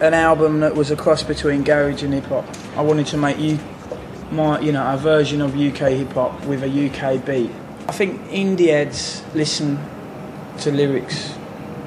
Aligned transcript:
an 0.00 0.14
album 0.14 0.60
that 0.60 0.74
was 0.74 0.90
a 0.90 0.96
cross 0.96 1.22
between 1.22 1.62
garage 1.62 2.02
and 2.02 2.12
hip 2.14 2.24
hop. 2.26 2.44
I 2.76 2.82
wanted 2.82 3.06
to 3.08 3.16
make 3.16 3.38
you 3.38 3.58
my 4.30 4.58
you 4.60 4.72
know 4.72 4.84
a 4.92 4.96
version 4.96 5.40
of 5.40 5.54
UK 5.54 5.90
hip 5.92 6.12
hop 6.12 6.44
with 6.46 6.62
a 6.62 6.68
UK 6.68 7.24
beat. 7.24 7.50
I 7.88 7.92
think 7.92 8.20
indie 8.28 8.68
heads 8.68 9.22
listen 9.34 9.78
to 10.58 10.70
lyrics 10.72 11.34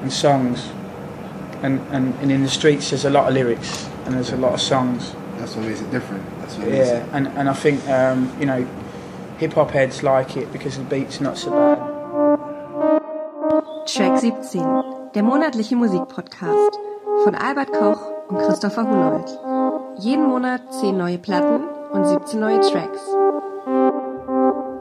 and 0.02 0.12
songs, 0.12 0.70
and, 1.62 1.80
and, 1.90 2.14
and 2.20 2.30
in 2.30 2.42
the 2.42 2.48
streets 2.48 2.90
there's 2.90 3.04
a 3.04 3.10
lot 3.10 3.28
of 3.28 3.34
lyrics 3.34 3.88
and 4.04 4.14
there's 4.14 4.30
a 4.32 4.36
lot 4.36 4.52
of 4.54 4.60
songs. 4.60 5.12
That's 5.38 5.54
what 5.56 5.66
makes 5.66 5.80
it 5.80 5.90
different. 5.90 6.24
That's 6.40 6.56
what 6.56 6.68
Yeah, 6.68 6.74
makes 6.76 6.88
it. 6.90 7.08
and, 7.12 7.26
and 7.28 7.48
I 7.48 7.54
think 7.54 7.86
um, 7.88 8.32
you 8.40 8.46
know 8.46 8.66
hip 9.38 9.52
hop 9.54 9.70
heads 9.70 10.02
like 10.02 10.36
it 10.36 10.52
because 10.52 10.76
the 10.78 10.84
beat's 10.84 11.20
not 11.20 11.36
so 11.36 11.50
bad. 11.50 11.78
Track 13.86 14.20
17, 14.20 15.10
der 15.14 15.22
monatliche 15.22 15.74
Musikpodcast 15.76 16.76
von 17.28 17.34
Albert 17.34 17.72
Koch 17.72 18.00
und 18.28 18.38
Christopher 18.38 18.84
Hunold. 18.84 19.28
Jeden 19.98 20.28
Monat 20.28 20.62
10 20.80 20.96
neue 20.96 21.18
Platten 21.18 21.60
und 21.92 22.06
17 22.06 22.40
neue 22.40 22.58
Tracks. 22.60 23.00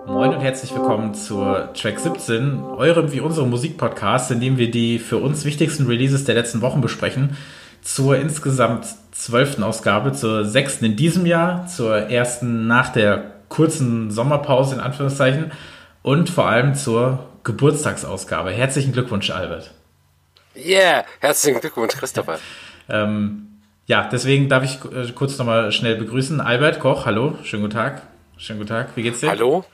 Moin 0.08 0.34
und 0.34 0.39
herzlich 0.39 0.73
willkommen 0.73 1.13
zur 1.13 1.73
Track 1.73 1.99
17, 1.99 2.63
eurem 2.63 3.12
wie 3.12 3.20
unserem 3.20 3.49
Musikpodcast, 3.49 4.31
in 4.31 4.39
dem 4.39 4.58
wir 4.58 4.72
die 4.72 4.98
für 4.98 5.17
uns 5.17 5.44
wichtigsten 5.44 5.88
Releases 5.88 6.23
der 6.23 6.36
letzten 6.36 6.62
Wochen 6.62 6.80
besprechen. 6.80 7.36
Zur 7.81 8.16
insgesamt 8.16 8.86
zwölften 9.11 9.64
Ausgabe, 9.64 10.14
zur 10.14 10.45
sechsten 10.45 10.86
in 10.86 10.95
diesem 10.95 11.25
Jahr, 11.25 11.67
zur 11.67 11.98
ersten 11.98 12.66
nach 12.66 12.94
der 12.94 13.25
kurzen 13.50 14.09
Sommerpause 14.09 14.75
in 14.75 14.80
Anführungszeichen 14.80 15.52
und 16.02 16.30
vor 16.30 16.48
allem 16.48 16.75
zur 16.75 17.25
Geburtstagsausgabe. 17.44 18.52
Herzlichen 18.52 18.94
Glückwunsch, 18.94 19.31
Albert. 19.31 19.72
Yeah, 20.57 21.05
herzlichen 21.20 21.59
Glückwunsch, 21.59 21.95
Christopher. 21.95 22.39
Ähm, 22.89 23.47
ja, 23.85 24.09
deswegen 24.11 24.49
darf 24.49 24.63
ich 24.63 24.80
äh, 24.91 25.11
kurz 25.13 25.38
nochmal 25.38 25.71
schnell 25.71 25.95
begrüßen. 25.95 26.41
Albert 26.41 26.80
Koch, 26.80 27.05
hallo, 27.05 27.38
schönen 27.44 27.64
guten 27.64 27.75
Tag. 27.75 28.02
Schönen 28.38 28.59
guten 28.59 28.69
Tag, 28.69 28.89
wie 28.95 29.03
geht's 29.03 29.19
dir? 29.19 29.30
Hallo? 29.30 29.66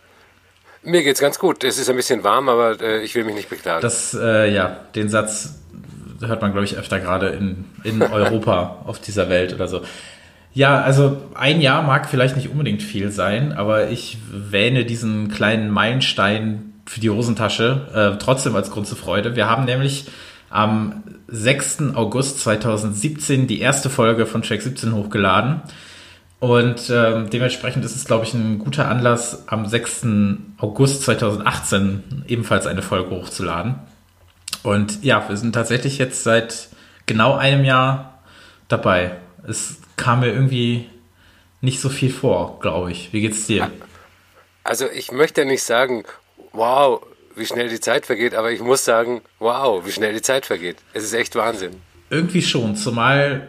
Mir 0.84 1.04
geht's 1.04 1.22
ganz 1.22 1.40
gut. 1.40 1.64
Es 1.64 1.78
ist 1.78 1.90
ein 1.90 1.96
bisschen 1.96 2.24
warm, 2.24 2.50
aber 2.50 2.82
äh, 2.82 3.02
ich 3.04 3.16
will 3.16 3.24
mich 3.24 3.36
nicht 3.36 3.50
beklagen. 3.50 3.82
Das, 3.82 4.14
äh, 4.14 4.54
ja, 4.54 4.78
den 4.96 5.08
Satz 5.08 5.62
hört 6.22 6.42
man, 6.42 6.52
glaube 6.52 6.66
ich, 6.66 6.78
öfter 6.78 7.00
gerade 7.00 7.30
in, 7.30 7.66
in 7.84 8.02
Europa 8.12 8.82
auf 8.86 9.00
dieser 9.00 9.30
Welt 9.30 9.54
oder 9.54 9.70
so. 9.70 9.82
Ja, 10.54 10.82
also 10.82 11.18
ein 11.34 11.62
Jahr 11.62 11.82
mag 11.82 12.10
vielleicht 12.10 12.36
nicht 12.36 12.50
unbedingt 12.50 12.84
viel 12.84 13.12
sein, 13.12 13.54
aber 13.54 13.90
ich 13.90 14.18
wähne 14.30 14.86
diesen 14.86 15.32
kleinen 15.32 15.72
Meilenstein 15.72 16.74
für 16.86 17.00
die 17.00 17.10
Hosentasche 17.10 18.16
äh, 18.16 18.18
trotzdem 18.22 18.56
als 18.56 18.70
Grund 18.70 18.86
zur 18.86 18.98
Freude. 18.98 19.36
Wir 19.36 19.50
haben 19.50 19.64
nämlich 19.66 20.08
am 20.54 21.04
6. 21.28 21.96
August 21.96 22.40
2017 22.42 23.48
die 23.48 23.60
erste 23.60 23.90
Folge 23.90 24.28
von 24.28 24.44
Track 24.44 24.62
17 24.62 24.94
hochgeladen. 24.94 25.62
Und 26.40 26.90
ähm, 26.92 27.30
dementsprechend 27.30 27.84
ist 27.86 27.96
es, 27.96 28.06
glaube 28.06 28.26
ich, 28.26 28.34
ein 28.34 28.60
guter 28.60 28.88
Anlass, 28.88 29.48
am 29.48 29.66
6. 29.66 30.06
August 30.58 31.04
2018 31.04 32.26
ebenfalls 32.28 32.68
eine 32.68 32.82
Folge 32.82 33.12
hochzuladen. 33.12 33.76
Und 34.62 35.04
ja, 35.04 35.28
wir 35.28 35.38
sind 35.38 35.54
tatsächlich 35.54 35.98
jetzt 35.98 36.24
seit 36.24 36.70
genau 37.06 37.34
einem 37.36 37.66
Jahr 37.66 38.20
dabei. 38.68 39.16
Es 39.48 39.78
kam 39.96 40.20
mir 40.20 40.32
irgendwie 40.32 40.88
nicht 41.62 41.80
so 41.80 41.90
viel 41.90 42.12
vor, 42.12 42.60
glaube 42.60 42.92
ich. 42.92 43.12
Wie 43.12 43.22
geht's 43.22 43.48
dir? 43.48 43.72
Also 44.64 44.86
ich 44.94 45.12
möchte 45.12 45.46
nicht 45.46 45.64
sagen, 45.64 46.04
wow, 46.52 47.02
wie 47.36 47.46
schnell 47.46 47.70
die 47.70 47.80
Zeit 47.80 48.06
vergeht, 48.06 48.36
aber 48.36 48.52
ich 48.52 48.62
muss 48.62 48.86
sagen, 48.86 49.22
wow, 49.40 49.86
wie 49.86 49.92
schnell 49.92 50.14
die 50.14 50.22
Zeit 50.22 50.46
vergeht. 50.46 50.78
Es 50.94 51.04
ist 51.04 51.14
echt 51.14 51.36
Wahnsinn. 51.36 51.72
Irgendwie 52.10 52.42
schon, 52.42 52.76
zumal 52.76 53.48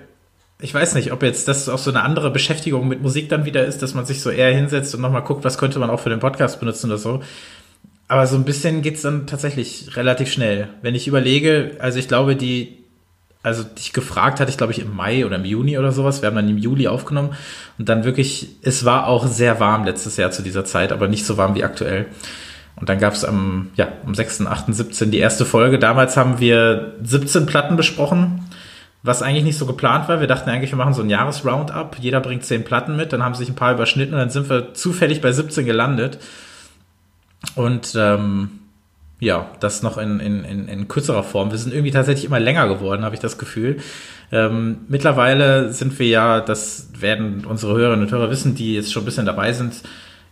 ich 0.61 0.73
weiß 0.73 0.95
nicht, 0.95 1.13
ob 1.13 1.23
jetzt 1.23 1.49
das 1.49 1.69
auch 1.69 1.79
so 1.79 1.91
eine 1.91 2.03
andere 2.03 2.31
Beschäftigung 2.31 2.89
mit 2.89 3.03
Musik 3.03 3.29
dann 3.29 3.45
wieder 3.45 3.67
ist, 3.67 3.83
dass 3.83 3.93
man 3.95 4.07
sich 4.07 4.23
so 4.23 4.31
eher 4.31 4.55
hinsetzt 4.55 4.95
und 4.95 5.03
nochmal 5.03 5.23
guckt, 5.23 5.45
was 5.45 5.59
könnte 5.59 5.79
man 5.79 5.91
auch 5.91 6.01
für 6.01 6.11
den 6.11 6.21
Podcast 6.21 6.61
benutzen 6.61 6.87
oder 6.91 6.99
so. 6.99 7.23
Aber 8.09 8.27
so 8.27 8.37
ein 8.37 8.45
bisschen 8.45 8.81
geht's 8.81 9.03
dann 9.03 9.27
tatsächlich 9.27 9.97
relativ 9.97 10.33
schnell. 10.33 10.69
Wenn 10.81 10.95
ich 10.95 11.09
überlege, 11.09 11.73
also 11.81 11.99
ich 11.99 12.07
glaube, 12.07 12.37
die, 12.37 12.79
also 13.43 13.65
dich 13.65 13.93
gefragt 13.93 14.41
hatte 14.41 14.51
ich, 14.51 14.57
glaube 14.57 14.73
ich, 14.73 14.79
im 14.79 14.95
Mai 14.95 15.27
oder 15.27 15.37
im 15.37 15.45
Juni 15.45 15.77
oder 15.77 15.91
sowas. 15.91 16.23
Wir 16.23 16.29
haben 16.29 16.37
dann 16.37 16.49
im 16.49 16.59
Juli 16.59 16.87
aufgenommen 16.87 17.35
und 17.79 17.89
dann 17.89 18.05
wirklich, 18.05 18.57
es 18.63 18.85
war 18.85 19.07
auch 19.07 19.27
sehr 19.27 19.59
warm 19.59 19.85
letztes 19.85 20.17
Jahr 20.17 20.31
zu 20.31 20.43
dieser 20.43 20.65
Zeit, 20.65 20.93
aber 20.93 21.09
nicht 21.09 21.27
so 21.27 21.37
warm 21.37 21.55
wie 21.55 21.65
aktuell. 21.65 22.07
Und 22.77 22.89
dann 22.89 22.99
gab's 22.99 23.25
am, 23.25 23.71
ja, 23.77 23.89
am 24.05 24.15
6., 24.15 24.47
8., 24.47 24.75
17. 24.75 25.11
die 25.11 25.19
erste 25.19 25.45
Folge. 25.45 25.79
Damals 25.79 26.17
haben 26.17 26.41
wir 26.41 26.95
17 27.03 27.47
Platten 27.47 27.77
besprochen 27.77 28.41
was 29.05 29.21
eigentlich 29.21 29.45
nicht 29.45 29.59
so 29.59 29.67
geplant 29.67 30.09
war. 30.09 30.21
Wir 30.21 30.27
dachten 30.27 30.49
eigentlich, 30.49 30.73
wir 30.73 30.79
machen 30.79 30.95
so 30.95 31.03
ein 31.03 31.11
Jahresroundup. 31.11 31.99
Jeder 32.01 32.21
bringt 32.21 32.45
zehn 32.45 32.65
Platten 32.65 32.97
mit, 32.97 33.13
dann 33.13 33.23
haben 33.23 33.35
sich 33.35 33.51
ein 33.51 33.55
paar 33.55 33.75
überschnitten 33.75 34.15
und 34.15 34.19
dann 34.19 34.31
sind 34.31 34.49
wir 34.49 34.73
zufällig 34.73 35.21
bei 35.21 35.31
17 35.31 35.67
gelandet. 35.67 36.19
Und 37.55 37.93
ähm, 37.97 38.49
ja, 39.21 39.51
das 39.61 39.83
noch 39.83 39.99
in, 39.99 40.21
in, 40.21 40.45
in, 40.45 40.69
in 40.69 40.89
kürzerer 40.89 41.23
Form. 41.23 41.51
Wir 41.51 41.59
sind 41.59 41.75
irgendwie 41.75 41.91
tatsächlich 41.91 42.25
immer 42.25 42.41
länger 42.41 42.67
geworden, 42.67 43.05
habe 43.05 43.15
ich 43.15 43.21
das 43.21 43.37
Gefühl. 43.37 43.77
Ähm, 44.33 44.79
mittlerweile 44.89 45.71
sind 45.71 45.99
wir 45.99 46.09
ja, 46.09 46.41
das 46.41 46.89
werden 46.99 47.45
unsere 47.45 47.77
Hörerinnen 47.77 48.07
und 48.07 48.11
Hörer 48.11 48.31
wissen, 48.31 48.55
die 48.55 48.75
jetzt 48.75 48.91
schon 48.91 49.03
ein 49.03 49.07
bisschen 49.07 49.27
dabei 49.27 49.53
sind, 49.53 49.83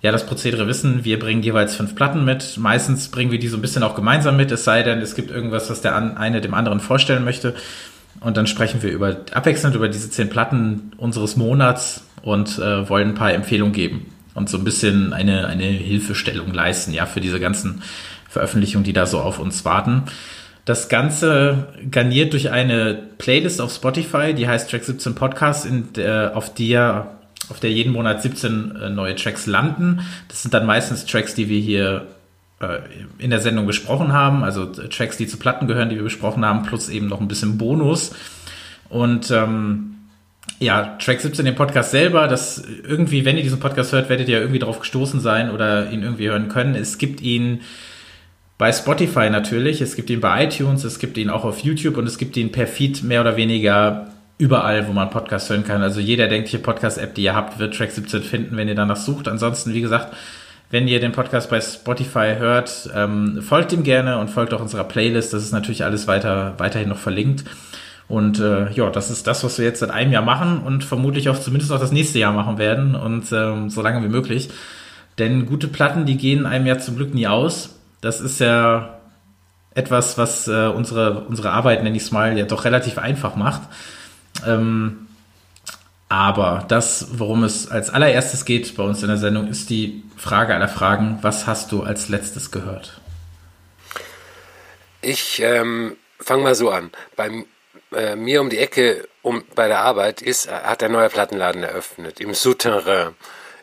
ja, 0.02 0.10
das 0.10 0.26
Prozedere 0.26 0.66
wissen, 0.66 1.04
wir 1.04 1.18
bringen 1.20 1.44
jeweils 1.44 1.76
fünf 1.76 1.94
Platten 1.94 2.24
mit. 2.24 2.56
Meistens 2.58 3.08
bringen 3.08 3.30
wir 3.30 3.38
die 3.38 3.46
so 3.46 3.56
ein 3.56 3.62
bisschen 3.62 3.84
auch 3.84 3.94
gemeinsam 3.94 4.36
mit, 4.36 4.50
es 4.50 4.64
sei 4.64 4.82
denn, 4.82 4.98
es 4.98 5.14
gibt 5.14 5.30
irgendwas, 5.30 5.70
was 5.70 5.80
der 5.80 5.96
eine 5.96 6.40
dem 6.40 6.54
anderen 6.54 6.80
vorstellen 6.80 7.24
möchte. 7.24 7.54
Und 8.20 8.36
dann 8.36 8.48
sprechen 8.48 8.82
wir 8.82 8.90
über 8.90 9.16
abwechselnd 9.32 9.76
über 9.76 9.88
diese 9.88 10.10
zehn 10.10 10.28
Platten 10.28 10.92
unseres 10.96 11.36
Monats 11.36 12.04
und 12.22 12.58
äh, 12.58 12.88
wollen 12.88 13.10
ein 13.10 13.14
paar 13.14 13.32
Empfehlungen 13.32 13.72
geben 13.72 14.06
und 14.34 14.48
so 14.48 14.58
ein 14.58 14.64
bisschen 14.64 15.12
eine, 15.12 15.46
eine 15.46 15.64
Hilfestellung 15.64 16.52
leisten, 16.52 16.92
ja, 16.92 17.06
für 17.06 17.20
diese 17.20 17.38
ganzen 17.38 17.82
Veröffentlichungen, 18.28 18.84
die 18.84 18.92
da 18.92 19.06
so 19.06 19.20
auf 19.20 19.38
uns 19.38 19.64
warten. 19.64 20.04
Das 20.64 20.88
Ganze 20.88 21.68
garniert 21.90 22.32
durch 22.32 22.50
eine 22.50 22.98
Playlist 23.18 23.60
auf 23.60 23.72
Spotify, 23.72 24.34
die 24.34 24.48
heißt 24.48 24.70
Track 24.70 24.84
17 24.84 25.14
Podcast, 25.14 25.66
in 25.66 25.92
der, 25.92 26.36
auf 26.36 26.54
der 26.54 27.18
auf 27.48 27.60
der 27.60 27.70
jeden 27.70 27.92
Monat 27.92 28.22
17 28.22 28.76
äh, 28.76 28.90
neue 28.90 29.16
Tracks 29.16 29.46
landen. 29.46 30.00
Das 30.28 30.42
sind 30.42 30.54
dann 30.54 30.66
meistens 30.66 31.06
Tracks, 31.06 31.34
die 31.34 31.48
wir 31.48 31.60
hier 31.60 32.06
in 33.18 33.30
der 33.30 33.40
Sendung 33.40 33.66
besprochen 33.66 34.12
haben, 34.12 34.44
also 34.44 34.66
Tracks, 34.66 35.16
die 35.16 35.26
zu 35.26 35.36
Platten 35.36 35.66
gehören, 35.66 35.88
die 35.88 35.96
wir 35.96 36.04
besprochen 36.04 36.44
haben, 36.44 36.62
plus 36.62 36.88
eben 36.88 37.08
noch 37.08 37.20
ein 37.20 37.26
bisschen 37.26 37.58
Bonus. 37.58 38.14
Und 38.88 39.30
ähm, 39.32 39.92
ja, 40.58 40.96
Track 40.98 41.20
17, 41.20 41.44
den 41.44 41.54
Podcast 41.54 41.90
selber, 41.90 42.28
das 42.28 42.62
irgendwie, 42.86 43.24
wenn 43.24 43.36
ihr 43.36 43.42
diesen 43.42 43.58
Podcast 43.58 43.92
hört, 43.92 44.08
werdet 44.08 44.28
ihr 44.28 44.38
irgendwie 44.38 44.60
drauf 44.60 44.78
gestoßen 44.78 45.18
sein 45.18 45.50
oder 45.50 45.90
ihn 45.90 46.02
irgendwie 46.02 46.28
hören 46.28 46.48
können. 46.48 46.74
Es 46.74 46.98
gibt 46.98 47.20
ihn 47.20 47.62
bei 48.58 48.70
Spotify 48.70 49.28
natürlich, 49.28 49.80
es 49.80 49.96
gibt 49.96 50.08
ihn 50.10 50.20
bei 50.20 50.44
iTunes, 50.44 50.84
es 50.84 51.00
gibt 51.00 51.18
ihn 51.18 51.30
auch 51.30 51.44
auf 51.44 51.60
YouTube 51.60 51.96
und 51.96 52.06
es 52.06 52.16
gibt 52.16 52.36
ihn 52.36 52.52
per 52.52 52.68
Feed 52.68 53.02
mehr 53.02 53.22
oder 53.22 53.36
weniger 53.36 54.11
überall, 54.42 54.88
wo 54.88 54.92
man 54.92 55.08
Podcast 55.08 55.48
hören 55.48 55.64
kann. 55.64 55.82
Also 55.82 56.00
jeder 56.00 56.26
denkliche 56.26 56.58
Podcast-App, 56.58 57.14
die 57.14 57.22
ihr 57.22 57.34
habt, 57.36 57.60
wird 57.60 57.76
Track 57.76 57.92
17 57.92 58.22
finden, 58.22 58.56
wenn 58.56 58.66
ihr 58.66 58.74
danach 58.74 58.96
sucht. 58.96 59.28
Ansonsten, 59.28 59.72
wie 59.72 59.80
gesagt, 59.80 60.16
wenn 60.70 60.88
ihr 60.88 60.98
den 60.98 61.12
Podcast 61.12 61.48
bei 61.48 61.60
Spotify 61.60 62.34
hört, 62.38 62.90
ähm, 62.92 63.40
folgt 63.40 63.72
ihm 63.72 63.84
gerne 63.84 64.18
und 64.18 64.30
folgt 64.30 64.52
auch 64.52 64.60
unserer 64.60 64.82
Playlist. 64.82 65.32
Das 65.32 65.44
ist 65.44 65.52
natürlich 65.52 65.84
alles 65.84 66.08
weiter, 66.08 66.54
weiterhin 66.58 66.88
noch 66.88 66.98
verlinkt. 66.98 67.44
Und 68.08 68.40
äh, 68.40 68.72
ja, 68.72 68.90
das 68.90 69.12
ist 69.12 69.28
das, 69.28 69.44
was 69.44 69.58
wir 69.58 69.64
jetzt 69.64 69.78
seit 69.78 69.90
einem 69.90 70.10
Jahr 70.10 70.24
machen 70.24 70.58
und 70.58 70.82
vermutlich 70.82 71.28
auch 71.28 71.38
zumindest 71.38 71.70
noch 71.70 71.78
das 71.78 71.92
nächste 71.92 72.18
Jahr 72.18 72.32
machen 72.32 72.58
werden 72.58 72.96
und 72.96 73.30
ähm, 73.32 73.70
so 73.70 73.80
lange 73.80 74.02
wie 74.02 74.10
möglich. 74.10 74.50
Denn 75.18 75.46
gute 75.46 75.68
Platten, 75.68 76.04
die 76.04 76.16
gehen 76.16 76.46
einem 76.46 76.66
ja 76.66 76.78
zum 76.78 76.96
Glück 76.96 77.14
nie 77.14 77.28
aus. 77.28 77.78
Das 78.00 78.20
ist 78.20 78.40
ja 78.40 78.98
etwas, 79.74 80.18
was 80.18 80.48
äh, 80.48 80.66
unsere, 80.66 81.20
unsere 81.20 81.52
Arbeit, 81.52 81.84
nenne 81.84 81.96
ich 81.96 82.02
es 82.02 82.10
mal, 82.10 82.36
ja 82.36 82.44
doch 82.44 82.64
relativ 82.64 82.98
einfach 82.98 83.36
macht. 83.36 83.62
Ähm, 84.46 85.08
aber 86.08 86.64
das, 86.68 87.06
worum 87.12 87.42
es 87.42 87.70
als 87.70 87.88
allererstes 87.88 88.44
geht 88.44 88.76
bei 88.76 88.82
uns 88.82 89.02
in 89.02 89.08
der 89.08 89.16
Sendung, 89.16 89.48
ist 89.48 89.70
die 89.70 90.02
Frage 90.16 90.54
aller 90.54 90.68
Fragen. 90.68 91.18
Was 91.22 91.46
hast 91.46 91.72
du 91.72 91.82
als 91.82 92.08
letztes 92.08 92.50
gehört? 92.50 93.00
Ich 95.00 95.40
ähm, 95.42 95.96
fange 96.20 96.42
mal 96.42 96.54
so 96.54 96.70
an. 96.70 96.90
Bei 97.16 97.44
äh, 97.94 98.14
mir 98.14 98.40
um 98.40 98.50
die 98.50 98.58
Ecke 98.58 99.08
um, 99.22 99.44
bei 99.54 99.68
der 99.68 99.80
Arbeit 99.80 100.20
ist, 100.20 100.50
hat 100.50 100.82
ein 100.82 100.92
neuer 100.92 101.08
Plattenladen 101.08 101.62
eröffnet, 101.62 102.20
im 102.20 102.34
Souterrain. 102.34 103.14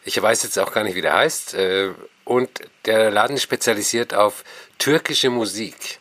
Ich 0.03 0.19
weiß 0.19 0.43
jetzt 0.43 0.57
auch 0.57 0.71
gar 0.71 0.83
nicht, 0.83 0.95
wie 0.95 1.01
der 1.01 1.17
heißt. 1.17 1.53
Äh, 1.53 1.91
und 2.25 2.49
der 2.85 3.11
Laden 3.11 3.35
ist 3.35 3.43
spezialisiert 3.43 4.13
auf 4.13 4.43
türkische 4.77 5.29
Musik. 5.29 5.99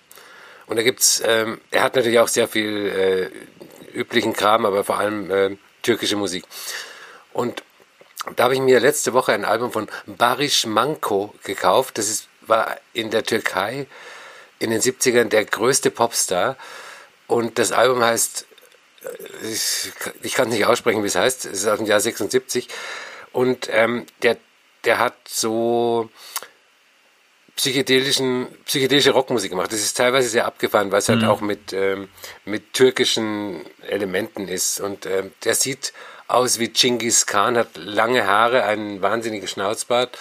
Und 0.66 0.76
da 0.76 0.82
gibt's, 0.82 1.22
ähm, 1.24 1.60
er 1.70 1.82
hat 1.82 1.96
natürlich 1.96 2.18
auch 2.18 2.28
sehr 2.28 2.48
viel 2.48 2.86
äh, 2.88 3.57
üblichen 3.98 4.32
Kram, 4.32 4.64
aber 4.64 4.84
vor 4.84 4.98
allem 4.98 5.30
äh, 5.30 5.56
türkische 5.82 6.16
Musik. 6.16 6.44
Und 7.32 7.62
da 8.36 8.44
habe 8.44 8.54
ich 8.54 8.60
mir 8.60 8.80
letzte 8.80 9.12
Woche 9.12 9.32
ein 9.32 9.44
Album 9.44 9.72
von 9.72 9.88
Barish 10.06 10.66
Manko 10.66 11.34
gekauft. 11.44 11.98
Das 11.98 12.08
ist, 12.08 12.28
war 12.42 12.76
in 12.92 13.10
der 13.10 13.24
Türkei 13.24 13.86
in 14.58 14.70
den 14.70 14.80
70ern 14.80 15.24
der 15.24 15.44
größte 15.44 15.90
Popstar. 15.90 16.56
Und 17.26 17.58
das 17.58 17.72
Album 17.72 18.02
heißt 18.02 18.48
ich, 19.42 19.92
ich 20.22 20.34
kann 20.34 20.48
nicht 20.48 20.66
aussprechen, 20.66 21.02
wie 21.02 21.08
es 21.08 21.16
heißt. 21.16 21.46
Es 21.46 21.60
ist 21.60 21.68
aus 21.68 21.78
dem 21.78 21.86
Jahr 21.86 22.00
76. 22.00 22.68
Und 23.32 23.68
ähm, 23.70 24.06
der, 24.22 24.36
der 24.84 24.98
hat 24.98 25.14
so 25.26 26.10
psychedelischen, 27.58 28.46
psychedelische 28.64 29.10
Rockmusik 29.10 29.50
gemacht. 29.50 29.72
Das 29.72 29.80
ist 29.80 29.96
teilweise 29.96 30.28
sehr 30.28 30.46
abgefahren, 30.46 30.92
weil 30.92 31.00
es 31.00 31.08
halt 31.08 31.22
mhm. 31.22 31.28
auch 31.28 31.40
mit, 31.40 31.72
ähm, 31.72 32.08
mit 32.44 32.72
türkischen 32.72 33.62
Elementen 33.88 34.46
ist. 34.46 34.80
Und 34.80 35.06
ähm, 35.06 35.32
der 35.44 35.56
sieht 35.56 35.92
aus 36.28 36.60
wie 36.60 36.68
Genghis 36.68 37.26
Khan, 37.26 37.56
hat 37.56 37.76
lange 37.76 38.26
Haare, 38.28 38.62
einen 38.62 39.02
wahnsinnigen 39.02 39.48
Schnauzbart. 39.48 40.16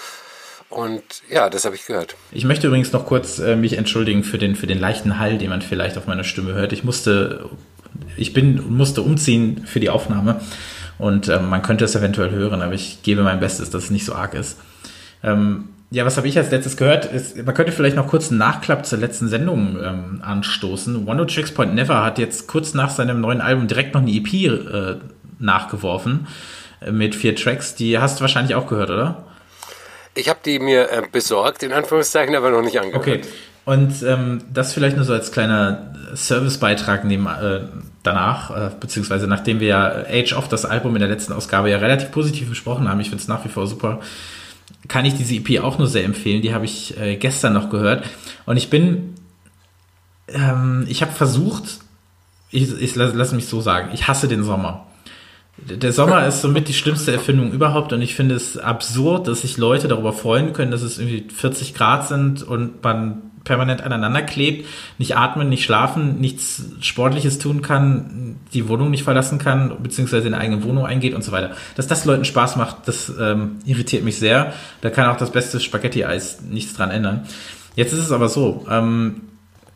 Und 0.70 1.04
ja, 1.30 1.52
das 1.52 1.64
habe 1.64 1.76
ich 1.76 1.86
gehört. 1.86 2.16
Ich 2.32 2.44
möchte 2.44 2.68
übrigens 2.68 2.92
noch 2.92 3.06
kurz 3.06 3.38
äh, 3.38 3.56
mich 3.56 3.78
entschuldigen 3.78 4.24
für 4.24 4.40
den, 4.40 4.56
für 4.56 4.68
den 4.68 4.80
leichten 4.80 5.20
Hall, 5.20 5.38
den 5.38 5.52
man 5.52 5.62
vielleicht 5.62 5.96
auf 5.98 6.08
meiner 6.08 6.24
Stimme 6.24 6.56
hört. 6.56 6.74
Ich 6.74 6.84
musste, 6.84 7.52
ich 8.18 8.34
bin, 8.34 8.76
musste 8.76 9.04
umziehen 9.04 9.64
für 9.68 9.80
die 9.80 9.92
Aufnahme 9.92 10.42
und 10.98 11.28
äh, 11.28 11.40
man 11.40 11.62
könnte 11.62 11.86
es 11.86 11.96
eventuell 11.96 12.32
hören, 12.32 12.64
aber 12.64 12.74
ich 12.74 13.04
gebe 13.04 13.22
mein 13.22 13.40
Bestes, 13.40 13.70
dass 13.70 13.84
es 13.84 13.90
nicht 13.92 14.06
so 14.06 14.16
arg 14.16 14.34
ist. 14.34 14.58
Ähm, 15.24 15.70
ja, 15.90 16.06
was 16.06 16.18
habe 16.18 16.28
ich 16.28 16.38
als 16.38 16.52
letztes 16.52 16.76
gehört? 16.76 17.06
Ist, 17.06 17.38
man 17.46 17.56
könnte 17.56 17.72
vielleicht 17.72 17.96
noch 17.96 18.08
kurz 18.08 18.30
einen 18.30 18.40
Nachklapp 18.40 18.86
zur 18.86 19.00
letzten 19.00 19.30
Sendung 19.30 19.78
ähm, 19.82 20.22
anstoßen. 20.22 21.08
One 21.08 21.26
Tricks 21.28 21.54
Point 21.54 21.76
Never 21.76 22.04
hat 22.04 22.20
jetzt 22.20 22.48
kurz 22.48 22.74
nach 22.74 22.90
seinem 22.90 23.22
neuen 23.22 23.40
Album 23.40 23.68
direkt 23.68 23.94
noch 23.94 24.02
eine 24.02 24.12
EP 24.12 24.34
äh, 24.34 24.98
nachgeworfen 25.40 26.28
äh, 26.82 26.92
mit 26.92 27.16
vier 27.16 27.36
Tracks. 27.36 27.76
Die 27.76 28.00
hast 28.00 28.20
du 28.20 28.22
wahrscheinlich 28.22 28.56
auch 28.56 28.68
gehört, 28.68 28.90
oder? 28.90 29.24
Ich 30.14 30.28
habe 30.28 30.40
die 30.44 30.60
mir 30.60 30.92
äh, 30.92 31.04
besorgt, 31.10 31.64
in 31.64 31.72
Anführungszeichen, 31.72 32.36
aber 32.36 32.50
noch 32.50 32.64
nicht 32.64 32.80
angehört. 32.80 33.02
Okay. 33.02 33.22
Und 33.64 34.02
ähm, 34.04 34.44
das 34.54 34.74
vielleicht 34.74 34.96
nur 34.96 35.06
so 35.06 35.14
als 35.14 35.32
kleiner 35.32 35.94
Servicebeitrag 36.14 37.06
neben, 37.06 37.28
äh, 37.28 37.62
danach, 38.04 38.50
äh, 38.50 38.72
beziehungsweise 38.78 39.28
nachdem 39.28 39.60
wir 39.60 39.68
ja 39.68 40.06
Age 40.10 40.34
of, 40.34 40.48
das 40.48 40.66
Album 40.66 40.96
in 40.96 41.02
der 41.02 41.10
letzten 41.10 41.34
Ausgabe 41.34 41.70
ja 41.70 41.78
relativ 41.78 42.12
positiv 42.12 42.50
besprochen 42.50 42.90
haben, 42.90 43.00
ich 43.00 43.10
finde 43.10 43.22
es 43.22 43.28
nach 43.28 43.44
wie 43.46 43.50
vor 43.50 43.68
super, 43.68 44.00
kann 44.88 45.06
ich 45.06 45.16
diese 45.16 45.36
EP 45.36 45.62
auch 45.64 45.78
nur 45.78 45.88
sehr 45.88 46.06
empfehlen. 46.06 46.42
Die 46.42 46.54
habe 46.54 46.66
ich 46.66 46.98
äh, 46.98 47.16
gestern 47.16 47.54
noch 47.54 47.70
gehört. 47.70 48.06
Und 48.46 48.58
ich 48.58 48.70
bin, 48.70 49.16
ähm, 50.28 50.86
ich 50.88 51.02
habe 51.02 51.12
versucht, 51.12 51.80
ich, 52.52 52.80
ich 52.80 52.96
lass, 52.96 53.14
lass 53.14 53.34
mich 53.34 53.48
so 53.48 53.62
sagen, 53.62 53.90
ich 53.94 54.08
hasse 54.08 54.28
den 54.28 54.44
Sommer. 54.44 54.88
Der 55.58 55.92
Sommer 55.92 56.26
ist 56.28 56.42
somit 56.42 56.68
die 56.68 56.74
schlimmste 56.74 57.12
Erfindung 57.12 57.52
überhaupt 57.52 57.92
und 57.92 58.02
ich 58.04 58.14
finde 58.14 58.36
es 58.36 58.60
absurd, 58.60 59.28
dass 59.28 59.42
sich 59.42 59.58
Leute 59.58 59.88
darüber 59.88 60.14
freuen 60.14 60.54
können, 60.54 60.70
dass 60.70 60.84
es 60.84 61.00
irgendwie 61.00 61.28
40 61.34 61.74
Grad 61.74 62.08
sind 62.08 62.44
und 62.44 62.84
man 62.84 63.27
permanent 63.48 63.82
aneinander 63.82 64.22
klebt, 64.22 64.68
nicht 64.98 65.16
atmen, 65.16 65.48
nicht 65.48 65.64
schlafen, 65.64 66.20
nichts 66.20 66.66
Sportliches 66.82 67.40
tun 67.40 67.62
kann, 67.62 68.36
die 68.54 68.68
Wohnung 68.68 68.92
nicht 68.92 69.04
verlassen 69.04 69.40
kann, 69.40 69.82
beziehungsweise 69.82 70.28
in 70.28 70.34
eine 70.34 70.44
eigene 70.44 70.64
Wohnung 70.64 70.86
eingeht 70.86 71.14
und 71.14 71.24
so 71.24 71.32
weiter. 71.32 71.52
Dass 71.76 71.88
das 71.88 72.04
Leuten 72.06 72.26
Spaß 72.26 72.58
macht, 72.58 72.88
das 72.88 73.12
ähm, 73.20 73.60
irritiert 73.66 74.04
mich 74.04 74.20
sehr. 74.20 74.54
Da 74.82 74.90
kann 74.90 75.10
auch 75.10 75.18
das 75.18 75.32
beste 75.32 75.60
Spaghetti-Eis 75.60 76.42
nichts 76.42 76.74
dran 76.74 76.92
ändern. 76.92 77.26
Jetzt 77.76 77.94
ist 77.94 78.00
es 78.00 78.12
aber 78.12 78.28
so, 78.28 78.66
ähm, 78.70 79.22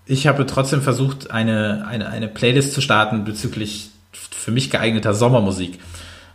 ich 0.06 0.28
habe 0.28 0.46
trotzdem 0.46 0.82
versucht, 0.82 1.32
eine, 1.32 1.86
eine, 1.88 2.10
eine 2.10 2.28
Playlist 2.28 2.74
zu 2.74 2.82
starten 2.82 3.24
bezüglich 3.24 3.92
für 4.12 4.52
mich 4.52 4.70
geeigneter 4.70 5.14
Sommermusik. 5.14 5.80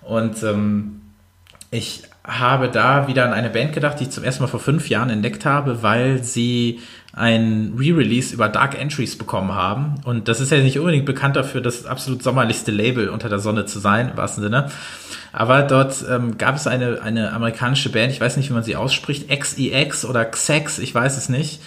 Und 0.03 0.43
ähm, 0.43 1.03
ich 1.71 2.05
habe 2.27 2.69
da 2.69 3.09
wieder 3.09 3.25
an 3.25 3.33
eine 3.33 3.51
Band 3.51 3.73
gedacht, 3.73 4.01
die 4.01 4.05
ich 4.05 4.11
zum 4.11 4.25
ersten 4.25 4.43
Mal 4.43 4.49
vor 4.49 4.61
fünf 4.61 4.89
Jahren 4.89 5.11
entdeckt 5.11 5.45
habe, 5.45 5.83
weil 5.83 6.23
sie 6.23 6.81
ein 7.13 7.75
Re-Release 7.79 8.35
über 8.35 8.49
Dark 8.49 8.79
Entries 8.79 9.17
bekommen 9.17 9.55
haben. 9.55 9.95
Und 10.05 10.29
das 10.29 10.41
ist 10.41 10.53
ja 10.53 10.59
nicht 10.59 10.79
unbedingt 10.79 11.07
bekannt 11.07 11.37
dafür, 11.37 11.63
das 11.63 11.87
absolut 11.87 12.23
sommerlichste 12.23 12.73
Label 12.73 13.09
unter 13.09 13.29
der 13.29 13.39
Sonne 13.39 13.65
zu 13.65 13.79
sein, 13.79 14.11
im 14.11 14.17
wahrsten 14.17 14.43
Sinne. 14.43 14.71
Aber 15.33 15.63
dort 15.63 16.05
ähm, 16.11 16.37
gab 16.37 16.57
es 16.57 16.67
eine, 16.67 17.01
eine 17.03 17.33
amerikanische 17.33 17.91
Band, 17.91 18.13
ich 18.13 18.21
weiß 18.21 18.37
nicht, 18.37 18.51
wie 18.51 18.55
man 18.55 18.63
sie 18.63 18.77
ausspricht, 18.77 19.31
XEX 19.31 20.05
oder 20.05 20.25
XEX, 20.25 20.79
ich 20.79 20.95
weiß 20.95 21.17
es 21.17 21.29
nicht. 21.29 21.61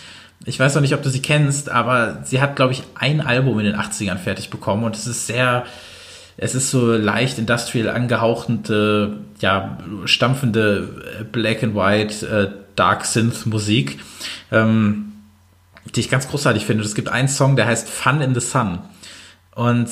Ich 0.46 0.58
weiß 0.60 0.76
noch 0.76 0.82
nicht, 0.82 0.94
ob 0.94 1.04
du 1.04 1.10
sie 1.10 1.22
kennst, 1.22 1.70
aber 1.70 2.20
sie 2.24 2.42
hat, 2.42 2.56
glaube 2.56 2.72
ich, 2.72 2.84
ein 2.96 3.20
Album 3.20 3.60
in 3.60 3.66
den 3.66 3.76
80ern 3.76 4.18
fertig 4.18 4.50
bekommen 4.50 4.84
und 4.84 4.96
es 4.96 5.06
ist 5.06 5.28
sehr, 5.28 5.66
es 6.42 6.56
ist 6.56 6.72
so 6.72 6.94
leicht 6.94 7.38
industrial 7.38 7.90
angehauchte, 7.90 9.18
ja, 9.42 9.78
stampfende 10.06 11.26
Black 11.32 11.64
and 11.64 11.76
White 11.76 12.26
äh, 12.28 12.48
Dark 12.76 13.06
Synth 13.06 13.46
Musik, 13.46 14.00
ähm, 14.52 15.12
die 15.96 16.00
ich 16.00 16.10
ganz 16.10 16.30
großartig 16.30 16.66
finde. 16.66 16.84
Es 16.84 16.96
gibt 16.96 17.10
einen 17.10 17.28
Song, 17.28 17.58
der 17.58 17.68
heißt 17.68 17.90
Fun 17.90 18.22
in 18.22 18.34
the 18.34 18.40
Sun. 18.40 18.80
Und 19.54 19.90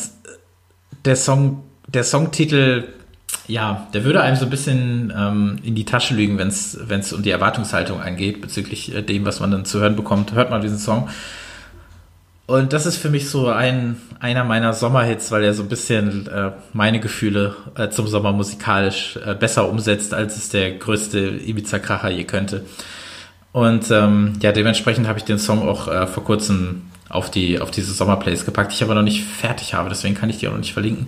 der 1.04 1.18
Song, 1.18 1.64
der 1.88 2.06
Songtitel, 2.06 2.86
ja, 3.48 3.88
der 3.94 4.06
würde 4.06 4.22
einem 4.22 4.38
so 4.38 4.46
ein 4.46 4.50
bisschen 4.50 5.12
ähm, 5.16 5.60
in 5.64 5.76
die 5.76 5.84
Tasche 5.84 6.14
lügen, 6.14 6.38
wenn 6.38 6.48
es 6.48 7.14
um 7.14 7.24
die 7.24 7.32
Erwartungshaltung 7.32 8.00
angeht, 8.00 8.40
bezüglich 8.40 8.96
äh, 8.96 9.02
dem, 9.02 9.26
was 9.26 9.42
man 9.42 9.52
dann 9.52 9.66
zu 9.66 9.80
hören 9.80 9.98
bekommt. 9.98 10.32
Hört 10.32 10.50
mal 10.50 10.62
diesen 10.62 10.78
Song. 10.80 11.10
Und 12.48 12.72
das 12.72 12.86
ist 12.86 12.96
für 12.96 13.10
mich 13.10 13.30
so 13.30 13.50
ein, 13.50 13.98
einer 14.22 14.46
meiner 14.46 14.74
Sommerhits, 14.74 15.32
weil 15.32 15.44
er 15.44 15.54
so 15.54 15.64
ein 15.64 15.70
bisschen 15.70 16.28
äh, 16.28 16.52
meine 16.72 17.02
Gefühle 17.02 17.58
äh, 17.76 17.90
zum 17.90 18.08
Sommer 18.08 18.32
musikalisch 18.32 19.20
äh, 19.24 19.36
besser 19.36 19.70
umsetzt, 19.70 20.14
als 20.14 20.38
es 20.38 20.48
der 20.48 20.72
größte 20.72 21.20
Ibiza-Kracher 21.20 22.10
je 22.10 22.24
könnte. 22.24 22.64
Und 23.52 23.92
ähm, 23.92 24.34
ja, 24.42 24.54
dementsprechend 24.54 25.10
habe 25.10 25.20
ich 25.20 25.26
den 25.26 25.40
Song 25.40 25.68
auch 25.68 25.90
äh, 25.90 26.08
vor 26.08 26.24
kurzem 26.24 26.84
auf 27.10 27.30
die 27.30 27.60
auf 27.60 27.72
diese 27.72 27.94
Sommerplays 27.94 28.46
gepackt, 28.46 28.72
die 28.72 28.76
ich 28.76 28.84
aber 28.84 28.96
noch 28.96 29.02
nicht 29.02 29.24
fertig 29.24 29.74
habe, 29.74 29.90
deswegen 29.90 30.16
kann 30.16 30.30
ich 30.30 30.38
die 30.38 30.48
auch 30.48 30.52
noch 30.52 30.60
nicht 30.60 30.74
verlinken. 30.74 31.08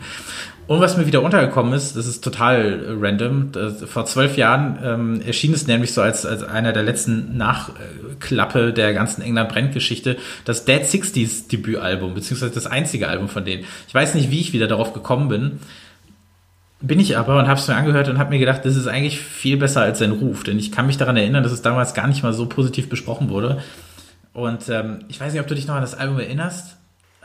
Und 0.69 0.81
was 0.81 0.98
mir 0.98 1.07
wieder 1.07 1.24
untergekommen 1.24 1.74
ist, 1.74 1.95
das 1.95 2.06
ist 2.06 2.24
total 2.24 2.83
äh, 2.86 2.92
random. 2.92 3.50
Vor 3.88 4.06
zwölf 4.06 4.38
Jahren 4.38 4.77
ähm, 4.83 5.21
erschien 5.25 5.51
es 5.51 5.66
nämlich 5.66 5.95
so 5.95 6.04
als, 6.04 6.27
als 6.27 6.44
einer 6.44 6.74
der 6.74 6.83
letzten 6.83 7.36
Nachklappe 7.38 8.71
der 8.71 8.94
ganzen 8.94 9.24
England-Brennt-Geschichte, 9.24 10.18
das 10.45 10.66
Dead 10.66 10.86
Sixties 10.86 11.48
Debütalbum, 11.48 12.13
beziehungsweise 12.13 12.54
das 12.54 12.68
einzige 12.68 13.07
Album 13.07 13.30
von 13.30 13.45
denen. 13.45 13.66
Ich 13.88 13.95
weiß 13.95 14.13
nicht, 14.13 14.30
wie 14.30 14.42
ich 14.42 14.54
wieder 14.54 14.68
darauf 14.68 14.94
gekommen 14.94 15.27
bin. 15.27 15.60
Bin 16.81 17.00
ich 17.00 17.18
aber 17.18 17.39
und 17.39 17.48
habe 17.48 17.60
es 17.60 17.68
mir 17.68 17.75
angehört 17.75 18.07
und 18.07 18.19
habe 18.19 18.30
mir 18.30 18.39
gedacht, 18.39 18.63
das 18.63 18.75
ist 18.75 18.86
eigentlich 18.86 19.19
viel 19.19 19.57
besser 19.57 19.81
als 19.81 19.98
sein 19.98 20.12
Ruf. 20.12 20.44
Denn 20.44 20.60
ich 20.60 20.71
kann 20.71 20.86
mich 20.86 20.98
daran 20.98 21.18
erinnern, 21.18 21.42
dass 21.42 21.51
es 21.51 21.63
damals 21.63 21.95
gar 21.95 22.06
nicht 22.06 22.21
mal 22.21 22.33
so 22.33 22.45
positiv 22.45 22.89
besprochen 22.89 23.30
wurde. 23.30 23.63
Und 24.33 24.69
ähm, 24.69 25.00
ich 25.07 25.19
weiß 25.19 25.33
nicht, 25.33 25.42
ob 25.42 25.48
du 25.48 25.56
dich 25.56 25.66
noch 25.66 25.74
an 25.74 25.81
das 25.81 25.95
Album 25.95 26.19
erinnerst. 26.19 26.75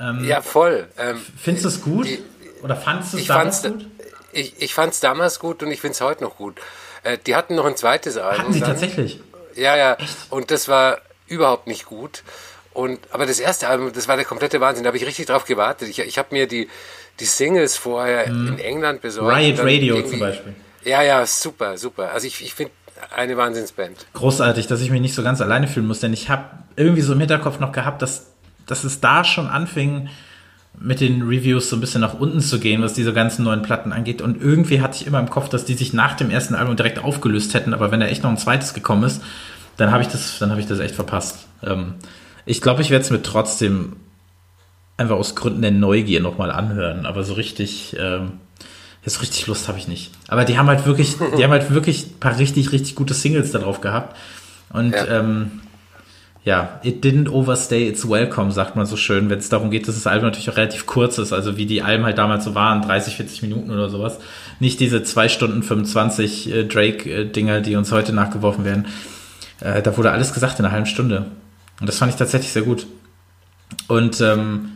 Ähm, 0.00 0.24
ja, 0.24 0.40
voll. 0.40 0.86
Ähm, 0.98 1.18
findest 1.36 1.64
du 1.66 1.68
es 1.68 1.82
gut? 1.82 2.06
Die, 2.06 2.18
oder 2.64 2.76
fandest 2.76 3.12
du 3.12 3.18
es 3.18 3.26
damals 3.26 3.62
gut? 3.62 3.86
Ich, 4.32 4.60
ich 4.60 4.74
fand 4.74 4.92
es 4.94 5.00
damals 5.00 5.38
gut 5.38 5.62
und 5.62 5.70
ich 5.70 5.80
finde 5.80 5.92
es 5.92 6.00
heute 6.00 6.24
noch 6.24 6.36
gut. 6.36 6.58
Äh, 7.04 7.18
die 7.24 7.36
hatten 7.36 7.54
noch 7.54 7.66
ein 7.66 7.76
zweites 7.76 8.16
Album. 8.16 8.38
Hatten 8.38 8.52
sie 8.52 8.60
dann. 8.60 8.70
tatsächlich? 8.70 9.20
Ja, 9.54 9.76
ja. 9.76 9.94
Echt? 9.94 10.16
Und 10.30 10.50
das 10.50 10.66
war 10.68 10.98
überhaupt 11.28 11.66
nicht 11.66 11.84
gut. 11.84 12.24
Und, 12.72 12.98
aber 13.12 13.26
das 13.26 13.38
erste 13.38 13.68
Album, 13.68 13.92
das 13.92 14.08
war 14.08 14.16
der 14.16 14.24
komplette 14.24 14.60
Wahnsinn. 14.60 14.82
Da 14.82 14.88
habe 14.88 14.96
ich 14.96 15.06
richtig 15.06 15.26
drauf 15.26 15.44
gewartet. 15.44 15.88
Ich, 15.88 16.00
ich 16.00 16.18
habe 16.18 16.28
mir 16.32 16.48
die, 16.48 16.68
die 17.20 17.24
Singles 17.24 17.76
vorher 17.76 18.26
hm. 18.26 18.48
in 18.48 18.58
England 18.58 19.02
besorgt. 19.02 19.36
Riot 19.36 19.60
Radio 19.60 20.02
zum 20.02 20.18
Beispiel. 20.18 20.54
Ja, 20.84 21.02
ja, 21.02 21.24
super, 21.26 21.78
super. 21.78 22.10
Also 22.10 22.26
ich, 22.26 22.42
ich 22.42 22.54
finde 22.54 22.72
eine 23.14 23.36
Wahnsinnsband. 23.36 24.06
Großartig, 24.14 24.66
dass 24.66 24.80
ich 24.80 24.90
mich 24.90 25.00
nicht 25.00 25.14
so 25.14 25.22
ganz 25.22 25.40
alleine 25.40 25.68
fühlen 25.68 25.86
muss, 25.86 26.00
denn 26.00 26.12
ich 26.12 26.28
habe 26.30 26.44
irgendwie 26.76 27.02
so 27.02 27.12
im 27.12 27.20
Hinterkopf 27.20 27.60
noch 27.60 27.72
gehabt, 27.72 28.02
dass, 28.02 28.26
dass 28.66 28.84
es 28.84 29.00
da 29.00 29.22
schon 29.22 29.46
anfing, 29.46 30.08
mit 30.78 31.00
den 31.00 31.22
Reviews 31.22 31.70
so 31.70 31.76
ein 31.76 31.80
bisschen 31.80 32.00
nach 32.00 32.14
unten 32.14 32.40
zu 32.40 32.58
gehen, 32.58 32.82
was 32.82 32.94
diese 32.94 33.12
ganzen 33.12 33.44
neuen 33.44 33.62
Platten 33.62 33.92
angeht. 33.92 34.20
Und 34.20 34.40
irgendwie 34.40 34.80
hatte 34.80 34.96
ich 35.00 35.06
immer 35.06 35.20
im 35.20 35.30
Kopf, 35.30 35.48
dass 35.48 35.64
die 35.64 35.74
sich 35.74 35.92
nach 35.92 36.14
dem 36.14 36.30
ersten 36.30 36.54
Album 36.54 36.76
direkt 36.76 36.98
aufgelöst 36.98 37.54
hätten. 37.54 37.74
Aber 37.74 37.90
wenn 37.90 38.00
da 38.00 38.06
echt 38.06 38.22
noch 38.22 38.30
ein 38.30 38.36
zweites 38.36 38.74
gekommen 38.74 39.04
ist, 39.04 39.22
dann 39.76 39.92
habe 39.92 40.02
ich 40.02 40.08
das, 40.08 40.38
dann 40.38 40.50
habe 40.50 40.60
ich 40.60 40.66
das 40.66 40.80
echt 40.80 40.94
verpasst. 40.94 41.46
Ähm, 41.62 41.94
ich 42.46 42.60
glaube, 42.60 42.82
ich 42.82 42.90
werde 42.90 43.04
es 43.04 43.10
mir 43.10 43.22
trotzdem 43.22 43.96
einfach 44.96 45.16
aus 45.16 45.34
Gründen 45.34 45.62
der 45.62 45.70
Neugier 45.70 46.20
nochmal 46.20 46.50
anhören. 46.50 47.06
Aber 47.06 47.24
so 47.24 47.34
richtig, 47.34 47.96
ähm, 47.98 48.32
so 49.04 49.20
richtig 49.20 49.46
Lust 49.46 49.68
habe 49.68 49.78
ich 49.78 49.88
nicht. 49.88 50.12
Aber 50.28 50.44
die 50.44 50.58
haben 50.58 50.68
halt 50.68 50.86
wirklich, 50.86 51.16
die 51.36 51.44
haben 51.44 51.50
halt 51.50 51.72
wirklich 51.72 52.06
ein 52.06 52.20
paar 52.20 52.38
richtig, 52.38 52.72
richtig 52.72 52.94
gute 52.94 53.14
Singles 53.14 53.52
darauf 53.52 53.80
gehabt. 53.80 54.16
Und 54.70 54.92
ja. 54.92 55.20
ähm, 55.20 55.60
ja, 56.44 56.78
it 56.82 57.02
didn't 57.02 57.30
overstay 57.30 57.88
its 57.88 58.08
welcome, 58.08 58.52
sagt 58.52 58.76
man 58.76 58.84
so 58.84 58.96
schön, 58.96 59.30
wenn 59.30 59.38
es 59.38 59.48
darum 59.48 59.70
geht, 59.70 59.88
dass 59.88 59.94
das 59.94 60.06
Album 60.06 60.26
natürlich 60.26 60.50
auch 60.50 60.58
relativ 60.58 60.84
kurz 60.84 61.16
ist, 61.16 61.32
also 61.32 61.56
wie 61.56 61.64
die 61.64 61.80
Alben 61.80 62.04
halt 62.04 62.18
damals 62.18 62.44
so 62.44 62.54
waren, 62.54 62.82
30, 62.82 63.16
40 63.16 63.42
Minuten 63.42 63.70
oder 63.70 63.88
sowas. 63.88 64.18
Nicht 64.60 64.78
diese 64.78 65.02
2 65.02 65.30
Stunden 65.30 65.62
25 65.62 66.52
äh, 66.52 66.64
Drake-Dinger, 66.64 67.62
die 67.62 67.76
uns 67.76 67.90
heute 67.92 68.12
nachgeworfen 68.12 68.66
werden. 68.66 68.86
Äh, 69.60 69.80
da 69.80 69.96
wurde 69.96 70.12
alles 70.12 70.34
gesagt 70.34 70.58
in 70.58 70.66
einer 70.66 70.72
halben 70.72 70.86
Stunde. 70.86 71.26
Und 71.80 71.88
das 71.88 71.96
fand 71.96 72.12
ich 72.12 72.18
tatsächlich 72.18 72.52
sehr 72.52 72.62
gut. 72.62 72.86
Und 73.88 74.20
ähm, 74.20 74.72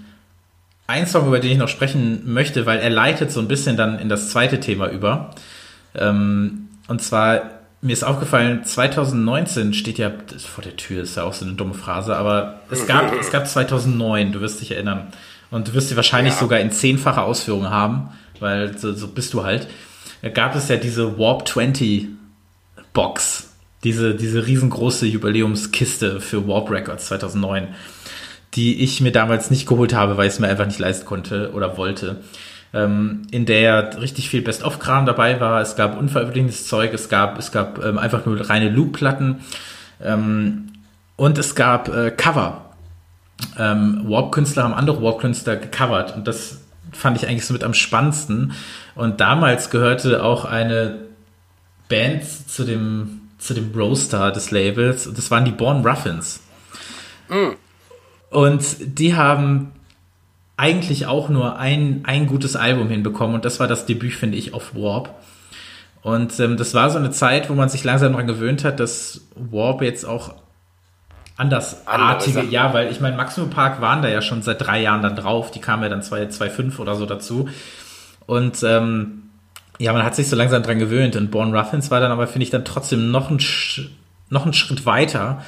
ein 0.86 1.06
Song, 1.06 1.26
über 1.26 1.38
den 1.38 1.52
ich 1.52 1.58
noch 1.58 1.68
sprechen 1.68 2.32
möchte, 2.32 2.64
weil 2.64 2.78
er 2.78 2.90
leitet 2.90 3.30
so 3.30 3.40
ein 3.40 3.48
bisschen 3.48 3.76
dann 3.76 3.98
in 3.98 4.08
das 4.08 4.30
zweite 4.30 4.58
Thema 4.58 4.88
über. 4.88 5.34
Ähm, 5.94 6.68
und 6.88 7.02
zwar 7.02 7.57
mir 7.80 7.92
ist 7.92 8.02
aufgefallen, 8.02 8.64
2019 8.64 9.72
steht 9.72 9.98
ja 9.98 10.10
vor 10.38 10.64
der 10.64 10.76
Tür, 10.76 11.02
ist 11.02 11.16
ja 11.16 11.22
auch 11.22 11.32
so 11.32 11.44
eine 11.44 11.54
dumme 11.54 11.74
Phrase, 11.74 12.16
aber 12.16 12.60
es 12.70 12.86
gab, 12.86 13.12
es 13.20 13.30
gab 13.30 13.46
2009, 13.46 14.32
du 14.32 14.40
wirst 14.40 14.60
dich 14.60 14.72
erinnern. 14.72 15.08
und 15.50 15.68
du 15.68 15.74
wirst 15.74 15.88
sie 15.88 15.96
wahrscheinlich 15.96 16.34
ja. 16.34 16.40
sogar 16.40 16.60
in 16.60 16.70
zehnfacher 16.70 17.24
Ausführung 17.24 17.70
haben, 17.70 18.10
weil 18.40 18.76
so, 18.76 18.92
so 18.92 19.08
bist 19.08 19.32
du 19.32 19.44
halt. 19.44 19.68
Da 20.22 20.28
gab 20.30 20.56
es 20.56 20.68
ja 20.68 20.76
diese 20.76 21.18
Warp 21.18 21.46
20 21.46 22.08
Box, 22.92 23.50
diese, 23.84 24.16
diese 24.16 24.46
riesengroße 24.46 25.06
Jubiläumskiste 25.06 26.20
für 26.20 26.48
Warp 26.48 26.70
Records 26.70 27.06
2009, 27.06 27.68
die 28.54 28.82
ich 28.82 29.00
mir 29.00 29.12
damals 29.12 29.52
nicht 29.52 29.68
geholt 29.68 29.94
habe, 29.94 30.16
weil 30.16 30.26
ich 30.26 30.34
es 30.34 30.40
mir 30.40 30.48
einfach 30.48 30.66
nicht 30.66 30.80
leisten 30.80 31.06
konnte 31.06 31.52
oder 31.52 31.76
wollte. 31.76 32.16
Ähm, 32.74 33.22
in 33.30 33.46
der 33.46 34.00
richtig 34.00 34.28
viel 34.28 34.42
Best-of-Kram 34.42 35.06
dabei 35.06 35.40
war. 35.40 35.60
Es 35.62 35.74
gab 35.74 35.98
unveröffentlichtes 35.98 36.68
Zeug, 36.68 36.92
es 36.92 37.08
gab, 37.08 37.38
es 37.38 37.50
gab 37.50 37.82
ähm, 37.82 37.96
einfach 37.96 38.26
nur 38.26 38.48
reine 38.50 38.68
Loop-Platten 38.68 39.40
ähm, 40.04 40.72
und 41.16 41.38
es 41.38 41.54
gab 41.54 41.88
äh, 41.88 42.10
Cover 42.10 42.68
ähm, 43.58 44.04
Warp-Künstler 44.06 44.64
haben 44.64 44.74
andere 44.74 45.02
Warp-Künstler 45.02 45.56
gecovert 45.56 46.16
und 46.16 46.26
das 46.26 46.58
fand 46.92 47.16
ich 47.16 47.28
eigentlich 47.28 47.46
so 47.46 47.52
mit 47.52 47.64
am 47.64 47.74
spannendsten. 47.74 48.52
Und 48.94 49.20
damals 49.20 49.70
gehörte 49.70 50.24
auch 50.24 50.44
eine 50.44 50.98
Band 51.88 52.24
zu 52.24 52.64
dem, 52.64 53.20
zu 53.38 53.54
dem 53.54 53.72
Roaster 53.74 54.32
des 54.32 54.50
Labels 54.50 55.06
und 55.06 55.18
das 55.18 55.30
waren 55.30 55.44
die 55.44 55.52
Born 55.52 55.86
Ruffins. 55.86 56.40
Mm. 57.28 57.54
Und 58.30 58.62
die 58.80 59.14
haben 59.14 59.72
eigentlich 60.58 61.06
auch 61.06 61.30
nur 61.30 61.58
ein, 61.58 62.02
ein 62.04 62.26
gutes 62.26 62.56
Album 62.56 62.88
hinbekommen. 62.88 63.34
Und 63.36 63.44
das 63.44 63.60
war 63.60 63.68
das 63.68 63.86
Debüt, 63.86 64.12
finde 64.12 64.36
ich, 64.36 64.52
auf 64.52 64.74
Warp. 64.74 65.14
Und 66.02 66.38
ähm, 66.40 66.56
das 66.56 66.74
war 66.74 66.90
so 66.90 66.98
eine 66.98 67.10
Zeit, 67.10 67.48
wo 67.48 67.54
man 67.54 67.68
sich 67.68 67.84
langsam 67.84 68.12
daran 68.12 68.26
gewöhnt 68.26 68.64
hat, 68.64 68.80
dass 68.80 69.22
Warp 69.34 69.82
jetzt 69.82 70.04
auch 70.04 70.34
andersartige, 71.36 72.42
ja, 72.50 72.74
weil 72.74 72.90
ich 72.90 73.00
meine, 73.00 73.16
Maximum 73.16 73.50
Park 73.50 73.80
waren 73.80 74.02
da 74.02 74.08
ja 74.08 74.20
schon 74.20 74.42
seit 74.42 74.60
drei 74.60 74.82
Jahren 74.82 75.02
dann 75.02 75.14
drauf, 75.14 75.52
die 75.52 75.60
kamen 75.60 75.84
ja 75.84 75.88
dann 75.88 76.02
2.5 76.02 76.78
oder 76.80 76.96
so 76.96 77.06
dazu. 77.06 77.48
Und 78.26 78.62
ähm, 78.64 79.22
ja, 79.78 79.92
man 79.92 80.02
hat 80.02 80.16
sich 80.16 80.28
so 80.28 80.36
langsam 80.36 80.62
dran 80.62 80.78
gewöhnt. 80.78 81.14
Und 81.16 81.30
Born 81.30 81.54
Ruffins 81.54 81.90
war 81.90 82.00
dann 82.00 82.10
aber, 82.10 82.26
finde 82.26 82.42
ich, 82.42 82.50
dann 82.50 82.64
trotzdem 82.64 83.10
noch 83.10 83.30
ein, 83.30 83.38
noch 84.28 84.42
einen 84.42 84.54
Schritt 84.54 84.86
weiter 84.86 85.42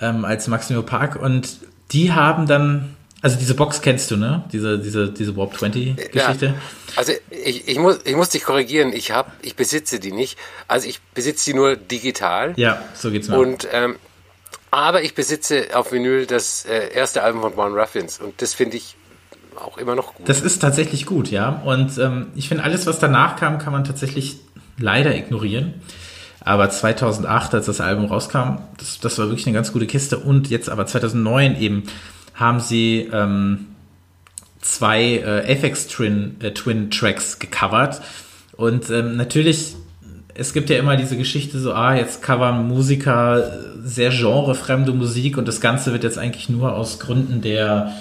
ähm, 0.00 0.24
als 0.24 0.48
Maximum 0.48 0.86
Park. 0.86 1.16
Und 1.16 1.58
die 1.92 2.12
haben 2.12 2.46
dann, 2.46 2.96
also 3.22 3.38
diese 3.38 3.54
Box 3.54 3.80
kennst 3.80 4.10
du, 4.10 4.16
ne? 4.16 4.44
Diese, 4.52 4.78
diese, 4.80 5.08
diese 5.08 5.36
Warp 5.36 5.56
20 5.56 5.96
Geschichte. 6.10 6.46
Ja, 6.46 6.54
also 6.96 7.12
ich, 7.30 7.68
ich, 7.68 7.78
muss, 7.78 8.00
ich 8.04 8.16
muss 8.16 8.30
dich 8.30 8.42
korrigieren, 8.42 8.92
ich 8.92 9.12
habe, 9.12 9.30
ich 9.42 9.54
besitze 9.54 10.00
die 10.00 10.10
nicht. 10.10 10.36
Also 10.66 10.88
ich 10.88 11.00
besitze 11.14 11.50
die 11.50 11.54
nur 11.54 11.76
digital. 11.76 12.52
Ja, 12.56 12.82
so 12.94 13.12
geht's 13.12 13.28
mir. 13.28 13.38
Und 13.38 13.68
ähm, 13.72 13.96
aber 14.72 15.02
ich 15.02 15.14
besitze 15.14 15.66
auf 15.74 15.92
Vinyl 15.92 16.26
das 16.26 16.64
äh, 16.64 16.92
erste 16.92 17.22
Album 17.22 17.42
von 17.42 17.54
Born 17.54 17.74
Ruffins 17.74 18.18
und 18.18 18.42
das 18.42 18.54
finde 18.54 18.78
ich 18.78 18.96
auch 19.54 19.78
immer 19.78 19.94
noch 19.94 20.14
gut. 20.14 20.28
Das 20.28 20.40
ist 20.40 20.58
tatsächlich 20.60 21.06
gut, 21.06 21.30
ja. 21.30 21.62
Und 21.64 21.98
ähm, 21.98 22.28
ich 22.34 22.48
finde, 22.48 22.64
alles, 22.64 22.86
was 22.86 22.98
danach 22.98 23.36
kam, 23.36 23.58
kann 23.58 23.72
man 23.72 23.84
tatsächlich 23.84 24.38
leider 24.78 25.14
ignorieren. 25.14 25.74
Aber 26.40 26.68
2008, 26.70 27.54
als 27.54 27.66
das 27.66 27.80
Album 27.80 28.06
rauskam, 28.06 28.62
das, 28.78 28.98
das 28.98 29.18
war 29.18 29.26
wirklich 29.28 29.46
eine 29.46 29.54
ganz 29.54 29.72
gute 29.72 29.86
Kiste. 29.86 30.18
Und 30.18 30.50
jetzt 30.50 30.68
aber 30.68 30.86
2009 30.86 31.60
eben 31.60 31.84
haben 32.34 32.60
sie 32.60 33.08
ähm, 33.12 33.66
zwei 34.60 35.16
äh, 35.16 35.54
FX 35.54 35.88
Twin, 35.88 36.36
äh, 36.40 36.52
Twin 36.52 36.90
Tracks 36.90 37.38
gecovert. 37.38 38.00
Und 38.56 38.90
ähm, 38.90 39.16
natürlich 39.16 39.76
es 40.34 40.52
gibt 40.52 40.70
ja 40.70 40.78
immer 40.78 40.96
diese 40.96 41.16
Geschichte 41.16 41.58
so, 41.58 41.72
ah, 41.74 41.94
jetzt 41.94 42.22
covern 42.22 42.66
Musiker 42.66 43.52
sehr 43.82 44.10
genrefremde 44.10 44.92
Musik 44.92 45.36
und 45.36 45.46
das 45.46 45.60
Ganze 45.60 45.92
wird 45.92 46.04
jetzt 46.04 46.18
eigentlich 46.18 46.48
nur 46.48 46.74
aus 46.74 46.98
Gründen 46.98 47.42
der, 47.42 47.92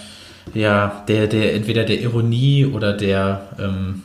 ja, 0.54 1.04
der, 1.08 1.28
der, 1.28 1.54
entweder 1.54 1.84
der 1.84 2.00
Ironie 2.00 2.66
oder 2.66 2.94
der, 2.94 3.50
ähm, 3.60 4.04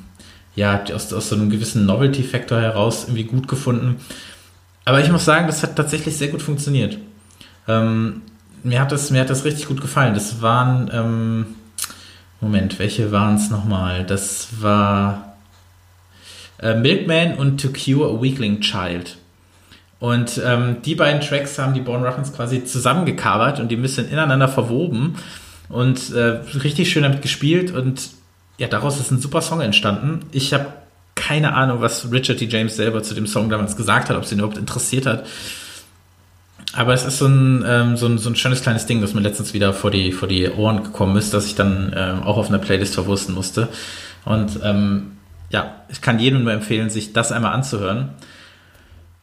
ja, 0.55 0.83
aus, 0.93 1.13
aus 1.13 1.29
so 1.29 1.37
einem 1.37 1.51
gewissen 1.51 1.87
Novelty-Faktor 1.87 2.61
heraus 2.61 3.05
irgendwie 3.05 3.25
gut 3.25 3.47
gefunden. 3.47 3.97
Aber 4.85 5.01
ich 5.01 5.11
muss 5.11 5.25
sagen, 5.25 5.47
das 5.47 5.63
hat 5.63 5.77
tatsächlich 5.77 6.17
sehr 6.17 6.29
gut 6.29 6.43
funktioniert. 6.43 6.99
Ähm, 7.69 8.23
mir, 8.67 8.81
hat 8.81 8.93
das, 8.93 9.11
mir 9.11 9.21
hat 9.21 9.31
das 9.31 9.45
richtig 9.45 9.67
gut 9.67 9.81
gefallen. 9.81 10.15
Das 10.15 10.43
waren, 10.43 10.91
ähm, 10.93 11.47
Moment, 12.41 12.79
welche 12.79 13.13
waren 13.13 13.37
es 13.37 13.51
nochmal? 13.51 14.05
Das 14.05 14.49
war 14.61 15.37
äh, 16.59 16.75
Milkman 16.75 17.35
und 17.35 17.61
To 17.61 17.69
Cure 17.69 18.19
a 18.19 18.23
Weakling 18.23 18.61
Child. 18.61 19.17
Und 19.99 20.41
ähm, 20.45 20.83
die 20.85 20.95
beiden 20.95 21.23
Tracks 21.23 21.59
haben 21.59 21.73
die 21.73 21.81
Born 21.81 22.05
Ruffins 22.05 22.33
quasi 22.33 22.65
zusammengecovert 22.65 23.61
und 23.61 23.71
die 23.71 23.77
ein 23.77 23.83
bisschen 23.83 24.11
ineinander 24.11 24.49
verwoben 24.49 25.17
und 25.69 26.13
äh, 26.13 26.41
richtig 26.63 26.91
schön 26.91 27.03
damit 27.03 27.23
gespielt 27.23 27.73
und 27.73 28.11
ja, 28.59 28.69
daraus 28.69 29.01
ist 29.01 29.11
ein 29.11 29.21
super 29.21 29.41
Song 29.41 29.61
entstanden. 29.61 30.21
Ich 30.33 30.53
habe 30.53 30.67
keine 31.15 31.55
Ahnung, 31.55 31.81
was 31.81 32.11
Richard 32.13 32.41
D. 32.41 32.47
James 32.47 32.77
selber 32.77 33.03
zu 33.03 33.15
dem 33.15 33.27
Song 33.27 33.49
damals 33.49 33.77
gesagt 33.77 34.11
hat, 34.11 34.17
ob 34.17 34.25
es 34.25 34.33
ihn 34.33 34.39
überhaupt 34.39 34.59
interessiert 34.59 35.07
hat. 35.07 35.27
Aber 36.77 36.93
es 36.93 37.07
ist 37.07 37.19
so 37.19 37.27
ein, 37.27 37.65
ähm, 37.67 37.97
so, 37.97 38.07
ein, 38.07 38.19
so 38.19 38.29
ein 38.29 38.37
schönes 38.37 38.61
kleines 38.61 38.85
Ding, 38.85 39.01
das 39.01 39.15
mir 39.15 39.23
letztens 39.23 39.55
wieder 39.55 39.73
vor 39.73 39.91
die, 39.91 40.13
vor 40.13 40.29
die 40.29 40.51
Ohren 40.51 40.85
gekommen 40.85 41.17
ist, 41.17 41.33
dass 41.33 41.47
ich 41.47 41.55
dann 41.55 41.95
ähm, 41.97 42.23
auch 42.23 42.37
auf 42.37 42.49
einer 42.49 42.59
Playlist 42.59 42.95
verwursten 42.95 43.35
musste. 43.35 43.69
Und 44.27 44.61
ähm, 44.63 45.13
ja, 45.49 45.77
ich 45.89 46.03
kann 46.03 46.19
jedem 46.19 46.45
nur 46.45 46.53
empfehlen, 46.53 46.91
sich 46.91 47.15
das 47.15 47.33
einmal 47.33 47.55
anzuhören. 47.55 48.11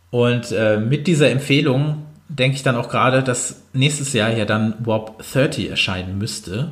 Und 0.10 0.52
äh, 0.52 0.78
mit 0.78 1.06
dieser 1.06 1.30
Empfehlung 1.30 2.08
denke 2.28 2.56
ich 2.56 2.64
dann 2.64 2.76
auch 2.76 2.90
gerade, 2.90 3.22
dass 3.22 3.62
nächstes 3.74 4.14
Jahr 4.14 4.32
ja 4.32 4.46
dann 4.46 4.74
Warp 4.80 5.22
30 5.32 5.70
erscheinen 5.70 6.18
müsste. 6.18 6.72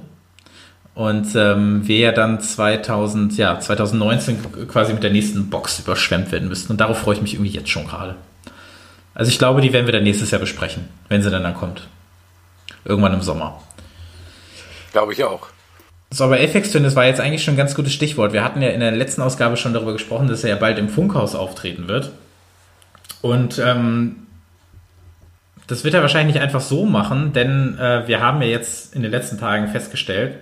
Und 0.96 1.28
ähm, 1.36 1.88
wir 1.88 1.98
ja 1.98 2.12
dann 2.12 2.40
2000, 2.40 3.38
ja, 3.38 3.60
2019 3.60 4.68
quasi 4.68 4.94
mit 4.94 5.04
der 5.04 5.12
nächsten 5.12 5.52
Box 5.52 5.80
überschwemmt 5.80 6.32
werden 6.32 6.50
müssten. 6.50 6.72
Und 6.72 6.82
darauf 6.82 6.98
freue 6.98 7.16
ich 7.16 7.22
mich 7.22 7.36
irgendwie 7.36 7.52
jetzt 7.52 7.70
schon 7.70 7.86
gerade. 7.86 8.16
Also 9.14 9.30
ich 9.30 9.38
glaube, 9.38 9.62
die 9.62 9.74
werden 9.74 9.86
wir 9.86 9.94
dann 9.94 10.04
nächstes 10.04 10.32
Jahr 10.32 10.40
besprechen, 10.40 10.88
wenn 11.10 11.22
sie 11.22 11.30
dann 11.30 11.44
dann 11.44 11.56
kommt. 11.56 11.88
Irgendwann 12.86 13.14
im 13.14 13.22
Sommer. 13.22 13.62
Glaube 14.92 15.14
ich 15.14 15.24
auch. 15.24 15.48
So, 16.10 16.26
aber 16.26 16.42
FX 16.42 16.72
Twin, 16.72 16.84
das 16.84 16.96
war 16.96 17.06
jetzt 17.06 17.22
eigentlich 17.22 17.44
schon 17.44 17.54
ein 17.54 17.58
ganz 17.58 17.74
gutes 17.74 17.94
Stichwort. 17.94 18.34
Wir 18.34 18.44
hatten 18.44 18.62
ja 18.62 18.70
in 18.70 18.82
der 18.82 18.92
letzten 18.92 19.22
Ausgabe 19.22 19.56
schon 19.56 19.74
darüber 19.74 19.94
gesprochen, 19.94 20.28
dass 20.28 20.44
er 20.44 20.50
ja 20.50 20.56
bald 20.58 20.78
im 20.78 20.90
Funkhaus 20.90 21.36
auftreten 21.36 21.88
wird. 21.88 22.12
Und 23.22 23.60
ähm, 23.60 24.28
das 25.68 25.86
wird 25.86 25.94
er 25.94 26.02
wahrscheinlich 26.02 26.36
nicht 26.36 26.44
einfach 26.44 26.60
so 26.60 26.86
machen, 26.86 27.32
denn 27.32 27.78
äh, 27.80 28.06
wir 28.08 28.20
haben 28.20 28.42
ja 28.42 28.50
jetzt 28.50 28.94
in 28.94 29.04
den 29.04 29.12
letzten 29.12 29.40
Tagen 29.40 29.70
festgestellt, 29.70 30.36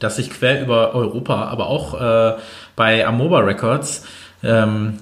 dass 0.00 0.16
sich 0.16 0.30
quer 0.30 0.60
über 0.60 0.92
Europa, 0.92 1.44
aber 1.44 1.68
auch 1.68 2.00
äh, 2.00 2.36
bei 2.74 3.06
Amoba 3.06 3.40
Records 3.40 4.04
ähm, 4.42 4.98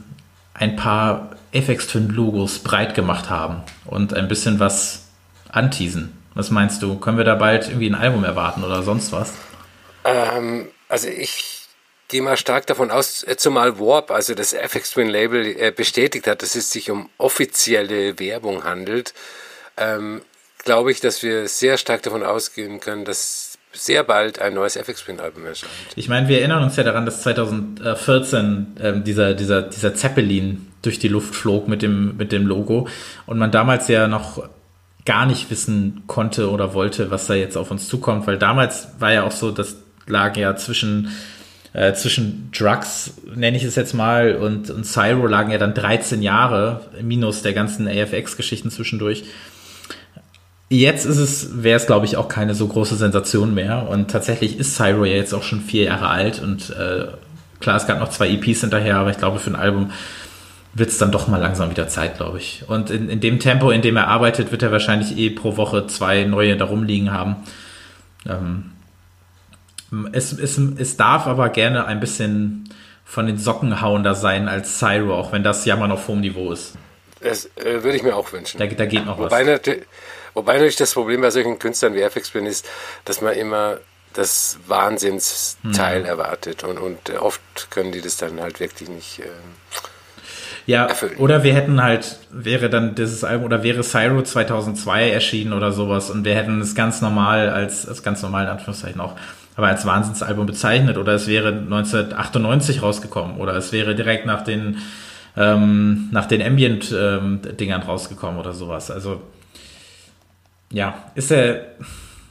ein 0.52 0.76
paar 0.76 1.27
FX 1.52 1.88
Twin 1.88 2.08
Logos 2.08 2.60
breit 2.60 2.94
gemacht 2.94 3.30
haben 3.30 3.62
und 3.86 4.14
ein 4.14 4.28
bisschen 4.28 4.60
was 4.60 5.06
anteasen. 5.48 6.16
Was 6.34 6.50
meinst 6.50 6.82
du? 6.82 6.98
Können 6.98 7.16
wir 7.16 7.24
da 7.24 7.34
bald 7.34 7.68
irgendwie 7.68 7.88
ein 7.88 7.94
Album 7.94 8.24
erwarten 8.24 8.62
oder 8.62 8.82
sonst 8.82 9.12
was? 9.12 9.32
Ähm, 10.04 10.68
also 10.88 11.08
ich 11.08 11.58
gehe 12.08 12.22
mal 12.22 12.36
stark 12.36 12.66
davon 12.66 12.90
aus, 12.90 13.22
äh, 13.22 13.36
zumal 13.36 13.78
Warp, 13.78 14.10
also 14.10 14.34
das 14.34 14.52
FX 14.52 14.92
Twin 14.92 15.08
Label, 15.08 15.46
äh, 15.46 15.70
bestätigt 15.70 16.26
hat, 16.26 16.42
dass 16.42 16.54
es 16.54 16.70
sich 16.70 16.90
um 16.90 17.08
offizielle 17.18 18.18
Werbung 18.18 18.64
handelt, 18.64 19.14
ähm, 19.76 20.22
glaube 20.64 20.90
ich, 20.90 21.00
dass 21.00 21.22
wir 21.22 21.48
sehr 21.48 21.78
stark 21.78 22.02
davon 22.02 22.22
ausgehen 22.22 22.80
können, 22.80 23.04
dass 23.04 23.58
sehr 23.72 24.02
bald 24.02 24.40
ein 24.40 24.54
neues 24.54 24.76
FX 24.76 25.04
Twin 25.04 25.20
Album 25.20 25.46
erscheint. 25.46 25.72
Ich 25.94 26.08
meine, 26.08 26.28
wir 26.28 26.38
erinnern 26.38 26.64
uns 26.64 26.76
ja 26.76 26.82
daran, 26.82 27.04
dass 27.04 27.22
2014 27.22 28.76
ähm, 28.80 29.04
dieser, 29.04 29.34
dieser, 29.34 29.62
dieser 29.62 29.94
Zeppelin 29.94 30.72
durch 30.88 30.98
die 30.98 31.08
Luft 31.08 31.34
flog 31.34 31.68
mit 31.68 31.82
dem, 31.82 32.16
mit 32.16 32.32
dem 32.32 32.46
Logo 32.46 32.88
und 33.26 33.38
man 33.38 33.50
damals 33.50 33.88
ja 33.88 34.08
noch 34.08 34.42
gar 35.04 35.26
nicht 35.26 35.50
wissen 35.50 36.04
konnte 36.06 36.50
oder 36.50 36.72
wollte, 36.72 37.10
was 37.10 37.26
da 37.26 37.34
jetzt 37.34 37.56
auf 37.56 37.70
uns 37.70 37.88
zukommt, 37.88 38.26
weil 38.26 38.38
damals 38.38 38.88
war 38.98 39.12
ja 39.12 39.24
auch 39.24 39.32
so, 39.32 39.50
dass 39.50 39.76
lagen 40.06 40.40
ja 40.40 40.56
zwischen, 40.56 41.10
äh, 41.74 41.92
zwischen 41.92 42.50
Drugs, 42.56 43.12
nenne 43.34 43.58
ich 43.58 43.64
es 43.64 43.76
jetzt 43.76 43.92
mal, 43.92 44.36
und, 44.36 44.70
und 44.70 44.84
Cyro 44.84 45.26
lagen 45.26 45.50
ja 45.50 45.58
dann 45.58 45.74
13 45.74 46.22
Jahre, 46.22 46.80
minus 47.02 47.42
der 47.42 47.52
ganzen 47.52 47.86
AFX-Geschichten 47.86 48.70
zwischendurch. 48.70 49.24
Jetzt 50.70 51.04
ist 51.04 51.18
es, 51.18 51.62
wäre 51.62 51.76
es, 51.76 51.86
glaube 51.86 52.06
ich, 52.06 52.16
auch 52.16 52.28
keine 52.28 52.54
so 52.54 52.66
große 52.66 52.96
Sensation 52.96 53.54
mehr. 53.54 53.88
Und 53.88 54.10
tatsächlich 54.10 54.58
ist 54.58 54.76
Cyro 54.76 55.04
ja 55.04 55.16
jetzt 55.16 55.32
auch 55.32 55.42
schon 55.42 55.60
vier 55.60 55.84
Jahre 55.84 56.08
alt. 56.08 56.42
Und 56.42 56.70
äh, 56.70 57.06
klar, 57.60 57.76
es 57.76 57.86
gab 57.86 58.00
noch 58.00 58.10
zwei 58.10 58.28
EPs 58.28 58.60
hinterher, 58.60 58.96
aber 58.96 59.10
ich 59.10 59.18
glaube, 59.18 59.38
für 59.38 59.50
ein 59.50 59.56
Album 59.56 59.92
wird 60.74 60.90
es 60.90 60.98
dann 60.98 61.12
doch 61.12 61.28
mal 61.28 61.40
langsam 61.40 61.70
wieder 61.70 61.88
Zeit, 61.88 62.16
glaube 62.16 62.38
ich. 62.38 62.64
Und 62.68 62.90
in, 62.90 63.08
in 63.08 63.20
dem 63.20 63.38
Tempo, 63.40 63.70
in 63.70 63.82
dem 63.82 63.96
er 63.96 64.08
arbeitet, 64.08 64.50
wird 64.50 64.62
er 64.62 64.72
wahrscheinlich 64.72 65.16
eh 65.16 65.30
pro 65.30 65.56
Woche 65.56 65.86
zwei 65.86 66.24
neue 66.24 66.56
da 66.56 66.66
rumliegen 66.66 67.12
haben. 67.12 67.36
Ähm, 68.26 68.72
es, 70.12 70.32
es, 70.32 70.58
es 70.58 70.96
darf 70.96 71.26
aber 71.26 71.48
gerne 71.48 71.86
ein 71.86 72.00
bisschen 72.00 72.68
von 73.04 73.26
den 73.26 73.38
Socken 73.38 73.80
hauender 73.80 74.14
sein 74.14 74.48
als 74.48 74.78
Cyro, 74.78 75.14
auch 75.14 75.32
wenn 75.32 75.42
das 75.42 75.64
Jammern 75.64 75.90
auf 75.90 76.08
hohem 76.08 76.20
Niveau 76.20 76.52
ist. 76.52 76.74
Das 77.20 77.46
äh, 77.56 77.82
würde 77.82 77.96
ich 77.96 78.02
mir 78.02 78.14
auch 78.14 78.32
wünschen. 78.32 78.58
Da, 78.58 78.66
da 78.66 78.84
geht 78.84 79.06
noch 79.06 79.18
wobei 79.18 79.40
was. 79.40 79.46
Natürlich, 79.46 79.86
wobei 80.34 80.52
natürlich 80.54 80.76
das 80.76 80.92
Problem 80.92 81.22
bei 81.22 81.30
solchen 81.30 81.58
Künstlern 81.58 81.94
wie 81.94 82.02
FX 82.02 82.30
bin 82.30 82.44
ist, 82.44 82.68
dass 83.06 83.22
man 83.22 83.34
immer 83.34 83.78
das 84.12 84.58
Wahnsinnsteil 84.66 86.00
hm. 86.00 86.04
erwartet. 86.04 86.64
Und, 86.64 86.78
und 86.78 87.10
oft 87.18 87.70
können 87.70 87.92
die 87.92 88.00
das 88.00 88.18
dann 88.18 88.40
halt 88.40 88.60
wirklich 88.60 88.88
nicht. 88.88 89.20
Äh, 89.20 89.28
ja, 90.68 90.84
erfüllen. 90.84 91.16
oder 91.16 91.44
wir 91.44 91.54
hätten 91.54 91.82
halt, 91.82 92.18
wäre 92.30 92.68
dann 92.68 92.94
dieses 92.94 93.24
Album, 93.24 93.46
oder 93.46 93.62
wäre 93.62 93.82
Cyro 93.82 94.22
2002 94.22 95.10
erschienen 95.10 95.54
oder 95.54 95.72
sowas 95.72 96.10
und 96.10 96.26
wir 96.26 96.34
hätten 96.34 96.60
es 96.60 96.74
ganz 96.74 97.00
normal 97.00 97.48
als, 97.48 97.88
als 97.88 98.02
ganz 98.02 98.22
normal 98.22 98.44
in 98.44 98.50
Anführungszeichen 98.50 99.00
auch, 99.00 99.14
aber 99.56 99.68
als 99.68 99.86
Wahnsinnsalbum 99.86 100.44
bezeichnet 100.44 100.98
oder 100.98 101.14
es 101.14 101.26
wäre 101.26 101.48
1998 101.48 102.82
rausgekommen 102.82 103.38
oder 103.38 103.54
es 103.56 103.72
wäre 103.72 103.94
direkt 103.94 104.26
nach 104.26 104.44
den, 104.44 104.76
ähm, 105.38 106.10
nach 106.12 106.26
den 106.26 106.42
Ambient-Dingern 106.42 107.80
ähm, 107.80 107.88
rausgekommen 107.88 108.38
oder 108.38 108.52
sowas. 108.52 108.90
Also, 108.90 109.22
ja, 110.70 111.02
ist 111.14 111.32
er, 111.32 111.62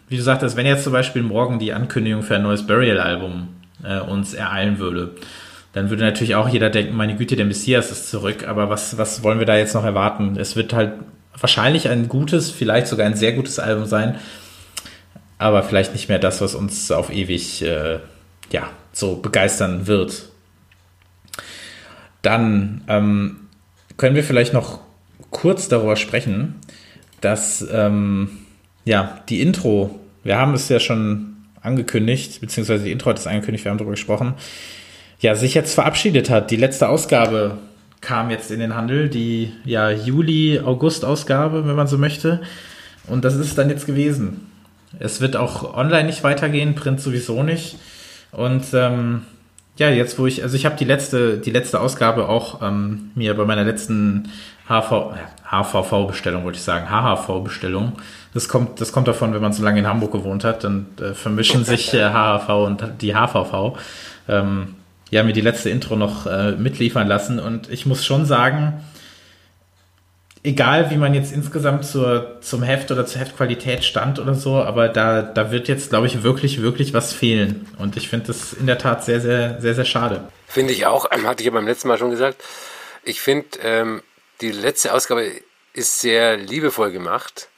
wie 0.09 0.17
du 0.17 0.21
sagtest, 0.21 0.55
wenn 0.55 0.67
jetzt 0.67 0.83
zum 0.83 0.93
Beispiel 0.93 1.23
morgen 1.23 1.57
die 1.57 1.73
Ankündigung 1.73 2.21
für 2.21 2.35
ein 2.35 2.43
neues 2.43 2.67
Burial-Album 2.67 3.47
äh, 3.83 3.99
uns 3.99 4.35
ereilen 4.35 4.77
würde, 4.77 5.15
dann 5.77 5.91
würde 5.91 6.03
natürlich 6.03 6.33
auch 6.33 6.49
jeder 6.49 6.71
denken, 6.71 6.95
meine 6.95 7.15
Güte, 7.15 7.35
der 7.35 7.45
Messias 7.45 7.91
ist 7.91 8.09
zurück, 8.09 8.47
aber 8.47 8.67
was, 8.67 8.97
was 8.97 9.21
wollen 9.21 9.37
wir 9.37 9.45
da 9.45 9.57
jetzt 9.57 9.75
noch 9.75 9.83
erwarten? 9.83 10.35
Es 10.35 10.55
wird 10.55 10.73
halt 10.73 10.93
wahrscheinlich 11.39 11.87
ein 11.87 12.07
gutes, 12.07 12.49
vielleicht 12.49 12.87
sogar 12.87 13.05
ein 13.05 13.15
sehr 13.15 13.33
gutes 13.33 13.59
Album 13.59 13.85
sein, 13.85 14.15
aber 15.37 15.61
vielleicht 15.61 15.93
nicht 15.93 16.09
mehr 16.09 16.17
das, 16.17 16.41
was 16.41 16.55
uns 16.55 16.89
auf 16.89 17.11
ewig 17.11 17.61
äh, 17.61 17.99
ja, 18.51 18.71
so 18.91 19.17
begeistern 19.17 19.85
wird. 19.85 20.29
Dann 22.23 22.83
ähm, 22.87 23.41
können 23.97 24.15
wir 24.15 24.23
vielleicht 24.23 24.53
noch 24.53 24.79
kurz 25.29 25.67
darüber 25.67 25.95
sprechen, 25.95 26.55
dass 27.21 27.63
ähm, 27.71 28.29
ja, 28.83 29.19
die 29.29 29.41
Intro, 29.41 29.99
wir 30.23 30.39
haben 30.39 30.55
es 30.55 30.69
ja 30.69 30.79
schon 30.79 31.35
angekündigt, 31.61 32.41
beziehungsweise 32.41 32.85
die 32.85 32.91
Intro 32.91 33.11
hat 33.11 33.19
es 33.19 33.27
angekündigt, 33.27 33.63
wir 33.63 33.69
haben 33.69 33.77
darüber 33.77 33.93
gesprochen, 33.93 34.33
ja, 35.19 35.35
sich 35.35 35.53
jetzt 35.53 35.73
verabschiedet 35.73 36.29
hat. 36.29 36.51
Die 36.51 36.55
letzte 36.55 36.89
Ausgabe 36.89 37.57
kam 38.01 38.29
jetzt 38.29 38.51
in 38.51 38.59
den 38.59 38.75
Handel, 38.75 39.09
die 39.09 39.51
ja 39.65 39.89
Juli-August-Ausgabe, 39.89 41.67
wenn 41.67 41.75
man 41.75 41.87
so 41.87 41.97
möchte. 41.97 42.41
Und 43.07 43.25
das 43.25 43.35
ist 43.35 43.47
es 43.47 43.55
dann 43.55 43.69
jetzt 43.69 43.85
gewesen. 43.85 44.51
Es 44.99 45.21
wird 45.21 45.35
auch 45.35 45.75
online 45.75 46.05
nicht 46.05 46.23
weitergehen, 46.23 46.75
Print 46.75 47.01
sowieso 47.01 47.43
nicht. 47.43 47.77
Und 48.31 48.65
ähm, 48.73 49.23
ja, 49.77 49.89
jetzt 49.89 50.17
wo 50.19 50.25
ich, 50.25 50.43
also 50.43 50.55
ich 50.55 50.65
habe 50.65 50.75
die 50.75 50.85
letzte, 50.85 51.37
die 51.37 51.51
letzte 51.51 51.79
Ausgabe 51.79 52.29
auch 52.29 52.61
ähm, 52.61 53.11
mir 53.15 53.35
bei 53.35 53.45
meiner 53.45 53.63
letzten 53.63 54.29
HV, 54.67 55.13
HVV-Bestellung, 55.49 56.43
wollte 56.43 56.57
ich 56.57 56.63
sagen, 56.63 56.89
HHV-Bestellung. 56.89 57.93
Das 58.33 58.49
kommt, 58.49 58.81
das 58.81 58.91
kommt 58.91 59.07
davon, 59.07 59.33
wenn 59.33 59.41
man 59.41 59.53
so 59.53 59.63
lange 59.63 59.79
in 59.79 59.87
Hamburg 59.87 60.11
gewohnt 60.11 60.43
hat, 60.43 60.63
dann 60.63 60.87
äh, 60.99 61.13
vermischen 61.13 61.63
sich 61.63 61.93
äh, 61.93 62.09
HHV 62.09 62.49
und 62.49 62.83
die 63.01 63.15
HVV. 63.15 63.77
Ähm, 64.27 64.75
ja, 65.09 65.23
mir 65.23 65.33
die 65.33 65.41
letzte 65.41 65.69
Intro 65.69 65.95
noch 65.95 66.25
äh, 66.25 66.51
mitliefern 66.51 67.07
lassen. 67.07 67.39
Und 67.39 67.69
ich 67.69 67.85
muss 67.85 68.05
schon 68.05 68.25
sagen, 68.25 68.83
egal 70.43 70.89
wie 70.89 70.97
man 70.97 71.13
jetzt 71.13 71.31
insgesamt 71.31 71.85
zur, 71.85 72.39
zum 72.41 72.63
Heft 72.63 72.91
oder 72.91 73.05
zur 73.05 73.21
Heftqualität 73.21 73.83
stand 73.83 74.19
oder 74.19 74.33
so, 74.33 74.55
aber 74.55 74.89
da, 74.89 75.21
da 75.21 75.51
wird 75.51 75.67
jetzt, 75.67 75.89
glaube 75.89 76.07
ich, 76.07 76.23
wirklich, 76.23 76.61
wirklich 76.61 76.93
was 76.93 77.13
fehlen. 77.13 77.67
Und 77.77 77.97
ich 77.97 78.09
finde 78.09 78.27
das 78.27 78.53
in 78.53 78.67
der 78.67 78.77
Tat 78.77 79.03
sehr, 79.03 79.21
sehr, 79.21 79.59
sehr, 79.61 79.75
sehr 79.75 79.85
schade. 79.85 80.27
Finde 80.47 80.73
ich 80.73 80.85
auch, 80.85 81.09
hatte 81.25 81.41
ich 81.41 81.45
ja 81.45 81.51
beim 81.51 81.67
letzten 81.67 81.87
Mal 81.87 81.97
schon 81.97 82.11
gesagt. 82.11 82.41
Ich 83.03 83.21
finde, 83.21 83.47
ähm, 83.63 84.03
die 84.41 84.51
letzte 84.51 84.93
Ausgabe 84.93 85.31
ist 85.73 85.99
sehr 86.01 86.37
liebevoll 86.37 86.91
gemacht. 86.91 87.49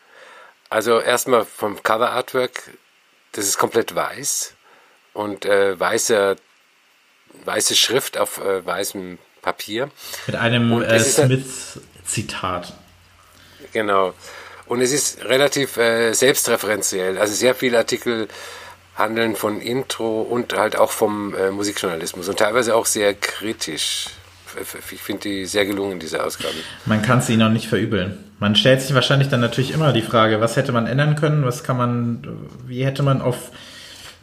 Also 0.69 0.99
erstmal 0.99 1.45
vom 1.45 1.81
Cover 1.81 2.11
Artwork, 2.11 2.71
das 3.31 3.45
ist 3.45 3.57
komplett 3.57 3.95
weiß 3.95 4.53
und 5.13 5.45
äh, 5.45 5.79
weißer 5.79 6.35
weiße 7.45 7.75
Schrift 7.75 8.17
auf 8.17 8.39
äh, 8.39 8.65
weißem 8.65 9.17
Papier. 9.41 9.89
Mit 10.27 10.35
einem 10.35 10.81
äh, 10.81 10.99
Smith-Zitat. 10.99 12.73
Genau. 13.73 14.13
Und 14.65 14.81
es 14.81 14.91
ist 14.91 15.25
relativ 15.25 15.77
äh, 15.77 16.13
selbstreferenziell. 16.13 17.17
Also 17.17 17.33
sehr 17.33 17.55
viele 17.55 17.77
Artikel 17.77 18.27
handeln 18.95 19.35
von 19.35 19.61
Intro 19.61 20.21
und 20.21 20.53
halt 20.55 20.75
auch 20.75 20.91
vom 20.91 21.33
äh, 21.33 21.51
Musikjournalismus 21.51 22.27
und 22.27 22.37
teilweise 22.37 22.75
auch 22.75 22.85
sehr 22.85 23.13
kritisch. 23.13 24.07
Ich 24.91 25.01
finde 25.01 25.21
die 25.23 25.45
sehr 25.45 25.65
gelungen, 25.65 25.99
diese 25.99 26.23
Ausgabe. 26.23 26.55
Man 26.85 27.01
kann 27.01 27.21
sie 27.21 27.37
noch 27.37 27.49
nicht 27.49 27.67
verübeln. 27.67 28.17
Man 28.39 28.55
stellt 28.55 28.81
sich 28.81 28.93
wahrscheinlich 28.93 29.29
dann 29.29 29.41
natürlich 29.41 29.71
immer 29.71 29.93
die 29.93 30.01
Frage, 30.01 30.41
was 30.41 30.55
hätte 30.55 30.71
man 30.71 30.87
ändern 30.87 31.15
können, 31.15 31.45
was 31.45 31.63
kann 31.63 31.77
man, 31.77 32.27
wie 32.65 32.83
hätte 32.83 33.03
man 33.03 33.21
auf 33.21 33.51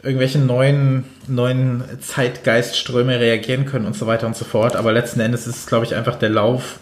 irgendwelche 0.03 0.39
neuen, 0.39 1.05
neuen 1.27 1.83
Zeitgeistströme 1.99 3.19
reagieren 3.19 3.65
können 3.65 3.85
und 3.85 3.95
so 3.95 4.07
weiter 4.07 4.27
und 4.27 4.35
so 4.35 4.45
fort. 4.45 4.75
Aber 4.75 4.91
letzten 4.91 5.19
Endes 5.19 5.47
ist 5.47 5.57
es, 5.57 5.65
glaube 5.65 5.85
ich, 5.85 5.95
einfach 5.95 6.15
der 6.15 6.29
Lauf, 6.29 6.79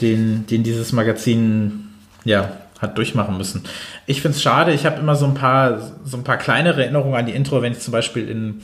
den, 0.00 0.46
den 0.46 0.62
dieses 0.62 0.92
Magazin 0.92 1.88
ja, 2.24 2.52
hat 2.80 2.98
durchmachen 2.98 3.36
müssen. 3.36 3.64
Ich 4.06 4.20
finde 4.22 4.36
es 4.36 4.42
schade, 4.42 4.72
ich 4.72 4.86
habe 4.86 5.00
immer 5.00 5.16
so 5.16 5.26
ein 5.26 5.34
paar, 5.34 5.80
so 6.04 6.16
ein 6.16 6.24
paar 6.24 6.36
kleinere 6.36 6.82
Erinnerungen 6.82 7.16
an 7.16 7.26
die 7.26 7.32
Intro, 7.32 7.62
wenn 7.62 7.72
ich 7.72 7.80
zum 7.80 7.92
Beispiel 7.92 8.28
in, 8.28 8.60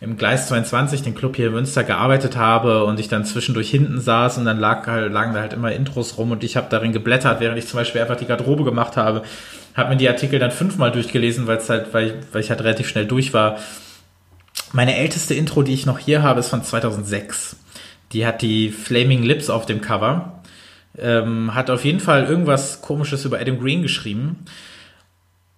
im 0.00 0.16
Gleis 0.16 0.48
22, 0.48 1.02
den 1.02 1.14
Club 1.14 1.36
hier 1.36 1.48
in 1.48 1.52
Münster, 1.52 1.84
gearbeitet 1.84 2.36
habe 2.36 2.84
und 2.84 2.98
ich 2.98 3.08
dann 3.08 3.24
zwischendurch 3.24 3.70
hinten 3.70 4.00
saß 4.00 4.38
und 4.38 4.46
dann 4.46 4.58
lag, 4.58 4.86
lagen 4.86 5.34
da 5.34 5.40
halt 5.40 5.52
immer 5.52 5.70
Intros 5.70 6.18
rum 6.18 6.32
und 6.32 6.42
ich 6.42 6.56
habe 6.56 6.68
darin 6.70 6.92
geblättert, 6.92 7.40
während 7.40 7.58
ich 7.58 7.68
zum 7.68 7.78
Beispiel 7.78 8.00
einfach 8.00 8.16
die 8.16 8.26
Garderobe 8.26 8.64
gemacht 8.64 8.96
habe 8.96 9.22
habe 9.74 9.90
mir 9.90 9.96
die 9.96 10.08
Artikel 10.08 10.38
dann 10.38 10.50
fünfmal 10.50 10.92
durchgelesen, 10.92 11.46
halt, 11.46 11.92
weil, 11.92 12.14
weil 12.32 12.40
ich 12.40 12.50
halt 12.50 12.60
relativ 12.60 12.88
schnell 12.88 13.06
durch 13.06 13.32
war. 13.32 13.58
Meine 14.72 14.96
älteste 14.96 15.34
Intro, 15.34 15.62
die 15.62 15.74
ich 15.74 15.86
noch 15.86 15.98
hier 15.98 16.22
habe, 16.22 16.40
ist 16.40 16.48
von 16.48 16.62
2006. 16.62 17.56
Die 18.12 18.26
hat 18.26 18.42
die 18.42 18.70
Flaming 18.70 19.22
Lips 19.22 19.50
auf 19.50 19.66
dem 19.66 19.80
Cover. 19.80 20.42
Ähm, 20.98 21.54
hat 21.54 21.70
auf 21.70 21.84
jeden 21.84 22.00
Fall 22.00 22.24
irgendwas 22.24 22.82
Komisches 22.82 23.24
über 23.24 23.40
Adam 23.40 23.58
Green 23.58 23.82
geschrieben 23.82 24.44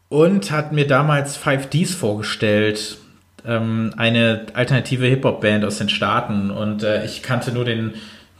und 0.09 0.53
hat 0.53 0.70
mir 0.70 0.87
damals 0.87 1.37
5Ds 1.37 1.96
vorgestellt, 1.96 2.98
ähm, 3.44 3.92
eine 3.96 4.46
alternative 4.55 5.07
Hip-Hop-Band 5.07 5.64
aus 5.64 5.79
den 5.79 5.88
Staaten. 5.88 6.53
Und 6.53 6.85
äh, 6.85 7.05
ich 7.05 7.22
kannte 7.22 7.50
nur 7.50 7.64
den 7.64 7.94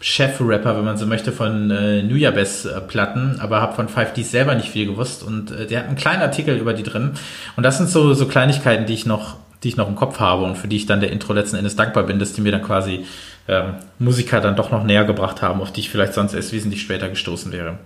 Chef-Rapper, 0.05 0.77
wenn 0.77 0.85
man 0.85 0.99
so 0.99 1.07
möchte, 1.07 1.33
von 1.33 1.71
äh, 1.71 2.03
Nuyabes-Platten, 2.03 3.41
aber 3.41 3.63
habe 3.63 3.75
von 3.75 3.89
5Ds 3.89 4.25
selber 4.25 4.55
nicht 4.55 4.69
viel 4.69 4.85
gewusst 4.85 5.23
und 5.23 5.51
äh, 5.51 5.67
der 5.67 5.81
hat 5.81 5.87
einen 5.87 5.97
kleinen 5.97 6.21
Artikel 6.21 6.59
über 6.59 6.75
die 6.75 6.83
drin 6.83 7.13
und 7.57 7.63
das 7.63 7.79
sind 7.79 7.89
so, 7.89 8.13
so 8.13 8.29
Kleinigkeiten, 8.29 8.85
die 8.85 8.93
ich 8.93 9.07
noch 9.07 9.39
die 9.63 9.69
ich 9.69 9.77
noch 9.79 9.89
im 9.89 9.97
Kopf 9.97 10.21
habe 10.21 10.45
und 10.45 10.57
für 10.57 10.69
die 10.69 10.77
ich 10.77 10.85
dann 10.85 11.01
der 11.01 11.11
Intro 11.11 11.33
letzten 11.33 11.57
Endes 11.57 11.75
dankbar 11.75 12.03
bin, 12.03 12.19
dass 12.19 12.35
die 12.35 12.43
mir 12.43 12.53
dann 12.53 12.63
quasi 12.63 13.07
ähm, 13.49 13.77
Musiker 13.99 14.43
dann 14.43 14.57
doch 14.57 14.71
noch 14.71 14.85
näher 14.85 15.05
gebracht 15.05 15.41
haben, 15.41 15.63
auf 15.63 15.73
die 15.73 15.81
ich 15.81 15.89
vielleicht 15.89 16.13
sonst 16.13 16.35
erst 16.35 16.53
wesentlich 16.53 16.83
später 16.83 17.09
gestoßen 17.09 17.51
wäre. 17.51 17.79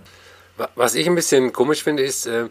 Was 0.75 0.93
ich 0.93 1.07
ein 1.07 1.15
bisschen 1.15 1.53
komisch 1.53 1.83
finde, 1.83 2.03
ist, 2.03 2.27
äh, 2.27 2.49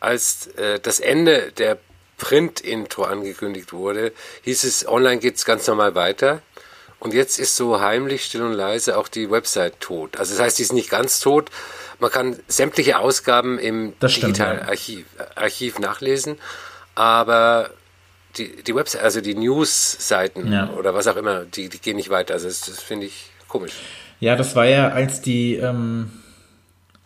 als 0.00 0.46
äh, 0.56 0.80
das 0.80 0.98
Ende 0.98 1.52
der 1.58 1.76
Print-Intro 2.16 3.02
angekündigt 3.02 3.74
wurde, 3.74 4.12
hieß 4.44 4.64
es, 4.64 4.88
online 4.88 5.18
geht 5.18 5.36
es 5.36 5.44
ganz 5.44 5.66
normal 5.66 5.94
weiter. 5.94 6.40
Und 7.00 7.14
jetzt 7.14 7.38
ist 7.38 7.56
so 7.56 7.80
heimlich, 7.80 8.24
still 8.24 8.42
und 8.42 8.54
leise 8.54 8.98
auch 8.98 9.08
die 9.08 9.30
Website 9.30 9.80
tot. 9.80 10.16
Also 10.18 10.34
das 10.34 10.42
heißt, 10.42 10.58
die 10.58 10.62
ist 10.62 10.72
nicht 10.72 10.90
ganz 10.90 11.20
tot. 11.20 11.50
Man 12.00 12.10
kann 12.10 12.36
sämtliche 12.48 12.98
Ausgaben 12.98 13.58
im 13.58 13.94
Digitalarchiv 14.00 15.06
ja. 15.18 15.26
Archiv 15.36 15.78
nachlesen, 15.78 16.38
aber 16.94 17.70
die, 18.36 18.62
die 18.62 18.74
Website, 18.74 19.02
also 19.02 19.20
die 19.20 19.34
News-Seiten 19.34 20.52
ja. 20.52 20.70
oder 20.70 20.94
was 20.94 21.06
auch 21.06 21.16
immer, 21.16 21.44
die, 21.44 21.68
die 21.68 21.78
gehen 21.78 21.96
nicht 21.96 22.10
weiter. 22.10 22.34
Also 22.34 22.48
das, 22.48 22.60
das 22.60 22.80
finde 22.80 23.06
ich 23.06 23.30
komisch. 23.48 23.72
Ja, 24.20 24.36
das 24.36 24.54
war 24.54 24.66
ja, 24.66 24.88
als 24.88 25.20
die, 25.20 25.54
ähm, 25.54 26.10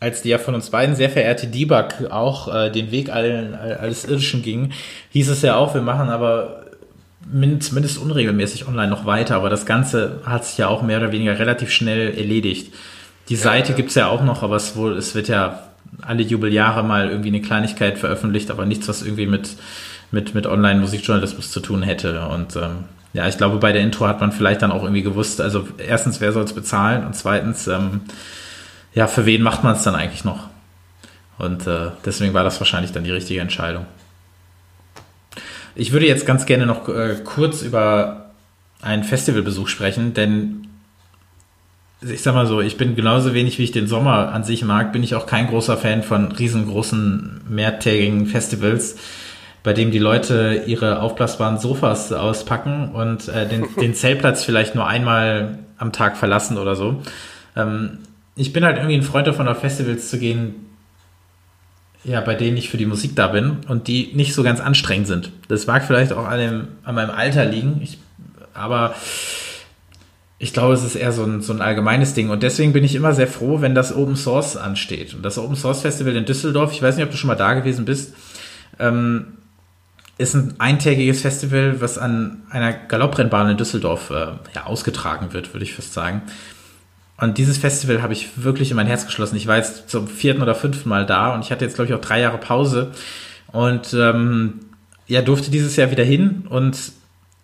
als 0.00 0.22
die 0.22 0.30
ja 0.30 0.38
von 0.38 0.54
uns 0.54 0.70
beiden 0.70 0.96
sehr 0.96 1.10
verehrte 1.10 1.46
Debug 1.46 2.10
auch 2.10 2.52
äh, 2.52 2.70
den 2.70 2.90
Weg 2.90 3.10
allen, 3.10 3.54
alles 3.54 4.04
Irdischen 4.04 4.42
ging, 4.42 4.72
hieß 5.10 5.28
es 5.28 5.42
ja 5.42 5.56
auch, 5.56 5.74
wir 5.74 5.82
machen 5.82 6.08
aber 6.08 6.61
zumindest 7.60 7.98
unregelmäßig 7.98 8.66
online 8.66 8.88
noch 8.88 9.06
weiter, 9.06 9.36
aber 9.36 9.50
das 9.50 9.66
Ganze 9.66 10.20
hat 10.24 10.44
sich 10.44 10.58
ja 10.58 10.68
auch 10.68 10.82
mehr 10.82 10.98
oder 10.98 11.12
weniger 11.12 11.38
relativ 11.38 11.70
schnell 11.70 12.14
erledigt. 12.16 12.72
Die 13.28 13.36
Seite 13.36 13.72
gibt 13.74 13.90
es 13.90 13.94
ja 13.94 14.08
auch 14.08 14.22
noch, 14.22 14.42
aber 14.42 14.56
es, 14.56 14.76
wohl, 14.76 14.96
es 14.96 15.14
wird 15.14 15.28
ja 15.28 15.62
alle 16.00 16.22
Jubeljahre 16.22 16.82
mal 16.82 17.08
irgendwie 17.08 17.28
eine 17.28 17.40
Kleinigkeit 17.40 17.98
veröffentlicht, 17.98 18.50
aber 18.50 18.66
nichts, 18.66 18.88
was 18.88 19.02
irgendwie 19.02 19.26
mit, 19.26 19.56
mit, 20.10 20.34
mit 20.34 20.46
Online-Musikjournalismus 20.46 21.50
zu 21.50 21.60
tun 21.60 21.82
hätte. 21.82 22.26
Und 22.28 22.56
ähm, 22.56 22.84
ja, 23.12 23.28
ich 23.28 23.36
glaube, 23.36 23.58
bei 23.58 23.72
der 23.72 23.82
Intro 23.82 24.06
hat 24.06 24.20
man 24.20 24.32
vielleicht 24.32 24.62
dann 24.62 24.72
auch 24.72 24.82
irgendwie 24.82 25.02
gewusst, 25.02 25.40
also 25.40 25.66
erstens, 25.78 26.20
wer 26.20 26.32
soll 26.32 26.44
es 26.44 26.54
bezahlen 26.54 27.06
und 27.06 27.14
zweitens, 27.14 27.68
ähm, 27.68 28.00
ja, 28.94 29.06
für 29.06 29.26
wen 29.26 29.42
macht 29.42 29.64
man 29.64 29.74
es 29.74 29.82
dann 29.82 29.94
eigentlich 29.94 30.24
noch? 30.24 30.48
Und 31.38 31.66
äh, 31.66 31.90
deswegen 32.04 32.34
war 32.34 32.44
das 32.44 32.60
wahrscheinlich 32.60 32.92
dann 32.92 33.04
die 33.04 33.10
richtige 33.10 33.40
Entscheidung. 33.40 33.86
Ich 35.74 35.92
würde 35.92 36.06
jetzt 36.06 36.26
ganz 36.26 36.46
gerne 36.46 36.66
noch 36.66 36.88
äh, 36.88 37.16
kurz 37.24 37.62
über 37.62 38.30
einen 38.80 39.04
Festivalbesuch 39.04 39.68
sprechen, 39.68 40.12
denn 40.14 40.68
ich 42.02 42.22
sag 42.22 42.34
mal 42.34 42.46
so, 42.46 42.60
ich 42.60 42.76
bin 42.76 42.96
genauso 42.96 43.32
wenig 43.32 43.58
wie 43.58 43.64
ich 43.64 43.72
den 43.72 43.86
Sommer 43.86 44.32
an 44.32 44.42
sich 44.42 44.64
mag, 44.64 44.92
bin 44.92 45.04
ich 45.04 45.14
auch 45.14 45.26
kein 45.26 45.46
großer 45.46 45.76
Fan 45.76 46.02
von 46.02 46.32
riesengroßen 46.32 47.42
mehrtägigen 47.48 48.26
Festivals. 48.26 48.96
bei 49.62 49.72
dem 49.72 49.92
die 49.92 50.00
Leute 50.00 50.64
ihre 50.66 51.00
aufblasbaren 51.00 51.58
Sofas 51.58 52.12
auspacken 52.12 52.90
und 52.92 53.28
äh, 53.28 53.46
den, 53.46 53.64
den 53.80 53.94
Zeltplatz 53.94 54.42
vielleicht 54.42 54.74
nur 54.74 54.88
einmal 54.88 55.60
am 55.78 55.92
Tag 55.92 56.16
verlassen 56.16 56.58
oder 56.58 56.74
so. 56.74 57.00
Ähm, 57.54 57.98
ich 58.34 58.52
bin 58.52 58.64
halt 58.64 58.78
irgendwie 58.78 58.96
ein 58.96 59.02
Freund 59.02 59.28
davon, 59.28 59.46
auf 59.46 59.60
Festivals 59.60 60.10
zu 60.10 60.18
gehen, 60.18 60.71
ja, 62.04 62.20
bei 62.20 62.34
denen 62.34 62.56
ich 62.56 62.68
für 62.68 62.76
die 62.76 62.86
Musik 62.86 63.14
da 63.14 63.28
bin 63.28 63.58
und 63.68 63.88
die 63.88 64.12
nicht 64.14 64.34
so 64.34 64.42
ganz 64.42 64.60
anstrengend 64.60 65.06
sind. 65.06 65.30
Das 65.48 65.66
mag 65.66 65.84
vielleicht 65.84 66.12
auch 66.12 66.26
an, 66.26 66.38
dem, 66.38 66.68
an 66.84 66.94
meinem 66.94 67.10
Alter 67.10 67.44
liegen, 67.44 67.80
ich, 67.82 67.98
aber 68.54 68.94
ich 70.38 70.52
glaube, 70.52 70.74
es 70.74 70.82
ist 70.82 70.96
eher 70.96 71.12
so 71.12 71.22
ein, 71.22 71.40
so 71.40 71.52
ein 71.52 71.60
allgemeines 71.60 72.14
Ding. 72.14 72.30
Und 72.30 72.42
deswegen 72.42 72.72
bin 72.72 72.82
ich 72.82 72.96
immer 72.96 73.14
sehr 73.14 73.28
froh, 73.28 73.60
wenn 73.60 73.76
das 73.76 73.94
Open 73.94 74.16
Source 74.16 74.56
ansteht. 74.56 75.14
Und 75.14 75.22
das 75.22 75.38
Open 75.38 75.54
Source 75.54 75.82
Festival 75.82 76.16
in 76.16 76.24
Düsseldorf, 76.24 76.72
ich 76.72 76.82
weiß 76.82 76.96
nicht, 76.96 77.04
ob 77.04 77.12
du 77.12 77.16
schon 77.16 77.28
mal 77.28 77.36
da 77.36 77.54
gewesen 77.54 77.84
bist, 77.84 78.14
ähm, 78.80 79.38
ist 80.18 80.34
ein 80.34 80.54
eintägiges 80.58 81.22
Festival, 81.22 81.80
was 81.80 81.96
an 81.96 82.42
einer 82.50 82.72
Galopprennbahn 82.72 83.50
in 83.50 83.56
Düsseldorf 83.56 84.10
äh, 84.10 84.32
ja, 84.54 84.64
ausgetragen 84.66 85.32
wird, 85.32 85.54
würde 85.54 85.64
ich 85.64 85.74
fast 85.74 85.92
sagen. 85.92 86.22
Und 87.22 87.38
dieses 87.38 87.56
Festival 87.56 88.02
habe 88.02 88.14
ich 88.14 88.30
wirklich 88.42 88.72
in 88.72 88.76
mein 88.76 88.88
Herz 88.88 89.06
geschlossen. 89.06 89.36
Ich 89.36 89.46
war 89.46 89.56
jetzt 89.56 89.88
zum 89.88 90.08
vierten 90.08 90.42
oder 90.42 90.56
fünften 90.56 90.88
Mal 90.88 91.06
da 91.06 91.32
und 91.32 91.44
ich 91.44 91.52
hatte 91.52 91.64
jetzt, 91.64 91.76
glaube 91.76 91.88
ich, 91.88 91.94
auch 91.94 92.00
drei 92.00 92.18
Jahre 92.18 92.38
Pause. 92.38 92.90
Und 93.52 93.94
ähm, 93.94 94.58
ja, 95.06 95.22
durfte 95.22 95.52
dieses 95.52 95.76
Jahr 95.76 95.92
wieder 95.92 96.02
hin 96.02 96.46
und 96.48 96.76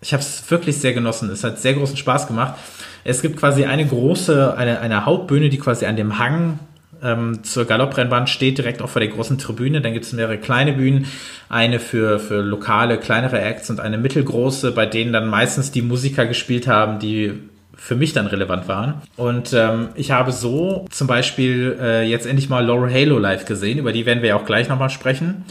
ich 0.01 0.13
habe 0.13 0.21
es 0.21 0.51
wirklich 0.51 0.79
sehr 0.79 0.95
genossen. 0.95 1.31
Es 1.31 1.45
hat 1.45 1.61
sehr 1.61 1.75
großen 1.75 1.97
Spaß 1.97 2.27
gemacht. 2.27 2.59
Es 3.05 3.23
gibt 3.23 3.37
quasi 3.37 3.67
eine 3.67 3.87
große, 3.87 4.57
eine, 4.57 4.81
eine 4.81 5.07
Hauptbühne, 5.07 5.49
die 5.49 5.59
quasi 5.59 5.87
an 5.87 5.95
dem 5.95 6.19
Hang 6.19 6.59
ähm, 7.01 7.45
zur 7.45 7.65
Galopprennbahn 7.65 8.27
steht, 8.27 8.59
direkt 8.59 8.83
auch 8.83 8.89
vor 8.89 8.99
der 8.99 9.11
großen 9.11 9.39
Tribüne. 9.39 9.81
Dann 9.81 9.93
gibt 9.93 10.07
es 10.07 10.13
mehrere 10.13 10.39
kleine 10.39 10.73
Bühnen, 10.73 11.07
eine 11.49 11.79
für, 11.79 12.19
für 12.19 12.43
lokale, 12.43 12.99
kleinere 12.99 13.41
Acts 13.41 13.71
und 13.71 13.79
eine 13.79 13.97
mittelgroße, 13.97 14.73
bei 14.73 14.87
denen 14.87 15.13
dann 15.13 15.29
meistens 15.29 15.71
die 15.71 15.83
Musiker 15.83 16.27
gespielt 16.27 16.67
haben, 16.67 16.99
die 16.99 17.49
für 17.79 17.95
mich 17.95 18.13
dann 18.13 18.27
relevant 18.27 18.69
waren. 18.69 19.01
Und 19.17 19.53
ähm, 19.55 19.91
ich 19.95 20.11
habe 20.11 20.33
so 20.33 20.87
zum 20.91 21.07
Beispiel 21.07 21.79
äh, 21.81 22.03
jetzt 22.03 22.27
endlich 22.27 22.49
mal 22.49 22.67
Laurel 22.67 22.93
Halo 22.93 23.19
live 23.19 23.45
gesehen, 23.45 23.79
über 23.79 23.93
die 23.93 24.05
werden 24.05 24.21
wir 24.21 24.31
ja 24.31 24.37
auch 24.37 24.45
gleich 24.45 24.69
nochmal 24.69 24.91
sprechen. 24.91 25.45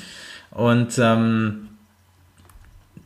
Und 0.52 1.00
ähm, 1.00 1.70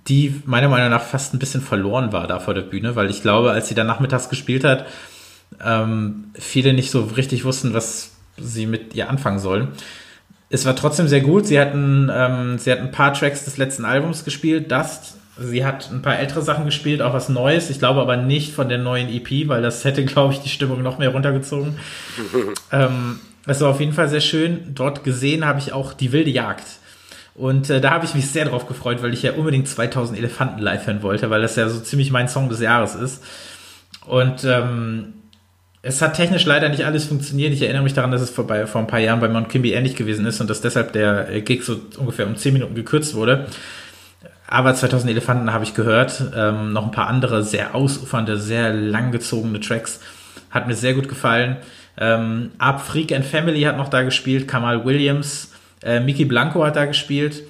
die 0.07 0.41
meiner 0.45 0.69
Meinung 0.69 0.89
nach 0.89 1.03
fast 1.03 1.33
ein 1.33 1.39
bisschen 1.39 1.61
verloren 1.61 2.11
war 2.11 2.25
da 2.25 2.39
vor 2.39 2.55
der 2.55 2.63
Bühne, 2.63 2.95
weil 2.95 3.11
ich 3.11 3.21
glaube, 3.21 3.51
als 3.51 3.67
sie 3.67 3.75
dann 3.75 3.87
nachmittags 3.87 4.27
gespielt 4.27 4.63
hat, 4.63 4.85
ähm, 5.63 6.31
viele 6.33 6.73
nicht 6.73 6.89
so 6.89 7.03
richtig 7.03 7.45
wussten, 7.45 7.75
was 7.75 8.13
sie 8.37 8.65
mit 8.65 8.95
ihr 8.95 9.07
anfangen 9.09 9.39
sollen. 9.39 9.67
Es 10.49 10.65
war 10.65 10.75
trotzdem 10.75 11.07
sehr 11.07 11.21
gut. 11.21 11.45
Sie 11.45 11.59
hatten, 11.59 12.09
ähm, 12.11 12.57
sie 12.57 12.71
hat 12.71 12.79
ein 12.79 12.91
paar 12.91 13.13
Tracks 13.13 13.45
des 13.45 13.57
letzten 13.57 13.85
Albums 13.85 14.25
gespielt, 14.25 14.71
Dust, 14.71 15.17
Sie 15.39 15.65
hat 15.65 15.89
ein 15.91 16.01
paar 16.01 16.19
ältere 16.19 16.41
Sachen 16.41 16.65
gespielt, 16.65 17.01
auch 17.01 17.13
was 17.13 17.29
Neues. 17.29 17.69
Ich 17.69 17.79
glaube 17.79 18.01
aber 18.01 18.17
nicht 18.17 18.53
von 18.53 18.69
der 18.69 18.77
neuen 18.77 19.09
EP, 19.09 19.47
weil 19.47 19.61
das 19.61 19.83
hätte, 19.85 20.03
glaube 20.05 20.33
ich, 20.33 20.39
die 20.39 20.49
Stimmung 20.49 20.81
noch 20.81 20.97
mehr 20.97 21.09
runtergezogen. 21.09 21.77
ähm, 22.71 23.19
es 23.47 23.61
war 23.61 23.69
auf 23.69 23.79
jeden 23.79 23.93
Fall 23.93 24.09
sehr 24.09 24.21
schön. 24.21 24.73
Dort 24.75 25.03
gesehen 25.03 25.45
habe 25.45 25.59
ich 25.59 25.73
auch 25.73 25.93
die 25.93 26.11
wilde 26.11 26.29
Jagd. 26.29 26.65
Und 27.33 27.69
äh, 27.69 27.79
da 27.79 27.91
habe 27.91 28.05
ich 28.05 28.13
mich 28.13 28.29
sehr 28.29 28.45
drauf 28.45 28.67
gefreut, 28.67 29.01
weil 29.01 29.13
ich 29.13 29.23
ja 29.23 29.33
unbedingt 29.33 29.67
2000 29.67 30.17
Elefanten 30.17 30.59
live 30.59 30.85
hören 30.85 31.01
wollte, 31.01 31.29
weil 31.29 31.41
das 31.41 31.55
ja 31.55 31.69
so 31.69 31.79
ziemlich 31.79 32.11
mein 32.11 32.27
Song 32.27 32.49
des 32.49 32.59
Jahres 32.59 32.95
ist. 32.95 33.23
Und 34.05 34.43
ähm, 34.43 35.13
es 35.81 36.01
hat 36.01 36.15
technisch 36.15 36.45
leider 36.45 36.69
nicht 36.69 36.85
alles 36.85 37.05
funktioniert. 37.05 37.53
Ich 37.53 37.61
erinnere 37.61 37.83
mich 37.83 37.93
daran, 37.93 38.11
dass 38.11 38.21
es 38.21 38.29
vor, 38.29 38.45
bei, 38.45 38.67
vor 38.67 38.81
ein 38.81 38.87
paar 38.87 38.99
Jahren 38.99 39.19
bei 39.19 39.29
Mount 39.29 39.49
Kimby 39.49 39.73
ähnlich 39.73 39.95
gewesen 39.95 40.25
ist 40.25 40.41
und 40.41 40.49
dass 40.49 40.61
deshalb 40.61 40.93
der 40.93 41.29
äh, 41.29 41.41
Gig 41.41 41.63
so 41.63 41.79
ungefähr 41.97 42.27
um 42.27 42.35
10 42.35 42.53
Minuten 42.53 42.75
gekürzt 42.75 43.15
wurde. 43.15 43.47
Aber 44.51 44.75
2000 44.75 45.09
Elefanten 45.09 45.53
habe 45.53 45.63
ich 45.63 45.73
gehört. 45.73 46.21
Ähm, 46.35 46.73
noch 46.73 46.83
ein 46.83 46.91
paar 46.91 47.07
andere 47.07 47.41
sehr 47.41 47.73
ausufernde, 47.73 48.35
sehr 48.35 48.73
langgezogene 48.73 49.61
Tracks. 49.61 50.01
Hat 50.49 50.67
mir 50.67 50.75
sehr 50.75 50.93
gut 50.93 51.07
gefallen. 51.07 51.55
Ähm, 51.97 52.51
Ab 52.57 52.85
Freak 52.85 53.13
and 53.13 53.23
Family 53.23 53.61
hat 53.61 53.77
noch 53.77 53.87
da 53.87 54.03
gespielt. 54.03 54.49
Kamal 54.49 54.83
Williams. 54.83 55.53
Äh, 55.81 56.01
Mickey 56.01 56.25
Blanco 56.25 56.65
hat 56.65 56.75
da 56.75 56.83
gespielt. 56.83 57.43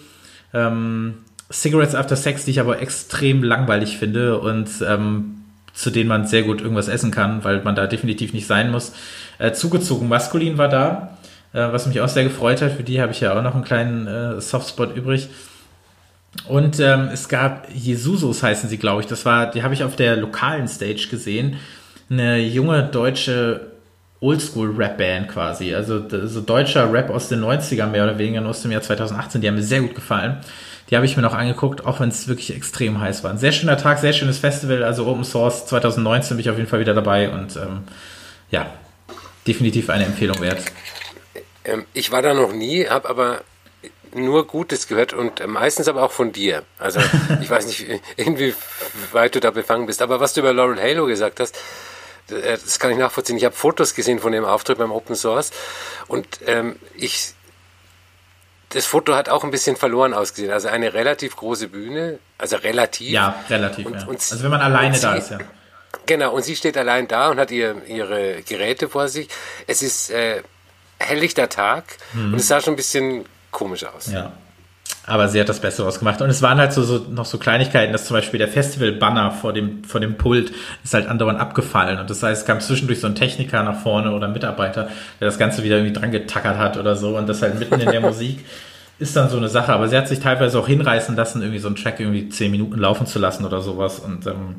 Ähm, 0.53 1.15
Cigarettes 1.51 1.95
After 1.95 2.15
Sex, 2.15 2.45
die 2.45 2.51
ich 2.51 2.59
aber 2.59 2.79
extrem 2.79 3.41
langweilig 3.41 3.97
finde 3.97 4.39
und 4.39 4.69
ähm, 4.87 5.41
zu 5.73 5.89
denen 5.89 6.07
man 6.07 6.27
sehr 6.27 6.43
gut 6.43 6.61
irgendwas 6.61 6.87
essen 6.87 7.09
kann, 7.09 7.43
weil 7.43 7.63
man 7.63 7.73
da 7.73 7.87
definitiv 7.87 8.31
nicht 8.33 8.45
sein 8.45 8.69
muss. 8.69 8.93
Äh, 9.39 9.53
zugezogen 9.53 10.07
Maskulin 10.07 10.59
war 10.59 10.69
da, 10.69 11.17
äh, 11.53 11.71
was 11.71 11.87
mich 11.87 11.99
auch 11.99 12.09
sehr 12.09 12.25
gefreut 12.25 12.61
hat. 12.61 12.73
Für 12.73 12.83
die 12.83 13.01
habe 13.01 13.11
ich 13.11 13.21
ja 13.21 13.35
auch 13.35 13.41
noch 13.41 13.55
einen 13.55 13.63
kleinen 13.63 14.05
äh, 14.05 14.39
Softspot 14.39 14.95
übrig. 14.95 15.29
Und 16.47 16.79
ähm, 16.79 17.09
es 17.11 17.27
gab 17.27 17.67
Jesusus 17.73 18.41
heißen 18.41 18.69
sie, 18.69 18.77
glaube 18.77 19.01
ich. 19.01 19.07
Das 19.07 19.25
war, 19.25 19.51
die 19.51 19.63
habe 19.63 19.73
ich 19.73 19.83
auf 19.83 19.95
der 19.95 20.15
lokalen 20.15 20.67
Stage 20.67 21.07
gesehen. 21.09 21.57
Eine 22.09 22.39
junge 22.39 22.83
deutsche 22.83 23.71
Oldschool-Rap-Band 24.21 25.27
quasi. 25.27 25.75
Also 25.75 26.07
so 26.27 26.41
deutscher 26.41 26.91
Rap 26.91 27.09
aus 27.09 27.27
den 27.27 27.43
90ern 27.43 27.87
mehr 27.87 28.03
oder 28.03 28.17
weniger 28.17 28.45
aus 28.45 28.61
dem 28.61 28.71
Jahr 28.71 28.81
2018. 28.81 29.41
Die 29.41 29.47
haben 29.47 29.55
mir 29.55 29.63
sehr 29.63 29.81
gut 29.81 29.95
gefallen. 29.95 30.37
Die 30.89 30.95
habe 30.95 31.05
ich 31.05 31.15
mir 31.15 31.23
noch 31.23 31.33
angeguckt, 31.33 31.85
auch 31.85 31.99
wenn 31.99 32.09
es 32.09 32.27
wirklich 32.27 32.55
extrem 32.55 32.99
heiß 32.99 33.23
war. 33.23 33.31
Ein 33.31 33.37
sehr 33.37 33.51
schöner 33.51 33.77
Tag, 33.77 33.99
sehr 33.99 34.13
schönes 34.13 34.39
Festival. 34.39 34.83
Also 34.83 35.07
Open 35.07 35.23
Source 35.23 35.65
2019 35.65 36.37
bin 36.37 36.41
ich 36.41 36.49
auf 36.49 36.57
jeden 36.57 36.69
Fall 36.69 36.81
wieder 36.81 36.93
dabei 36.93 37.29
und 37.29 37.55
ähm, 37.55 37.83
ja, 38.51 38.67
definitiv 39.47 39.89
eine 39.89 40.05
Empfehlung 40.05 40.39
wert. 40.41 40.61
Ähm, 41.63 41.85
ich 41.93 42.11
war 42.11 42.21
da 42.21 42.33
noch 42.33 42.51
nie, 42.53 42.85
habe 42.87 43.09
aber 43.09 43.41
nur 44.13 44.47
Gutes 44.47 44.87
gehört 44.87 45.13
und 45.13 45.45
meistens 45.47 45.87
aber 45.87 46.03
auch 46.03 46.11
von 46.11 46.31
dir. 46.31 46.63
Also 46.79 46.99
ich 47.41 47.49
weiß 47.49 47.65
nicht, 47.67 47.85
irgendwie 48.17 48.53
weit 49.11 49.35
du 49.35 49.39
da 49.39 49.51
befangen 49.51 49.85
bist. 49.85 50.01
Aber 50.01 50.19
was 50.19 50.33
du 50.33 50.41
über 50.41 50.53
Laurel 50.53 50.81
Halo 50.81 51.05
gesagt 51.05 51.39
hast, 51.39 51.57
äh, 52.29 52.57
das 52.57 52.79
kann 52.79 52.91
ich 52.91 52.97
nachvollziehen. 52.97 53.37
Ich 53.37 53.45
habe 53.45 53.55
Fotos 53.55 53.95
gesehen 53.95 54.19
von 54.19 54.31
dem 54.31 54.45
Auftritt 54.45 54.77
beim 54.77 54.91
Open 54.91 55.15
Source 55.15 55.51
und 56.07 56.27
ähm, 56.45 56.75
ich 56.95 57.33
das 58.73 58.85
Foto 58.85 59.15
hat 59.15 59.27
auch 59.27 59.43
ein 59.43 59.51
bisschen 59.51 59.75
verloren 59.75 60.13
ausgesehen. 60.13 60.51
Also 60.51 60.69
eine 60.69 60.93
relativ 60.93 61.35
große 61.35 61.67
Bühne, 61.67 62.19
also 62.37 62.55
relativ. 62.55 63.09
Ja, 63.09 63.43
relativ. 63.49 63.85
Und, 63.85 63.95
ja. 63.95 64.05
Und, 64.05 64.15
also 64.15 64.43
wenn 64.43 64.51
man 64.51 64.61
alleine 64.61 64.97
da 64.97 65.15
ist, 65.15 65.31
ja. 65.31 65.39
Genau, 66.05 66.33
und 66.33 66.43
sie 66.43 66.55
steht 66.55 66.77
allein 66.77 67.07
da 67.07 67.29
und 67.29 67.39
hat 67.39 67.51
ihr, 67.51 67.81
ihre 67.85 68.41
Geräte 68.43 68.87
vor 68.87 69.07
sich. 69.09 69.27
Es 69.67 69.81
ist 69.81 70.09
äh, 70.09 70.41
helllichter 70.99 71.49
Tag 71.49 71.83
mhm. 72.13 72.33
und 72.33 72.39
es 72.39 72.47
sah 72.47 72.61
schon 72.61 72.73
ein 72.73 72.77
bisschen 72.77 73.25
komisch 73.51 73.85
aus. 73.85 74.11
Ja. 74.11 74.31
Aber 75.05 75.27
sie 75.27 75.39
hat 75.39 75.49
das 75.49 75.59
Beste 75.59 75.83
rausgemacht. 75.83 76.21
Und 76.21 76.29
es 76.29 76.41
waren 76.41 76.59
halt 76.59 76.73
so, 76.73 76.83
so 76.83 76.99
noch 77.09 77.25
so 77.25 77.37
Kleinigkeiten, 77.37 77.91
dass 77.91 78.05
zum 78.05 78.15
Beispiel 78.15 78.37
der 78.37 78.47
Festival-Banner 78.47 79.31
vor 79.31 79.51
dem, 79.51 79.83
vor 79.83 79.99
dem 79.99 80.15
Pult 80.15 80.51
ist 80.83 80.93
halt 80.93 81.07
andauernd 81.07 81.39
abgefallen. 81.39 81.99
Und 81.99 82.09
das 82.09 82.21
heißt, 82.21 82.41
es 82.41 82.47
kam 82.47 82.59
zwischendurch 82.59 82.99
so 82.99 83.07
ein 83.07 83.15
Techniker 83.15 83.63
nach 83.63 83.81
vorne 83.81 84.11
oder 84.11 84.27
ein 84.27 84.33
Mitarbeiter, 84.33 84.89
der 85.19 85.27
das 85.27 85.39
Ganze 85.39 85.63
wieder 85.63 85.77
irgendwie 85.77 85.93
dran 85.93 86.11
getackert 86.11 86.57
hat 86.57 86.77
oder 86.77 86.95
so. 86.95 87.17
Und 87.17 87.27
das 87.27 87.41
halt 87.41 87.57
mitten 87.57 87.79
in 87.79 87.89
der 87.89 88.01
Musik 88.01 88.45
ist 88.99 89.15
dann 89.15 89.29
so 89.29 89.37
eine 89.37 89.49
Sache. 89.49 89.73
Aber 89.73 89.87
sie 89.87 89.97
hat 89.97 90.07
sich 90.07 90.19
teilweise 90.19 90.59
auch 90.59 90.67
hinreißen 90.67 91.15
lassen, 91.15 91.41
irgendwie 91.41 91.59
so 91.59 91.67
einen 91.67 91.77
Track 91.77 91.99
irgendwie 91.99 92.29
zehn 92.29 92.51
Minuten 92.51 92.77
laufen 92.77 93.07
zu 93.07 93.17
lassen 93.17 93.43
oder 93.43 93.61
sowas. 93.61 93.99
Und 93.99 94.27
ähm, 94.27 94.57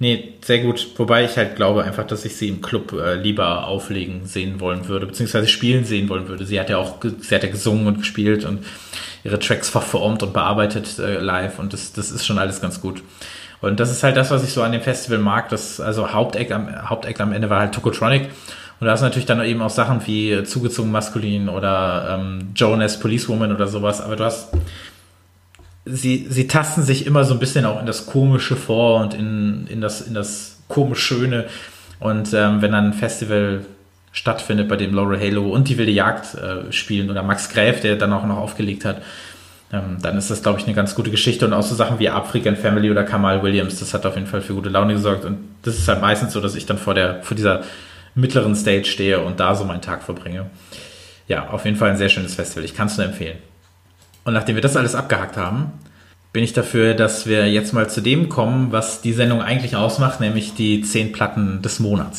Nee, 0.00 0.34
sehr 0.42 0.60
gut. 0.60 0.86
Wobei 0.96 1.24
ich 1.24 1.36
halt 1.36 1.56
glaube 1.56 1.82
einfach, 1.82 2.06
dass 2.06 2.24
ich 2.24 2.36
sie 2.36 2.48
im 2.48 2.62
Club 2.62 2.92
äh, 2.92 3.16
lieber 3.16 3.66
auflegen 3.66 4.26
sehen 4.26 4.60
wollen 4.60 4.86
würde, 4.86 5.06
beziehungsweise 5.06 5.48
spielen 5.48 5.84
sehen 5.84 6.08
wollen 6.08 6.28
würde. 6.28 6.46
Sie 6.46 6.60
hat 6.60 6.70
ja 6.70 6.78
auch, 6.78 6.96
sie 7.02 7.34
hat 7.34 7.42
ja 7.42 7.50
gesungen 7.50 7.88
und 7.88 7.98
gespielt 7.98 8.44
und 8.44 8.64
ihre 9.24 9.40
Tracks 9.40 9.68
verformt 9.68 10.22
und 10.22 10.32
bearbeitet 10.32 11.00
äh, 11.00 11.18
live 11.18 11.58
und 11.58 11.72
das, 11.72 11.92
das 11.92 12.12
ist 12.12 12.24
schon 12.24 12.38
alles 12.38 12.60
ganz 12.60 12.80
gut. 12.80 13.02
Und 13.60 13.80
das 13.80 13.90
ist 13.90 14.04
halt 14.04 14.16
das, 14.16 14.30
was 14.30 14.44
ich 14.44 14.52
so 14.52 14.62
an 14.62 14.70
dem 14.70 14.82
Festival 14.82 15.18
mag. 15.18 15.48
Das, 15.48 15.80
also 15.80 16.12
Haupteck 16.12 16.52
am, 16.52 16.88
Haupteck 16.88 17.20
am 17.20 17.32
Ende 17.32 17.50
war 17.50 17.58
halt 17.58 17.74
Tokotronic. 17.74 18.28
Und 18.78 18.86
da 18.86 18.94
ist 18.94 19.00
natürlich 19.00 19.26
dann 19.26 19.42
eben 19.42 19.60
auch 19.60 19.70
Sachen 19.70 20.06
wie 20.06 20.44
zugezogen 20.44 20.92
maskulin 20.92 21.48
oder 21.48 22.18
ähm, 22.20 22.52
Jonas 22.54 23.00
Policewoman 23.00 23.52
oder 23.52 23.66
sowas. 23.66 24.00
Aber 24.00 24.14
du 24.14 24.22
hast 24.22 24.50
sie, 25.90 26.26
sie 26.28 26.46
tasten 26.46 26.82
sich 26.82 27.06
immer 27.06 27.24
so 27.24 27.34
ein 27.34 27.40
bisschen 27.40 27.64
auch 27.64 27.80
in 27.80 27.86
das 27.86 28.06
Komische 28.06 28.56
vor 28.56 29.00
und 29.00 29.14
in, 29.14 29.66
in, 29.68 29.80
das, 29.80 30.00
in 30.00 30.14
das 30.14 30.60
komisch 30.68 31.00
Schöne. 31.00 31.46
Und 32.00 32.32
ähm, 32.32 32.62
wenn 32.62 32.72
dann 32.72 32.86
ein 32.86 32.92
Festival 32.92 33.64
stattfindet, 34.12 34.68
bei 34.68 34.76
dem 34.76 34.94
Laurel 34.94 35.20
Halo 35.20 35.50
und 35.50 35.68
die 35.68 35.78
Wilde 35.78 35.92
Jagd 35.92 36.34
äh, 36.34 36.72
spielen 36.72 37.10
oder 37.10 37.22
Max 37.22 37.48
Gräf, 37.48 37.80
der 37.80 37.96
dann 37.96 38.12
auch 38.12 38.26
noch 38.26 38.38
aufgelegt 38.38 38.84
hat, 38.84 39.02
ähm, 39.72 39.98
dann 40.00 40.16
ist 40.16 40.30
das, 40.30 40.42
glaube 40.42 40.58
ich, 40.58 40.66
eine 40.66 40.74
ganz 40.74 40.94
gute 40.94 41.10
Geschichte. 41.10 41.46
Und 41.46 41.52
auch 41.52 41.62
so 41.62 41.74
Sachen 41.74 41.98
wie 41.98 42.08
African 42.08 42.56
Family 42.56 42.90
oder 42.90 43.04
Kamal 43.04 43.42
Williams, 43.42 43.78
das 43.78 43.94
hat 43.94 44.06
auf 44.06 44.14
jeden 44.14 44.26
Fall 44.26 44.40
für 44.40 44.54
gute 44.54 44.68
Laune 44.68 44.94
gesorgt. 44.94 45.24
Und 45.24 45.38
das 45.62 45.78
ist 45.78 45.88
halt 45.88 46.00
meistens 46.00 46.32
so, 46.32 46.40
dass 46.40 46.54
ich 46.54 46.66
dann 46.66 46.78
vor, 46.78 46.94
der, 46.94 47.22
vor 47.22 47.36
dieser 47.36 47.62
mittleren 48.14 48.54
Stage 48.54 48.86
stehe 48.86 49.20
und 49.20 49.40
da 49.40 49.54
so 49.54 49.64
meinen 49.64 49.82
Tag 49.82 50.02
verbringe. 50.02 50.46
Ja, 51.28 51.48
auf 51.50 51.64
jeden 51.64 51.76
Fall 51.76 51.90
ein 51.90 51.98
sehr 51.98 52.08
schönes 52.08 52.34
Festival. 52.34 52.64
Ich 52.64 52.74
kann 52.74 52.86
es 52.86 52.96
nur 52.96 53.06
empfehlen. 53.06 53.36
Und 54.24 54.34
nachdem 54.34 54.56
wir 54.56 54.62
das 54.62 54.76
alles 54.76 54.94
abgehakt 54.94 55.36
haben, 55.36 55.72
bin 56.32 56.44
ich 56.44 56.52
dafür, 56.52 56.94
dass 56.94 57.26
wir 57.26 57.50
jetzt 57.50 57.72
mal 57.72 57.88
zu 57.88 58.00
dem 58.00 58.28
kommen, 58.28 58.70
was 58.70 59.00
die 59.00 59.12
Sendung 59.12 59.40
eigentlich 59.42 59.76
ausmacht, 59.76 60.20
nämlich 60.20 60.54
die 60.54 60.82
zehn 60.82 61.12
Platten 61.12 61.62
des 61.62 61.80
Monats. 61.80 62.18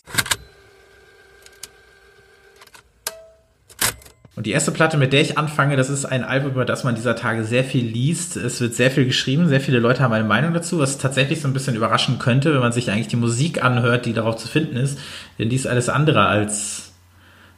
Und 4.40 4.46
die 4.46 4.52
erste 4.52 4.72
Platte, 4.72 4.96
mit 4.96 5.12
der 5.12 5.20
ich 5.20 5.38
anfange, 5.38 5.76
das 5.76 5.90
ist 5.90 6.06
ein 6.06 6.24
Album, 6.24 6.52
über 6.52 6.64
das 6.64 6.86
man 6.86 6.96
dieser 6.96 7.18
Tage 7.18 7.44
sehr 7.44 7.66
viel 7.66 7.86
liest. 7.86 8.38
Es 8.38 8.62
wird 8.62 8.74
sehr 8.74 8.90
viel 8.90 9.04
geschrieben, 9.04 9.50
sehr 9.50 9.60
viele 9.60 9.80
Leute 9.80 10.02
haben 10.02 10.14
eine 10.14 10.24
Meinung 10.24 10.54
dazu, 10.54 10.80
was 10.80 10.98
tatsächlich 10.98 11.42
so 11.42 11.50
ein 11.50 11.54
bisschen 11.54 11.76
überraschen 11.76 12.20
könnte, 12.20 12.54
wenn 12.54 12.62
man 12.62 12.72
sich 12.72 12.90
eigentlich 12.90 13.10
die 13.10 13.18
Musik 13.18 13.62
anhört, 13.62 14.06
die 14.06 14.14
darauf 14.14 14.38
zu 14.38 14.48
finden 14.48 14.78
ist. 14.78 14.98
Denn 15.38 15.50
die 15.50 15.58
ist 15.58 15.68
alles 15.68 15.90
andere 15.90 16.26
als, 16.28 16.94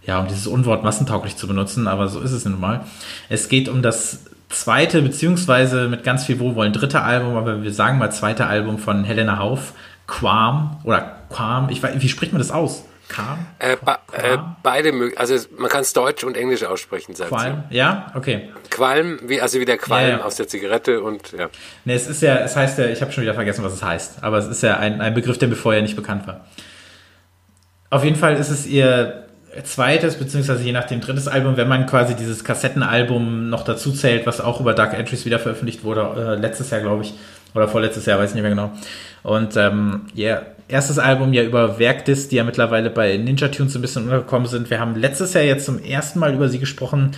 ja, 0.08 0.20
um 0.20 0.28
dieses 0.28 0.48
Unwort 0.48 0.84
massentauglich 0.84 1.36
zu 1.36 1.48
benutzen, 1.48 1.88
aber 1.88 2.08
so 2.08 2.20
ist 2.20 2.32
es 2.32 2.46
nun 2.46 2.60
mal. 2.60 2.84
Es 3.30 3.48
geht 3.48 3.70
um 3.70 3.84
das 3.84 4.31
zweite, 4.52 5.02
beziehungsweise 5.02 5.88
mit 5.88 6.04
ganz 6.04 6.26
viel 6.26 6.40
Wohlwollen 6.40 6.74
dritte 6.74 7.02
Album, 7.02 7.36
aber 7.36 7.64
wir 7.64 7.74
sagen 7.74 7.98
mal 7.98 8.12
zweite 8.12 8.48
Album 8.48 8.78
von 8.78 9.04
Helena 9.04 9.40
Hauf, 9.40 9.74
Quam 10.08 10.80
oder 10.84 11.18
Quam, 11.30 11.70
ich 11.70 11.82
weiß, 11.82 11.94
wie 11.98 12.10
spricht 12.10 12.34
man 12.34 12.40
das 12.40 12.52
aus? 12.52 12.86
Quam? 13.10 13.46
Äh, 13.60 13.74
äh, 13.74 14.38
beide 14.64 14.92
möglich, 14.94 15.20
also 15.20 15.36
man 15.58 15.70
kann 15.70 15.82
es 15.82 15.92
Deutsch 15.94 16.24
und 16.24 16.38
Englisch 16.38 16.64
aussprechen, 16.64 17.14
sagt 17.14 17.30
Qualm, 17.30 17.64
sie. 17.70 17.78
ja, 17.78 18.12
okay. 18.16 18.50
Qualm, 18.70 19.20
wie, 19.24 19.42
also 19.42 19.60
wie 19.60 19.66
der 19.66 19.78
Qualm 19.78 20.10
ja, 20.10 20.18
ja. 20.18 20.24
aus 20.24 20.36
der 20.36 20.48
Zigarette 20.48 21.02
und 21.02 21.34
ja. 21.34 21.50
Ne, 21.84 21.94
es 21.94 22.08
ist 22.08 22.22
ja, 22.22 22.38
es 22.38 22.56
heißt 22.56 22.78
ja, 22.78 22.86
ich 22.86 23.02
habe 23.02 23.12
schon 23.12 23.24
wieder 23.24 23.34
vergessen, 23.34 23.64
was 23.64 23.74
es 23.74 23.84
heißt, 23.84 24.24
aber 24.24 24.38
es 24.38 24.48
ist 24.48 24.64
ja 24.64 24.78
ein, 24.78 25.02
ein 25.02 25.14
Begriff, 25.14 25.38
der 25.38 25.50
mir 25.50 25.56
vorher 25.56 25.82
nicht 25.82 25.96
bekannt 25.96 26.26
war. 26.28 26.46
Auf 27.90 28.06
jeden 28.06 28.16
Fall 28.16 28.38
ist 28.38 28.50
es 28.50 28.66
ihr 28.66 29.28
zweites, 29.64 30.16
beziehungsweise 30.16 30.64
je 30.64 30.72
nachdem 30.72 31.02
drittes 31.02 31.28
Album, 31.28 31.58
wenn 31.58 31.68
man 31.68 31.86
quasi 31.86 32.16
dieses 32.16 32.44
Kassettenalbum 32.44 33.50
noch 33.50 33.64
dazu 33.64 33.92
zählt, 33.92 34.26
was 34.26 34.42
auch 34.42 34.60
über 34.60 34.74
Dark 34.74 34.94
Entries 34.94 35.26
wieder 35.26 35.40
veröffentlicht 35.40 35.84
wurde, 35.84 36.02
äh, 36.18 36.36
letztes 36.36 36.70
Jahr, 36.70 36.82
glaube 36.82 37.04
ich, 37.04 37.14
oder 37.54 37.68
vorletztes 37.68 38.06
Jahr, 38.06 38.20
weiß 38.20 38.30
ich 38.30 38.36
nicht 38.36 38.44
mehr 38.44 38.52
genau. 38.52 38.72
Und 39.24 39.58
ähm, 39.58 40.02
ja, 40.14 40.42
erstes 40.68 41.00
Album 41.00 41.34
ja 41.34 41.44
über 41.44 41.80
Werkdis, 41.80 42.30
die 42.30 42.38
ja 42.38 42.44
mittlerweile 42.44 42.90
bei 42.90 43.18
Ninja 43.18 43.50
Tunes 43.50 43.76
ein 43.76 43.82
bisschen 43.82 44.04
untergekommen 44.04 44.48
sind. 44.48 44.70
Wir 44.70 44.80
haben 44.80 44.96
letztes 44.96 45.34
Jahr 45.34 45.44
jetzt 45.44 45.66
zum 45.66 45.84
ersten 45.84 46.20
Mal 46.20 46.34
über 46.34 46.48
sie 46.48 46.60
gesprochen, 46.60 47.12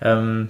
ähm, 0.00 0.48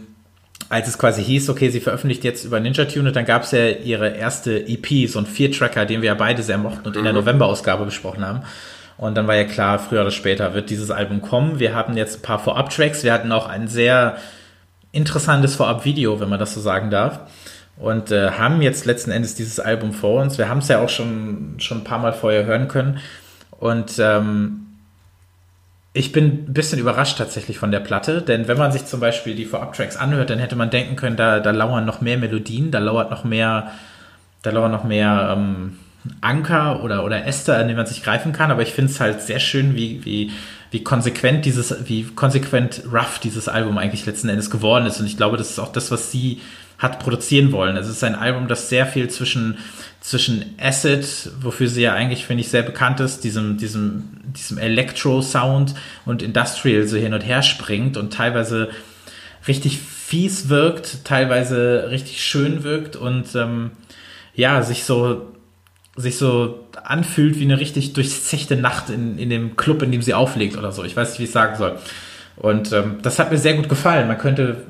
als 0.69 0.89
es 0.89 0.99
quasi 0.99 1.23
hieß, 1.23 1.51
okay, 1.51 1.69
sie 1.69 1.81
veröffentlicht 1.81 2.25
jetzt 2.25 2.45
über 2.45 2.59
Ninja 2.61 2.85
Tune, 2.87 3.13
dann 3.13 3.25
gab 3.25 3.43
es 3.43 3.51
ja 3.51 3.69
ihre 3.69 4.17
erste 4.17 4.67
EP, 4.67 5.09
so 5.09 5.19
ein 5.19 5.27
Vier-Tracker, 5.27 5.85
den 5.85 6.01
wir 6.01 6.09
ja 6.09 6.15
beide 6.15 6.43
sehr 6.43 6.59
mochten 6.59 6.87
und 6.87 6.97
in 6.97 7.05
der 7.05 7.13
mhm. 7.13 7.21
November-Ausgabe 7.21 7.85
besprochen 7.85 8.25
haben. 8.25 8.43
Und 8.97 9.17
dann 9.17 9.27
war 9.27 9.35
ja 9.35 9.45
klar, 9.45 9.79
früher 9.79 10.03
oder 10.03 10.11
später 10.11 10.55
wird 10.55 10.71
dieses 10.71 10.91
Album 10.91 11.21
kommen. 11.21 11.59
Wir 11.59 11.75
haben 11.75 11.97
jetzt 11.97 12.19
ein 12.19 12.23
paar 12.23 12.39
Vorab-Tracks. 12.39 13.03
Wir 13.03 13.13
hatten 13.13 13.33
auch 13.33 13.49
ein 13.49 13.69
sehr 13.69 14.17
interessantes 14.93 15.57
Vorab-Video, 15.57 16.21
wenn 16.21 16.29
man 16.29 16.39
das 16.39 16.55
so 16.55 16.61
sagen 16.61 16.91
darf 16.91 17.21
und 17.77 18.11
äh, 18.11 18.31
haben 18.33 18.63
jetzt 18.63 18.87
letzten 18.87 19.11
Endes 19.11 19.35
dieses 19.35 19.59
Album 19.59 19.93
vor 19.93 20.23
uns. 20.23 20.39
Wir 20.39 20.49
haben 20.49 20.59
es 20.59 20.69
ja 20.69 20.81
auch 20.81 20.89
schon, 20.89 21.57
schon 21.59 21.79
ein 21.79 21.85
paar 21.85 21.99
Mal 21.99 22.13
vorher 22.13 22.45
hören 22.45 22.69
können. 22.69 22.99
Und 23.51 23.99
ähm, 23.99 24.61
ich 25.93 26.13
bin 26.13 26.47
ein 26.49 26.53
bisschen 26.53 26.79
überrascht 26.79 27.19
tatsächlich 27.19 27.59
von 27.59 27.71
der 27.71 27.81
Platte, 27.81 28.23
denn 28.23 28.49
wenn 28.49 28.59
man 28.59 28.73
sich 28.73 28.85
zum 28.85 29.01
Beispiel 29.01 29.35
die 29.35 29.45
Vorab-Tracks 29.45 29.97
anhört, 29.97 30.31
dann 30.31 30.39
hätte 30.39 30.57
man 30.57 30.71
denken 30.71 30.97
können, 30.97 31.17
da, 31.17 31.41
da 31.41 31.51
lauern 31.51 31.85
noch 31.85 32.01
mehr 32.01 32.19
Melodien, 32.19 32.71
da 32.71 32.79
lauert 32.79 33.11
noch 33.11 33.25
mehr, 33.25 33.71
da 34.43 34.51
lauern 34.51 34.73
noch 34.73 34.85
mehr 34.85 35.35
ähm, 35.37 35.79
Anker 36.21 36.83
oder, 36.83 37.05
oder 37.05 37.27
Äste, 37.27 37.55
an 37.57 37.67
denen 37.67 37.77
man 37.77 37.87
sich 37.87 38.03
greifen 38.03 38.33
kann. 38.33 38.51
Aber 38.51 38.63
ich 38.63 38.73
finde 38.73 38.91
es 38.91 39.01
halt 39.01 39.23
sehr 39.23 39.41
schön, 39.41 39.75
wie, 39.75 40.05
wie, 40.05 40.33
wie 40.71 40.83
konsequent 40.83 41.45
dieses, 41.45 41.89
wie 41.89 42.05
konsequent 42.05 42.83
rough 42.93 43.19
dieses 43.19 43.49
Album 43.49 43.79
eigentlich 43.79 44.07
letzten 44.07 44.29
Endes 44.29 44.51
geworden 44.51 44.87
ist. 44.87 45.01
Und 45.01 45.07
ich 45.07 45.17
glaube, 45.17 45.37
das 45.37 45.51
ist 45.51 45.59
auch 45.59 45.73
das, 45.73 45.91
was 45.91 46.11
sie 46.11 46.41
hat 46.79 46.99
produzieren 46.99 47.53
wollen. 47.53 47.77
Es 47.77 47.89
ist 47.89 48.03
ein 48.05 48.15
Album, 48.15 48.49
das 48.49 48.69
sehr 48.69 48.87
viel 48.87 49.09
zwischen, 49.09 49.59
zwischen 50.01 50.55
Acid, 50.61 51.07
wofür 51.41 51.69
sie 51.69 51.83
ja 51.83 51.95
eigentlich, 51.95 52.27
finde 52.27 52.43
ich, 52.43 52.49
sehr 52.49 52.63
bekannt 52.63 53.01
ist, 53.01 53.25
diesem, 53.25 53.57
diesem, 53.57 54.05
diesem 54.37 54.59
Electro-Sound 54.59 55.75
und 56.05 56.23
Industrial 56.23 56.87
so 56.87 56.97
hin 56.97 57.15
und 57.15 57.23
her 57.23 57.43
springt 57.43 57.97
und 57.97 58.13
teilweise 58.13 58.71
richtig 59.47 59.79
fies 59.79 60.49
wirkt, 60.49 61.05
teilweise 61.05 61.89
richtig 61.91 62.23
schön 62.23 62.65
wirkt 62.65 62.97
und 62.97 63.35
ähm, 63.35 63.71
ja, 64.35 64.63
sich 64.63 64.85
so 64.85 65.33
sich 65.97 66.19
so 66.19 66.67
anfühlt 66.83 67.39
wie 67.39 67.45
eine 67.45 67.61
richtig 67.61 67.93
durchzechte 67.93 68.57
Nacht 68.57 68.91
in, 68.91 69.19
in 69.19 69.31
dem 69.31 69.57
Club, 69.57 69.83
in 69.83 69.93
dem 69.93 70.03
sie 70.03 70.15
auflegt 70.15 70.57
oder 70.57 70.73
so. 70.73 70.85
Ich 70.85 70.97
weiß 70.97 71.11
nicht, 71.11 71.21
wie 71.21 71.25
ich 71.25 71.31
sagen 71.31 71.57
soll. 71.57 71.79
Und 72.37 72.73
ähm, 72.73 72.99
das 73.03 73.19
hat 73.19 73.31
mir 73.31 73.39
sehr 73.39 73.55
gut 73.55 73.69
gefallen. 73.69 74.09
Man 74.09 74.19
könnte 74.19 74.65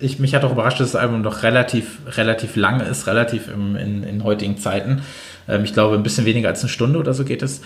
ich, 0.00 0.18
mich 0.18 0.34
hat 0.34 0.44
auch 0.44 0.52
überrascht, 0.52 0.80
dass 0.80 0.92
das 0.92 1.00
Album 1.00 1.22
doch 1.22 1.42
relativ, 1.42 1.98
relativ 2.16 2.56
lang 2.56 2.80
ist, 2.80 3.06
relativ 3.06 3.48
im, 3.48 3.76
in, 3.76 4.04
in 4.04 4.24
heutigen 4.24 4.58
Zeiten. 4.58 5.02
Ähm, 5.48 5.64
ich 5.64 5.72
glaube, 5.72 5.96
ein 5.96 6.02
bisschen 6.02 6.24
weniger 6.24 6.48
als 6.48 6.60
eine 6.60 6.68
Stunde 6.68 6.98
oder 6.98 7.14
so 7.14 7.24
geht 7.24 7.42
es. 7.42 7.60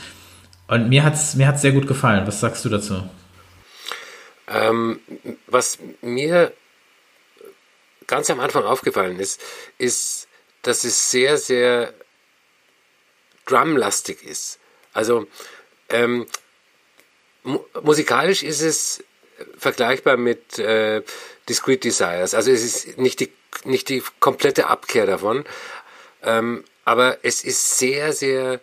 Und 0.68 0.88
mir 0.88 1.04
hat 1.04 1.14
es 1.14 1.34
mir 1.34 1.46
hat's 1.46 1.62
sehr 1.62 1.72
gut 1.72 1.86
gefallen. 1.86 2.26
Was 2.26 2.40
sagst 2.40 2.64
du 2.64 2.68
dazu? 2.68 3.02
Ähm, 4.48 5.00
was 5.46 5.78
mir 6.00 6.52
ganz 8.06 8.30
am 8.30 8.40
Anfang 8.40 8.64
aufgefallen 8.64 9.18
ist, 9.18 9.40
ist, 9.78 10.28
dass 10.62 10.84
es 10.84 11.10
sehr, 11.10 11.36
sehr 11.38 11.92
drumlastig 13.46 14.22
ist. 14.22 14.58
Also 14.92 15.26
ähm, 15.88 16.26
mu 17.42 17.60
musikalisch 17.82 18.42
ist 18.42 18.60
es 18.60 19.04
vergleichbar 19.58 20.16
mit 20.16 20.58
äh, 20.58 21.02
Discrete 21.48 21.88
Desires. 21.88 22.34
Also 22.34 22.50
es 22.50 22.62
ist 22.62 22.98
nicht 22.98 23.20
die, 23.20 23.32
nicht 23.64 23.88
die 23.88 24.02
komplette 24.20 24.66
Abkehr 24.68 25.06
davon, 25.06 25.44
ähm, 26.22 26.64
aber 26.84 27.18
es 27.22 27.44
ist 27.44 27.78
sehr, 27.78 28.12
sehr 28.12 28.60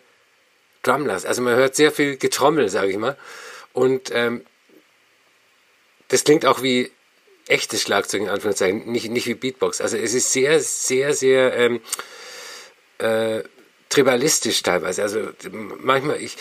drumless. 0.82 1.24
Also 1.24 1.42
man 1.42 1.56
hört 1.56 1.76
sehr 1.76 1.92
viel 1.92 2.16
Getrommel, 2.16 2.68
sage 2.68 2.90
ich 2.90 2.96
mal. 2.96 3.16
Und 3.72 4.10
ähm, 4.12 4.44
das 6.08 6.24
klingt 6.24 6.46
auch 6.46 6.62
wie 6.62 6.90
echtes 7.46 7.82
Schlagzeug 7.82 8.22
in 8.22 8.28
Anführungszeichen, 8.28 8.90
nicht, 8.90 9.10
nicht 9.10 9.26
wie 9.26 9.34
Beatbox. 9.34 9.80
Also 9.80 9.96
es 9.96 10.14
ist 10.14 10.32
sehr, 10.32 10.60
sehr, 10.60 11.14
sehr 11.14 11.54
ähm, 11.56 11.80
äh, 12.98 13.42
tribalistisch 13.90 14.62
teilweise. 14.62 15.02
Also 15.02 15.28
manchmal, 15.82 16.22
ich, 16.22 16.36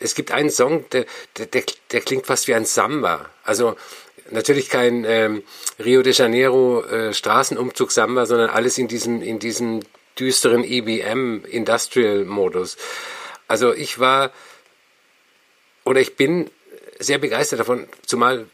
es 0.00 0.14
gibt 0.14 0.30
einen 0.30 0.50
Song, 0.50 0.88
der, 0.90 1.04
der, 1.36 1.64
der 1.90 2.00
klingt 2.00 2.26
fast 2.26 2.48
wie 2.48 2.54
ein 2.54 2.64
Samba. 2.64 3.28
Also 3.44 3.76
natürlich 4.30 4.70
kein 4.70 5.04
ähm, 5.04 5.42
Rio 5.78 6.02
de 6.02 6.14
Janeiro 6.14 6.82
äh, 6.84 7.12
Straßenumzug 7.12 7.90
Samba, 7.90 8.24
sondern 8.24 8.48
alles 8.48 8.78
in 8.78 8.88
diesem, 8.88 9.20
in 9.20 9.38
diesem 9.38 9.80
düsteren 10.18 10.64
EBM 10.64 11.44
Industrial 11.44 12.24
Modus. 12.24 12.76
Also 13.48 13.74
ich 13.74 13.98
war 13.98 14.32
oder 15.84 16.00
ich 16.00 16.16
bin 16.16 16.50
sehr 16.98 17.18
begeistert 17.18 17.60
davon, 17.60 17.86
zumal 18.06 18.46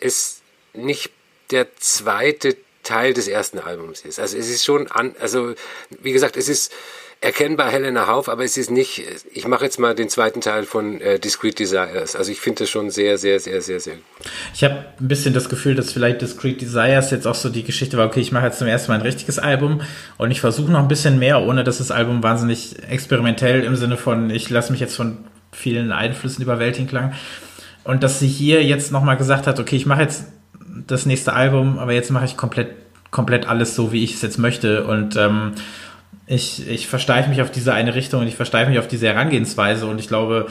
es 0.00 0.40
nicht 0.72 1.12
der 1.50 1.76
zweite 1.76 2.56
Teil 2.82 3.14
des 3.14 3.28
ersten 3.28 3.58
Albums 3.58 4.00
ist. 4.00 4.18
Also 4.18 4.36
es 4.36 4.48
ist 4.48 4.64
schon 4.64 4.90
an, 4.90 5.14
also 5.20 5.54
wie 5.90 6.12
gesagt, 6.12 6.36
es 6.36 6.48
ist 6.48 6.72
erkennbar 7.22 7.70
Helena 7.70 8.08
Hauf, 8.08 8.28
aber 8.28 8.44
es 8.44 8.56
ist 8.56 8.70
nicht, 8.70 9.02
ich 9.32 9.46
mache 9.46 9.64
jetzt 9.64 9.78
mal 9.78 9.94
den 9.94 10.08
zweiten 10.08 10.40
Teil 10.40 10.64
von 10.64 11.00
äh, 11.00 11.20
Discrete 11.20 11.54
Desires. 11.54 12.16
Also 12.16 12.32
ich 12.32 12.40
finde 12.40 12.64
das 12.64 12.70
schon 12.70 12.90
sehr, 12.90 13.16
sehr, 13.16 13.38
sehr, 13.38 13.62
sehr, 13.62 13.78
sehr 13.78 13.94
gut. 13.94 14.04
Ich 14.54 14.64
habe 14.64 14.84
ein 15.00 15.08
bisschen 15.08 15.32
das 15.32 15.48
Gefühl, 15.48 15.76
dass 15.76 15.92
vielleicht 15.92 16.20
Discrete 16.20 16.64
Desires 16.64 17.12
jetzt 17.12 17.26
auch 17.26 17.36
so 17.36 17.48
die 17.48 17.62
Geschichte 17.62 17.96
war, 17.96 18.06
okay, 18.06 18.20
ich 18.20 18.32
mache 18.32 18.46
jetzt 18.46 18.58
zum 18.58 18.66
ersten 18.66 18.90
Mal 18.90 18.96
ein 18.96 19.02
richtiges 19.02 19.38
Album 19.38 19.82
und 20.18 20.32
ich 20.32 20.40
versuche 20.40 20.72
noch 20.72 20.80
ein 20.80 20.88
bisschen 20.88 21.20
mehr, 21.20 21.40
ohne 21.40 21.62
dass 21.62 21.78
das 21.78 21.92
Album 21.92 22.24
wahnsinnig 22.24 22.74
experimentell 22.90 23.62
im 23.62 23.76
Sinne 23.76 23.96
von, 23.96 24.28
ich 24.30 24.50
lasse 24.50 24.72
mich 24.72 24.80
jetzt 24.80 24.96
von 24.96 25.18
vielen 25.52 25.92
Einflüssen 25.92 26.42
überwältigen 26.42 26.88
klang. 26.88 27.12
Und 27.84 28.02
dass 28.02 28.18
sie 28.18 28.28
hier 28.28 28.64
jetzt 28.64 28.90
nochmal 28.90 29.16
gesagt 29.16 29.46
hat, 29.46 29.60
okay, 29.60 29.76
ich 29.76 29.86
mache 29.86 30.02
jetzt 30.02 30.24
das 30.88 31.06
nächste 31.06 31.34
Album, 31.34 31.78
aber 31.78 31.92
jetzt 31.92 32.10
mache 32.10 32.24
ich 32.24 32.36
komplett, 32.36 32.70
komplett 33.12 33.46
alles 33.46 33.76
so, 33.76 33.92
wie 33.92 34.02
ich 34.02 34.14
es 34.14 34.22
jetzt 34.22 34.38
möchte 34.38 34.84
und 34.84 35.16
ähm, 35.16 35.52
ich, 36.32 36.66
ich 36.66 36.86
versteife 36.88 37.28
mich 37.28 37.42
auf 37.42 37.50
diese 37.50 37.74
eine 37.74 37.94
Richtung 37.94 38.22
und 38.22 38.28
ich 38.28 38.36
versteife 38.36 38.70
mich 38.70 38.78
auf 38.78 38.88
diese 38.88 39.06
Herangehensweise 39.06 39.86
und 39.86 39.98
ich 39.98 40.08
glaube, 40.08 40.46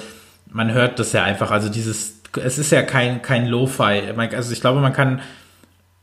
man 0.51 0.71
hört 0.71 0.99
das 0.99 1.13
ja 1.13 1.23
einfach. 1.23 1.49
Also 1.49 1.69
dieses, 1.69 2.21
es 2.43 2.57
ist 2.57 2.71
ja 2.71 2.83
kein, 2.83 3.21
kein 3.21 3.47
Lo-Fi. 3.47 4.13
Also 4.33 4.53
ich 4.53 4.61
glaube, 4.61 4.79
man 4.79 4.93
kann, 4.93 5.21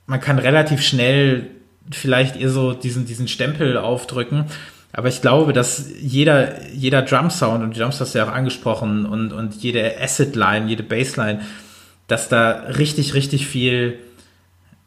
man 0.06 0.20
kann 0.20 0.38
relativ 0.38 0.82
schnell 0.82 1.46
vielleicht 1.90 2.36
ihr 2.36 2.50
so 2.50 2.72
diesen, 2.72 3.06
diesen 3.06 3.28
Stempel 3.28 3.76
aufdrücken. 3.76 4.46
Aber 4.92 5.08
ich 5.08 5.20
glaube, 5.20 5.52
dass 5.52 5.90
jeder, 6.00 6.64
jeder 6.72 7.02
Drum-Sound, 7.02 7.62
und 7.62 7.76
die 7.76 7.80
Drums 7.80 8.00
hast 8.00 8.14
du 8.14 8.18
ja 8.18 8.24
auch 8.26 8.32
angesprochen, 8.32 9.06
und, 9.06 9.32
und 9.32 9.62
jede 9.62 10.00
Acid-Line, 10.00 10.66
jede 10.66 10.82
Bassline, 10.82 11.42
dass 12.08 12.28
da 12.28 12.50
richtig, 12.78 13.14
richtig 13.14 13.46
viel 13.46 13.98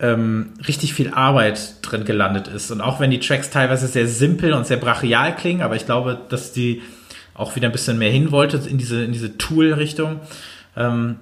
ähm, 0.02 0.54
richtig 0.68 0.94
viel 0.94 1.14
Arbeit 1.14 1.76
drin 1.84 2.06
gelandet 2.06 2.48
ist. 2.48 2.72
Und 2.72 2.82
auch 2.82 3.00
wenn 3.00 3.12
die 3.12 3.20
Tracks 3.20 3.52
teilweise 3.52 3.88
sehr 3.88 4.08
simpel 4.08 4.54
und 4.54 4.66
sehr 4.66 4.78
brachial 4.78 5.36
klingen, 5.36 5.62
aber 5.62 5.76
ich 5.76 5.86
glaube, 5.86 6.20
dass 6.30 6.52
die 6.52 6.82
auch 7.36 7.56
wieder 7.56 7.68
ein 7.70 7.72
bisschen 7.72 8.00
mehr 8.00 8.12
hin 8.12 8.32
wollte 8.32 8.58
in 8.68 8.78
diese, 8.78 9.04
in 9.04 9.12
diese 9.14 9.38
Tool-Richtung, 9.38 10.20
ähm, 10.76 11.18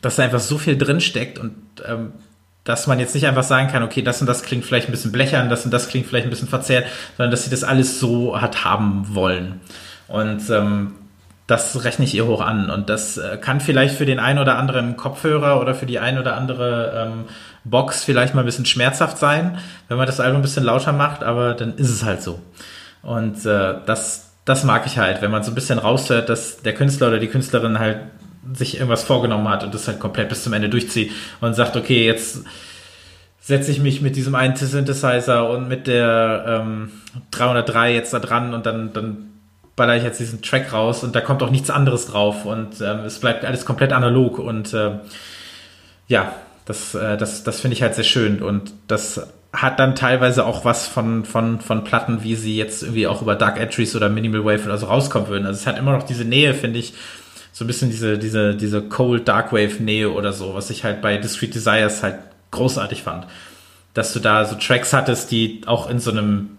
dass 0.00 0.16
da 0.16 0.22
einfach 0.22 0.40
so 0.40 0.58
viel 0.58 0.78
drin 0.78 1.00
steckt 1.00 1.38
und 1.38 1.54
ähm, 1.84 2.12
dass 2.64 2.86
man 2.86 3.00
jetzt 3.00 3.14
nicht 3.14 3.26
einfach 3.26 3.42
sagen 3.42 3.68
kann, 3.68 3.82
okay, 3.82 4.02
das 4.02 4.20
und 4.20 4.28
das 4.28 4.42
klingt 4.42 4.64
vielleicht 4.64 4.88
ein 4.88 4.92
bisschen 4.92 5.10
blechern, 5.10 5.48
das 5.48 5.64
und 5.64 5.72
das 5.72 5.88
klingt 5.88 6.06
vielleicht 6.06 6.26
ein 6.26 6.30
bisschen 6.30 6.48
verzerrt, 6.48 6.86
sondern 7.16 7.32
dass 7.32 7.44
sie 7.44 7.50
das 7.50 7.64
alles 7.64 7.98
so 7.98 8.40
hat 8.40 8.64
haben 8.64 9.14
wollen. 9.14 9.60
Und 10.06 10.48
ähm, 10.50 10.92
das 11.52 11.84
rechne 11.84 12.06
ich 12.06 12.14
ihr 12.14 12.26
hoch 12.26 12.40
an. 12.40 12.70
Und 12.70 12.88
das 12.88 13.18
äh, 13.18 13.36
kann 13.36 13.60
vielleicht 13.60 13.94
für 13.94 14.06
den 14.06 14.18
einen 14.18 14.38
oder 14.38 14.56
anderen 14.56 14.96
Kopfhörer 14.96 15.60
oder 15.60 15.74
für 15.74 15.84
die 15.84 15.98
ein 15.98 16.18
oder 16.18 16.34
andere 16.34 17.10
ähm, 17.12 17.24
Box 17.64 18.04
vielleicht 18.04 18.34
mal 18.34 18.40
ein 18.40 18.46
bisschen 18.46 18.64
schmerzhaft 18.64 19.18
sein, 19.18 19.58
wenn 19.88 19.98
man 19.98 20.06
das 20.06 20.18
Album 20.18 20.38
ein 20.38 20.42
bisschen 20.42 20.64
lauter 20.64 20.94
macht, 20.94 21.22
aber 21.22 21.52
dann 21.52 21.76
ist 21.76 21.90
es 21.90 22.04
halt 22.04 22.22
so. 22.22 22.40
Und 23.02 23.44
äh, 23.44 23.74
das, 23.84 24.32
das 24.46 24.64
mag 24.64 24.86
ich 24.86 24.96
halt, 24.96 25.20
wenn 25.20 25.30
man 25.30 25.42
so 25.42 25.50
ein 25.50 25.54
bisschen 25.54 25.78
raushört, 25.78 26.30
dass 26.30 26.62
der 26.62 26.72
Künstler 26.72 27.08
oder 27.08 27.18
die 27.18 27.28
Künstlerin 27.28 27.78
halt 27.78 27.98
sich 28.54 28.76
irgendwas 28.76 29.04
vorgenommen 29.04 29.48
hat 29.50 29.62
und 29.62 29.74
das 29.74 29.86
halt 29.86 30.00
komplett 30.00 30.30
bis 30.30 30.42
zum 30.42 30.54
Ende 30.54 30.70
durchzieht 30.70 31.12
und 31.42 31.54
sagt, 31.54 31.76
okay, 31.76 32.06
jetzt 32.06 32.44
setze 33.40 33.70
ich 33.70 33.78
mich 33.78 34.00
mit 34.00 34.16
diesem 34.16 34.34
einen 34.34 34.56
Synthesizer 34.56 35.50
und 35.50 35.68
mit 35.68 35.86
der 35.86 36.62
ähm, 36.62 36.92
303 37.30 37.92
jetzt 37.92 38.14
da 38.14 38.20
dran 38.20 38.54
und 38.54 38.64
dann, 38.64 38.94
dann 38.94 39.31
baller 39.76 39.96
ich 39.96 40.02
jetzt 40.02 40.20
diesen 40.20 40.42
Track 40.42 40.72
raus 40.72 41.02
und 41.02 41.14
da 41.14 41.20
kommt 41.20 41.42
auch 41.42 41.50
nichts 41.50 41.70
anderes 41.70 42.06
drauf 42.06 42.44
und 42.44 42.80
ähm, 42.80 43.00
es 43.00 43.18
bleibt 43.18 43.44
alles 43.44 43.64
komplett 43.64 43.92
analog 43.92 44.38
und 44.38 44.74
äh, 44.74 44.98
ja, 46.08 46.34
das, 46.66 46.94
äh, 46.94 47.16
das, 47.16 47.42
das 47.44 47.60
finde 47.60 47.76
ich 47.76 47.82
halt 47.82 47.94
sehr 47.94 48.04
schön 48.04 48.42
und 48.42 48.72
das 48.86 49.26
hat 49.52 49.78
dann 49.78 49.94
teilweise 49.94 50.46
auch 50.46 50.64
was 50.64 50.86
von, 50.86 51.24
von, 51.24 51.60
von 51.60 51.84
Platten, 51.84 52.22
wie 52.22 52.36
sie 52.36 52.56
jetzt 52.56 52.82
irgendwie 52.82 53.06
auch 53.06 53.20
über 53.20 53.34
Dark 53.34 53.60
Entries 53.60 53.94
oder 53.94 54.08
Minimal 54.08 54.44
Wave 54.44 54.64
oder 54.64 54.78
so 54.78 54.86
rauskommen 54.86 55.28
würden. 55.28 55.46
Also 55.46 55.60
es 55.60 55.66
hat 55.66 55.78
immer 55.78 55.92
noch 55.92 56.04
diese 56.04 56.24
Nähe, 56.24 56.54
finde 56.54 56.78
ich, 56.78 56.94
so 57.52 57.64
ein 57.64 57.66
bisschen 57.66 57.90
diese, 57.90 58.18
diese, 58.18 58.54
diese 58.54 58.80
Cold 58.82 59.28
Dark 59.28 59.52
Wave 59.52 59.82
Nähe 59.82 60.10
oder 60.10 60.32
so, 60.32 60.54
was 60.54 60.70
ich 60.70 60.84
halt 60.84 61.02
bei 61.02 61.18
Discrete 61.18 61.52
Desires 61.52 62.02
halt 62.02 62.16
großartig 62.50 63.02
fand. 63.02 63.26
Dass 63.92 64.14
du 64.14 64.20
da 64.20 64.46
so 64.46 64.56
Tracks 64.56 64.94
hattest, 64.94 65.30
die 65.30 65.60
auch 65.66 65.90
in 65.90 65.98
so 65.98 66.10
einem 66.10 66.56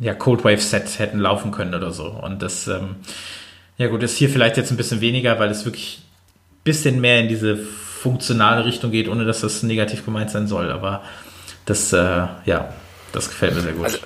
ja, 0.00 0.14
Cold 0.14 0.44
Wave 0.44 0.60
Set 0.60 0.98
hätten 0.98 1.18
laufen 1.18 1.50
können 1.52 1.74
oder 1.74 1.90
so. 1.90 2.06
Und 2.06 2.42
das, 2.42 2.66
ähm, 2.68 2.96
ja 3.76 3.88
gut, 3.88 4.02
ist 4.02 4.16
hier 4.16 4.28
vielleicht 4.28 4.56
jetzt 4.56 4.70
ein 4.70 4.76
bisschen 4.76 5.00
weniger, 5.00 5.38
weil 5.38 5.50
es 5.50 5.64
wirklich 5.64 6.02
ein 6.52 6.64
bisschen 6.64 7.00
mehr 7.00 7.20
in 7.20 7.28
diese 7.28 7.56
funktionale 7.56 8.64
Richtung 8.64 8.90
geht, 8.90 9.08
ohne 9.08 9.24
dass 9.24 9.40
das 9.40 9.62
negativ 9.62 10.04
gemeint 10.04 10.30
sein 10.30 10.46
soll. 10.46 10.70
Aber 10.70 11.02
das, 11.64 11.92
äh, 11.92 12.26
ja, 12.44 12.74
das 13.12 13.28
gefällt 13.28 13.54
mir 13.54 13.62
sehr 13.62 13.72
gut. 13.72 13.84
Also, 13.84 13.98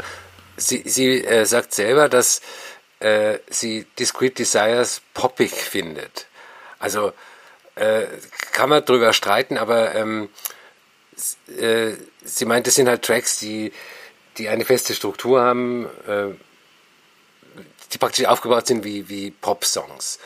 sie 0.57 0.83
sie 0.87 1.25
äh, 1.25 1.45
sagt 1.45 1.73
selber, 1.73 2.09
dass 2.09 2.41
äh, 3.01 3.39
sie 3.49 3.87
Discrete 3.99 4.37
Desires 4.37 5.03
poppig 5.15 5.53
findet. 5.53 6.27
Also 6.79 7.13
äh, 7.75 8.07
kann 8.53 8.71
man 8.71 8.85
drüber 8.85 9.13
streiten, 9.13 9.57
aber 9.57 9.95
ähm, 9.95 10.29
äh, 11.59 11.93
sie 12.25 12.45
meint, 12.45 12.67
es 12.67 12.75
sind 12.75 12.89
halt 12.89 13.03
Tracks, 13.03 13.39
die, 13.39 13.73
die 14.39 14.49
eine 14.49 14.65
feste 14.65 14.95
Struktur 14.95 15.41
haben, 15.41 15.87
äh, 16.07 16.35
die 17.93 17.99
praktisch 17.99 18.27
aufgebaut 18.27 18.67
sind 18.67 18.85
wie, 18.85 19.09
wie 19.09 19.31
Pop-Songs. 19.31 20.19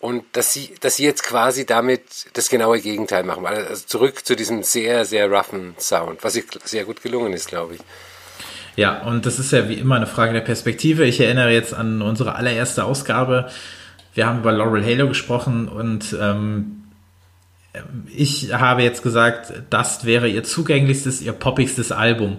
Und 0.00 0.24
dass 0.32 0.52
sie, 0.52 0.74
dass 0.80 0.96
sie 0.96 1.04
jetzt 1.04 1.22
quasi 1.22 1.64
damit 1.64 2.02
das 2.32 2.48
genaue 2.48 2.80
Gegenteil 2.80 3.22
machen. 3.22 3.46
Also 3.46 3.84
zurück 3.86 4.26
zu 4.26 4.34
diesem 4.34 4.64
sehr, 4.64 5.04
sehr 5.04 5.30
roughen 5.30 5.74
Sound, 5.78 6.24
was 6.24 6.38
sehr 6.64 6.84
gut 6.84 7.02
gelungen 7.02 7.32
ist, 7.32 7.48
glaube 7.48 7.76
ich. 7.76 7.80
Ja, 8.74 9.02
und 9.02 9.26
das 9.26 9.38
ist 9.38 9.52
ja 9.52 9.68
wie 9.68 9.74
immer 9.74 9.96
eine 9.96 10.06
Frage 10.06 10.32
der 10.32 10.40
Perspektive. 10.40 11.04
Ich 11.04 11.20
erinnere 11.20 11.50
jetzt 11.50 11.74
an 11.74 12.02
unsere 12.02 12.34
allererste 12.34 12.84
Ausgabe. 12.84 13.50
Wir 14.14 14.26
haben 14.26 14.40
über 14.40 14.52
Laurel 14.52 14.84
Halo 14.84 15.08
gesprochen 15.08 15.68
und 15.68 16.16
ähm, 16.20 16.84
ich 18.14 18.52
habe 18.52 18.82
jetzt 18.82 19.02
gesagt, 19.02 19.52
das 19.70 20.04
wäre 20.04 20.28
ihr 20.28 20.44
zugänglichstes, 20.44 21.22
ihr 21.22 21.32
poppigstes 21.32 21.92
Album. 21.92 22.38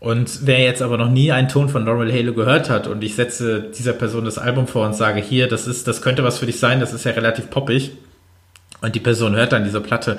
Und 0.00 0.46
wer 0.46 0.60
jetzt 0.60 0.80
aber 0.80 0.96
noch 0.96 1.10
nie 1.10 1.30
einen 1.30 1.48
Ton 1.48 1.68
von 1.68 1.84
Laurel 1.84 2.10
Halo 2.10 2.32
gehört 2.32 2.70
hat 2.70 2.86
und 2.86 3.04
ich 3.04 3.14
setze 3.14 3.60
dieser 3.60 3.92
Person 3.92 4.24
das 4.24 4.38
Album 4.38 4.66
vor 4.66 4.86
und 4.86 4.94
sage, 4.94 5.20
hier, 5.20 5.46
das 5.46 5.66
ist, 5.66 5.86
das 5.86 6.00
könnte 6.00 6.24
was 6.24 6.38
für 6.38 6.46
dich 6.46 6.58
sein, 6.58 6.80
das 6.80 6.94
ist 6.94 7.04
ja 7.04 7.12
relativ 7.12 7.50
poppig. 7.50 7.92
Und 8.80 8.94
die 8.94 9.00
Person 9.00 9.36
hört 9.36 9.52
dann 9.52 9.62
diese 9.62 9.82
Platte, 9.82 10.16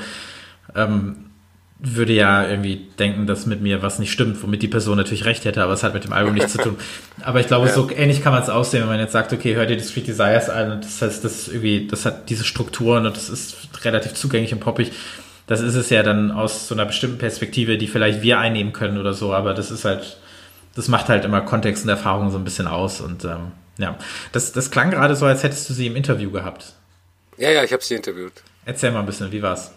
ähm, 0.76 1.32
würde 1.80 2.14
ja 2.14 2.48
irgendwie 2.48 2.90
denken, 3.00 3.26
dass 3.26 3.48
mit 3.48 3.62
mir 3.62 3.82
was 3.82 3.98
nicht 3.98 4.12
stimmt, 4.12 4.44
womit 4.44 4.62
die 4.62 4.68
Person 4.68 4.98
natürlich 4.98 5.26
recht 5.26 5.46
hätte, 5.46 5.64
aber 5.64 5.74
es 5.74 5.82
hat 5.82 5.96
mit 5.96 6.04
dem 6.04 6.14
Album 6.14 6.36
nichts 6.36 6.52
zu 6.52 6.60
tun. 6.60 6.78
Aber 7.24 7.40
ich 7.40 7.48
glaube, 7.48 7.66
ja. 7.66 7.74
so 7.74 7.90
ähnlich 7.90 8.22
kann 8.22 8.34
man 8.34 8.44
es 8.44 8.50
aussehen, 8.50 8.82
wenn 8.82 8.90
man 8.90 9.00
jetzt 9.00 9.14
sagt, 9.14 9.34
okay, 9.34 9.56
hör 9.56 9.66
dir 9.66 9.78
die 9.78 9.84
Street 9.84 10.08
Desires 10.08 10.48
an 10.50 10.72
und 10.72 10.84
das 10.84 11.02
heißt, 11.02 11.26
das 11.26 11.34
ist 11.34 11.48
irgendwie, 11.48 11.88
das 11.88 12.06
hat 12.06 12.30
diese 12.30 12.44
Strukturen 12.44 13.08
und 13.08 13.16
das 13.16 13.30
ist 13.30 13.58
relativ 13.84 14.14
zugänglich 14.14 14.54
und 14.54 14.60
poppig 14.60 14.92
das 15.52 15.60
ist 15.60 15.76
es 15.76 15.90
ja 15.90 16.02
dann 16.02 16.32
aus 16.32 16.70
so 16.70 16.76
einer 16.76 16.86
bestimmten 16.86 17.18
Perspektive, 17.18 17.78
die 17.78 17.88
vielleicht 17.88 18.22
wir 18.22 18.40
einnehmen 18.40 18.72
können 18.72 18.98
oder 18.98 19.14
so, 19.14 19.34
aber 19.34 19.54
das 19.54 19.70
ist 19.70 19.84
halt, 19.84 20.18
das 20.78 20.88
macht 20.88 21.10
halt 21.10 21.26
immer 21.26 21.42
Kontext 21.42 21.84
und 21.84 21.90
Erfahrung 21.90 22.32
so 22.32 22.38
ein 22.38 22.46
bisschen 22.46 22.68
aus 22.68 23.02
und 23.02 23.26
ähm, 23.26 23.52
ja, 23.78 23.98
das, 24.32 24.54
das 24.54 24.72
klang 24.72 24.92
gerade 24.92 25.14
so, 25.14 25.26
als 25.26 25.44
hättest 25.44 25.70
du 25.70 25.74
sie 25.74 25.88
im 25.88 25.98
Interview 25.98 26.32
gehabt. 26.32 26.72
Ja, 27.36 27.50
ja, 27.50 27.66
ich 27.66 27.74
habe 27.74 27.84
sie 27.84 27.96
interviewt. 27.96 28.32
Erzähl 28.64 28.92
mal 28.92 29.02
ein 29.02 29.06
bisschen, 29.06 29.30
wie 29.30 29.42
war's? 29.42 29.74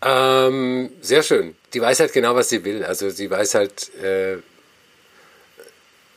Ähm, 0.00 0.88
sehr 1.02 1.22
schön. 1.22 1.56
Die 1.74 1.82
weiß 1.82 2.00
halt 2.00 2.14
genau, 2.14 2.34
was 2.34 2.48
sie 2.48 2.64
will. 2.64 2.82
Also 2.82 3.10
sie 3.10 3.30
weiß 3.30 3.56
halt, 3.56 3.94
äh, 4.02 4.38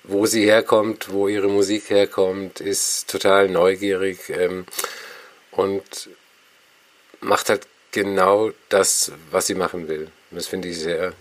wo 0.05 0.25
sie 0.25 0.45
herkommt, 0.45 1.11
wo 1.11 1.27
ihre 1.27 1.49
Musik 1.49 1.89
herkommt, 1.89 2.61
ist 2.61 3.09
total 3.09 3.49
neugierig 3.49 4.29
ähm, 4.29 4.65
und 5.51 6.09
macht 7.19 7.49
halt 7.49 7.67
genau 7.93 8.51
das, 8.67 9.13
was 9.31 9.47
sie 9.47 9.55
machen 9.55 9.87
will. 9.87 10.09
Das 10.31 10.47
finde 10.47 10.67
ich 10.67 10.79
sehr 10.79 11.13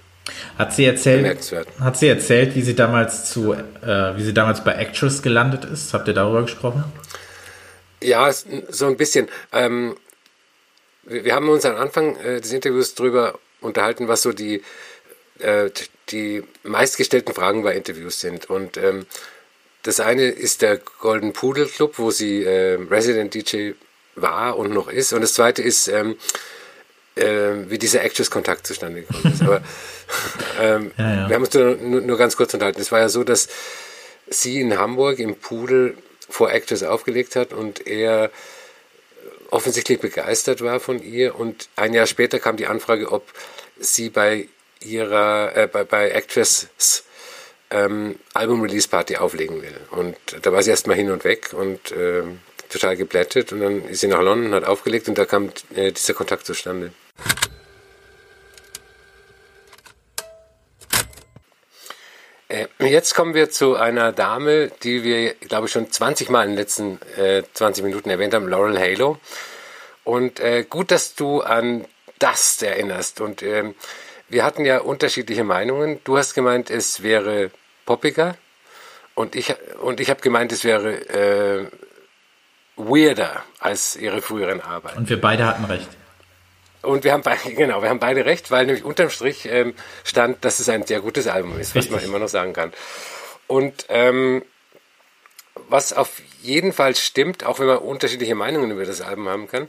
hat 0.56 0.72
sie 0.72 0.84
erzählt, 0.84 1.52
hat 1.80 1.96
sie 1.96 2.06
erzählt, 2.06 2.54
wie 2.54 2.62
sie 2.62 2.76
damals 2.76 3.28
zu, 3.30 3.54
äh, 3.54 4.16
wie 4.16 4.22
sie 4.22 4.32
damals 4.32 4.62
bei 4.62 4.72
Actress 4.72 5.22
gelandet 5.22 5.64
ist? 5.64 5.92
Habt 5.92 6.06
ihr 6.06 6.14
darüber 6.14 6.42
gesprochen? 6.42 6.84
Ja, 8.00 8.32
so 8.32 8.86
ein 8.86 8.96
bisschen. 8.96 9.28
Ähm, 9.52 9.96
wir 11.04 11.34
haben 11.34 11.48
uns 11.48 11.64
am 11.64 11.76
Anfang 11.76 12.16
äh, 12.18 12.40
des 12.40 12.52
Interviews 12.52 12.94
darüber 12.94 13.38
unterhalten, 13.60 14.06
was 14.06 14.22
so 14.22 14.32
die, 14.32 14.62
äh, 15.40 15.70
die 16.10 16.44
meistgestellten 16.62 17.34
Fragen 17.34 17.64
bei 17.64 17.74
Interviews 17.74 18.20
sind. 18.20 18.48
Und 18.48 18.76
ähm, 18.76 19.06
das 19.82 19.98
eine 19.98 20.26
ist 20.26 20.62
der 20.62 20.76
Golden 21.00 21.32
Pudel 21.32 21.66
Club, 21.66 21.98
wo 21.98 22.12
sie 22.12 22.44
äh, 22.44 22.78
Resident 22.90 23.34
DJ 23.34 23.72
war 24.14 24.56
und 24.56 24.72
noch 24.72 24.88
ist. 24.88 25.12
Und 25.12 25.22
das 25.22 25.34
zweite 25.34 25.62
ist, 25.62 25.88
ähm, 25.88 26.16
äh, 27.16 27.68
wie 27.68 27.78
dieser 27.78 28.02
Actress-Kontakt 28.02 28.66
zustande 28.66 29.02
gekommen 29.02 29.32
ist. 29.32 29.42
Aber 29.42 29.62
ähm, 30.60 30.90
ja, 30.96 31.14
ja. 31.14 31.28
wir 31.28 31.36
haben 31.36 31.44
uns 31.44 31.54
nur, 31.54 32.00
nur, 32.00 32.18
ganz 32.18 32.36
kurz 32.36 32.54
unterhalten. 32.54 32.80
Es 32.80 32.92
war 32.92 33.00
ja 33.00 33.08
so, 33.08 33.24
dass 33.24 33.48
sie 34.28 34.60
in 34.60 34.78
Hamburg 34.78 35.18
im 35.18 35.36
Pudel 35.36 35.96
vor 36.28 36.50
Actress 36.50 36.82
aufgelegt 36.82 37.36
hat 37.36 37.52
und 37.52 37.86
er 37.86 38.30
offensichtlich 39.50 40.00
begeistert 40.00 40.62
war 40.62 40.80
von 40.80 41.02
ihr. 41.02 41.38
Und 41.38 41.68
ein 41.76 41.92
Jahr 41.92 42.06
später 42.06 42.38
kam 42.38 42.56
die 42.56 42.66
Anfrage, 42.66 43.12
ob 43.12 43.26
sie 43.78 44.08
bei 44.08 44.48
ihrer, 44.80 45.56
äh, 45.56 45.66
bei, 45.66 45.84
bei 45.84 46.10
Actress 46.10 46.68
ähm, 47.70 48.18
Album-Release-Party 48.34 49.16
auflegen 49.16 49.62
will. 49.62 49.76
Und 49.90 50.16
da 50.40 50.52
war 50.52 50.62
sie 50.62 50.70
erstmal 50.70 50.96
hin 50.96 51.10
und 51.10 51.24
weg 51.24 51.52
und 51.52 51.92
ähm, 51.92 52.40
total 52.70 52.96
geblättet. 52.96 53.52
Und 53.52 53.60
dann 53.60 53.88
ist 53.88 54.00
sie 54.00 54.08
nach 54.08 54.22
London, 54.22 54.54
hat 54.54 54.64
aufgelegt 54.64 55.08
und 55.08 55.18
da 55.18 55.24
kam 55.24 55.50
äh, 55.74 55.92
dieser 55.92 56.14
Kontakt 56.14 56.46
zustande. 56.46 56.92
Äh, 62.52 62.66
jetzt 62.80 63.14
kommen 63.14 63.32
wir 63.34 63.50
zu 63.50 63.76
einer 63.76 64.12
Dame, 64.12 64.70
die 64.82 65.02
wir, 65.02 65.34
glaube 65.34 65.66
ich, 65.66 65.72
schon 65.72 65.90
20 65.90 66.28
Mal 66.28 66.44
in 66.44 66.50
den 66.50 66.58
letzten 66.58 67.00
äh, 67.16 67.42
20 67.54 67.82
Minuten 67.82 68.10
erwähnt 68.10 68.34
haben, 68.34 68.46
Laurel 68.46 68.78
Halo. 68.78 69.18
Und 70.04 70.38
äh, 70.40 70.64
gut, 70.68 70.90
dass 70.90 71.14
du 71.14 71.40
an 71.40 71.86
das 72.18 72.60
erinnerst. 72.60 73.20
Und 73.20 73.42
ähm, 73.42 73.74
wir 74.28 74.44
hatten 74.44 74.64
ja 74.66 74.80
unterschiedliche 74.80 75.44
Meinungen. 75.44 76.00
Du 76.04 76.18
hast 76.18 76.34
gemeint, 76.34 76.70
es 76.70 77.02
wäre 77.02 77.50
poppiger. 77.86 78.36
Und 79.14 79.34
ich, 79.34 79.54
und 79.80 80.00
ich 80.00 80.10
habe 80.10 80.20
gemeint, 80.20 80.52
es 80.52 80.64
wäre 80.64 80.92
äh, 81.08 81.70
weirder 82.76 83.44
als 83.60 83.96
ihre 83.96 84.20
früheren 84.20 84.60
Arbeiten. 84.60 84.98
Und 84.98 85.08
wir 85.08 85.20
beide 85.20 85.46
hatten 85.46 85.64
recht. 85.64 85.88
Und 86.82 87.04
wir 87.04 87.12
haben 87.12 87.22
beide, 87.22 87.52
genau, 87.54 87.82
wir 87.82 87.88
haben 87.88 88.00
beide 88.00 88.24
recht, 88.24 88.50
weil 88.50 88.66
nämlich 88.66 88.84
unterm 88.84 89.10
Strich 89.10 89.46
ähm, 89.46 89.74
stand, 90.04 90.44
dass 90.44 90.60
es 90.60 90.68
ein 90.68 90.86
sehr 90.86 91.00
gutes 91.00 91.26
Album 91.26 91.58
ist, 91.58 91.74
was 91.74 91.90
man 91.90 92.02
immer 92.02 92.18
noch 92.18 92.28
sagen 92.28 92.52
kann. 92.52 92.72
Und 93.46 93.86
ähm, 93.88 94.42
was 95.68 95.92
auf 95.92 96.20
jeden 96.40 96.72
Fall 96.72 96.96
stimmt, 96.96 97.44
auch 97.44 97.58
wenn 97.58 97.66
man 97.66 97.78
unterschiedliche 97.78 98.34
Meinungen 98.34 98.70
über 98.70 98.84
das 98.84 99.00
Album 99.00 99.28
haben 99.28 99.48
kann, 99.48 99.68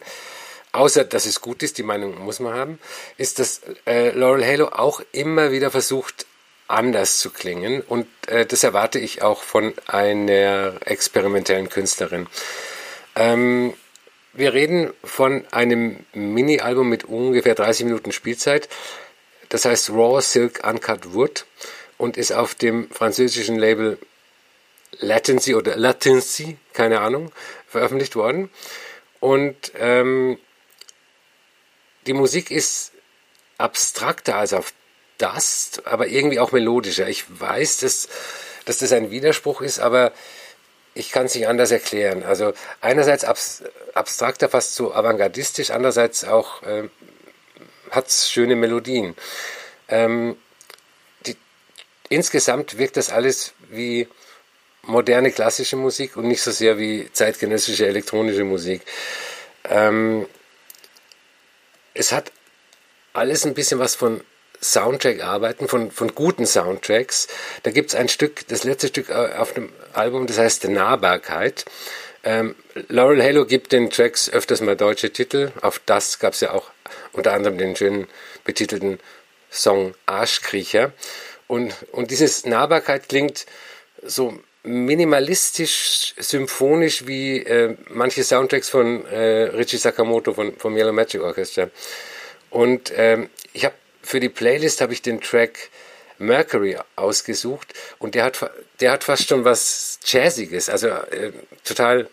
außer 0.71 1.03
dass 1.03 1.25
es 1.25 1.41
gut 1.41 1.63
ist, 1.63 1.77
die 1.77 1.83
Meinung 1.83 2.17
muss 2.19 2.39
man 2.39 2.53
haben, 2.53 2.79
ist, 3.17 3.39
dass 3.39 3.61
äh, 3.85 4.09
Laurel 4.11 4.45
Halo 4.45 4.67
auch 4.67 5.01
immer 5.11 5.51
wieder 5.51 5.71
versucht, 5.71 6.25
anders 6.67 7.19
zu 7.19 7.29
klingen. 7.29 7.81
Und 7.81 8.07
äh, 8.27 8.45
das 8.45 8.63
erwarte 8.63 8.99
ich 8.99 9.21
auch 9.21 9.43
von 9.43 9.73
einer 9.85 10.75
experimentellen 10.85 11.69
Künstlerin. 11.69 12.27
Ähm, 13.15 13.73
wir 14.33 14.53
reden 14.53 14.93
von 15.03 15.45
einem 15.51 16.05
Mini-Album 16.13 16.89
mit 16.89 17.05
ungefähr 17.05 17.55
30 17.55 17.85
Minuten 17.85 18.11
Spielzeit. 18.11 18.67
Das 19.49 19.65
heißt 19.65 19.91
Raw 19.91 20.21
Silk 20.21 20.67
Uncut 20.67 21.13
Wood 21.13 21.45
und 21.97 22.17
ist 22.17 22.33
auf 22.33 22.55
dem 22.55 22.89
französischen 22.89 23.59
Label 23.59 23.99
Latency 24.99 25.55
oder 25.55 25.75
Latency, 25.75 26.57
keine 26.73 27.01
Ahnung, 27.01 27.31
veröffentlicht 27.67 28.15
worden. 28.15 28.49
Und 29.19 29.71
ähm, 29.77 30.39
die 32.07 32.13
Musik 32.13 32.51
ist 32.51 32.91
abstrakter 33.57 34.37
als 34.37 34.53
auf 34.53 34.73
Dust, 35.19 35.85
aber 35.85 36.07
irgendwie 36.07 36.39
auch 36.39 36.51
melodischer. 36.51 37.07
Ich 37.07 37.25
weiß, 37.27 37.77
dass, 37.77 38.09
dass 38.65 38.79
das 38.79 38.91
ein 38.91 39.11
Widerspruch 39.11 39.61
ist, 39.61 39.79
aber 39.79 40.11
ich 40.95 41.11
kann 41.11 41.25
es 41.25 41.35
nicht 41.35 41.47
anders 41.47 41.71
erklären. 41.71 42.23
Also 42.23 42.53
einerseits 42.81 43.23
abstrakter, 43.93 44.49
fast 44.49 44.75
so 44.75 44.93
avantgardistisch, 44.93 45.71
andererseits 45.71 46.23
auch 46.23 46.61
äh, 46.63 46.89
hat 47.91 48.07
es 48.07 48.29
schöne 48.31 48.55
Melodien. 48.55 49.15
Ähm, 49.87 50.37
die, 51.25 51.35
insgesamt 52.09 52.77
wirkt 52.77 52.97
das 52.97 53.09
alles 53.09 53.53
wie 53.69 54.07
moderne 54.83 55.31
klassische 55.31 55.77
Musik 55.77 56.17
und 56.17 56.27
nicht 56.27 56.41
so 56.41 56.51
sehr 56.51 56.77
wie 56.77 57.09
zeitgenössische 57.11 57.87
elektronische 57.87 58.43
Musik. 58.43 58.81
Ähm, 59.63 60.27
es 61.93 62.11
hat 62.11 62.31
alles 63.13 63.45
ein 63.45 63.53
bisschen 63.53 63.79
was 63.79 63.95
von 63.95 64.21
Soundtrack-Arbeiten, 64.63 65.67
von, 65.67 65.91
von 65.91 66.15
guten 66.15 66.45
Soundtracks. 66.45 67.27
Da 67.63 67.71
gibt 67.71 67.89
es 67.89 67.95
ein 67.95 68.09
Stück, 68.09 68.47
das 68.47 68.63
letzte 68.63 68.87
Stück 68.87 69.09
äh, 69.09 69.33
auf 69.37 69.53
dem 69.53 69.71
Album, 69.93 70.25
das 70.27 70.37
heißt 70.37 70.67
Nahbarkeit. 70.69 71.65
Ähm, 72.23 72.55
Laurel 72.87 73.21
Halo 73.21 73.45
gibt 73.45 73.73
den 73.73 73.89
Tracks 73.89 74.29
öfters 74.29 74.61
mal 74.61 74.77
deutsche 74.77 75.11
Titel. 75.11 75.51
Auf 75.61 75.81
das 75.85 76.19
gab 76.19 76.33
es 76.33 76.39
ja 76.39 76.51
auch 76.51 76.71
unter 77.11 77.33
anderem 77.33 77.57
den 77.57 77.75
schönen 77.75 78.07
betitelten 78.45 78.99
Song 79.51 79.93
Arschkriecher. 80.05 80.93
Und, 81.47 81.75
und 81.91 82.11
dieses 82.11 82.45
Nahbarkeit 82.45 83.09
klingt 83.09 83.45
so 84.01 84.39
minimalistisch, 84.63 86.13
symphonisch 86.17 87.05
wie 87.05 87.39
äh, 87.39 87.75
manche 87.89 88.23
Soundtracks 88.23 88.69
von 88.69 89.05
äh, 89.05 89.43
Richie 89.43 89.77
Sakamoto 89.77 90.33
von, 90.33 90.57
vom 90.57 90.77
Yellow 90.77 90.93
Magic 90.93 91.21
Orchestra. 91.21 91.69
Und 92.49 92.93
ähm, 92.95 93.29
ich 93.51 93.65
habe 93.65 93.75
für 94.03 94.19
die 94.19 94.29
Playlist 94.29 94.81
habe 94.81 94.93
ich 94.93 95.01
den 95.01 95.21
Track 95.21 95.69
Mercury 96.19 96.77
ausgesucht 96.95 97.73
und 97.99 98.15
der 98.15 98.25
hat, 98.25 98.51
der 98.79 98.91
hat 98.91 99.03
fast 99.03 99.27
schon 99.27 99.45
was 99.45 99.99
Jazziges, 100.05 100.69
also 100.69 100.87
äh, 100.87 101.31
total 101.63 102.07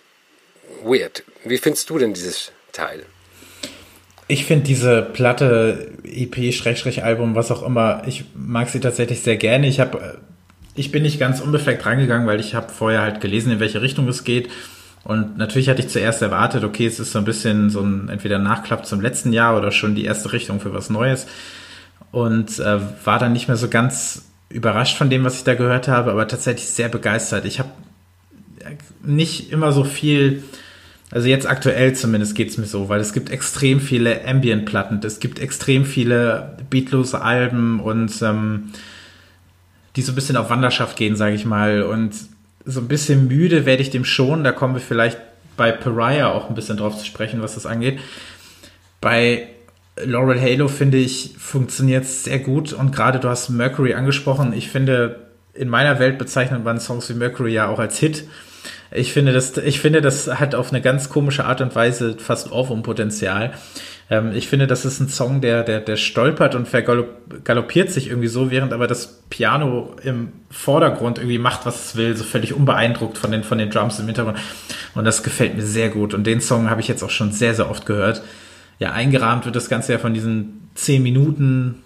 weird. 0.83 1.25
Wie 1.45 1.59
findest 1.59 1.91
du 1.91 1.99
denn 1.99 2.15
dieses 2.15 2.53
Teil? 2.73 3.05
Ich 4.29 4.45
finde 4.47 4.65
diese 4.65 5.03
Platte, 5.03 5.93
EP, 6.05 6.37
Album, 7.03 7.35
was 7.35 7.51
auch 7.51 7.65
immer, 7.65 8.03
ich 8.07 8.25
mag 8.35 8.69
sie 8.69 8.79
tatsächlich 8.79 9.23
sehr 9.23 9.37
gerne. 9.37 9.67
Ich 9.67 9.81
habe, 9.81 10.19
ich 10.77 10.93
bin 10.93 11.03
nicht 11.03 11.19
ganz 11.19 11.41
unbefleckt 11.41 11.85
rangegangen, 11.85 12.29
weil 12.29 12.39
ich 12.39 12.55
habe 12.55 12.73
vorher 12.73 13.03
halt 13.03 13.21
gelesen, 13.21 13.51
in 13.51 13.61
welche 13.61 13.83
Richtung 13.83 14.07
es 14.07 14.23
geht. 14.23 14.49
Und 15.03 15.37
natürlich 15.37 15.69
hatte 15.69 15.81
ich 15.81 15.89
zuerst 15.89 16.23
erwartet, 16.23 16.63
okay, 16.63 16.87
es 16.87 17.01
ist 17.01 17.11
so 17.11 17.19
ein 17.19 17.25
bisschen 17.25 17.71
so 17.71 17.81
ein 17.81 18.09
entweder 18.09 18.39
Nachklapp 18.39 18.87
zum 18.87 19.01
letzten 19.01 19.33
Jahr 19.33 19.57
oder 19.57 19.73
schon 19.73 19.97
die 19.97 20.05
erste 20.05 20.33
Richtung 20.33 20.61
für 20.61 20.73
was 20.73 20.91
Neues 20.91 21.27
und 22.13 22.59
äh, 22.59 22.79
war 23.05 23.19
dann 23.19 23.33
nicht 23.33 23.49
mehr 23.49 23.57
so 23.57 23.69
ganz 23.69 24.27
überrascht 24.49 24.97
von 24.97 25.11
dem, 25.11 25.25
was 25.25 25.37
ich 25.37 25.45
da 25.45 25.55
gehört 25.55 25.89
habe, 25.89 26.11
aber 26.11 26.27
tatsächlich 26.27 26.69
sehr 26.69 26.89
begeistert. 26.89 27.45
Ich 27.45 27.59
habe 27.59 27.71
nicht 29.03 29.53
immer 29.53 29.73
so 29.73 29.85
viel, 29.85 30.43
also 31.11 31.29
jetzt 31.29 31.47
aktuell 31.47 31.95
zumindest 31.95 32.35
geht 32.35 32.51
es 32.51 32.59
mir 32.59 32.67
so, 32.67 32.89
weil 32.89 33.01
es 33.01 33.13
gibt 33.13 33.31
extrem 33.31 33.81
viele 33.81 34.27
Ambient-Platten, 34.27 35.01
es 35.05 35.21
gibt 35.21 35.39
extrem 35.39 35.85
viele 35.85 36.57
beatlose 36.69 37.23
Alben 37.23 37.81
und 37.81 38.21
ähm, 38.23 38.73
die 39.97 40.03
so 40.03 40.13
ein 40.13 40.15
bisschen 40.15 40.37
auf 40.37 40.51
Wanderschaft 40.51 40.97
gehen, 40.97 41.17
sage 41.17 41.35
ich 41.35 41.45
mal. 41.45 41.83
Und 41.83 42.15
so 42.65 42.81
ein 42.81 42.89
bisschen 42.89 43.29
müde 43.29 43.67
werde 43.67 43.83
ich 43.83 43.91
dem 43.91 44.05
schon, 44.05 44.45
da 44.45 44.53
kommen 44.53 44.75
wir 44.75 44.81
vielleicht 44.81 45.19
bei 45.57 45.73
Pariah 45.73 46.29
auch 46.29 46.49
ein 46.49 46.55
bisschen 46.55 46.77
drauf 46.77 46.97
zu 46.99 47.05
sprechen, 47.05 47.43
was 47.43 47.55
das 47.55 47.67
angeht. 47.67 48.01
Bei 49.01 49.49
Laurel 50.05 50.41
Halo, 50.41 50.69
finde 50.69 50.99
ich, 50.99 51.35
funktioniert 51.39 52.05
sehr 52.05 52.39
gut. 52.39 52.73
Und 52.73 52.95
gerade 52.95 53.19
du 53.19 53.29
hast 53.29 53.51
Mercury 53.51 53.95
angesprochen. 53.95 54.53
Ich 54.53 54.69
finde, 54.69 55.27
in 55.55 55.69
meiner 55.69 55.99
Welt 55.99 56.19
bezeichnet 56.19 56.65
man 56.65 56.81
Songs 56.81 57.09
wie 57.11 57.15
Mercury 57.15 57.53
ja 57.53 57.69
auch 57.69 57.79
als 57.79 57.99
Hit. 57.99 58.25
Ich 58.93 59.13
finde, 59.13 59.33
das, 59.33 59.57
ich 59.57 59.81
finde, 59.81 60.01
das 60.01 60.27
hat 60.41 60.55
auf 60.55 60.71
eine 60.71 60.81
ganz 60.81 61.09
komische 61.09 61.45
Art 61.45 61.61
und 61.61 61.75
Weise 61.77 62.17
fast 62.19 62.51
Ohrwurm-Potenzial. 62.51 63.53
Ähm, 64.11 64.33
ich 64.35 64.49
finde, 64.49 64.67
das 64.67 64.85
ist 64.85 64.99
ein 65.01 65.09
Song, 65.09 65.41
der, 65.41 65.63
der, 65.63 65.81
der 65.81 65.97
stolpert 65.97 66.57
und 66.57 66.67
vergaloppiert 66.67 67.91
sich 67.91 68.09
irgendwie 68.09 68.29
so, 68.29 68.51
während 68.51 68.73
aber 68.73 68.89
das 68.89 69.23
Piano 69.31 69.95
im 70.03 70.33
Vordergrund 70.51 71.19
irgendwie 71.19 71.39
macht, 71.39 71.67
was 71.67 71.87
es 71.87 71.97
will, 71.97 72.17
so 72.17 72.25
völlig 72.25 72.53
unbeeindruckt 72.53 73.17
von 73.17 73.31
den, 73.31 73.45
von 73.45 73.59
den 73.59 73.71
Drums 73.71 74.01
im 74.01 74.07
Hintergrund. 74.07 74.39
Und 74.95 75.05
das 75.05 75.23
gefällt 75.23 75.55
mir 75.55 75.63
sehr 75.63 75.91
gut. 75.91 76.13
Und 76.13 76.27
den 76.27 76.41
Song 76.41 76.69
habe 76.69 76.81
ich 76.81 76.89
jetzt 76.89 77.05
auch 77.05 77.11
schon 77.11 77.31
sehr, 77.31 77.55
sehr 77.55 77.71
oft 77.71 77.87
gehört 77.87 78.23
ja, 78.81 78.93
eingerahmt 78.93 79.45
wird 79.45 79.55
das 79.55 79.69
Ganze 79.69 79.93
ja 79.93 79.99
von 79.99 80.15
diesen 80.15 80.71
zehn 80.75 81.03
Minuten 81.03 81.83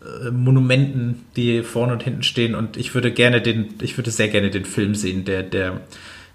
äh, 0.00 0.30
Monumenten, 0.30 1.26
die 1.36 1.62
vorne 1.62 1.92
und 1.92 2.04
hinten 2.04 2.22
stehen. 2.22 2.54
Und 2.54 2.76
ich 2.76 2.94
würde 2.94 3.12
gerne 3.12 3.42
den, 3.42 3.74
ich 3.82 3.98
würde 3.98 4.10
sehr 4.10 4.28
gerne 4.28 4.50
den 4.50 4.64
Film 4.64 4.94
sehen, 4.94 5.24
der, 5.24 5.42
der, 5.42 5.80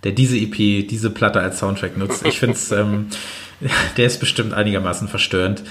der 0.03 0.11
diese 0.11 0.37
EP, 0.37 0.87
diese 0.87 1.09
Platte 1.09 1.39
als 1.39 1.59
Soundtrack 1.59 1.97
nutzt. 1.97 2.25
Ich 2.25 2.39
finde 2.39 2.55
es, 2.55 2.71
ähm, 2.71 3.07
der 3.97 4.05
ist 4.05 4.19
bestimmt 4.19 4.53
einigermaßen 4.53 5.07
verstörend. 5.07 5.63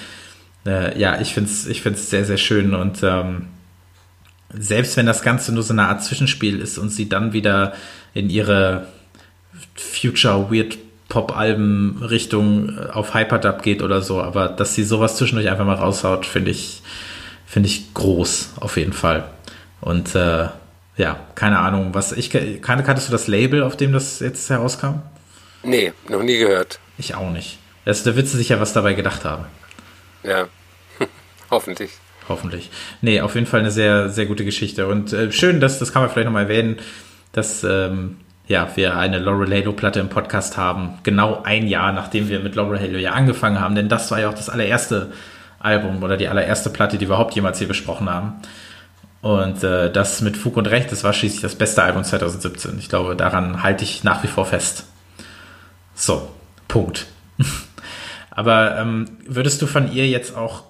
Äh, 0.64 0.99
ja, 0.99 1.20
ich 1.20 1.34
finde 1.34 1.51
es 1.51 1.66
ich 1.66 1.82
find's 1.82 2.09
sehr, 2.09 2.24
sehr 2.24 2.38
schön 2.38 2.74
und 2.74 3.03
ähm, 3.03 3.47
selbst 4.55 4.97
wenn 4.97 5.07
das 5.07 5.22
Ganze 5.22 5.53
nur 5.53 5.62
so 5.62 5.72
eine 5.72 5.88
Art 5.88 6.05
Zwischenspiel 6.05 6.61
ist 6.61 6.78
und 6.78 6.90
sie 6.90 7.09
dann 7.09 7.32
wieder 7.32 7.74
in 8.14 8.30
ihre 8.30 8.86
Future 9.74 10.51
Weird 10.51 10.78
Pop-Alben 11.13 12.03
Richtung 12.03 12.71
äh, 12.79 12.91
auf 12.91 13.13
Hyperdub 13.13 13.63
geht 13.63 13.83
oder 13.83 14.01
so, 14.01 14.23
aber 14.23 14.49
dass 14.49 14.75
sie 14.75 14.83
sowas 14.83 15.19
zwischendurch 15.19 15.51
einfach 15.51 15.67
mal 15.67 15.75
raushaut, 15.75 16.25
finde 16.25 16.51
ich, 16.51 16.81
finde 17.45 17.69
ich 17.69 17.93
groß, 17.93 18.55
auf 18.61 18.79
jeden 18.79 18.95
Fall. 18.95 19.29
Und 19.83 20.15
äh, 20.15 20.49
ja, 20.97 21.21
keine 21.35 21.59
Ahnung, 21.59 21.91
was 21.93 22.13
ich 22.13 22.31
kann, 22.31 22.83
kanntest 22.83 23.09
du 23.09 23.13
das 23.13 23.27
Label, 23.27 23.63
auf 23.63 23.77
dem 23.77 23.93
das 23.93 24.21
jetzt 24.21 24.49
herauskam? 24.49 25.03
Nee, 25.63 25.93
noch 26.09 26.23
nie 26.23 26.39
gehört. 26.39 26.81
Ich 26.97 27.15
auch 27.15 27.31
nicht. 27.31 27.59
Also, 27.85 28.11
da 28.11 28.17
wird 28.17 28.29
sie 28.29 28.39
sicher 28.39 28.59
was 28.59 28.73
dabei 28.73 28.95
gedacht 28.95 29.27
haben. 29.27 29.45
Ja, 30.23 30.47
hoffentlich. 31.51 31.91
Hoffentlich. 32.27 32.71
Nee, 33.03 33.21
auf 33.21 33.35
jeden 33.35 33.47
Fall 33.47 33.61
eine 33.61 33.71
sehr, 33.71 34.09
sehr 34.09 34.25
gute 34.25 34.47
Geschichte. 34.47 34.87
Und 34.87 35.13
äh, 35.13 35.31
schön, 35.31 35.61
dass, 35.61 35.79
das 35.79 35.93
kann 35.93 36.01
man 36.01 36.11
vielleicht 36.11 36.27
nochmal 36.27 36.45
erwähnen, 36.45 36.79
dass 37.33 37.65
ähm, 37.65 38.17
ja, 38.53 38.68
wir 38.74 38.98
eine 38.98 39.18
Laurel 39.18 39.50
Halo 39.50 39.72
Platte 39.72 39.98
im 39.98 40.11
Podcast 40.11 40.59
haben, 40.59 40.98
genau 41.05 41.42
ein 41.42 41.66
Jahr 41.66 41.90
nachdem 41.92 42.28
wir 42.28 42.38
mit 42.40 42.55
Laurel 42.55 42.78
Halo 42.78 42.98
ja 42.98 43.12
angefangen 43.12 43.59
haben, 43.59 43.74
denn 43.74 43.88
das 43.88 44.11
war 44.11 44.20
ja 44.20 44.28
auch 44.28 44.34
das 44.34 44.50
allererste 44.50 45.11
Album 45.59 46.03
oder 46.03 46.18
die 46.18 46.28
allererste 46.28 46.68
Platte, 46.68 46.98
die 46.98 47.07
wir 47.07 47.14
überhaupt 47.14 47.34
jemals 47.34 47.59
hier 47.59 47.66
besprochen 47.66 48.11
haben. 48.11 48.34
Und 49.22 49.64
äh, 49.64 49.90
das 49.90 50.20
mit 50.20 50.36
Fug 50.36 50.59
und 50.59 50.66
Recht, 50.66 50.92
das 50.92 51.03
war 51.03 51.14
schließlich 51.14 51.40
das 51.40 51.55
beste 51.55 51.82
Album 51.82 52.05
2017. 52.05 52.78
Ich 52.78 52.90
glaube, 52.90 53.16
daran 53.16 53.62
halte 53.62 53.84
ich 53.84 54.05
nach 54.05 54.22
wie 54.22 54.28
vor 54.28 54.44
fest. 54.44 54.84
So, 55.94 56.28
Punkt. 56.68 57.07
Aber 58.30 58.76
ähm, 58.76 59.07
würdest 59.26 59.62
du 59.62 59.66
von 59.66 59.90
ihr 59.90 60.09
jetzt 60.09 60.36
auch 60.36 60.64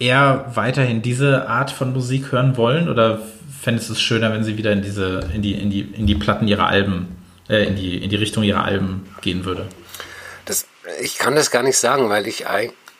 eher 0.00 0.50
weiterhin 0.54 1.02
diese 1.02 1.48
Art 1.48 1.70
von 1.70 1.92
Musik 1.92 2.32
hören 2.32 2.56
wollen 2.56 2.88
oder 2.88 3.20
fändest 3.62 3.90
du 3.90 3.92
es 3.92 4.00
schöner, 4.00 4.32
wenn 4.32 4.42
sie 4.42 4.56
wieder 4.56 4.72
in 4.72 4.82
diese, 4.82 5.30
in 5.32 5.42
die, 5.42 5.52
in 5.52 5.70
die, 5.70 5.82
in 5.82 6.06
die 6.06 6.14
Platten 6.16 6.48
ihrer 6.48 6.66
Alben, 6.66 7.16
äh, 7.48 7.64
in 7.64 7.76
die, 7.76 8.02
in 8.02 8.10
die 8.10 8.16
Richtung 8.16 8.42
ihrer 8.42 8.64
Alben 8.64 9.06
gehen 9.20 9.44
würde? 9.44 9.66
Das, 10.46 10.66
ich 11.02 11.18
kann 11.18 11.36
das 11.36 11.50
gar 11.50 11.62
nicht 11.62 11.76
sagen, 11.76 12.08
weil 12.08 12.26
ich 12.26 12.46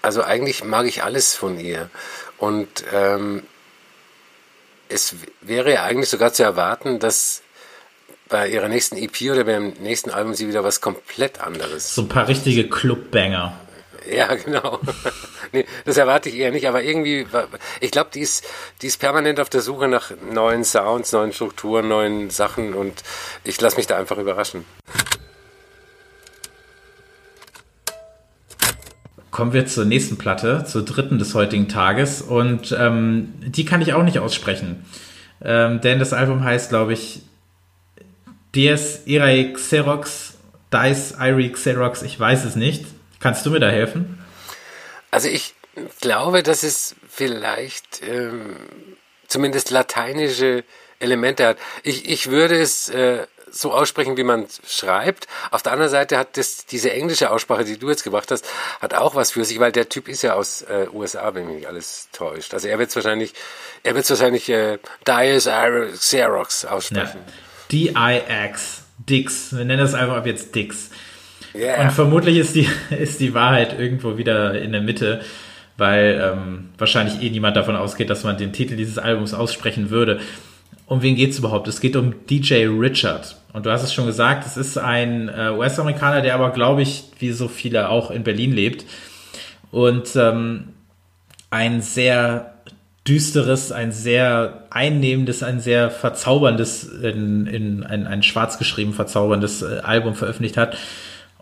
also 0.02 0.22
eigentlich 0.22 0.64
mag 0.64 0.86
ich 0.86 1.02
alles 1.02 1.34
von 1.34 1.58
ihr. 1.58 1.90
Und 2.38 2.84
ähm, 2.92 3.42
es 4.88 5.16
wäre 5.40 5.72
ja 5.72 5.84
eigentlich 5.84 6.08
sogar 6.08 6.32
zu 6.32 6.42
erwarten, 6.42 6.98
dass 6.98 7.42
bei 8.28 8.48
ihrer 8.48 8.68
nächsten 8.68 8.96
EP 8.96 9.20
oder 9.30 9.44
beim 9.44 9.70
nächsten 9.80 10.10
Album 10.10 10.34
sie 10.34 10.48
wieder 10.48 10.64
was 10.64 10.80
komplett 10.80 11.40
anderes. 11.40 11.94
So 11.94 12.02
ein 12.02 12.08
paar 12.08 12.28
richtige 12.28 12.68
Clubbanger. 12.68 13.58
Ja, 14.10 14.34
genau. 14.44 14.80
Nee, 15.52 15.64
das 15.84 15.96
erwarte 15.96 16.28
ich 16.28 16.36
eher 16.36 16.50
nicht, 16.50 16.68
aber 16.68 16.82
irgendwie, 16.82 17.26
ich 17.80 17.90
glaube, 17.90 18.10
die 18.14 18.20
ist, 18.20 18.44
die 18.82 18.86
ist 18.86 19.00
permanent 19.00 19.40
auf 19.40 19.48
der 19.48 19.60
Suche 19.60 19.88
nach 19.88 20.12
neuen 20.32 20.64
Sounds, 20.64 21.12
neuen 21.12 21.32
Strukturen, 21.32 21.88
neuen 21.88 22.30
Sachen 22.30 22.74
und 22.74 23.02
ich 23.44 23.60
lasse 23.60 23.76
mich 23.76 23.86
da 23.86 23.96
einfach 23.96 24.18
überraschen. 24.18 24.64
Kommen 29.30 29.52
wir 29.52 29.66
zur 29.66 29.84
nächsten 29.84 30.18
Platte, 30.18 30.64
zur 30.66 30.84
dritten 30.84 31.18
des 31.18 31.34
heutigen 31.34 31.68
Tages 31.68 32.20
und 32.20 32.76
ähm, 32.78 33.32
die 33.40 33.64
kann 33.64 33.80
ich 33.80 33.94
auch 33.94 34.02
nicht 34.02 34.18
aussprechen, 34.18 34.84
ähm, 35.42 35.80
denn 35.80 35.98
das 35.98 36.12
Album 36.12 36.44
heißt, 36.44 36.68
glaube 36.68 36.92
ich, 36.92 37.22
Dies 38.54 39.02
Irae 39.06 39.52
Xerox, 39.52 40.34
Dice 40.72 41.14
Irae 41.20 41.50
Xerox, 41.50 42.02
ich 42.02 42.18
weiß 42.18 42.44
es 42.44 42.56
nicht. 42.56 42.84
Kannst 43.20 43.46
du 43.46 43.50
mir 43.50 43.60
da 43.60 43.68
helfen? 43.68 44.18
Also 45.10 45.28
ich 45.28 45.54
glaube, 46.00 46.42
dass 46.42 46.62
es 46.62 46.96
vielleicht 47.08 48.02
ähm, 48.02 48.56
zumindest 49.28 49.70
lateinische 49.70 50.64
Elemente 50.98 51.46
hat. 51.46 51.58
Ich, 51.82 52.08
ich 52.08 52.30
würde 52.30 52.60
es 52.60 52.88
äh, 52.88 53.26
so 53.50 53.72
aussprechen, 53.72 54.16
wie 54.16 54.22
man 54.22 54.46
schreibt. 54.66 55.26
Auf 55.50 55.62
der 55.62 55.72
anderen 55.72 55.90
Seite 55.90 56.18
hat 56.18 56.36
das, 56.36 56.66
diese 56.66 56.92
englische 56.92 57.30
Aussprache, 57.30 57.64
die 57.64 57.78
du 57.78 57.88
jetzt 57.88 58.04
gebracht 58.04 58.30
hast, 58.30 58.46
hat 58.80 58.94
auch 58.94 59.14
was 59.14 59.32
für 59.32 59.44
sich, 59.44 59.58
weil 59.58 59.72
der 59.72 59.88
Typ 59.88 60.08
ist 60.08 60.22
ja 60.22 60.34
aus 60.34 60.62
äh, 60.62 60.86
USA, 60.92 61.34
wenn 61.34 61.54
mich 61.54 61.66
alles 61.66 62.08
täuscht. 62.12 62.54
Also 62.54 62.68
er 62.68 62.78
wird 62.78 62.94
wahrscheinlich, 62.94 63.32
er 63.82 63.94
wird 63.94 64.08
wahrscheinlich 64.08 64.48
äh, 64.48 64.78
Dias 65.06 65.48
Xerox 65.98 66.64
aussprechen. 66.64 67.20
Ja. 67.26 67.92
D-I-X, 67.92 68.82
Dix. 68.98 69.52
Wir 69.52 69.64
nennen 69.64 69.80
das 69.80 69.94
einfach 69.94 70.16
ab 70.16 70.26
jetzt 70.26 70.54
Dix. 70.54 70.90
Yeah. 71.54 71.82
Und 71.82 71.92
vermutlich 71.92 72.36
ist 72.36 72.54
die, 72.54 72.68
ist 72.90 73.20
die 73.20 73.34
Wahrheit 73.34 73.78
irgendwo 73.78 74.16
wieder 74.16 74.60
in 74.60 74.72
der 74.72 74.80
Mitte, 74.80 75.20
weil 75.76 76.20
ähm, 76.22 76.68
wahrscheinlich 76.78 77.22
eh 77.22 77.30
niemand 77.30 77.56
davon 77.56 77.76
ausgeht, 77.76 78.10
dass 78.10 78.24
man 78.24 78.36
den 78.36 78.52
Titel 78.52 78.76
dieses 78.76 78.98
Albums 78.98 79.34
aussprechen 79.34 79.90
würde. 79.90 80.20
Um 80.86 81.02
wen 81.02 81.14
geht's 81.14 81.38
überhaupt? 81.38 81.68
Es 81.68 81.80
geht 81.80 81.96
um 81.96 82.14
DJ 82.26 82.66
Richard. 82.66 83.36
Und 83.52 83.66
du 83.66 83.70
hast 83.70 83.82
es 83.82 83.92
schon 83.92 84.06
gesagt, 84.06 84.46
es 84.46 84.56
ist 84.56 84.76
ein 84.76 85.28
äh, 85.28 85.50
US-Amerikaner, 85.50 86.20
der 86.20 86.34
aber, 86.34 86.50
glaube 86.50 86.82
ich, 86.82 87.04
wie 87.18 87.32
so 87.32 87.48
viele 87.48 87.88
auch 87.88 88.10
in 88.10 88.24
Berlin 88.24 88.52
lebt. 88.52 88.84
Und 89.70 90.16
ähm, 90.16 90.68
ein 91.50 91.80
sehr 91.80 92.54
düsteres, 93.06 93.72
ein 93.72 93.92
sehr 93.92 94.64
einnehmendes, 94.70 95.42
ein 95.42 95.60
sehr 95.60 95.90
verzauberndes, 95.90 96.84
in, 96.84 97.46
in 97.46 97.82
ein, 97.82 98.06
ein 98.06 98.22
schwarz 98.22 98.58
geschrieben 98.58 98.92
verzauberndes 98.92 99.62
äh, 99.62 99.80
Album 99.82 100.14
veröffentlicht 100.14 100.56
hat. 100.56 100.76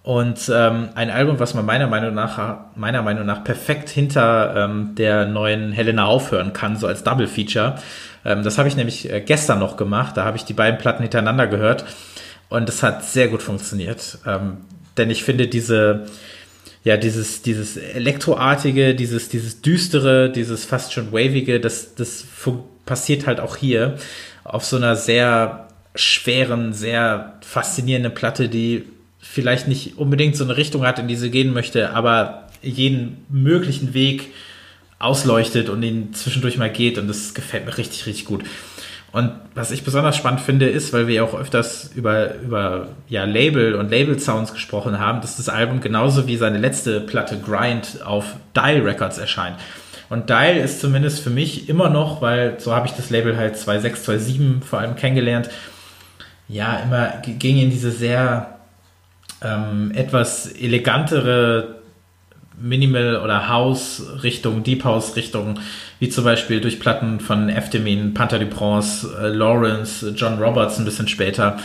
Und 0.09 0.51
ähm, 0.51 0.89
ein 0.95 1.11
Album, 1.11 1.39
was 1.39 1.53
man 1.53 1.67
meiner 1.67 1.87
Meinung 1.87 2.15
nach, 2.15 2.61
meiner 2.77 3.03
Meinung 3.03 3.27
nach 3.27 3.45
perfekt 3.45 3.91
hinter 3.91 4.55
ähm, 4.57 4.95
der 4.95 5.27
neuen 5.27 5.71
Helena 5.71 6.07
aufhören 6.07 6.55
kann, 6.55 6.79
so 6.79 6.87
als 6.87 7.05
Double 7.05 7.27
Feature. 7.27 7.75
Ähm, 8.25 8.43
das 8.43 8.57
habe 8.57 8.71
ich 8.71 8.77
nämlich 8.77 9.13
äh, 9.13 9.21
gestern 9.21 9.59
noch 9.59 9.77
gemacht. 9.77 10.17
Da 10.17 10.25
habe 10.25 10.39
ich 10.39 10.47
die 10.47 10.55
beiden 10.55 10.79
Platten 10.79 11.03
hintereinander 11.03 11.47
gehört 11.47 11.85
und 12.49 12.71
es 12.71 12.83
hat 12.83 13.05
sehr 13.05 13.29
gut 13.29 13.43
funktioniert. 13.43 14.17
Ähm, 14.27 14.57
denn 14.97 15.11
ich 15.11 15.25
finde 15.25 15.47
diese, 15.47 16.07
ja, 16.85 16.97
dieses, 16.97 17.43
dieses 17.43 17.77
Elektroartige, 17.77 18.95
dieses, 18.95 19.29
dieses 19.29 19.61
Düstere, 19.61 20.31
dieses 20.31 20.65
fast 20.65 20.95
schon 20.95 21.13
Wavige, 21.13 21.61
das, 21.61 21.97
das 21.97 22.25
passiert 22.87 23.27
halt 23.27 23.41
auch 23.41 23.57
hier 23.57 23.97
auf 24.43 24.65
so 24.65 24.79
einer 24.79 24.97
sehr 24.97 25.69
schweren, 25.95 26.73
sehr 26.73 27.35
faszinierenden 27.43 28.15
Platte, 28.15 28.49
die 28.49 28.87
vielleicht 29.31 29.69
nicht 29.69 29.99
unbedingt 29.99 30.37
so 30.37 30.45
eine 30.45 30.57
Richtung 30.57 30.87
hat, 30.87 30.99
in 30.99 31.07
die 31.07 31.17
sie 31.17 31.31
gehen 31.31 31.53
möchte, 31.53 31.95
aber 31.95 32.49
jeden 32.63 33.25
möglichen 33.29 33.95
Weg 33.95 34.33
ausleuchtet 34.99 35.69
und 35.69 35.83
ihn 35.83 36.15
zwischendurch 36.15 36.57
mal 36.59 36.71
geht 36.71 36.99
und 36.99 37.09
das 37.09 37.35
gefällt 37.35 37.67
mir 37.67 37.77
richtig, 37.77 38.07
richtig 38.07 38.25
gut. 38.25 38.43
Und 39.13 39.33
was 39.55 39.71
ich 39.71 39.85
besonders 39.85 40.17
spannend 40.17 40.41
finde, 40.41 40.69
ist, 40.69 40.93
weil 40.93 41.07
wir 41.07 41.15
ja 41.15 41.23
auch 41.23 41.39
öfters 41.39 41.91
über, 41.95 42.35
über 42.37 42.89
ja, 43.09 43.25
Label 43.25 43.75
und 43.75 43.91
Label-Sounds 43.91 44.53
gesprochen 44.53 44.99
haben, 44.99 45.21
dass 45.21 45.37
das 45.37 45.49
Album 45.49 45.81
genauso 45.81 46.27
wie 46.27 46.37
seine 46.37 46.59
letzte 46.59 47.01
Platte 47.01 47.39
Grind 47.39 48.03
auf 48.05 48.37
Dial 48.55 48.81
Records 48.81 49.19
erscheint. 49.19 49.57
Und 50.11 50.31
Dial 50.31 50.57
ist 50.57 50.81
zumindest 50.81 51.21
für 51.21 51.31
mich 51.31 51.69
immer 51.69 51.91
noch, 51.91 52.21
weil 52.23 52.59
so 52.61 52.75
habe 52.75 52.87
ich 52.87 52.93
das 52.93 53.11
Label 53.11 53.37
halt 53.37 53.57
26, 53.57 54.35
27 54.35 54.69
vor 54.69 54.81
allem 54.81 54.97
kennengelernt, 54.97 55.49
ja, 56.49 56.79
immer 56.79 57.23
ging 57.23 57.59
in 57.59 57.71
diese 57.71 57.91
sehr 57.91 58.58
ähm, 59.43 59.93
etwas 59.95 60.47
elegantere 60.53 61.77
Minimal- 62.61 63.21
oder 63.23 63.49
House-Richtung, 63.49 64.65
Deep 64.65 64.85
House-Richtung, 64.85 65.61
wie 66.01 66.09
zum 66.09 66.25
Beispiel 66.25 66.61
durch 66.61 66.81
Platten 66.81 67.21
von 67.21 67.49
Eftemin, 67.49 68.15
Panther 68.15 68.39
du 68.39 68.47
Prince, 68.47 69.09
äh, 69.21 69.29
Lawrence, 69.29 70.13
John 70.17 70.43
Roberts 70.43 70.79
ein 70.79 70.85
bisschen 70.85 71.09
später. 71.09 71.59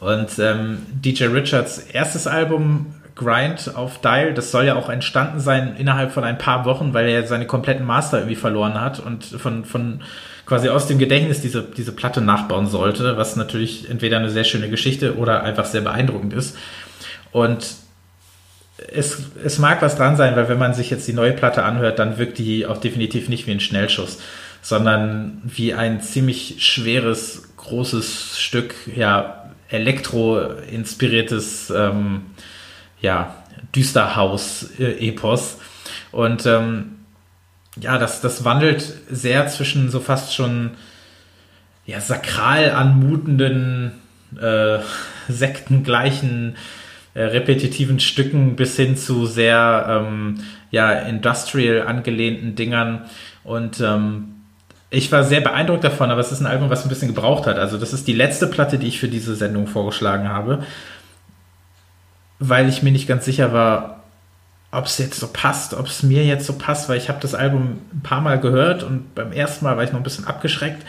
Und 0.00 0.38
ähm, 0.38 0.78
DJ 0.92 1.24
Richards 1.24 1.78
erstes 1.78 2.26
Album 2.26 2.94
Grind 3.14 3.72
auf 3.74 4.00
Dial, 4.00 4.32
das 4.32 4.52
soll 4.52 4.64
ja 4.64 4.76
auch 4.76 4.88
entstanden 4.88 5.40
sein 5.40 5.74
innerhalb 5.76 6.12
von 6.12 6.24
ein 6.24 6.38
paar 6.38 6.64
Wochen, 6.64 6.94
weil 6.94 7.08
er 7.08 7.26
seine 7.26 7.46
kompletten 7.46 7.84
Master 7.84 8.18
irgendwie 8.18 8.36
verloren 8.36 8.80
hat 8.80 9.00
und 9.00 9.24
von, 9.24 9.64
von 9.64 10.00
quasi 10.46 10.68
aus 10.68 10.86
dem 10.86 10.98
Gedächtnis 10.98 11.40
diese, 11.40 11.62
diese 11.62 11.92
Platte 11.92 12.20
nachbauen 12.20 12.68
sollte, 12.68 13.16
was 13.16 13.36
natürlich 13.36 13.90
entweder 13.90 14.18
eine 14.18 14.30
sehr 14.30 14.44
schöne 14.44 14.70
Geschichte 14.70 15.16
oder 15.16 15.42
einfach 15.42 15.66
sehr 15.66 15.82
beeindruckend 15.82 16.32
ist. 16.32 16.56
Und 17.32 17.66
es, 18.92 19.18
es 19.44 19.58
mag 19.58 19.82
was 19.82 19.96
dran 19.96 20.16
sein, 20.16 20.36
weil 20.36 20.48
wenn 20.48 20.58
man 20.58 20.74
sich 20.74 20.90
jetzt 20.90 21.08
die 21.08 21.12
neue 21.12 21.32
Platte 21.32 21.64
anhört, 21.64 21.98
dann 21.98 22.18
wirkt 22.18 22.38
die 22.38 22.66
auch 22.66 22.78
definitiv 22.78 23.28
nicht 23.28 23.46
wie 23.46 23.52
ein 23.52 23.60
Schnellschuss, 23.60 24.18
sondern 24.62 25.42
wie 25.44 25.74
ein 25.74 26.00
ziemlich 26.00 26.64
schweres, 26.64 27.50
großes 27.56 28.38
Stück, 28.38 28.74
ja, 28.94 29.50
elektro-inspiriertes, 29.68 31.70
ähm, 31.70 32.22
ja, 33.00 33.34
Düsterhaus-Epos. 33.74 35.58
Und 36.12 36.46
ähm, 36.46 36.98
ja, 37.80 37.98
das, 37.98 38.20
das 38.20 38.44
wandelt 38.44 38.84
sehr 39.10 39.48
zwischen 39.48 39.90
so 39.90 40.00
fast 40.00 40.34
schon 40.34 40.70
ja, 41.84 42.00
sakral 42.00 42.70
anmutenden, 42.70 43.92
äh, 44.40 44.78
sektengleichen 45.28 46.56
äh, 47.18 47.24
repetitiven 47.24 47.98
Stücken 47.98 48.54
bis 48.54 48.76
hin 48.76 48.96
zu 48.96 49.26
sehr 49.26 49.86
ähm, 49.88 50.38
ja, 50.70 50.92
industrial 50.92 51.84
angelehnten 51.84 52.54
Dingern. 52.54 53.06
Und 53.42 53.80
ähm, 53.80 54.36
ich 54.88 55.10
war 55.10 55.24
sehr 55.24 55.40
beeindruckt 55.40 55.82
davon, 55.82 56.12
aber 56.12 56.20
es 56.20 56.30
ist 56.30 56.38
ein 56.38 56.46
Album, 56.46 56.70
was 56.70 56.84
ein 56.84 56.88
bisschen 56.88 57.08
gebraucht 57.08 57.46
hat. 57.46 57.58
Also 57.58 57.76
das 57.76 57.92
ist 57.92 58.06
die 58.06 58.12
letzte 58.12 58.46
Platte, 58.46 58.78
die 58.78 58.86
ich 58.86 59.00
für 59.00 59.08
diese 59.08 59.34
Sendung 59.34 59.66
vorgeschlagen 59.66 60.28
habe, 60.28 60.62
weil 62.38 62.68
ich 62.68 62.84
mir 62.84 62.92
nicht 62.92 63.08
ganz 63.08 63.24
sicher 63.24 63.52
war, 63.52 64.04
ob 64.70 64.86
es 64.86 64.98
jetzt 64.98 65.18
so 65.18 65.26
passt, 65.26 65.74
ob 65.74 65.86
es 65.88 66.04
mir 66.04 66.24
jetzt 66.24 66.46
so 66.46 66.52
passt, 66.52 66.88
weil 66.88 66.98
ich 66.98 67.08
habe 67.08 67.18
das 67.20 67.34
Album 67.34 67.78
ein 67.94 68.02
paar 68.04 68.20
Mal 68.20 68.38
gehört 68.38 68.84
und 68.84 69.16
beim 69.16 69.32
ersten 69.32 69.64
Mal 69.64 69.76
war 69.76 69.82
ich 69.82 69.90
noch 69.90 69.98
ein 69.98 70.04
bisschen 70.04 70.28
abgeschreckt 70.28 70.84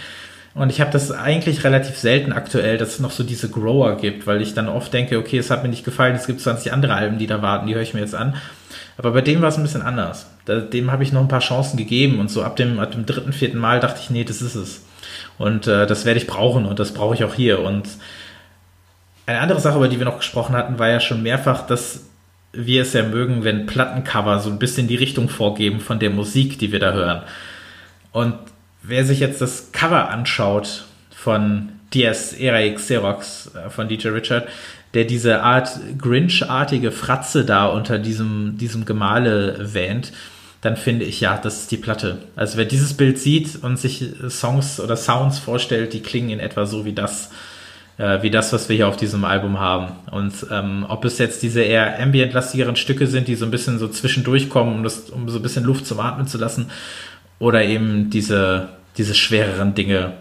und 0.60 0.70
ich 0.70 0.82
habe 0.82 0.92
das 0.92 1.10
eigentlich 1.10 1.64
relativ 1.64 1.98
selten 1.98 2.34
aktuell, 2.34 2.78
dass 2.78 2.90
es 2.90 3.00
noch 3.00 3.12
so 3.12 3.24
diese 3.24 3.50
Grower 3.50 3.96
gibt, 3.96 4.28
weil 4.28 4.42
ich 4.42 4.54
dann 4.54 4.68
oft 4.68 4.94
denke, 4.94 5.18
okay, 5.18 5.38
es 5.38 5.50
hat 5.52 5.64
mir 5.64 5.70
nicht 5.70 5.86
gefallen, 5.86 6.18
es 6.18 6.28
gibt 6.28 6.42
20 6.42 6.74
andere 6.74 6.96
Alben, 6.96 7.18
die 7.18 7.28
da 7.28 7.42
warten, 7.42 7.68
die 7.68 7.76
höre 7.76 7.82
ich 7.82 7.94
mir 7.94 8.02
jetzt 8.02 8.14
an. 8.14 8.36
Aber 8.98 9.12
bei 9.12 9.22
dem 9.22 9.42
war 9.42 9.48
es 9.48 9.56
ein 9.56 9.64
bisschen 9.64 9.84
anders. 9.84 10.28
dem 10.46 10.92
habe 10.92 11.04
ich 11.04 11.14
noch 11.14 11.22
ein 11.22 11.30
paar 11.30 11.40
Chancen 11.40 11.78
gegeben 11.78 12.20
und 12.20 12.30
so 12.30 12.44
ab 12.44 12.58
dem, 12.58 12.78
ab 12.78 12.92
dem 12.92 13.06
dritten, 13.06 13.32
vierten 13.32 13.58
Mal 13.58 13.80
dachte 13.80 14.02
ich, 14.04 14.10
nee, 14.10 14.26
das 14.26 14.42
ist 14.42 14.56
es. 14.56 14.84
Und 15.38 15.66
äh, 15.68 15.88
das 15.88 16.04
werde 16.04 16.20
ich 16.20 16.28
brauchen 16.28 16.66
und 16.66 16.78
das 16.78 16.94
brauche 16.94 17.16
ich 17.16 17.24
auch 17.24 17.36
hier. 17.36 17.62
Und 17.62 17.88
eine 19.28 19.40
andere 19.40 19.62
Sache, 19.62 19.78
über 19.78 19.88
die 19.88 19.98
wir 19.98 20.06
noch 20.06 20.18
gesprochen 20.18 20.58
hatten, 20.58 20.78
war 20.78 20.90
ja 20.90 21.00
schon 21.00 21.24
mehrfach, 21.24 21.68
dass 21.68 22.02
wir 22.52 22.82
es 22.82 22.92
ja 22.92 23.04
mögen, 23.04 23.46
wenn 23.46 23.66
Plattencover 23.66 24.40
so 24.40 24.50
ein 24.50 24.60
bisschen 24.60 24.90
die 24.90 24.98
Richtung 24.98 25.30
vorgeben 25.30 25.80
von 25.80 26.00
der 26.00 26.10
Musik, 26.10 26.60
die 26.60 26.74
wir 26.74 26.80
da 26.82 26.92
hören. 26.92 27.22
Und 28.12 28.34
wer 28.82 29.06
sich 29.06 29.20
jetzt 29.20 29.42
das 29.42 29.72
Cover 29.72 30.10
anschaut 30.10 30.86
von 31.12 31.70
Diaz 31.94 32.34
Era 32.34 32.68
Xerox 32.74 33.52
äh, 33.56 33.70
von 33.70 33.88
DJ 33.88 34.10
Richard, 34.10 34.48
der 34.94 35.06
diese 35.06 35.44
Art 35.44 35.80
Grinch-artige 35.98 36.92
Fratze 36.92 37.46
da 37.46 37.68
unter 37.68 38.00
diesem, 38.00 38.58
diesem 38.58 38.86
Gemale 38.86 39.74
wähnt, 39.74 40.12
dann 40.62 40.76
finde 40.76 41.06
ich, 41.06 41.22
ja, 41.22 41.38
das 41.38 41.62
ist 41.62 41.72
die 41.72 41.78
Platte. 41.78 42.18
Also 42.36 42.58
wer 42.58 42.66
dieses 42.66 42.94
Bild 42.94 43.18
sieht 43.18 43.64
und 43.64 43.78
sich 43.78 44.04
Songs 44.30 44.80
oder 44.80 44.98
Sounds 44.98 45.40
vorstellt, 45.40 45.94
die 45.94 46.02
klingen 46.02 46.32
in 46.32 46.40
etwa 46.40 46.66
so 46.66 46.84
wie 46.86 46.92
das, 46.92 47.30
äh, 47.98 48.22
wie 48.24 48.30
das, 48.30 48.52
was 48.52 48.68
wir 48.68 48.76
hier 48.76 48.88
auf 48.88 48.98
diesem 48.98 49.24
Album 49.24 49.60
haben. 49.60 49.92
Und 50.12 50.34
ähm, 50.52 50.86
ob 50.90 51.06
es 51.06 51.18
jetzt 51.18 51.44
diese 51.44 51.62
eher 51.62 52.02
ambient-lastigeren 52.02 52.76
Stücke 52.76 53.08
sind, 53.08 53.28
die 53.28 53.36
so 53.36 53.46
ein 53.46 53.52
bisschen 53.52 53.80
so 53.80 53.88
zwischendurch 53.88 54.50
kommen, 54.50 54.76
um, 54.76 54.84
das, 54.84 55.10
um 55.10 55.30
so 55.30 55.40
ein 55.40 55.44
bisschen 55.44 55.64
Luft 55.64 55.86
zum 55.86 56.00
Atmen 56.00 56.28
zu 56.28 56.38
lassen, 56.38 56.70
oder 57.40 57.64
eben 57.64 58.10
diese, 58.10 58.70
diese 58.98 59.16
schwereren 59.16 59.74
Dinge, 59.74 60.14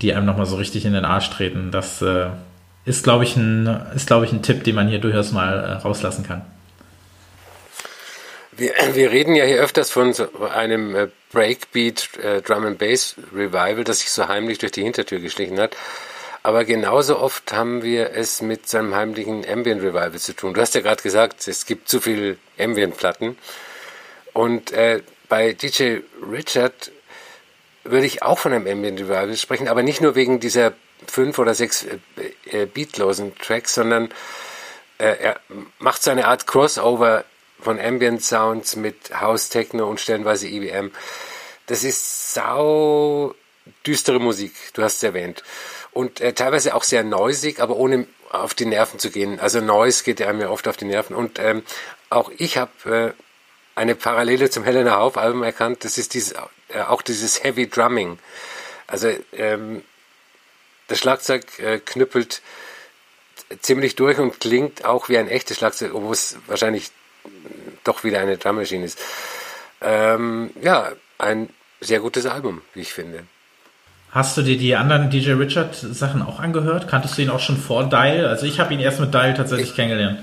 die 0.00 0.12
einem 0.14 0.26
nochmal 0.26 0.46
so 0.46 0.56
richtig 0.56 0.84
in 0.84 0.94
den 0.94 1.04
Arsch 1.04 1.30
treten. 1.30 1.70
Das 1.70 2.02
äh, 2.02 2.26
ist, 2.84 3.04
glaube 3.04 3.24
ich, 3.24 3.36
ein, 3.36 3.66
ist, 3.94 4.10
ich, 4.10 4.32
ein 4.32 4.42
Tipp, 4.42 4.64
den 4.64 4.74
man 4.74 4.88
hier 4.88 4.98
durchaus 4.98 5.32
mal 5.32 5.52
äh, 5.52 5.72
rauslassen 5.74 6.26
kann. 6.26 6.42
Wir, 8.52 8.72
wir 8.94 9.10
reden 9.10 9.34
ja 9.34 9.44
hier 9.44 9.60
öfters 9.60 9.90
von 9.90 10.12
so 10.12 10.26
einem 10.42 10.96
äh, 10.96 11.08
Breakbeat 11.32 12.08
äh, 12.22 12.42
Drum 12.42 12.66
and 12.66 12.78
Bass 12.78 13.16
Revival, 13.34 13.84
das 13.84 14.00
sich 14.00 14.10
so 14.10 14.28
heimlich 14.28 14.58
durch 14.58 14.72
die 14.72 14.82
Hintertür 14.82 15.20
geschlichen 15.20 15.60
hat. 15.60 15.76
Aber 16.44 16.64
genauso 16.64 17.20
oft 17.20 17.52
haben 17.52 17.82
wir 17.82 18.16
es 18.16 18.42
mit 18.42 18.68
seinem 18.68 18.96
heimlichen 18.96 19.48
Ambient 19.48 19.80
Revival 19.80 20.18
zu 20.18 20.34
tun. 20.34 20.54
Du 20.54 20.60
hast 20.60 20.74
ja 20.74 20.80
gerade 20.80 21.00
gesagt, 21.00 21.46
es 21.46 21.66
gibt 21.66 21.88
zu 21.88 22.00
viele 22.00 22.36
Ambient 22.58 22.96
Platten. 22.96 23.38
Und 24.32 24.72
äh, 24.72 25.02
bei 25.32 25.54
DJ 25.54 26.00
Richard 26.30 26.92
würde 27.84 28.04
ich 28.04 28.22
auch 28.22 28.38
von 28.38 28.52
einem 28.52 28.66
Ambient 28.66 29.00
Revival 29.00 29.34
sprechen, 29.34 29.66
aber 29.66 29.82
nicht 29.82 30.02
nur 30.02 30.14
wegen 30.14 30.40
dieser 30.40 30.74
fünf 31.06 31.38
oder 31.38 31.54
sechs 31.54 31.86
äh, 31.86 32.00
äh, 32.50 32.66
beatlosen 32.66 33.34
Tracks, 33.38 33.72
sondern 33.72 34.10
äh, 34.98 35.06
er 35.06 35.40
macht 35.78 36.02
so 36.02 36.10
eine 36.10 36.26
Art 36.26 36.46
Crossover 36.46 37.24
von 37.58 37.80
Ambient 37.80 38.22
Sounds 38.22 38.76
mit 38.76 39.18
House 39.22 39.48
Techno 39.48 39.88
und 39.88 40.00
stellenweise 40.00 40.48
EBM. 40.48 40.90
Das 41.64 41.82
ist 41.82 42.34
sau 42.34 43.34
düstere 43.86 44.20
Musik, 44.20 44.52
du 44.74 44.82
hast 44.82 44.96
es 44.96 45.02
erwähnt. 45.02 45.42
Und 45.92 46.20
äh, 46.20 46.34
teilweise 46.34 46.74
auch 46.74 46.82
sehr 46.82 47.04
neusig, 47.04 47.58
aber 47.58 47.76
ohne 47.76 48.06
auf 48.28 48.52
die 48.52 48.66
Nerven 48.66 48.98
zu 48.98 49.10
gehen. 49.10 49.40
Also 49.40 49.62
Noise 49.62 50.04
geht 50.04 50.20
einem 50.20 50.42
ja 50.42 50.50
oft 50.50 50.68
auf 50.68 50.76
die 50.76 50.84
Nerven. 50.84 51.16
Und 51.16 51.38
ähm, 51.38 51.62
auch 52.10 52.30
ich 52.36 52.58
habe 52.58 53.14
äh, 53.16 53.22
eine 53.74 53.94
Parallele 53.94 54.50
zum 54.50 54.64
Helena 54.64 54.96
Hauf 54.96 55.16
Album 55.16 55.42
erkannt. 55.42 55.84
Das 55.84 55.98
ist 55.98 56.14
dieses, 56.14 56.32
äh, 56.68 56.80
auch 56.86 57.02
dieses 57.02 57.42
Heavy 57.42 57.68
Drumming. 57.68 58.18
Also 58.86 59.10
ähm, 59.32 59.82
das 60.88 60.98
Schlagzeug 60.98 61.58
äh, 61.58 61.78
knüppelt 61.78 62.42
ziemlich 63.60 63.96
durch 63.96 64.18
und 64.18 64.40
klingt 64.40 64.84
auch 64.84 65.08
wie 65.08 65.18
ein 65.18 65.28
echtes 65.28 65.58
Schlagzeug, 65.58 65.94
obwohl 65.94 66.12
es 66.12 66.36
wahrscheinlich 66.46 66.90
doch 67.84 68.04
wieder 68.04 68.20
eine 68.20 68.38
Drummaschine 68.38 68.84
ist. 68.84 68.98
Ähm, 69.80 70.50
ja, 70.60 70.92
ein 71.18 71.48
sehr 71.80 72.00
gutes 72.00 72.26
Album, 72.26 72.62
wie 72.74 72.80
ich 72.80 72.92
finde. 72.92 73.24
Hast 74.10 74.36
du 74.36 74.42
dir 74.42 74.58
die 74.58 74.76
anderen 74.76 75.08
DJ 75.08 75.32
Richard 75.32 75.74
Sachen 75.74 76.22
auch 76.22 76.38
angehört? 76.38 76.86
Kanntest 76.86 77.16
du 77.16 77.22
ihn 77.22 77.30
auch 77.30 77.40
schon 77.40 77.56
vor 77.56 77.88
Dial? 77.88 78.26
Also 78.26 78.44
ich 78.44 78.60
habe 78.60 78.74
ihn 78.74 78.80
erst 78.80 79.00
mit 79.00 79.14
Dial 79.14 79.34
tatsächlich 79.34 79.70
ich, 79.70 79.74
kennengelernt. 79.74 80.20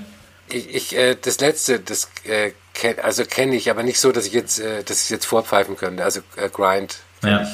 Ich, 0.52 0.74
ich 0.74 0.96
äh, 0.96 1.16
das 1.20 1.40
letzte, 1.40 1.80
das 1.80 2.10
äh, 2.24 2.52
kenn, 2.74 2.96
also 3.02 3.24
kenne 3.24 3.56
ich, 3.56 3.70
aber 3.70 3.82
nicht 3.82 4.00
so, 4.00 4.12
dass 4.12 4.26
ich 4.26 4.32
jetzt, 4.32 4.60
äh, 4.60 4.82
dass 4.82 5.04
ich 5.04 5.10
jetzt 5.10 5.26
vorpfeifen 5.26 5.76
könnte. 5.76 6.04
Also 6.04 6.20
äh, 6.36 6.48
Grind. 6.48 6.98
Ja. 7.22 7.42
Ich. 7.42 7.48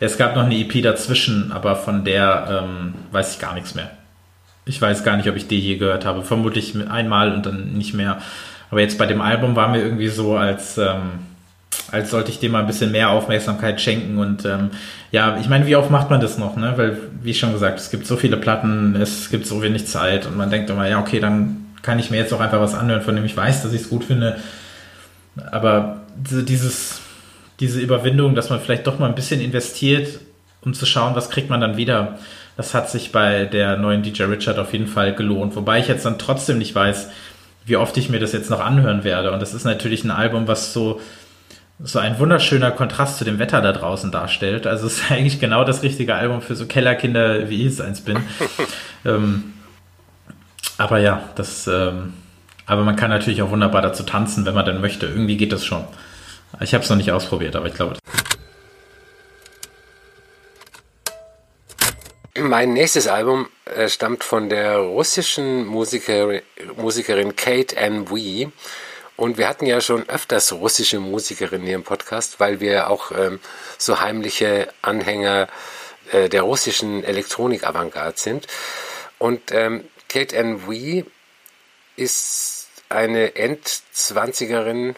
Es 0.00 0.16
gab 0.16 0.36
noch 0.36 0.44
eine 0.44 0.56
EP 0.56 0.82
dazwischen, 0.82 1.50
aber 1.50 1.74
von 1.74 2.04
der 2.04 2.62
ähm, 2.64 2.94
weiß 3.10 3.32
ich 3.32 3.40
gar 3.40 3.54
nichts 3.54 3.74
mehr. 3.74 3.90
Ich 4.64 4.80
weiß 4.80 5.02
gar 5.02 5.16
nicht, 5.16 5.28
ob 5.28 5.34
ich 5.34 5.48
die 5.48 5.58
je 5.58 5.76
gehört 5.76 6.04
habe. 6.04 6.22
Vermutlich 6.22 6.74
einmal 6.88 7.32
und 7.32 7.46
dann 7.46 7.72
nicht 7.72 7.94
mehr. 7.94 8.20
Aber 8.70 8.80
jetzt 8.80 8.98
bei 8.98 9.06
dem 9.06 9.20
Album 9.20 9.56
war 9.56 9.68
mir 9.68 9.82
irgendwie 9.82 10.08
so, 10.08 10.36
als, 10.36 10.78
ähm, 10.78 11.20
als 11.90 12.10
sollte 12.10 12.30
ich 12.30 12.38
dem 12.38 12.52
mal 12.52 12.60
ein 12.60 12.66
bisschen 12.66 12.92
mehr 12.92 13.10
Aufmerksamkeit 13.10 13.80
schenken. 13.80 14.18
Und 14.18 14.44
ähm, 14.44 14.70
ja, 15.10 15.38
ich 15.40 15.48
meine, 15.48 15.66
wie 15.66 15.74
oft 15.74 15.90
macht 15.90 16.10
man 16.10 16.20
das 16.20 16.38
noch? 16.38 16.54
Ne? 16.56 16.74
Weil, 16.76 16.98
wie 17.22 17.34
schon 17.34 17.52
gesagt, 17.52 17.80
es 17.80 17.90
gibt 17.90 18.06
so 18.06 18.16
viele 18.16 18.36
Platten, 18.36 18.94
es 18.94 19.30
gibt 19.30 19.46
so 19.46 19.62
wenig 19.62 19.86
Zeit 19.86 20.26
und 20.26 20.36
man 20.36 20.50
denkt 20.50 20.70
immer, 20.70 20.86
ja, 20.86 21.00
okay, 21.00 21.18
dann 21.18 21.67
kann 21.82 21.98
ich 21.98 22.10
mir 22.10 22.16
jetzt 22.16 22.32
auch 22.32 22.40
einfach 22.40 22.60
was 22.60 22.74
anhören, 22.74 23.02
von 23.02 23.16
dem 23.16 23.24
ich 23.24 23.36
weiß, 23.36 23.62
dass 23.62 23.72
ich 23.72 23.82
es 23.82 23.88
gut 23.90 24.04
finde. 24.04 24.38
Aber 25.52 26.00
dieses, 26.16 27.00
diese 27.60 27.80
Überwindung, 27.80 28.34
dass 28.34 28.50
man 28.50 28.60
vielleicht 28.60 28.86
doch 28.86 28.98
mal 28.98 29.08
ein 29.08 29.14
bisschen 29.14 29.40
investiert, 29.40 30.20
um 30.62 30.74
zu 30.74 30.86
schauen, 30.86 31.14
was 31.14 31.30
kriegt 31.30 31.50
man 31.50 31.60
dann 31.60 31.76
wieder 31.76 32.18
das 32.58 32.74
hat 32.74 32.90
sich 32.90 33.12
bei 33.12 33.44
der 33.44 33.76
neuen 33.76 34.02
DJ 34.02 34.24
Richard 34.24 34.58
auf 34.58 34.72
jeden 34.72 34.88
Fall 34.88 35.14
gelohnt. 35.14 35.54
Wobei 35.54 35.78
ich 35.78 35.86
jetzt 35.86 36.04
dann 36.04 36.18
trotzdem 36.18 36.58
nicht 36.58 36.74
weiß, 36.74 37.08
wie 37.64 37.76
oft 37.76 37.96
ich 37.96 38.08
mir 38.08 38.18
das 38.18 38.32
jetzt 38.32 38.50
noch 38.50 38.58
anhören 38.58 39.04
werde. 39.04 39.30
Und 39.30 39.40
das 39.40 39.54
ist 39.54 39.62
natürlich 39.62 40.02
ein 40.02 40.10
Album, 40.10 40.48
was 40.48 40.72
so, 40.72 41.00
so 41.78 42.00
ein 42.00 42.18
wunderschöner 42.18 42.72
Kontrast 42.72 43.16
zu 43.16 43.24
dem 43.24 43.38
Wetter 43.38 43.62
da 43.62 43.70
draußen 43.70 44.10
darstellt. 44.10 44.66
Also 44.66 44.88
es 44.88 44.94
ist 44.94 45.10
eigentlich 45.12 45.38
genau 45.38 45.62
das 45.62 45.84
richtige 45.84 46.16
Album 46.16 46.42
für 46.42 46.56
so 46.56 46.66
Kellerkinder, 46.66 47.48
wie 47.48 47.64
ich 47.64 47.74
es 47.74 47.80
eins 47.80 48.00
bin. 48.00 48.16
ähm, 49.04 49.52
aber 50.78 50.98
ja, 50.98 51.28
das, 51.34 51.66
ähm, 51.66 52.14
aber 52.64 52.84
man 52.84 52.96
kann 52.96 53.10
natürlich 53.10 53.42
auch 53.42 53.50
wunderbar 53.50 53.82
dazu 53.82 54.04
tanzen, 54.04 54.46
wenn 54.46 54.54
man 54.54 54.64
dann 54.64 54.80
möchte. 54.80 55.06
Irgendwie 55.06 55.36
geht 55.36 55.52
das 55.52 55.64
schon. 55.64 55.84
Ich 56.60 56.72
habe 56.72 56.84
es 56.84 56.90
noch 56.90 56.96
nicht 56.96 57.12
ausprobiert, 57.12 57.56
aber 57.56 57.66
ich 57.66 57.74
glaube. 57.74 57.96
Mein 62.38 62.72
nächstes 62.72 63.08
Album 63.08 63.48
äh, 63.64 63.88
stammt 63.88 64.22
von 64.22 64.48
der 64.48 64.78
russischen 64.78 65.66
Musikerin, 65.66 66.42
Musikerin 66.76 67.34
Kate 67.34 67.76
N. 67.76 68.10
Wee. 68.10 68.48
Und 69.16 69.36
wir 69.36 69.48
hatten 69.48 69.66
ja 69.66 69.80
schon 69.80 70.08
öfters 70.08 70.52
russische 70.52 71.00
Musikerinnen 71.00 71.66
hier 71.66 71.74
im 71.74 71.82
Podcast, 71.82 72.38
weil 72.38 72.60
wir 72.60 72.88
auch 72.88 73.10
ähm, 73.10 73.40
so 73.76 74.00
heimliche 74.00 74.68
Anhänger 74.80 75.48
äh, 76.12 76.28
der 76.28 76.42
russischen 76.42 77.02
Elektronik-Avantgarde 77.02 78.16
sind. 78.16 78.46
Und 79.18 79.50
ähm, 79.50 79.82
Kate 80.08 80.36
N. 80.36 80.68
Wee 80.68 81.04
ist 81.96 82.68
eine 82.88 83.36
Endzwanzigerin 83.36 84.96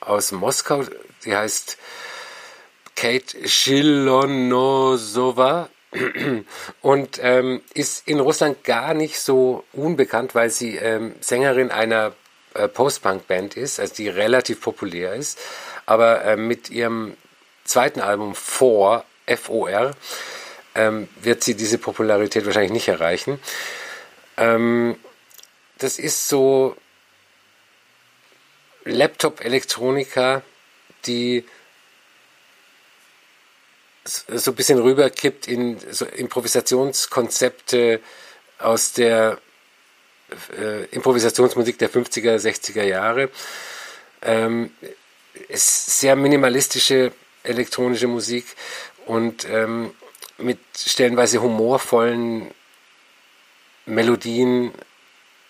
aus 0.00 0.32
Moskau. 0.32 0.84
Sie 1.20 1.34
heißt 1.34 1.78
Kate 2.94 3.48
Shilonosova 3.48 4.90
und 6.82 7.18
ähm, 7.22 7.62
ist 7.72 8.06
in 8.06 8.20
Russland 8.20 8.62
gar 8.64 8.92
nicht 8.94 9.18
so 9.20 9.64
unbekannt, 9.72 10.34
weil 10.34 10.50
sie 10.50 10.76
ähm, 10.76 11.14
Sängerin 11.20 11.70
einer 11.70 12.12
äh, 12.54 12.68
Post-Punk-Band 12.68 13.56
ist, 13.56 13.80
also 13.80 13.94
die 13.94 14.08
relativ 14.08 14.60
populär 14.60 15.14
ist. 15.14 15.38
Aber 15.86 16.22
äh, 16.24 16.36
mit 16.36 16.68
ihrem 16.70 17.16
zweiten 17.64 18.00
Album 18.00 18.34
For, 18.34 19.04
F-O-R, 19.26 19.92
ähm, 20.74 21.08
wird 21.22 21.42
sie 21.42 21.54
diese 21.54 21.78
Popularität 21.78 22.44
wahrscheinlich 22.44 22.72
nicht 22.72 22.88
erreichen. 22.88 23.40
Ähm, 24.36 24.96
das 25.78 25.98
ist 25.98 26.28
so 26.28 26.76
Laptop-Elektronika, 28.84 30.42
die 31.06 31.44
so 34.04 34.50
ein 34.50 34.54
bisschen 34.54 34.78
rüberkippt 34.78 35.46
in 35.46 35.78
so 35.90 36.04
Improvisationskonzepte 36.06 38.00
aus 38.58 38.92
der 38.92 39.38
äh, 40.58 40.84
Improvisationsmusik 40.86 41.78
der 41.78 41.90
50er, 41.90 42.36
60er 42.36 42.82
Jahre. 42.82 43.30
Ähm, 44.22 44.70
ist 45.48 46.00
sehr 46.00 46.16
minimalistische 46.16 47.12
elektronische 47.42 48.06
Musik 48.06 48.44
und 49.06 49.46
ähm, 49.48 49.92
mit 50.38 50.58
stellenweise 50.74 51.40
humorvollen 51.40 52.50
Melodien, 53.86 54.72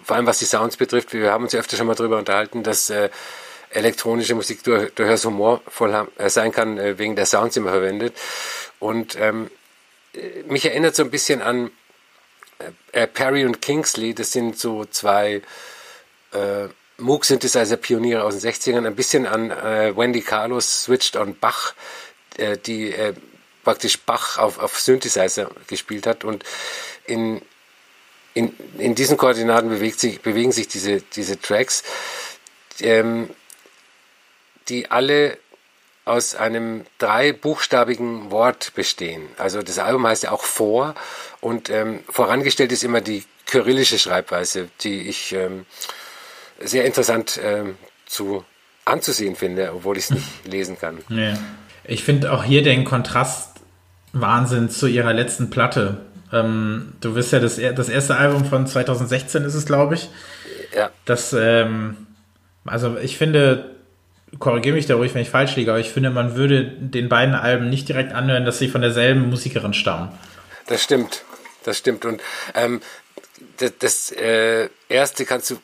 vor 0.02 0.16
allem 0.16 0.26
was 0.26 0.38
die 0.38 0.44
Sounds 0.44 0.76
betrifft. 0.76 1.12
Wir 1.12 1.30
haben 1.30 1.44
uns 1.44 1.52
ja 1.52 1.60
öfter 1.60 1.76
schon 1.76 1.86
mal 1.86 1.94
darüber 1.94 2.18
unterhalten, 2.18 2.62
dass 2.62 2.90
äh, 2.90 3.10
elektronische 3.70 4.34
Musik 4.34 4.62
durch, 4.64 4.92
durchaus 4.94 5.24
humorvoll 5.24 6.08
äh, 6.18 6.30
sein 6.30 6.52
kann, 6.52 6.78
äh, 6.78 6.98
wegen 6.98 7.16
der 7.16 7.26
Sounds, 7.26 7.54
die 7.54 7.60
man 7.60 7.72
verwendet. 7.72 8.16
Und 8.78 9.16
ähm, 9.18 9.50
äh, 10.14 10.42
mich 10.44 10.64
erinnert 10.64 10.94
so 10.94 11.02
ein 11.02 11.10
bisschen 11.10 11.42
an 11.42 11.70
äh, 12.92 13.06
Perry 13.06 13.44
und 13.44 13.62
Kingsley, 13.62 14.14
das 14.14 14.32
sind 14.32 14.58
so 14.58 14.84
zwei 14.84 15.42
äh, 16.32 16.68
Moog-Synthesizer-Pioniere 16.98 18.24
aus 18.24 18.38
den 18.38 18.52
60ern, 18.52 18.86
ein 18.86 18.96
bisschen 18.96 19.26
an 19.26 19.50
äh, 19.50 19.96
Wendy 19.96 20.20
Carlos 20.20 20.82
Switched 20.82 21.16
on 21.16 21.38
Bach, 21.38 21.74
äh, 22.36 22.58
die 22.58 22.92
äh, 22.92 23.14
praktisch 23.64 23.98
Bach 24.00 24.38
auf, 24.38 24.58
auf 24.58 24.78
Synthesizer 24.78 25.50
gespielt 25.66 26.06
hat 26.06 26.24
und 26.24 26.44
in, 27.06 27.42
in, 28.34 28.54
in 28.78 28.94
diesen 28.94 29.16
Koordinaten 29.16 29.68
bewegt 29.68 30.00
sich, 30.00 30.20
bewegen 30.20 30.52
sich 30.52 30.68
diese, 30.68 31.02
diese 31.02 31.40
Tracks. 31.40 31.82
Ähm, 32.80 33.30
die 34.70 34.90
alle 34.90 35.36
aus 36.04 36.34
einem 36.34 36.84
dreibuchstabigen 36.98 38.30
Wort 38.30 38.72
bestehen. 38.74 39.22
Also 39.36 39.62
das 39.62 39.78
Album 39.78 40.06
heißt 40.06 40.22
ja 40.22 40.32
auch 40.32 40.44
Vor 40.44 40.94
und 41.40 41.68
ähm, 41.68 42.00
vorangestellt 42.08 42.72
ist 42.72 42.84
immer 42.84 43.00
die 43.00 43.24
kyrillische 43.46 43.98
Schreibweise, 43.98 44.68
die 44.80 45.02
ich 45.02 45.32
ähm, 45.32 45.66
sehr 46.58 46.84
interessant 46.84 47.38
ähm, 47.42 47.76
zu 48.06 48.44
anzusehen 48.84 49.36
finde, 49.36 49.72
obwohl 49.74 49.98
ich 49.98 50.04
es 50.04 50.10
nicht 50.10 50.26
lesen 50.46 50.78
kann. 50.78 50.98
Ja. 51.08 51.38
Ich 51.84 52.04
finde 52.04 52.32
auch 52.32 52.44
hier 52.44 52.62
den 52.62 52.84
Kontrast 52.84 53.56
Wahnsinn 54.12 54.70
zu 54.70 54.86
ihrer 54.86 55.12
letzten 55.12 55.50
Platte. 55.50 56.06
Ähm, 56.32 56.92
du 57.00 57.14
wirst 57.14 57.32
ja 57.32 57.40
das, 57.40 57.56
das 57.56 57.88
erste 57.88 58.16
Album 58.16 58.44
von 58.44 58.66
2016 58.66 59.44
ist 59.44 59.54
es, 59.54 59.66
glaube 59.66 59.94
ich. 59.94 60.08
Ja. 60.74 60.90
Das, 61.04 61.32
ähm, 61.32 62.06
also 62.64 62.96
ich 62.98 63.16
finde, 63.16 63.74
korrigiere 64.38 64.76
mich 64.76 64.86
da 64.86 64.94
ruhig, 64.94 65.14
wenn 65.14 65.22
ich 65.22 65.30
falsch 65.30 65.56
liege, 65.56 65.70
aber 65.70 65.80
ich 65.80 65.90
finde, 65.90 66.10
man 66.10 66.36
würde 66.36 66.64
den 66.64 67.08
beiden 67.08 67.34
Alben 67.34 67.68
nicht 67.68 67.88
direkt 67.88 68.12
anhören, 68.12 68.44
dass 68.44 68.58
sie 68.58 68.68
von 68.68 68.80
derselben 68.80 69.28
Musikerin 69.28 69.74
stammen. 69.74 70.10
Das 70.66 70.82
stimmt, 70.82 71.24
das 71.64 71.78
stimmt. 71.78 72.04
Und 72.04 72.22
ähm, 72.54 72.80
das, 73.56 73.72
das 73.78 74.12
äh, 74.12 74.68
erste 74.88 75.24
kannst 75.24 75.50
du 75.50 75.58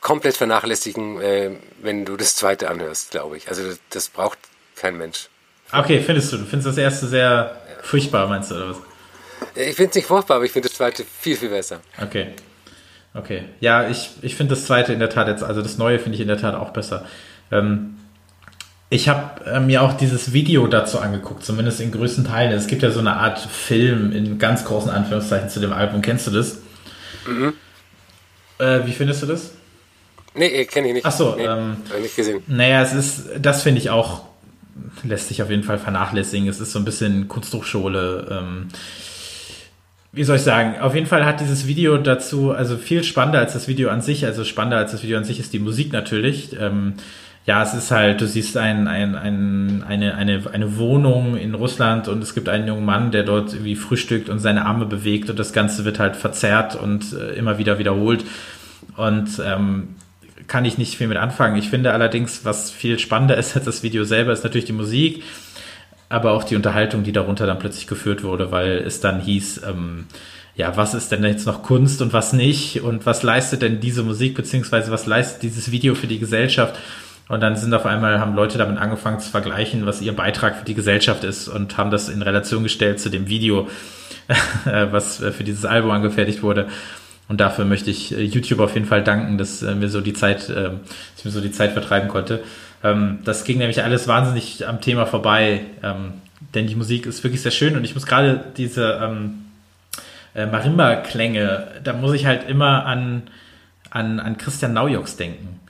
komplett 0.00 0.36
vernachlässigen, 0.36 1.20
äh, 1.20 1.50
wenn 1.80 2.04
du 2.04 2.16
das 2.16 2.36
zweite 2.36 2.68
anhörst, 2.68 3.12
glaube 3.12 3.38
ich. 3.38 3.48
Also 3.48 3.62
das, 3.66 3.80
das, 3.90 4.08
braucht 4.08 4.38
kein 4.76 4.98
Mensch. 4.98 5.28
Okay, 5.72 6.02
findest 6.04 6.32
du? 6.32 6.36
Du 6.36 6.44
findest 6.44 6.68
das 6.68 6.76
erste 6.76 7.06
sehr 7.06 7.62
furchtbar, 7.82 8.28
meinst 8.28 8.50
du, 8.50 8.56
oder 8.56 8.70
was? 8.70 8.76
Ich 9.54 9.76
finde 9.76 9.90
es 9.90 9.94
nicht 9.96 10.06
furchtbar, 10.06 10.36
aber 10.36 10.44
ich 10.44 10.52
finde 10.52 10.68
das 10.68 10.76
zweite 10.76 11.04
viel, 11.04 11.36
viel 11.36 11.50
besser. 11.50 11.80
Okay. 12.00 12.28
Okay. 13.14 13.44
Ja, 13.60 13.88
ich, 13.88 14.10
ich 14.22 14.34
finde 14.34 14.54
das 14.54 14.64
zweite 14.64 14.92
in 14.92 14.98
der 14.98 15.10
Tat 15.10 15.28
jetzt, 15.28 15.42
also 15.42 15.62
das 15.62 15.78
neue 15.78 15.98
finde 15.98 16.16
ich 16.16 16.20
in 16.20 16.28
der 16.28 16.38
Tat 16.38 16.54
auch 16.54 16.70
besser. 16.70 17.06
Ähm, 17.50 17.98
ich 18.88 19.08
habe 19.08 19.44
äh, 19.46 19.60
mir 19.60 19.82
auch 19.82 19.94
dieses 19.94 20.32
Video 20.32 20.66
dazu 20.66 20.98
angeguckt, 20.98 21.44
zumindest 21.44 21.80
in 21.80 21.92
größten 21.92 22.24
Teilen. 22.24 22.52
Es 22.52 22.66
gibt 22.66 22.82
ja 22.82 22.90
so 22.90 23.00
eine 23.00 23.14
Art 23.14 23.38
Film 23.38 24.12
in 24.12 24.38
ganz 24.38 24.64
großen 24.64 24.90
Anführungszeichen 24.90 25.48
zu 25.48 25.60
dem 25.60 25.72
Album. 25.72 26.02
Kennst 26.02 26.26
du 26.26 26.30
das? 26.30 26.58
Mhm. 27.26 27.54
Äh, 28.58 28.86
wie 28.86 28.92
findest 28.92 29.22
du 29.22 29.26
das? 29.26 29.52
Nee, 30.34 30.46
äh, 30.46 30.64
kenne 30.64 30.88
ich 30.88 30.94
nicht. 30.94 31.06
Achso, 31.06 31.36
nee, 31.36 31.44
ähm, 31.44 31.76
nicht 32.00 32.16
gesehen. 32.16 32.42
Naja, 32.46 32.82
es 32.82 32.92
ist, 32.92 33.28
das 33.40 33.62
finde 33.62 33.80
ich 33.80 33.90
auch, 33.90 34.24
lässt 35.02 35.28
sich 35.28 35.42
auf 35.42 35.50
jeden 35.50 35.64
Fall 35.64 35.78
vernachlässigen. 35.78 36.48
Es 36.48 36.60
ist 36.60 36.72
so 36.72 36.78
ein 36.78 36.84
bisschen 36.84 37.28
Kunsthochschule. 37.28 38.28
Ähm, 38.30 38.68
wie 40.12 40.24
soll 40.24 40.36
ich 40.36 40.42
sagen, 40.42 40.78
auf 40.80 40.94
jeden 40.94 41.06
Fall 41.06 41.24
hat 41.24 41.40
dieses 41.40 41.66
Video 41.66 41.96
dazu, 41.96 42.52
also 42.52 42.76
viel 42.76 43.02
spannender 43.02 43.38
als 43.38 43.54
das 43.54 43.66
Video 43.66 43.88
an 43.88 44.02
sich, 44.02 44.26
also 44.26 44.44
spannender 44.44 44.76
als 44.76 44.92
das 44.92 45.02
Video 45.02 45.16
an 45.16 45.24
sich 45.24 45.40
ist 45.40 45.54
die 45.54 45.58
Musik 45.58 45.90
natürlich. 45.92 46.54
Ähm, 46.60 46.94
ja, 47.46 47.62
es 47.62 47.72
ist 47.72 47.90
halt, 47.90 48.20
du 48.20 48.26
siehst 48.26 48.56
ein, 48.58 48.86
ein, 48.88 49.16
ein, 49.16 49.82
eine, 49.88 50.14
eine, 50.14 50.42
eine 50.52 50.76
Wohnung 50.76 51.36
in 51.36 51.54
Russland 51.54 52.08
und 52.08 52.22
es 52.22 52.34
gibt 52.34 52.50
einen 52.50 52.68
jungen 52.68 52.84
Mann, 52.84 53.10
der 53.10 53.22
dort 53.22 53.54
irgendwie 53.54 53.74
frühstückt 53.74 54.28
und 54.28 54.38
seine 54.38 54.66
Arme 54.66 54.84
bewegt 54.84 55.30
und 55.30 55.38
das 55.38 55.54
Ganze 55.54 55.86
wird 55.86 55.98
halt 55.98 56.14
verzerrt 56.14 56.76
und 56.76 57.14
äh, 57.14 57.32
immer 57.32 57.56
wieder 57.58 57.78
wiederholt. 57.78 58.24
Und 58.96 59.40
ähm, 59.44 59.96
kann 60.46 60.66
ich 60.66 60.76
nicht 60.76 60.98
viel 60.98 61.08
mit 61.08 61.16
anfangen. 61.16 61.56
Ich 61.56 61.70
finde 61.70 61.92
allerdings, 61.94 62.44
was 62.44 62.70
viel 62.70 62.98
spannender 62.98 63.36
ist 63.38 63.56
als 63.56 63.64
das 63.64 63.82
Video 63.82 64.04
selber, 64.04 64.32
ist 64.32 64.44
natürlich 64.44 64.66
die 64.66 64.74
Musik 64.74 65.22
aber 66.12 66.32
auch 66.32 66.44
die 66.44 66.56
Unterhaltung, 66.56 67.02
die 67.02 67.12
darunter 67.12 67.46
dann 67.46 67.58
plötzlich 67.58 67.86
geführt 67.86 68.22
wurde, 68.22 68.52
weil 68.52 68.78
es 68.78 69.00
dann 69.00 69.20
hieß, 69.20 69.62
ähm, 69.68 70.06
ja, 70.54 70.76
was 70.76 70.94
ist 70.94 71.10
denn 71.10 71.24
jetzt 71.24 71.46
noch 71.46 71.62
Kunst 71.62 72.02
und 72.02 72.12
was 72.12 72.32
nicht 72.32 72.82
und 72.82 73.06
was 73.06 73.22
leistet 73.22 73.62
denn 73.62 73.80
diese 73.80 74.02
Musik 74.02 74.34
beziehungsweise 74.34 74.90
was 74.90 75.06
leistet 75.06 75.42
dieses 75.42 75.70
Video 75.70 75.94
für 75.94 76.06
die 76.06 76.18
Gesellschaft? 76.18 76.78
Und 77.28 77.40
dann 77.40 77.56
sind 77.56 77.72
auf 77.72 77.86
einmal, 77.86 78.20
haben 78.20 78.34
Leute 78.34 78.58
damit 78.58 78.76
angefangen 78.76 79.20
zu 79.20 79.30
vergleichen, 79.30 79.86
was 79.86 80.02
ihr 80.02 80.14
Beitrag 80.14 80.56
für 80.56 80.64
die 80.66 80.74
Gesellschaft 80.74 81.24
ist 81.24 81.48
und 81.48 81.78
haben 81.78 81.90
das 81.90 82.10
in 82.10 82.20
Relation 82.20 82.62
gestellt 82.62 83.00
zu 83.00 83.08
dem 83.08 83.28
Video, 83.28 83.68
was 84.64 85.16
für 85.16 85.44
dieses 85.44 85.64
Album 85.64 85.92
angefertigt 85.92 86.42
wurde. 86.42 86.68
Und 87.28 87.40
dafür 87.40 87.64
möchte 87.64 87.90
ich 87.90 88.14
äh, 88.14 88.22
YouTube 88.22 88.60
auf 88.60 88.74
jeden 88.74 88.84
Fall 88.84 89.02
danken, 89.02 89.38
dass 89.38 89.62
äh, 89.62 89.74
mir 89.74 89.88
so 89.88 90.02
die 90.02 90.12
Zeit, 90.12 90.50
äh, 90.50 90.64
dass 90.64 90.74
ich 91.16 91.24
mir 91.24 91.30
so 91.30 91.40
die 91.40 91.52
Zeit 91.52 91.72
vertreiben 91.72 92.08
konnte. 92.08 92.42
Ähm, 92.84 93.18
das 93.24 93.44
ging 93.44 93.58
nämlich 93.58 93.82
alles 93.82 94.08
wahnsinnig 94.08 94.66
am 94.66 94.80
Thema 94.80 95.06
vorbei, 95.06 95.60
ähm, 95.82 96.14
denn 96.54 96.66
die 96.66 96.74
Musik 96.74 97.06
ist 97.06 97.22
wirklich 97.22 97.42
sehr 97.42 97.52
schön 97.52 97.76
und 97.76 97.84
ich 97.84 97.94
muss 97.94 98.06
gerade 98.06 98.44
diese 98.56 99.00
ähm, 99.02 99.46
äh, 100.34 100.46
Marimba-Klänge, 100.46 101.66
da 101.84 101.92
muss 101.92 102.14
ich 102.14 102.26
halt 102.26 102.48
immer 102.48 102.86
an, 102.86 103.22
an, 103.90 104.20
an 104.20 104.38
Christian 104.38 104.72
Naujoks 104.72 105.16
denken. 105.16 105.60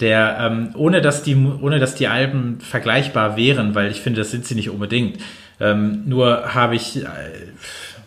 Der, 0.00 0.38
ähm, 0.40 0.70
ohne 0.76 1.00
dass 1.00 1.24
die, 1.24 1.34
ohne 1.34 1.80
dass 1.80 1.96
die 1.96 2.06
Alben 2.06 2.60
vergleichbar 2.60 3.36
wären, 3.36 3.74
weil 3.74 3.90
ich 3.90 4.00
finde, 4.00 4.20
das 4.20 4.30
sind 4.30 4.46
sie 4.46 4.54
nicht 4.54 4.70
unbedingt. 4.70 5.20
Ähm, 5.58 6.02
nur 6.06 6.54
habe 6.54 6.76
ich, 6.76 7.02
äh, 7.02 7.08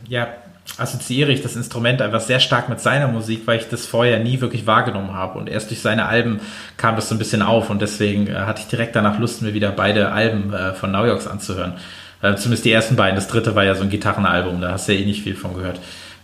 ja, 0.07 0.29
assoziiere 0.77 1.31
ich 1.31 1.41
das 1.41 1.55
Instrument 1.55 2.01
einfach 2.01 2.21
sehr 2.21 2.39
stark 2.39 2.69
mit 2.69 2.79
seiner 2.79 3.07
Musik, 3.07 3.43
weil 3.45 3.59
ich 3.59 3.67
das 3.67 3.85
vorher 3.85 4.19
nie 4.19 4.41
wirklich 4.41 4.65
wahrgenommen 4.65 5.13
habe. 5.13 5.37
Und 5.37 5.49
erst 5.49 5.69
durch 5.69 5.81
seine 5.81 6.05
Alben 6.05 6.39
kam 6.77 6.95
das 6.95 7.09
so 7.09 7.15
ein 7.15 7.19
bisschen 7.19 7.41
auf 7.41 7.69
und 7.69 7.81
deswegen 7.81 8.27
äh, 8.27 8.33
hatte 8.33 8.61
ich 8.61 8.67
direkt 8.67 8.95
danach 8.95 9.19
Lust, 9.19 9.41
mir 9.41 9.53
wieder 9.53 9.71
beide 9.71 10.11
Alben 10.11 10.53
äh, 10.53 10.73
von 10.73 10.91
New 10.91 11.03
Yorks 11.03 11.27
anzuhören. 11.27 11.73
Äh, 12.21 12.35
zumindest 12.35 12.65
die 12.65 12.71
ersten 12.71 12.95
beiden. 12.95 13.15
Das 13.15 13.27
dritte 13.27 13.55
war 13.55 13.63
ja 13.63 13.75
so 13.75 13.83
ein 13.83 13.89
Gitarrenalbum, 13.89 14.61
da 14.61 14.71
hast 14.71 14.87
du 14.87 14.93
ja 14.93 14.99
eh 14.99 15.05
nicht 15.05 15.23
viel 15.23 15.35
von 15.35 15.53
gehört. 15.53 15.79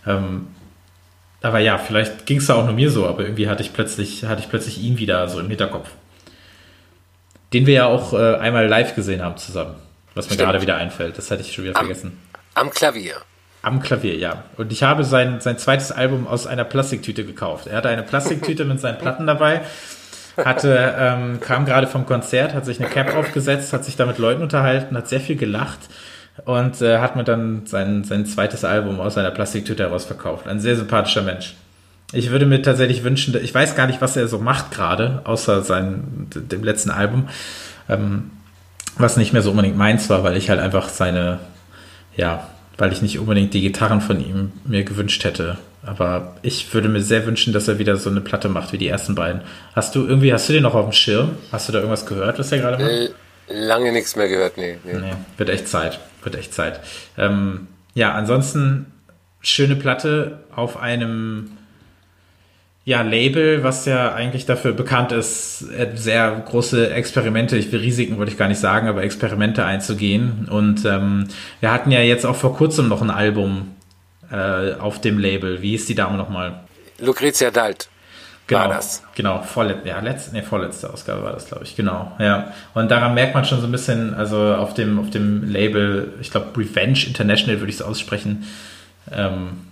Ähm, 0.06 0.48
aber 1.42 1.60
ja, 1.60 1.78
vielleicht 1.78 2.26
ging 2.26 2.38
es 2.38 2.46
da 2.46 2.54
auch 2.54 2.64
nur 2.64 2.74
mir 2.74 2.90
so, 2.90 3.06
aber 3.06 3.22
irgendwie 3.22 3.48
hatte 3.48 3.62
ich 3.62 3.72
plötzlich, 3.72 4.24
hatte 4.24 4.42
ich 4.42 4.48
plötzlich 4.48 4.82
ihn 4.82 4.98
wieder 4.98 5.28
so 5.28 5.38
im 5.38 5.48
Hinterkopf. 5.48 5.88
Den 7.52 7.66
wir 7.66 7.74
ja 7.74 7.86
auch 7.86 8.12
äh, 8.12 8.36
einmal 8.36 8.66
live 8.66 8.94
gesehen 8.94 9.22
haben 9.22 9.36
zusammen. 9.36 9.76
Was 10.14 10.28
mir 10.30 10.36
gerade 10.36 10.60
wieder 10.60 10.76
einfällt. 10.76 11.16
Das 11.16 11.30
hatte 11.30 11.42
ich 11.42 11.52
schon 11.52 11.64
wieder 11.64 11.76
am, 11.76 11.86
vergessen. 11.86 12.18
Am 12.54 12.70
Klavier. 12.70 13.14
Am 13.62 13.80
Klavier, 13.80 14.16
ja. 14.16 14.44
Und 14.56 14.72
ich 14.72 14.82
habe 14.82 15.04
sein, 15.04 15.40
sein 15.40 15.58
zweites 15.58 15.90
Album 15.90 16.26
aus 16.26 16.46
einer 16.46 16.64
Plastiktüte 16.64 17.24
gekauft. 17.24 17.66
Er 17.66 17.78
hatte 17.78 17.88
eine 17.88 18.02
Plastiktüte 18.02 18.64
mit 18.64 18.80
seinen 18.80 18.98
Platten 18.98 19.26
dabei, 19.26 19.62
hatte, 20.36 20.94
ähm, 20.96 21.40
kam 21.40 21.64
gerade 21.64 21.88
vom 21.88 22.06
Konzert, 22.06 22.54
hat 22.54 22.64
sich 22.64 22.78
eine 22.78 22.88
Cap 22.88 23.16
aufgesetzt, 23.16 23.72
hat 23.72 23.84
sich 23.84 23.96
da 23.96 24.06
mit 24.06 24.18
Leuten 24.18 24.42
unterhalten, 24.42 24.96
hat 24.96 25.08
sehr 25.08 25.20
viel 25.20 25.36
gelacht 25.36 25.80
und 26.44 26.80
äh, 26.80 26.98
hat 26.98 27.16
mir 27.16 27.24
dann 27.24 27.66
sein, 27.66 28.04
sein 28.04 28.26
zweites 28.26 28.64
Album 28.64 29.00
aus 29.00 29.18
einer 29.18 29.32
Plastiktüte 29.32 29.82
heraus 29.82 30.04
verkauft. 30.04 30.46
Ein 30.46 30.60
sehr 30.60 30.76
sympathischer 30.76 31.22
Mensch. 31.22 31.56
Ich 32.12 32.30
würde 32.30 32.46
mir 32.46 32.62
tatsächlich 32.62 33.04
wünschen, 33.04 33.36
ich 33.42 33.54
weiß 33.54 33.74
gar 33.74 33.86
nicht, 33.86 34.00
was 34.00 34.16
er 34.16 34.28
so 34.28 34.38
macht 34.38 34.70
gerade, 34.70 35.20
außer 35.24 35.62
sein, 35.62 36.28
dem 36.34 36.64
letzten 36.64 36.90
Album, 36.90 37.28
ähm, 37.88 38.30
was 38.96 39.16
nicht 39.16 39.32
mehr 39.32 39.42
so 39.42 39.50
unbedingt 39.50 39.76
meins 39.76 40.08
war, 40.08 40.22
weil 40.22 40.36
ich 40.36 40.48
halt 40.48 40.60
einfach 40.60 40.88
seine, 40.88 41.40
ja, 42.16 42.46
weil 42.78 42.92
ich 42.92 43.02
nicht 43.02 43.18
unbedingt 43.18 43.52
die 43.52 43.60
Gitarren 43.60 44.00
von 44.00 44.20
ihm 44.20 44.52
mir 44.64 44.84
gewünscht 44.84 45.24
hätte. 45.24 45.58
Aber 45.84 46.36
ich 46.42 46.72
würde 46.72 46.88
mir 46.88 47.02
sehr 47.02 47.26
wünschen, 47.26 47.52
dass 47.52 47.68
er 47.68 47.78
wieder 47.78 47.96
so 47.96 48.08
eine 48.08 48.20
Platte 48.20 48.48
macht 48.48 48.72
wie 48.72 48.78
die 48.78 48.88
ersten 48.88 49.14
beiden. 49.14 49.42
Hast 49.74 49.94
du 49.94 50.06
irgendwie, 50.06 50.32
hast 50.32 50.48
du 50.48 50.52
den 50.52 50.62
noch 50.62 50.74
auf 50.74 50.86
dem 50.86 50.92
Schirm? 50.92 51.30
Hast 51.50 51.68
du 51.68 51.72
da 51.72 51.78
irgendwas 51.78 52.06
gehört, 52.06 52.38
was 52.38 52.52
er 52.52 52.58
gerade 52.58 52.82
macht? 52.82 52.90
Äh, 52.90 53.10
lange 53.48 53.92
nichts 53.92 54.14
mehr 54.14 54.28
gehört, 54.28 54.56
nee, 54.56 54.78
nee. 54.84 54.94
nee. 54.94 55.12
wird 55.36 55.50
echt 55.50 55.68
Zeit. 55.68 55.98
Wird 56.22 56.36
echt 56.36 56.54
Zeit. 56.54 56.80
Ähm, 57.16 57.68
ja, 57.94 58.12
ansonsten 58.14 58.86
schöne 59.40 59.76
Platte 59.76 60.40
auf 60.54 60.76
einem 60.76 61.57
ja, 62.88 63.02
Label, 63.02 63.62
was 63.62 63.84
ja 63.84 64.14
eigentlich 64.14 64.46
dafür 64.46 64.72
bekannt 64.72 65.12
ist, 65.12 65.62
äh, 65.76 65.88
sehr 65.94 66.42
große 66.46 66.90
Experimente, 66.90 67.58
ich 67.58 67.70
will 67.70 67.80
Risiken 67.80 68.16
wollte 68.16 68.32
ich 68.32 68.38
gar 68.38 68.48
nicht 68.48 68.60
sagen, 68.60 68.88
aber 68.88 69.02
Experimente 69.02 69.62
einzugehen. 69.62 70.48
Und 70.50 70.86
ähm, 70.86 71.28
wir 71.60 71.70
hatten 71.70 71.90
ja 71.90 72.00
jetzt 72.00 72.24
auch 72.24 72.34
vor 72.34 72.56
kurzem 72.56 72.88
noch 72.88 73.02
ein 73.02 73.10
Album 73.10 73.76
äh, 74.32 74.72
auf 74.72 75.02
dem 75.02 75.18
Label. 75.18 75.60
Wie 75.60 75.72
hieß 75.72 75.84
die 75.84 75.94
Dame 75.94 76.16
nochmal? 76.16 76.60
Lucrezia 76.98 77.50
Dalt. 77.50 77.90
Genau, 78.46 78.60
war 78.62 78.68
das. 78.68 79.02
Genau, 79.14 79.42
vorlet 79.42 79.84
ja, 79.84 80.00
letzte, 80.00 80.34
nee, 80.34 80.40
vorletzte 80.40 80.90
Ausgabe 80.90 81.22
war 81.22 81.34
das, 81.34 81.44
glaube 81.44 81.64
ich, 81.64 81.76
genau, 81.76 82.12
ja. 82.18 82.54
Und 82.72 82.90
daran 82.90 83.12
merkt 83.12 83.34
man 83.34 83.44
schon 83.44 83.60
so 83.60 83.66
ein 83.66 83.72
bisschen, 83.72 84.14
also 84.14 84.54
auf 84.54 84.72
dem, 84.72 84.98
auf 84.98 85.10
dem 85.10 85.46
Label, 85.46 86.14
ich 86.22 86.30
glaube, 86.30 86.58
Revenge 86.58 87.04
International 87.06 87.60
würde 87.60 87.68
ich 87.68 87.76
es 87.76 87.82
aussprechen, 87.82 88.46
ähm, 89.12 89.67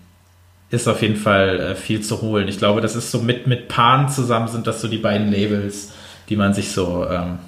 ist 0.71 0.89
auf 0.89 1.03
jeden 1.03 1.17
Fall 1.17 1.61
äh, 1.61 1.75
viel 1.75 2.01
zu 2.01 2.23
holen. 2.23 2.49
Ich 2.49 2.59
glaube, 2.59 2.81
das 2.81 2.97
ist 2.97 3.11
so 3.11 3.21
mit, 3.21 3.47
mit 3.47 3.69
Pan 3.69 4.09
zusammen 4.09 4.49
sind 4.49 4.67
das 4.67 4.81
so 4.81 4.89
die 4.89 4.99
beiden 4.99 5.31
Labels, 5.31 5.93
die 6.29 6.37
man 6.37 6.55
sich 6.55 6.73
so 6.73 7.07
ähm, 7.09 7.39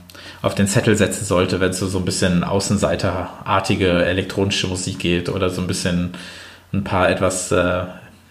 auf 0.40 0.54
den 0.54 0.68
Zettel 0.68 0.96
setzen 0.96 1.24
sollte, 1.24 1.60
wenn 1.60 1.70
es 1.70 1.78
so, 1.80 1.88
so 1.88 1.98
ein 1.98 2.04
bisschen 2.04 2.44
außenseiterartige 2.44 4.04
elektronische 4.04 4.68
Musik 4.68 5.00
geht 5.00 5.28
oder 5.28 5.50
so 5.50 5.60
ein 5.60 5.66
bisschen 5.66 6.12
ein 6.72 6.84
paar 6.84 7.10
etwas 7.10 7.50
äh, 7.50 7.84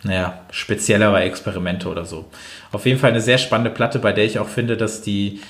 naja, 0.04 0.40
speziellere 0.52 1.22
Experimente 1.22 1.90
oder 1.90 2.06
so. 2.06 2.26
Auf 2.72 2.86
jeden 2.86 3.00
Fall 3.00 3.12
eine 3.12 3.22
sehr 3.22 3.38
spannende 3.38 3.72
Platte, 3.72 4.00
bei 4.00 4.14
der 4.14 4.26
ich 4.26 4.40
auch 4.40 4.48
finde, 4.48 4.78
dass 4.78 5.02
die, 5.02 5.42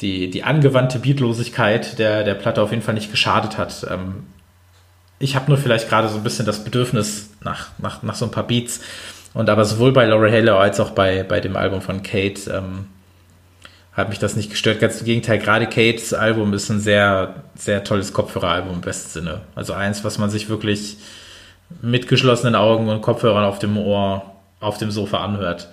die, 0.00 0.30
die 0.30 0.42
angewandte 0.42 0.98
Beatlosigkeit 0.98 1.98
der, 1.98 2.24
der 2.24 2.34
Platte 2.34 2.62
auf 2.62 2.70
jeden 2.70 2.82
Fall 2.82 2.94
nicht 2.94 3.10
geschadet 3.10 3.58
hat. 3.58 3.86
Ähm, 3.88 4.24
ich 5.18 5.36
habe 5.36 5.48
nur 5.48 5.58
vielleicht 5.58 5.88
gerade 5.88 6.08
so 6.08 6.16
ein 6.16 6.22
bisschen 6.22 6.46
das 6.46 6.64
Bedürfnis 6.64 7.30
nach, 7.42 7.68
nach, 7.78 8.02
nach 8.02 8.14
so 8.14 8.26
ein 8.26 8.30
paar 8.30 8.46
Beats. 8.46 8.80
Und 9.34 9.50
aber 9.50 9.64
sowohl 9.64 9.92
bei 9.92 10.04
Laura 10.06 10.30
Halo 10.30 10.58
als 10.58 10.80
auch 10.80 10.90
bei, 10.90 11.22
bei 11.22 11.40
dem 11.40 11.56
Album 11.56 11.82
von 11.82 12.02
Kate 12.02 12.50
ähm, 12.50 12.86
hat 13.92 14.08
mich 14.08 14.18
das 14.18 14.36
nicht 14.36 14.50
gestört. 14.50 14.80
Ganz 14.80 15.00
im 15.00 15.06
Gegenteil, 15.06 15.38
gerade 15.38 15.66
Kates 15.66 16.14
Album 16.14 16.52
ist 16.52 16.70
ein 16.70 16.80
sehr, 16.80 17.34
sehr 17.54 17.84
tolles 17.84 18.12
Kopfhöreralbum 18.12 18.74
im 18.74 18.80
besten 18.80 19.10
Sinne. 19.10 19.40
Also 19.54 19.72
eins, 19.72 20.04
was 20.04 20.18
man 20.18 20.30
sich 20.30 20.48
wirklich 20.48 20.96
mit 21.82 22.08
geschlossenen 22.08 22.54
Augen 22.54 22.88
und 22.88 23.02
Kopfhörern 23.02 23.44
auf 23.44 23.58
dem 23.58 23.76
Ohr 23.76 24.22
auf 24.60 24.78
dem 24.78 24.90
Sofa 24.90 25.22
anhört 25.24 25.68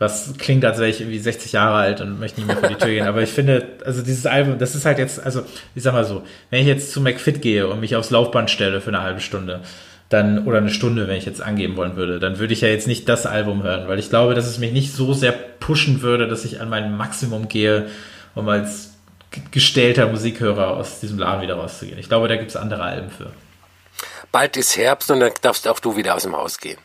was 0.00 0.32
klingt, 0.38 0.64
als 0.64 0.78
wäre 0.78 0.88
ich 0.88 1.00
irgendwie 1.00 1.18
60 1.18 1.52
Jahre 1.52 1.76
alt 1.76 2.00
und 2.00 2.18
möchte 2.18 2.40
nicht 2.40 2.46
mehr 2.46 2.56
vor 2.56 2.70
die 2.70 2.74
Tür 2.74 2.88
gehen. 2.88 3.06
Aber 3.06 3.22
ich 3.22 3.28
finde, 3.28 3.68
also 3.84 4.00
dieses 4.00 4.24
Album, 4.24 4.58
das 4.58 4.74
ist 4.74 4.86
halt 4.86 4.98
jetzt, 4.98 5.22
also 5.22 5.42
ich 5.74 5.82
sag 5.82 5.92
mal 5.92 6.06
so, 6.06 6.22
wenn 6.48 6.62
ich 6.62 6.66
jetzt 6.66 6.90
zu 6.90 7.02
McFit 7.02 7.42
gehe 7.42 7.68
und 7.68 7.80
mich 7.80 7.94
aufs 7.94 8.08
Laufband 8.08 8.50
stelle 8.50 8.80
für 8.80 8.88
eine 8.88 9.02
halbe 9.02 9.20
Stunde, 9.20 9.60
dann, 10.08 10.46
oder 10.46 10.56
eine 10.56 10.70
Stunde, 10.70 11.06
wenn 11.06 11.16
ich 11.16 11.26
jetzt 11.26 11.42
angeben 11.42 11.76
wollen 11.76 11.96
würde, 11.96 12.18
dann 12.18 12.38
würde 12.38 12.54
ich 12.54 12.62
ja 12.62 12.68
jetzt 12.68 12.86
nicht 12.86 13.10
das 13.10 13.26
Album 13.26 13.62
hören, 13.62 13.88
weil 13.88 13.98
ich 13.98 14.08
glaube, 14.08 14.34
dass 14.34 14.46
es 14.46 14.58
mich 14.58 14.72
nicht 14.72 14.94
so 14.94 15.12
sehr 15.12 15.32
pushen 15.32 16.00
würde, 16.00 16.26
dass 16.26 16.46
ich 16.46 16.62
an 16.62 16.70
mein 16.70 16.96
Maximum 16.96 17.48
gehe, 17.48 17.86
um 18.34 18.48
als 18.48 18.94
gestellter 19.50 20.08
Musikhörer 20.08 20.78
aus 20.78 21.00
diesem 21.00 21.18
Laden 21.18 21.42
wieder 21.42 21.56
rauszugehen. 21.56 21.98
Ich 21.98 22.08
glaube, 22.08 22.26
da 22.26 22.36
gibt 22.36 22.48
es 22.48 22.56
andere 22.56 22.82
Alben 22.82 23.10
für. 23.10 23.30
Bald 24.32 24.56
ist 24.56 24.78
Herbst 24.78 25.10
und 25.10 25.20
dann 25.20 25.32
darfst 25.42 25.68
auch 25.68 25.78
du 25.78 25.94
wieder 25.94 26.14
aus 26.14 26.22
dem 26.22 26.34
Haus 26.34 26.58
gehen. 26.58 26.78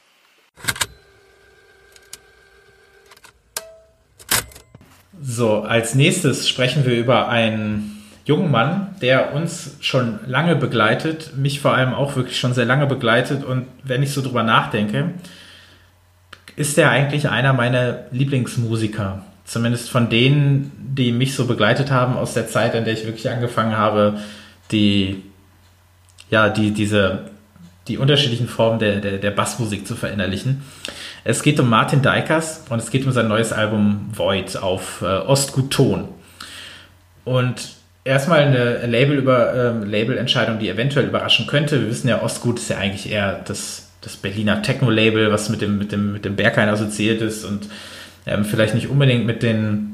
So, 5.27 5.63
als 5.63 5.95
nächstes 5.95 6.47
sprechen 6.47 6.85
wir 6.85 6.95
über 6.95 7.29
einen 7.29 8.03
jungen 8.25 8.51
Mann, 8.51 8.95
der 9.01 9.33
uns 9.33 9.75
schon 9.79 10.19
lange 10.27 10.55
begleitet, 10.55 11.35
mich 11.35 11.61
vor 11.61 11.73
allem 11.73 11.95
auch 11.95 12.15
wirklich 12.15 12.37
schon 12.37 12.53
sehr 12.53 12.65
lange 12.65 12.85
begleitet 12.85 13.43
und 13.43 13.65
wenn 13.83 14.03
ich 14.03 14.13
so 14.13 14.21
drüber 14.21 14.43
nachdenke, 14.43 15.15
ist 16.55 16.77
er 16.77 16.91
eigentlich 16.91 17.27
einer 17.27 17.53
meiner 17.53 18.05
Lieblingsmusiker. 18.11 19.25
Zumindest 19.45 19.89
von 19.89 20.09
denen, 20.09 20.71
die 20.95 21.11
mich 21.11 21.33
so 21.33 21.47
begleitet 21.47 21.89
haben 21.89 22.17
aus 22.17 22.35
der 22.35 22.47
Zeit, 22.47 22.75
in 22.75 22.85
der 22.85 22.93
ich 22.93 23.05
wirklich 23.05 23.27
angefangen 23.27 23.75
habe, 23.75 24.19
die, 24.71 25.23
ja, 26.29 26.49
die, 26.49 26.69
diese, 26.69 27.31
die 27.87 27.97
unterschiedlichen 27.97 28.47
Formen 28.47 28.79
der, 28.79 28.97
der, 28.97 29.17
der 29.17 29.31
Bassmusik 29.31 29.85
zu 29.85 29.95
verinnerlichen. 29.95 30.63
Es 31.23 31.43
geht 31.43 31.59
um 31.59 31.69
Martin 31.69 32.01
Deikers 32.01 32.63
und 32.69 32.79
es 32.79 32.89
geht 32.89 33.05
um 33.05 33.11
sein 33.11 33.27
neues 33.27 33.53
Album 33.53 34.09
Void 34.11 34.57
auf 34.57 35.01
äh, 35.01 35.05
Ostgut 35.05 35.71
Ton. 35.71 36.07
Und 37.25 37.69
erstmal 38.03 38.39
eine 38.39 38.85
Label 38.87 39.17
über, 39.17 39.53
ähm, 39.53 39.89
Labelentscheidung, 39.89 40.59
die 40.59 40.69
eventuell 40.69 41.07
überraschen 41.07 41.47
könnte. 41.47 41.81
Wir 41.81 41.89
wissen 41.89 42.07
ja, 42.07 42.21
Ostgut 42.21 42.59
ist 42.59 42.69
ja 42.69 42.77
eigentlich 42.77 43.11
eher 43.11 43.41
das, 43.45 43.89
das 44.01 44.15
Berliner 44.15 44.61
Techno-Label, 44.61 45.31
was 45.31 45.49
mit 45.49 45.61
dem, 45.61 45.77
mit 45.77 45.91
dem, 45.91 46.13
mit 46.13 46.25
dem 46.25 46.35
Berghain 46.35 46.69
assoziiert 46.69 47.21
ist 47.21 47.43
und 47.43 47.67
ähm, 48.25 48.45
vielleicht 48.45 48.73
nicht 48.73 48.89
unbedingt 48.89 49.25
mit 49.25 49.43
den 49.43 49.91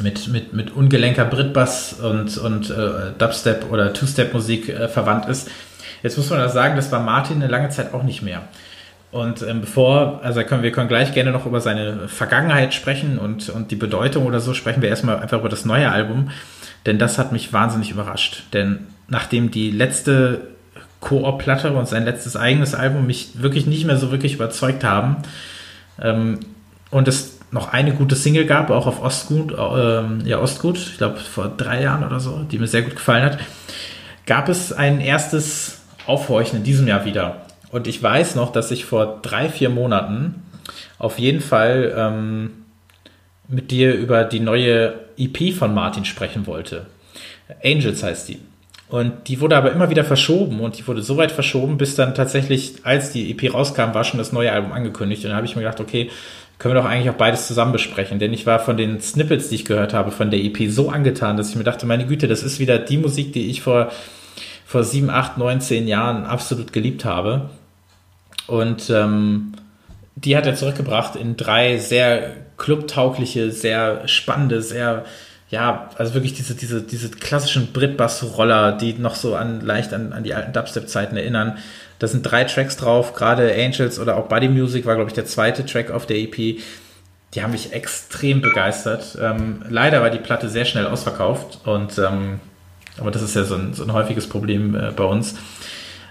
mit, 0.00 0.28
mit, 0.28 0.52
mit 0.52 0.70
ungelenker 0.70 1.24
Britbass 1.24 1.94
und, 1.94 2.38
und 2.38 2.70
äh, 2.70 3.12
Dubstep 3.18 3.70
oder 3.70 3.92
Two-Step-Musik 3.92 4.68
äh, 4.68 4.88
verwandt 4.88 5.28
ist. 5.28 5.50
Jetzt 6.02 6.16
muss 6.16 6.30
man 6.30 6.38
da 6.38 6.48
sagen, 6.48 6.76
das 6.76 6.90
war 6.92 7.00
Martin 7.00 7.36
eine 7.36 7.48
lange 7.48 7.68
Zeit 7.70 7.92
auch 7.94 8.02
nicht 8.02 8.22
mehr. 8.22 8.42
Und 9.12 9.42
ähm, 9.42 9.60
bevor, 9.60 10.20
also 10.22 10.42
können 10.44 10.62
wir 10.62 10.70
können 10.70 10.88
gleich 10.88 11.12
gerne 11.12 11.32
noch 11.32 11.44
über 11.44 11.60
seine 11.60 12.08
Vergangenheit 12.08 12.74
sprechen 12.74 13.18
und, 13.18 13.48
und 13.48 13.70
die 13.70 13.76
Bedeutung 13.76 14.26
oder 14.26 14.38
so, 14.40 14.54
sprechen 14.54 14.82
wir 14.82 14.88
erstmal 14.88 15.18
einfach 15.18 15.40
über 15.40 15.48
das 15.48 15.64
neue 15.64 15.90
Album. 15.90 16.30
Denn 16.86 16.98
das 16.98 17.18
hat 17.18 17.32
mich 17.32 17.52
wahnsinnig 17.52 17.90
überrascht. 17.90 18.44
Denn 18.52 18.86
nachdem 19.08 19.50
die 19.50 19.70
letzte 19.70 20.42
Koop-Platte 21.00 21.72
und 21.72 21.88
sein 21.88 22.04
letztes 22.04 22.36
eigenes 22.36 22.74
Album 22.74 23.06
mich 23.06 23.42
wirklich 23.42 23.66
nicht 23.66 23.84
mehr 23.84 23.96
so 23.96 24.10
wirklich 24.10 24.34
überzeugt 24.34 24.84
haben 24.84 25.16
ähm, 26.00 26.40
und 26.90 27.08
es 27.08 27.38
noch 27.50 27.72
eine 27.72 27.92
gute 27.92 28.14
Single 28.14 28.44
gab, 28.44 28.70
auch 28.70 28.86
auf 28.86 29.02
Ostgut, 29.02 29.52
äh, 29.52 30.28
ja 30.28 30.38
Ostgut, 30.38 30.78
ich 30.78 30.98
glaube 30.98 31.18
vor 31.18 31.48
drei 31.48 31.82
Jahren 31.82 32.04
oder 32.04 32.20
so, 32.20 32.44
die 32.50 32.58
mir 32.58 32.68
sehr 32.68 32.82
gut 32.82 32.94
gefallen 32.94 33.24
hat, 33.24 33.38
gab 34.26 34.48
es 34.48 34.72
ein 34.72 35.00
erstes 35.00 35.79
Aufhorchen 36.06 36.58
in 36.58 36.64
diesem 36.64 36.86
Jahr 36.88 37.04
wieder. 37.04 37.46
Und 37.70 37.86
ich 37.86 38.02
weiß 38.02 38.34
noch, 38.34 38.52
dass 38.52 38.70
ich 38.70 38.84
vor 38.84 39.20
drei, 39.22 39.48
vier 39.48 39.70
Monaten 39.70 40.42
auf 40.98 41.18
jeden 41.18 41.40
Fall 41.40 41.94
ähm, 41.96 42.50
mit 43.48 43.70
dir 43.70 43.94
über 43.94 44.24
die 44.24 44.40
neue 44.40 44.94
EP 45.16 45.52
von 45.54 45.74
Martin 45.74 46.04
sprechen 46.04 46.46
wollte. 46.46 46.86
Angels 47.64 48.02
heißt 48.02 48.28
die. 48.28 48.38
Und 48.88 49.28
die 49.28 49.40
wurde 49.40 49.56
aber 49.56 49.70
immer 49.70 49.88
wieder 49.88 50.04
verschoben 50.04 50.58
und 50.60 50.76
die 50.76 50.86
wurde 50.86 51.02
so 51.02 51.16
weit 51.16 51.30
verschoben, 51.30 51.78
bis 51.78 51.94
dann 51.94 52.12
tatsächlich, 52.14 52.74
als 52.82 53.12
die 53.12 53.30
EP 53.30 53.54
rauskam, 53.54 53.94
war 53.94 54.02
schon 54.02 54.18
das 54.18 54.32
neue 54.32 54.50
Album 54.50 54.72
angekündigt. 54.72 55.24
Und 55.24 55.30
dann 55.30 55.36
habe 55.36 55.46
ich 55.46 55.54
mir 55.54 55.62
gedacht, 55.62 55.80
okay, 55.80 56.10
können 56.58 56.74
wir 56.74 56.80
doch 56.80 56.88
eigentlich 56.88 57.08
auch 57.08 57.14
beides 57.14 57.46
zusammen 57.46 57.70
besprechen. 57.70 58.18
Denn 58.18 58.32
ich 58.32 58.46
war 58.46 58.58
von 58.58 58.76
den 58.76 59.00
Snippets, 59.00 59.48
die 59.48 59.54
ich 59.54 59.64
gehört 59.64 59.94
habe, 59.94 60.10
von 60.10 60.30
der 60.30 60.40
EP 60.40 60.68
so 60.70 60.90
angetan, 60.90 61.36
dass 61.36 61.50
ich 61.50 61.56
mir 61.56 61.62
dachte, 61.62 61.86
meine 61.86 62.06
Güte, 62.06 62.26
das 62.26 62.42
ist 62.42 62.58
wieder 62.58 62.78
die 62.78 62.98
Musik, 62.98 63.32
die 63.32 63.48
ich 63.48 63.62
vor, 63.62 63.92
vor 64.70 64.84
sieben, 64.84 65.10
acht, 65.10 65.36
neun, 65.36 65.60
zehn 65.60 65.88
Jahren 65.88 66.24
absolut 66.24 66.72
geliebt 66.72 67.04
habe. 67.04 67.50
Und 68.46 68.88
ähm, 68.88 69.54
die 70.14 70.36
hat 70.36 70.46
er 70.46 70.54
zurückgebracht 70.54 71.16
in 71.16 71.36
drei 71.36 71.78
sehr 71.78 72.36
clubtaugliche, 72.56 73.50
sehr 73.50 74.06
spannende, 74.06 74.62
sehr 74.62 75.04
ja, 75.48 75.90
also 75.98 76.14
wirklich 76.14 76.34
diese, 76.34 76.54
diese, 76.54 76.82
diese 76.82 77.10
klassischen 77.10 77.72
Britbass-Roller, 77.72 78.70
die 78.70 78.92
noch 78.92 79.16
so 79.16 79.34
an, 79.34 79.60
leicht 79.60 79.92
an, 79.92 80.12
an 80.12 80.22
die 80.22 80.34
alten 80.34 80.52
Dubstep-Zeiten 80.52 81.16
erinnern. 81.16 81.58
Da 81.98 82.06
sind 82.06 82.22
drei 82.22 82.44
Tracks 82.44 82.76
drauf, 82.76 83.14
gerade 83.14 83.52
Angels 83.52 83.98
oder 83.98 84.16
auch 84.18 84.28
Buddy 84.28 84.48
Music 84.48 84.86
war, 84.86 84.94
glaube 84.94 85.10
ich, 85.10 85.14
der 85.14 85.26
zweite 85.26 85.66
Track 85.66 85.90
auf 85.90 86.06
der 86.06 86.18
EP. 86.18 86.36
Die 86.36 87.42
haben 87.42 87.50
mich 87.50 87.72
extrem 87.72 88.40
begeistert. 88.40 89.18
Ähm, 89.20 89.64
leider 89.68 90.00
war 90.00 90.10
die 90.10 90.18
Platte 90.18 90.48
sehr 90.48 90.64
schnell 90.64 90.86
ausverkauft 90.86 91.58
und 91.64 91.98
ähm, 91.98 92.38
aber 92.98 93.10
das 93.10 93.22
ist 93.22 93.34
ja 93.34 93.44
so 93.44 93.54
ein, 93.54 93.74
so 93.74 93.84
ein 93.84 93.92
häufiges 93.92 94.28
Problem 94.28 94.74
äh, 94.74 94.90
bei 94.94 95.04
uns. 95.04 95.36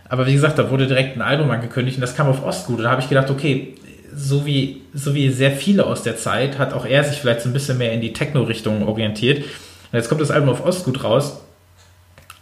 Aber 0.07 0.25
wie 0.25 0.33
gesagt, 0.33 0.57
da 0.57 0.71
wurde 0.71 0.87
direkt 0.87 1.15
ein 1.15 1.21
Album 1.21 1.51
angekündigt 1.51 1.97
und 1.97 2.01
das 2.01 2.15
kam 2.15 2.27
auf 2.27 2.43
Ostgut. 2.43 2.77
Und 2.77 2.83
da 2.83 2.91
habe 2.91 3.01
ich 3.01 3.09
gedacht, 3.09 3.29
okay, 3.29 3.75
so 4.13 4.45
wie, 4.45 4.81
so 4.93 5.13
wie 5.13 5.29
sehr 5.29 5.51
viele 5.51 5.85
aus 5.85 6.01
der 6.01 6.17
Zeit, 6.17 6.57
hat 6.57 6.73
auch 6.73 6.85
er 6.85 7.03
sich 7.03 7.19
vielleicht 7.19 7.41
so 7.41 7.49
ein 7.49 7.53
bisschen 7.53 7.77
mehr 7.77 7.93
in 7.93 8.01
die 8.01 8.13
Techno-Richtung 8.13 8.87
orientiert. 8.87 9.39
Und 9.39 9.93
jetzt 9.93 10.09
kommt 10.09 10.21
das 10.21 10.31
Album 10.31 10.49
auf 10.49 10.65
Ostgut 10.65 11.03
raus. 11.03 11.41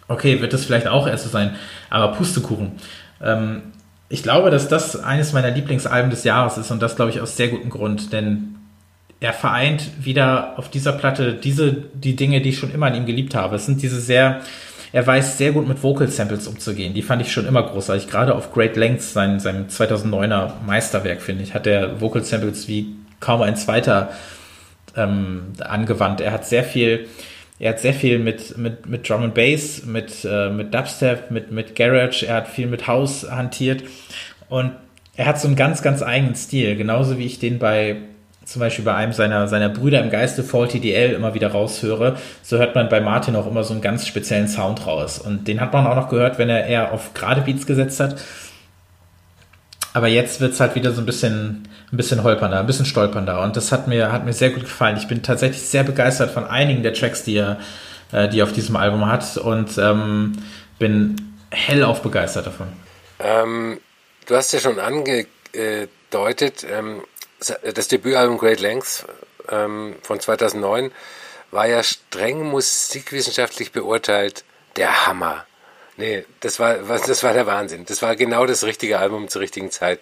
Okay, 0.08 0.42
wird 0.42 0.54
das 0.54 0.66
vielleicht 0.66 0.88
auch 0.88 1.08
erst 1.08 1.26
so 1.26 1.30
sein, 1.30 1.56
aber 1.90 2.14
Pustekuchen. 2.14 2.74
Ähm, 3.22 3.64
ich 4.10 4.24
glaube, 4.24 4.50
dass 4.52 4.70
das 4.70 5.04
eines 5.04 5.34
meiner 5.34 5.52
Lieblingsalben 5.52 6.10
des 6.10 6.24
Jahres 6.24 6.58
ist 6.58 6.72
und 6.72 6.82
das 6.82 6.96
glaube 6.96 7.12
ich 7.12 7.20
aus 7.20 7.36
sehr 7.36 7.50
gutem 7.50 7.70
Grund, 7.70 8.14
denn 8.14 8.56
er 9.20 9.34
vereint 9.34 9.90
wieder 10.00 10.58
auf 10.58 10.70
dieser 10.70 10.94
Platte 10.94 11.34
diese, 11.34 11.74
die 11.94 12.16
Dinge, 12.16 12.42
die 12.42 12.50
ich 12.50 12.60
schon 12.60 12.74
immer 12.74 12.88
an 12.88 12.96
ihm 12.96 13.06
geliebt 13.06 13.34
habe. 13.36 13.56
Es 13.56 13.66
sind 13.66 13.82
diese 13.82 14.00
sehr, 14.00 14.42
er 14.92 15.08
weiß 15.08 15.38
sehr 15.38 15.54
gut 15.54 15.68
mit 15.68 15.82
Vocal 15.82 16.08
Samples 16.08 16.48
umzugehen. 16.48 16.94
Die 16.94 17.02
fand 17.02 17.22
ich 17.22 17.32
schon 17.32 17.48
immer 17.48 17.64
großartig. 17.64 18.08
Gerade 18.10 18.36
auf 18.36 18.54
Great 18.54 18.76
Lengths, 18.76 19.14
sein, 19.14 19.40
seinem 19.40 19.68
2009er 19.68 20.54
Meisterwerk, 20.66 21.22
finde 21.22 21.44
ich, 21.44 21.54
hat 21.54 21.66
er 21.66 22.00
Vocal 22.00 22.24
Samples 22.24 22.68
wie 22.68 22.96
kaum 23.20 23.42
ein 23.42 23.56
zweiter 23.56 24.12
ähm, 24.96 25.54
angewandt. 25.60 26.22
Er 26.22 26.32
hat 26.32 26.46
sehr 26.46 26.64
viel, 26.64 27.08
er 27.58 27.72
hat 27.72 27.80
sehr 27.80 27.96
viel 27.96 28.20
mit, 28.20 28.56
mit, 28.58 28.86
mit 28.86 29.10
Drum 29.10 29.24
and 29.24 29.34
Bass, 29.34 29.84
mit, 29.84 30.26
äh, 30.30 30.50
mit 30.50 30.76
Dubstep, 30.76 31.32
mit, 31.32 31.52
mit 31.52 31.76
Garage, 31.76 32.28
er 32.28 32.36
hat 32.36 32.48
viel 32.48 32.68
mit 32.68 32.88
House 32.88 33.28
hantiert 33.30 33.84
und 34.48 34.74
er 35.16 35.26
hat 35.26 35.40
so 35.40 35.48
einen 35.48 35.56
ganz, 35.56 35.82
ganz 35.82 36.04
eigenen 36.04 36.36
Stil, 36.36 36.76
genauso 36.76 37.18
wie 37.18 37.26
ich 37.26 37.40
den 37.40 37.58
bei 37.58 37.98
zum 38.48 38.62
Beispiel 38.62 38.86
bei 38.86 38.96
einem 38.96 39.12
seiner, 39.12 39.50
seiner 39.50 39.68
Brüder 39.68 40.02
im 40.02 40.10
Geiste, 40.10 40.42
Faulty 40.42 40.80
DL, 40.80 41.12
immer 41.12 41.34
wieder 41.34 41.50
raushöre, 41.50 42.16
so 42.42 42.58
hört 42.58 42.76
man 42.76 42.88
bei 42.88 43.02
Martin 43.02 43.36
auch 43.36 43.46
immer 43.46 43.66
so 43.66 43.74
einen 43.74 43.82
ganz 43.82 44.08
speziellen 44.08 44.48
Sound 44.48 44.88
raus. 44.88 45.20
Und 45.20 45.50
den 45.50 45.60
hat 45.60 45.74
man 45.74 45.86
auch 45.86 45.96
noch 45.96 46.08
gehört, 46.08 46.38
wenn 46.38 46.50
er 46.50 46.66
eher 46.66 46.94
auf 46.94 47.14
gerade 47.14 47.42
Beats 47.42 47.68
gesetzt 47.68 48.00
hat. 48.00 48.22
Aber 49.94 50.08
jetzt 50.08 50.40
wird 50.40 50.54
es 50.54 50.62
halt 50.62 50.76
wieder 50.76 50.94
so 50.94 51.02
ein 51.02 51.06
bisschen, 51.06 51.68
ein 51.92 51.98
bisschen 51.98 52.24
holpernder, 52.24 52.60
ein 52.60 52.68
bisschen 52.68 52.86
stolpernder. 52.86 53.42
Und 53.42 53.58
das 53.58 53.74
hat 53.74 53.90
mir, 53.90 54.14
hat 54.14 54.24
mir 54.24 54.32
sehr 54.32 54.52
gut 54.52 54.64
gefallen. 54.64 54.96
Ich 54.96 55.10
bin 55.10 55.24
tatsächlich 55.24 55.64
sehr 55.64 55.84
begeistert 55.84 56.32
von 56.32 56.46
einigen 56.46 56.84
der 56.84 56.94
Tracks, 56.94 57.24
die 57.24 57.36
er, 57.36 57.60
äh, 58.14 58.30
die 58.30 58.40
er 58.40 58.46
auf 58.46 58.54
diesem 58.54 58.78
Album 58.78 59.08
hat. 59.08 59.36
Und 59.36 59.78
ähm, 59.78 60.38
bin 60.80 61.18
hellauf 61.52 62.02
begeistert 62.02 62.48
davon. 62.48 62.68
Ähm, 63.20 63.82
du 64.26 64.36
hast 64.36 64.54
ja 64.54 64.60
schon 64.60 64.80
angedeutet, 64.80 66.66
ähm, 66.72 67.02
das 67.40 67.88
Debütalbum 67.88 68.38
Great 68.38 68.60
Lengths 68.60 69.06
ähm, 69.50 69.96
von 70.02 70.20
2009 70.20 70.92
war 71.52 71.68
ja 71.68 71.84
streng 71.84 72.44
musikwissenschaftlich 72.44 73.72
beurteilt 73.72 74.44
der 74.76 75.08
Hammer. 75.08 75.46
Nee, 75.96 76.26
das 76.42 76.60
war, 76.60 76.76
das 76.78 77.24
war 77.24 77.34
der 77.34 77.48
Wahnsinn. 77.48 77.86
Das 77.86 78.02
war 78.02 78.16
genau 78.16 78.46
das 78.46 78.64
richtige 78.64 79.00
Album 79.00 79.30
zur 79.30 79.42
richtigen 79.42 79.72
Zeit. 79.72 80.00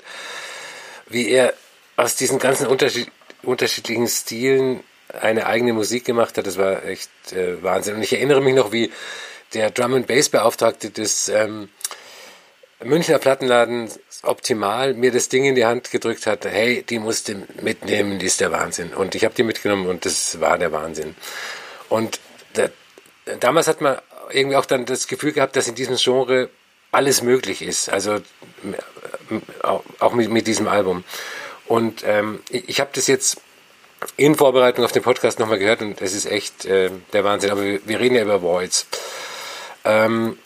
Wie 1.07 1.29
er 1.29 1.53
aus 1.95 2.15
diesen 2.15 2.39
ganzen 2.39 2.67
Unterschied, 2.67 3.09
unterschiedlichen 3.43 4.07
Stilen 4.07 4.83
eine 5.21 5.45
eigene 5.45 5.71
Musik 5.71 6.03
gemacht 6.03 6.37
hat, 6.37 6.47
das 6.47 6.57
war 6.57 6.83
echt 6.83 7.09
äh, 7.31 7.61
Wahnsinn. 7.63 7.95
Und 7.95 8.01
ich 8.01 8.11
erinnere 8.11 8.41
mich 8.41 8.55
noch, 8.55 8.71
wie 8.71 8.91
der 9.53 9.69
Drum 9.69 9.93
and 9.93 10.07
Bass 10.07 10.29
Beauftragte 10.29 10.89
des 10.89 11.29
ähm, 11.29 11.69
Münchner 12.83 13.19
Plattenladen 13.19 13.89
optimal 14.23 14.93
mir 14.93 15.11
das 15.11 15.29
Ding 15.29 15.45
in 15.45 15.55
die 15.55 15.65
Hand 15.65 15.91
gedrückt 15.91 16.27
hat, 16.27 16.45
hey, 16.45 16.83
die 16.83 16.99
musst 16.99 17.29
du 17.29 17.45
mitnehmen, 17.61 18.19
die 18.19 18.25
ist 18.25 18.41
der 18.41 18.51
Wahnsinn. 18.51 18.93
Und 18.93 19.15
ich 19.15 19.23
habe 19.23 19.33
die 19.33 19.43
mitgenommen 19.43 19.87
und 19.87 20.05
das 20.05 20.39
war 20.41 20.57
der 20.57 20.71
Wahnsinn. 20.71 21.15
Und 21.89 22.19
der, 22.55 22.71
damals 23.39 23.67
hat 23.67 23.81
man 23.81 23.97
irgendwie 24.31 24.57
auch 24.57 24.65
dann 24.65 24.85
das 24.85 25.07
Gefühl 25.07 25.31
gehabt, 25.31 25.55
dass 25.55 25.67
in 25.67 25.75
diesem 25.75 25.95
Genre 25.95 26.49
alles 26.91 27.21
möglich 27.21 27.61
ist. 27.61 27.89
Also 27.89 28.21
auch 29.99 30.13
mit, 30.13 30.29
mit 30.29 30.47
diesem 30.47 30.67
Album. 30.67 31.03
Und 31.65 32.03
ähm, 32.05 32.41
ich, 32.49 32.69
ich 32.69 32.79
habe 32.79 32.91
das 32.93 33.07
jetzt 33.07 33.37
in 34.17 34.35
Vorbereitung 34.35 34.85
auf 34.85 34.91
den 34.91 35.03
Podcast 35.03 35.39
nochmal 35.39 35.59
gehört 35.59 35.81
und 35.81 36.01
es 36.01 36.13
ist 36.13 36.25
echt 36.25 36.65
äh, 36.65 36.91
der 37.13 37.23
Wahnsinn. 37.23 37.51
Aber 37.51 37.63
wir, 37.63 37.79
wir, 37.85 37.99
reden 37.99 38.15
ja 38.15 38.21
über 38.21 38.41
Voids. 38.41 38.87
Ähm, 39.83 40.37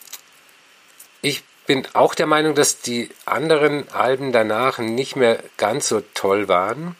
bin 1.70 1.86
auch 1.92 2.16
der 2.16 2.26
Meinung, 2.26 2.56
dass 2.56 2.80
die 2.80 3.10
anderen 3.26 3.88
Alben 3.92 4.32
danach 4.32 4.78
nicht 4.78 5.14
mehr 5.14 5.38
ganz 5.56 5.86
so 5.86 6.02
toll 6.14 6.48
waren. 6.48 6.96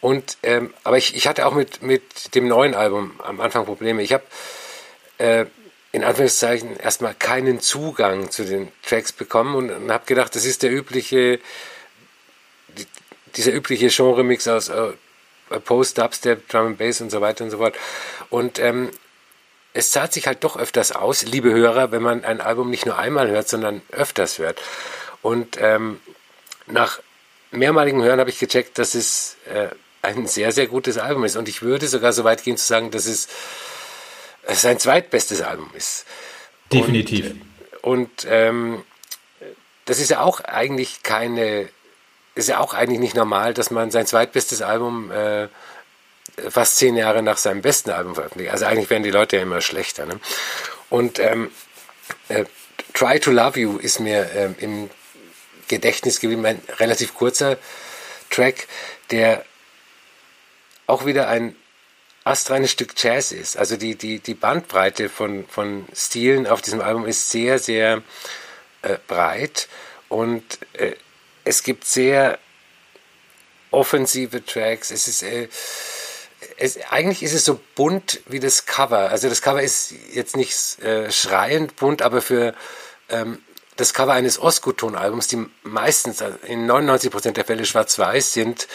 Und 0.00 0.38
ähm, 0.42 0.74
aber 0.82 0.98
ich, 0.98 1.14
ich 1.14 1.28
hatte 1.28 1.46
auch 1.46 1.54
mit, 1.54 1.82
mit 1.82 2.34
dem 2.34 2.48
neuen 2.48 2.74
Album 2.74 3.12
am 3.22 3.40
Anfang 3.40 3.64
Probleme. 3.64 4.02
Ich 4.02 4.12
habe 4.12 4.24
äh, 5.18 5.44
in 5.92 6.02
Anführungszeichen 6.02 6.76
erstmal 6.76 7.14
keinen 7.14 7.60
Zugang 7.60 8.28
zu 8.32 8.44
den 8.44 8.72
Tracks 8.82 9.12
bekommen 9.12 9.54
und, 9.54 9.70
und 9.70 9.92
habe 9.92 10.04
gedacht, 10.04 10.34
das 10.34 10.46
ist 10.46 10.64
der 10.64 10.72
übliche, 10.72 11.38
die, 12.76 12.88
dieser 13.36 13.52
übliche 13.52 13.86
Genre-Mix 13.86 14.48
aus 14.48 14.68
äh, 14.68 14.94
Post, 15.64 15.98
Dubstep, 15.98 16.48
Drum 16.48 16.66
and 16.66 16.78
Bass 16.78 17.00
und 17.00 17.10
so 17.10 17.20
weiter 17.20 17.44
und 17.44 17.50
so 17.50 17.58
fort. 17.58 17.76
Und 18.30 18.58
ähm, 18.58 18.90
es 19.76 19.90
zahlt 19.90 20.12
sich 20.12 20.26
halt 20.26 20.42
doch 20.42 20.56
öfters 20.56 20.92
aus, 20.92 21.22
liebe 21.24 21.52
Hörer, 21.52 21.92
wenn 21.92 22.02
man 22.02 22.24
ein 22.24 22.40
Album 22.40 22.70
nicht 22.70 22.86
nur 22.86 22.98
einmal 22.98 23.28
hört, 23.28 23.46
sondern 23.46 23.82
öfters 23.90 24.38
hört. 24.38 24.58
Und 25.20 25.58
ähm, 25.60 26.00
nach 26.66 27.00
mehrmaligen 27.50 28.02
Hören 28.02 28.18
habe 28.18 28.30
ich 28.30 28.38
gecheckt, 28.38 28.78
dass 28.78 28.94
es 28.94 29.36
äh, 29.52 29.68
ein 30.00 30.26
sehr, 30.26 30.52
sehr 30.52 30.66
gutes 30.66 30.96
Album 30.96 31.24
ist. 31.24 31.36
Und 31.36 31.46
ich 31.46 31.60
würde 31.60 31.88
sogar 31.88 32.14
so 32.14 32.24
weit 32.24 32.42
gehen 32.42 32.56
zu 32.56 32.66
sagen, 32.66 32.90
dass 32.90 33.04
es 33.04 33.28
sein 34.48 34.78
zweitbestes 34.78 35.42
Album 35.42 35.68
ist. 35.74 36.06
Definitiv. 36.72 37.32
Und, 37.82 38.00
und 38.00 38.26
ähm, 38.30 38.82
das 39.84 40.00
ist 40.00 40.08
ja 40.08 40.20
auch 40.20 40.40
eigentlich 40.40 41.02
keine, 41.02 41.68
ist 42.34 42.48
ja 42.48 42.60
auch 42.60 42.72
eigentlich 42.72 43.00
nicht 43.00 43.14
normal, 43.14 43.52
dass 43.52 43.70
man 43.70 43.90
sein 43.90 44.06
zweitbestes 44.06 44.62
Album 44.62 45.10
äh, 45.10 45.48
fast 46.48 46.76
zehn 46.76 46.96
Jahre 46.96 47.22
nach 47.22 47.36
seinem 47.36 47.62
besten 47.62 47.90
Album 47.90 48.14
veröffentlicht. 48.14 48.52
Also 48.52 48.66
eigentlich 48.66 48.90
werden 48.90 49.02
die 49.02 49.10
Leute 49.10 49.36
ja 49.36 49.42
immer 49.42 49.60
schlechter. 49.60 50.06
Ne? 50.06 50.20
Und 50.90 51.18
ähm, 51.18 51.50
äh, 52.28 52.44
Try 52.94 53.20
to 53.20 53.30
Love 53.30 53.58
You 53.58 53.78
ist 53.78 54.00
mir 54.00 54.30
ähm, 54.34 54.54
im 54.58 54.90
Gedächtnis 55.68 56.20
geblieben, 56.20 56.46
ein 56.46 56.60
relativ 56.78 57.14
kurzer 57.14 57.58
Track, 58.30 58.68
der 59.10 59.44
auch 60.86 61.06
wieder 61.06 61.28
ein 61.28 61.56
astreines 62.24 62.70
Stück 62.70 62.92
Jazz 62.96 63.32
ist. 63.32 63.56
Also 63.56 63.76
die, 63.76 63.94
die, 63.94 64.18
die 64.20 64.34
Bandbreite 64.34 65.08
von, 65.08 65.46
von 65.48 65.86
Stilen 65.94 66.46
auf 66.46 66.60
diesem 66.60 66.80
Album 66.80 67.06
ist 67.06 67.30
sehr, 67.30 67.58
sehr 67.58 68.02
äh, 68.82 68.96
breit 69.06 69.68
und 70.08 70.58
äh, 70.74 70.92
es 71.44 71.62
gibt 71.62 71.84
sehr 71.84 72.38
offensive 73.70 74.44
Tracks. 74.44 74.90
Es 74.90 75.06
ist 75.06 75.22
äh, 75.22 75.48
es, 76.56 76.78
eigentlich 76.90 77.22
ist 77.22 77.34
es 77.34 77.44
so 77.44 77.60
bunt 77.74 78.20
wie 78.26 78.40
das 78.40 78.66
Cover. 78.66 79.10
Also 79.10 79.28
das 79.28 79.42
Cover 79.42 79.62
ist 79.62 79.94
jetzt 80.12 80.36
nicht 80.36 80.80
äh, 80.82 81.10
schreiend 81.10 81.76
bunt, 81.76 82.02
aber 82.02 82.22
für 82.22 82.54
ähm, 83.08 83.42
das 83.76 83.92
Cover 83.92 84.12
eines 84.12 84.40
Osco-Ton-Albums, 84.40 85.28
die 85.28 85.46
meistens 85.62 86.22
also 86.22 86.38
in 86.46 86.70
99% 86.70 87.32
der 87.32 87.44
Fälle 87.44 87.66
schwarz-weiß 87.66 88.32
sind, 88.32 88.68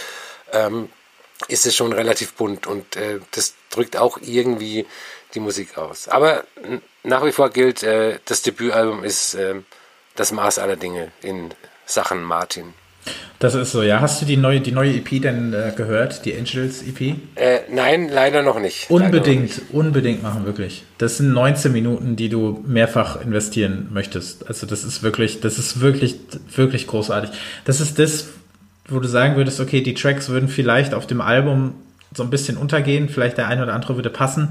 ähm, 0.52 0.90
ist 1.48 1.66
es 1.66 1.76
schon 1.76 1.92
relativ 1.92 2.34
bunt 2.34 2.68
und 2.68 2.96
äh, 2.96 3.20
das 3.32 3.56
drückt 3.72 3.98
auch 3.98 4.20
irgendwie 4.22 4.86
die 5.34 5.40
Musik 5.40 5.78
aus. 5.78 6.08
Aber 6.08 6.44
nach 7.04 7.26
wie 7.26 7.32
vor 7.32 7.50
gilt, 7.50 7.84
äh, 7.84 8.20
das 8.26 8.44
Debütalbum 8.44 9.04
ist 9.04 9.34
äh, 9.34 9.56
das 10.16 10.32
Maß 10.32 10.60
aller 10.60 10.76
Dinge 10.76 11.12
in 11.22 11.54
Sachen 11.86 12.24
Martin. 12.24 12.74
Das 13.42 13.56
ist 13.56 13.72
so, 13.72 13.82
ja. 13.82 14.00
Hast 14.02 14.22
du 14.22 14.28
die 14.28 14.38
neue, 14.38 14.62
die 14.62 14.72
neue 14.72 14.94
EP 14.94 15.20
denn 15.20 15.52
äh, 15.52 15.74
gehört, 15.76 16.26
die 16.26 16.38
Angels 16.38 16.84
EP? 16.84 17.16
Äh, 17.34 17.62
nein, 17.72 18.08
leider 18.08 18.44
noch 18.44 18.60
nicht. 18.60 18.88
Unbedingt, 18.92 19.50
noch 19.50 19.58
nicht. 19.58 19.74
unbedingt 19.74 20.22
machen, 20.22 20.46
wirklich. 20.46 20.84
Das 21.00 21.18
sind 21.18 21.34
19 21.34 21.72
Minuten, 21.72 22.16
die 22.16 22.30
du 22.30 22.64
mehrfach 22.68 23.20
investieren 23.20 23.90
möchtest. 23.92 24.48
Also 24.48 24.68
das 24.68 24.84
ist 24.84 25.02
wirklich, 25.02 25.40
das 25.40 25.58
ist 25.58 25.82
wirklich, 25.82 26.18
wirklich 26.56 26.86
großartig. 26.86 27.32
Das 27.66 27.82
ist 27.82 27.98
das, 27.98 28.28
wo 28.88 29.00
du 29.00 29.08
sagen 29.08 29.36
würdest, 29.38 29.60
okay, 29.60 29.82
die 29.82 29.96
Tracks 29.96 30.30
würden 30.30 30.48
vielleicht 30.48 30.94
auf 30.94 31.08
dem 31.08 31.20
Album 31.20 31.74
so 32.14 32.22
ein 32.22 32.30
bisschen 32.30 32.58
untergehen, 32.58 33.10
vielleicht 33.10 33.40
der 33.40 33.48
eine 33.48 33.64
oder 33.64 33.74
andere 33.74 33.96
würde 33.96 34.12
passen. 34.12 34.50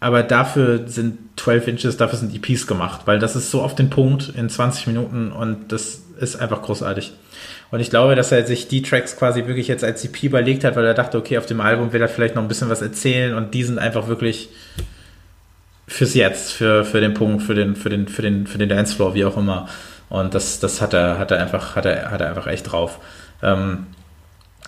Aber 0.00 0.22
dafür 0.22 0.86
sind 0.86 1.16
12 1.36 1.68
Inches, 1.68 1.96
dafür 1.96 2.18
sind 2.18 2.34
EPs 2.34 2.66
gemacht, 2.66 3.02
weil 3.06 3.18
das 3.18 3.36
ist 3.36 3.50
so 3.50 3.62
auf 3.62 3.74
den 3.74 3.88
Punkt 3.88 4.34
in 4.36 4.50
20 4.50 4.86
Minuten 4.86 5.32
und 5.32 5.72
das 5.72 6.02
ist 6.20 6.36
einfach 6.36 6.60
großartig. 6.60 7.14
Und 7.72 7.80
ich 7.80 7.88
glaube, 7.88 8.14
dass 8.14 8.30
er 8.30 8.46
sich 8.46 8.68
die 8.68 8.82
Tracks 8.82 9.16
quasi 9.16 9.46
wirklich 9.46 9.66
jetzt 9.66 9.82
als 9.82 10.04
EP 10.04 10.24
überlegt 10.24 10.62
hat, 10.62 10.76
weil 10.76 10.84
er 10.84 10.92
dachte, 10.92 11.16
okay, 11.16 11.38
auf 11.38 11.46
dem 11.46 11.62
Album 11.62 11.94
will 11.94 12.02
er 12.02 12.08
vielleicht 12.08 12.34
noch 12.34 12.42
ein 12.42 12.48
bisschen 12.48 12.68
was 12.68 12.82
erzählen 12.82 13.34
und 13.34 13.54
die 13.54 13.64
sind 13.64 13.78
einfach 13.78 14.08
wirklich 14.08 14.50
fürs 15.88 16.12
Jetzt, 16.12 16.52
für, 16.52 16.84
für 16.84 17.00
den 17.00 17.14
Punkt, 17.14 17.42
für 17.42 17.54
den, 17.54 17.74
für 17.74 17.88
den, 17.88 18.08
für 18.08 18.20
den, 18.20 18.46
für 18.46 18.58
den 18.58 18.68
Dancefloor, 18.68 19.14
wie 19.14 19.24
auch 19.24 19.38
immer. 19.38 19.70
Und 20.10 20.34
das, 20.34 20.60
das 20.60 20.82
hat 20.82 20.92
er, 20.92 21.18
hat 21.18 21.30
er 21.30 21.40
einfach, 21.40 21.74
hat 21.74 21.86
er, 21.86 22.10
hat 22.10 22.20
er 22.20 22.28
einfach 22.28 22.46
echt 22.46 22.70
drauf. 22.70 22.98
Ähm, 23.42 23.86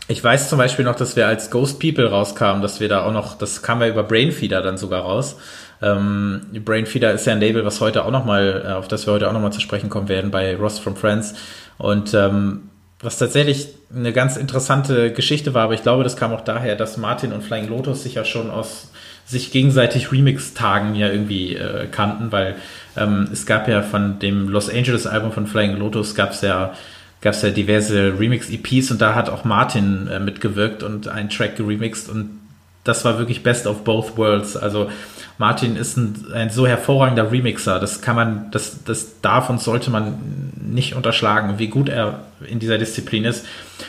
ich 0.09 0.25
weiß 0.25 0.49
zum 0.49 0.57
Beispiel 0.57 0.87
noch, 0.87 0.97
dass 0.97 1.15
wir 1.15 1.27
als 1.27 1.51
Ghost 1.51 1.81
People 1.81 2.09
rauskamen, 2.09 2.63
dass 2.63 2.81
wir 2.81 2.89
da 2.89 3.05
auch 3.05 3.13
noch, 3.13 3.37
das 3.37 3.63
kam 3.63 3.83
ja 3.83 3.89
über 3.89 4.03
Brainfeeder 4.03 4.63
dann 4.63 4.79
sogar 4.79 5.03
raus. 5.03 5.37
Ähm, 5.83 6.41
Brainfeeder 6.65 7.13
ist 7.13 7.27
ja 7.27 7.35
ein 7.35 7.41
Label, 7.41 7.67
was 7.67 7.83
heute 7.83 8.07
auch 8.07 8.11
nochmal, 8.11 8.65
äh, 8.67 8.73
auf 8.73 8.89
das 8.89 9.07
wir 9.07 9.13
heute 9.13 9.29
auch 9.29 9.35
nochmal 9.35 9.53
zu 9.53 9.61
sprechen 9.61 9.91
kommen 9.91 10.09
werden 10.09 10.31
bei 10.31 10.57
Ross 10.57 10.79
from 10.79 10.97
Friends. 10.97 11.35
Und 11.77 12.15
ähm, 12.15 12.71
was 13.01 13.19
tatsächlich 13.19 13.69
eine 13.95 14.13
ganz 14.13 14.37
interessante 14.37 15.13
Geschichte 15.13 15.55
war, 15.55 15.65
aber 15.65 15.75
ich 15.75 15.83
glaube, 15.83 16.05
das 16.05 16.17
kam 16.17 16.33
auch 16.33 16.41
daher, 16.41 16.77
dass 16.77 16.97
Martin 16.97 17.33
und 17.33 17.43
Flying 17.43 17.69
Lotus 17.69 18.03
sich 18.03 18.15
ja 18.15 18.25
schon 18.25 18.51
aus 18.51 18.91
sich 19.27 19.51
gegenseitig 19.51 20.13
Remix-Tagen 20.13 20.95
ja 20.95 21.09
irgendwie 21.09 21.57
äh, 21.57 21.87
kannten, 21.91 22.31
weil 22.31 22.57
ähm, 22.97 23.29
es 23.33 23.47
gab 23.47 23.69
ja 23.69 23.83
von 23.83 24.19
dem 24.19 24.49
Los 24.49 24.69
Angeles-Album 24.69 25.33
von 25.33 25.47
Flying 25.47 25.77
Lotus 25.77 26.15
gab 26.15 26.33
es 26.33 26.43
ja 26.43 26.75
gab 27.23 27.43
ja 27.43 27.49
diverse 27.49 28.19
Remix-EPs 28.19 28.91
und 28.91 29.01
da 29.01 29.15
hat 29.15 29.31
auch 29.31 29.45
Martin 29.45 30.09
äh, 30.09 30.21
mitgewirkt 30.21 30.83
und 30.83 31.09
einen 31.09 31.31
Track 31.31 31.57
geremixed 31.57 32.11
und 32.11 32.39
das 32.85 33.05
war 33.05 33.19
wirklich 33.19 33.43
Best 33.43 33.67
of 33.67 33.83
Both 33.83 34.17
Worlds. 34.17 34.57
Also 34.57 34.91
Martin 35.39 35.77
ist 35.77 35.97
ein, 35.97 36.27
ein 36.33 36.51
so 36.51 36.67
hervorragender 36.67 37.33
Remixer. 37.33 37.81
Das 37.81 38.03
kann 38.03 38.15
man, 38.15 38.51
das, 38.51 38.85
das 38.85 39.21
darf 39.21 39.51
und 39.51 39.61
sollte 39.61 39.91
man 39.91 40.53
nicht 40.61 40.95
unterschlagen, 40.95 41.59
wie 41.59 41.69
gut 41.69 41.89
er 41.89 42.21
in 42.47 42.59
dieser 42.59 42.79
Disziplin 42.79 43.25
ist. 43.25 43.47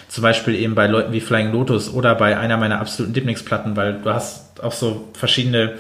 Zum 0.08 0.22
Beispiel 0.22 0.56
eben 0.56 0.76
bei 0.76 0.88
Leuten 0.88 1.12
wie 1.14 1.20
Flying 1.20 1.52
Lotus 1.52 1.94
oder 1.94 2.16
bei 2.16 2.38
einer 2.38 2.58
meiner 2.58 2.80
absoluten 2.80 3.14
Lieblingsplatten, 3.14 3.76
weil 3.76 4.00
du 4.02 4.14
hast 4.14 4.64
auch 4.64 4.72
so 4.72 5.10
verschiedene 5.14 5.74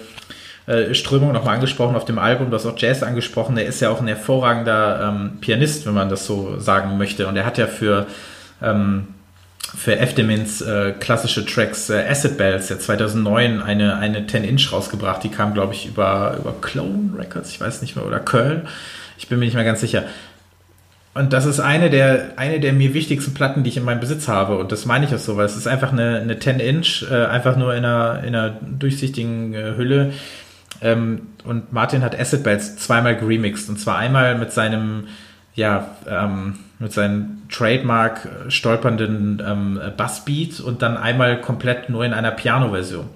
äh, 0.68 0.94
Strömungen 0.94 1.34
nochmal 1.34 1.56
angesprochen 1.56 1.96
auf 1.96 2.06
dem 2.06 2.20
Album, 2.20 2.50
du 2.50 2.56
hast 2.56 2.66
auch 2.66 2.78
Jazz 2.78 3.02
angesprochen. 3.02 3.58
Er 3.58 3.66
ist 3.66 3.80
ja 3.80 3.90
auch 3.90 4.02
ein 4.02 4.08
hervorragender 4.08 5.10
ähm, 5.10 5.38
Pianist, 5.40 5.86
wenn 5.86 5.94
man 5.94 6.10
das 6.10 6.26
so 6.26 6.60
sagen 6.60 6.98
möchte. 6.98 7.28
Und 7.28 7.38
er 7.38 7.46
hat 7.46 7.58
ja 7.58 7.68
für 7.68 8.08
ähm, 8.62 9.08
für 9.76 9.98
F-Demins 9.98 10.62
äh, 10.62 10.94
klassische 11.00 11.46
Tracks 11.46 11.90
äh, 11.90 12.06
Acid 12.08 12.38
Bells, 12.38 12.70
ja 12.70 12.78
2009 12.78 13.62
eine, 13.62 13.98
eine 13.98 14.22
10-Inch 14.22 14.72
rausgebracht, 14.72 15.24
die 15.24 15.30
kam, 15.30 15.54
glaube 15.54 15.74
ich, 15.74 15.86
über, 15.88 16.36
über 16.40 16.54
Clone 16.62 17.12
Records, 17.18 17.52
ich 17.52 17.60
weiß 17.60 17.82
nicht 17.82 17.96
mehr, 17.96 18.06
oder 18.06 18.20
Curl, 18.20 18.66
ich 19.18 19.28
bin 19.28 19.40
mir 19.40 19.46
nicht 19.46 19.56
mehr 19.56 19.64
ganz 19.64 19.82
sicher. 19.82 20.04
Und 21.16 21.32
das 21.32 21.46
ist 21.46 21.62
eine 21.62 21.90
der, 21.90 22.34
eine 22.36 22.60
der 22.60 22.74
mir 22.74 22.94
wichtigsten 22.94 23.34
Platten, 23.34 23.64
die 23.64 23.70
ich 23.70 23.78
in 23.78 23.86
meinem 23.86 24.02
Besitz 24.02 24.28
habe. 24.28 24.58
Und 24.58 24.74
das 24.74 24.86
meine 24.86 25.06
ich 25.06 25.16
auch 25.16 25.18
so, 25.18 25.38
weil 25.38 25.46
es 25.46 25.56
ist 25.56 25.66
einfach 25.66 25.94
eine, 25.94 26.20
eine 26.20 26.36
10-Inch, 26.36 27.10
äh, 27.10 27.26
einfach 27.26 27.56
nur 27.56 27.74
in 27.74 27.86
einer, 27.86 28.22
in 28.26 28.36
einer 28.36 28.50
durchsichtigen 28.50 29.54
äh, 29.54 29.78
Hülle. 29.78 30.12
Ähm, 30.82 31.28
und 31.46 31.72
Martin 31.72 32.02
hat 32.02 32.20
Acid 32.20 32.44
Bells 32.44 32.76
zweimal 32.76 33.16
geremixed. 33.16 33.70
Und 33.70 33.80
zwar 33.80 33.98
einmal 33.98 34.38
mit 34.38 34.52
seinem, 34.52 35.08
ja, 35.56 35.96
ähm, 36.08 36.56
mit 36.80 36.92
seinem 36.92 37.44
Trademark 37.50 38.26
äh, 38.26 38.52
stolpernden 38.52 39.42
ähm, 39.46 39.80
Bassbeat 39.96 40.60
und 40.60 40.82
dann 40.82 40.98
einmal 40.98 41.40
komplett 41.42 41.90
nur 41.90 42.04
in 42.04 42.14
einer 42.14 42.32
Piano-Version. 42.32 43.08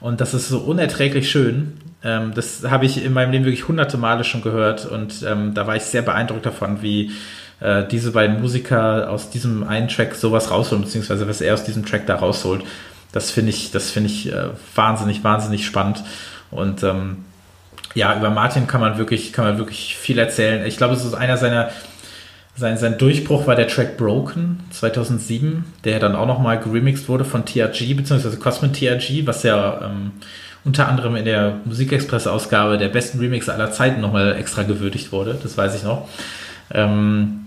Und 0.00 0.20
das 0.20 0.34
ist 0.34 0.48
so 0.48 0.58
unerträglich 0.60 1.30
schön. 1.30 1.74
Ähm, 2.04 2.32
das 2.34 2.64
habe 2.68 2.86
ich 2.86 3.04
in 3.04 3.12
meinem 3.12 3.32
Leben 3.32 3.44
wirklich 3.44 3.68
hunderte 3.68 3.98
Male 3.98 4.24
schon 4.24 4.42
gehört 4.42 4.86
und 4.86 5.24
ähm, 5.28 5.54
da 5.54 5.66
war 5.66 5.76
ich 5.76 5.82
sehr 5.82 6.02
beeindruckt 6.02 6.46
davon, 6.46 6.82
wie 6.82 7.12
äh, 7.60 7.84
diese 7.86 8.12
beiden 8.12 8.40
Musiker 8.40 9.10
aus 9.10 9.30
diesem 9.30 9.64
einen 9.64 9.88
Track 9.88 10.14
sowas 10.14 10.50
rausholen, 10.50 10.84
beziehungsweise 10.84 11.28
was 11.28 11.40
er 11.40 11.54
aus 11.54 11.64
diesem 11.64 11.84
Track 11.84 12.06
da 12.06 12.16
rausholt. 12.16 12.64
Das 13.12 13.30
finde 13.30 13.50
ich, 13.50 13.70
das 13.70 13.90
finde 13.90 14.10
ich 14.10 14.32
äh, 14.32 14.48
wahnsinnig, 14.74 15.22
wahnsinnig 15.22 15.66
spannend. 15.66 16.02
Und 16.50 16.82
ähm, 16.82 17.18
ja, 17.94 18.16
über 18.16 18.30
Martin 18.30 18.66
kann 18.66 18.80
man 18.80 18.98
wirklich, 18.98 19.32
kann 19.32 19.44
man 19.44 19.58
wirklich 19.58 19.96
viel 19.96 20.18
erzählen. 20.18 20.66
Ich 20.66 20.76
glaube, 20.76 20.94
es 20.94 21.04
ist 21.04 21.14
einer 21.14 21.36
seiner 21.36 21.70
sein, 22.54 22.76
sein 22.76 22.98
Durchbruch 22.98 23.46
war 23.46 23.56
der 23.56 23.66
Track 23.66 23.96
Broken 23.96 24.60
2007, 24.70 25.64
der 25.84 25.98
dann 26.00 26.14
auch 26.14 26.26
nochmal 26.26 26.60
geremixed 26.60 27.08
wurde 27.08 27.24
von 27.24 27.46
TRG, 27.46 27.94
beziehungsweise 27.94 28.36
Cosmin 28.36 28.74
TRG, 28.74 29.26
was 29.26 29.42
ja 29.42 29.86
ähm, 29.86 30.12
unter 30.64 30.88
anderem 30.88 31.16
in 31.16 31.24
der 31.24 31.60
Musikexpress-Ausgabe 31.64 32.76
der 32.78 32.88
besten 32.88 33.18
Remixer 33.20 33.54
aller 33.54 33.72
Zeiten 33.72 34.00
nochmal 34.00 34.36
extra 34.36 34.64
gewürdigt 34.64 35.12
wurde, 35.12 35.38
das 35.42 35.56
weiß 35.56 35.74
ich 35.76 35.82
noch. 35.82 36.08
Ähm, 36.72 37.38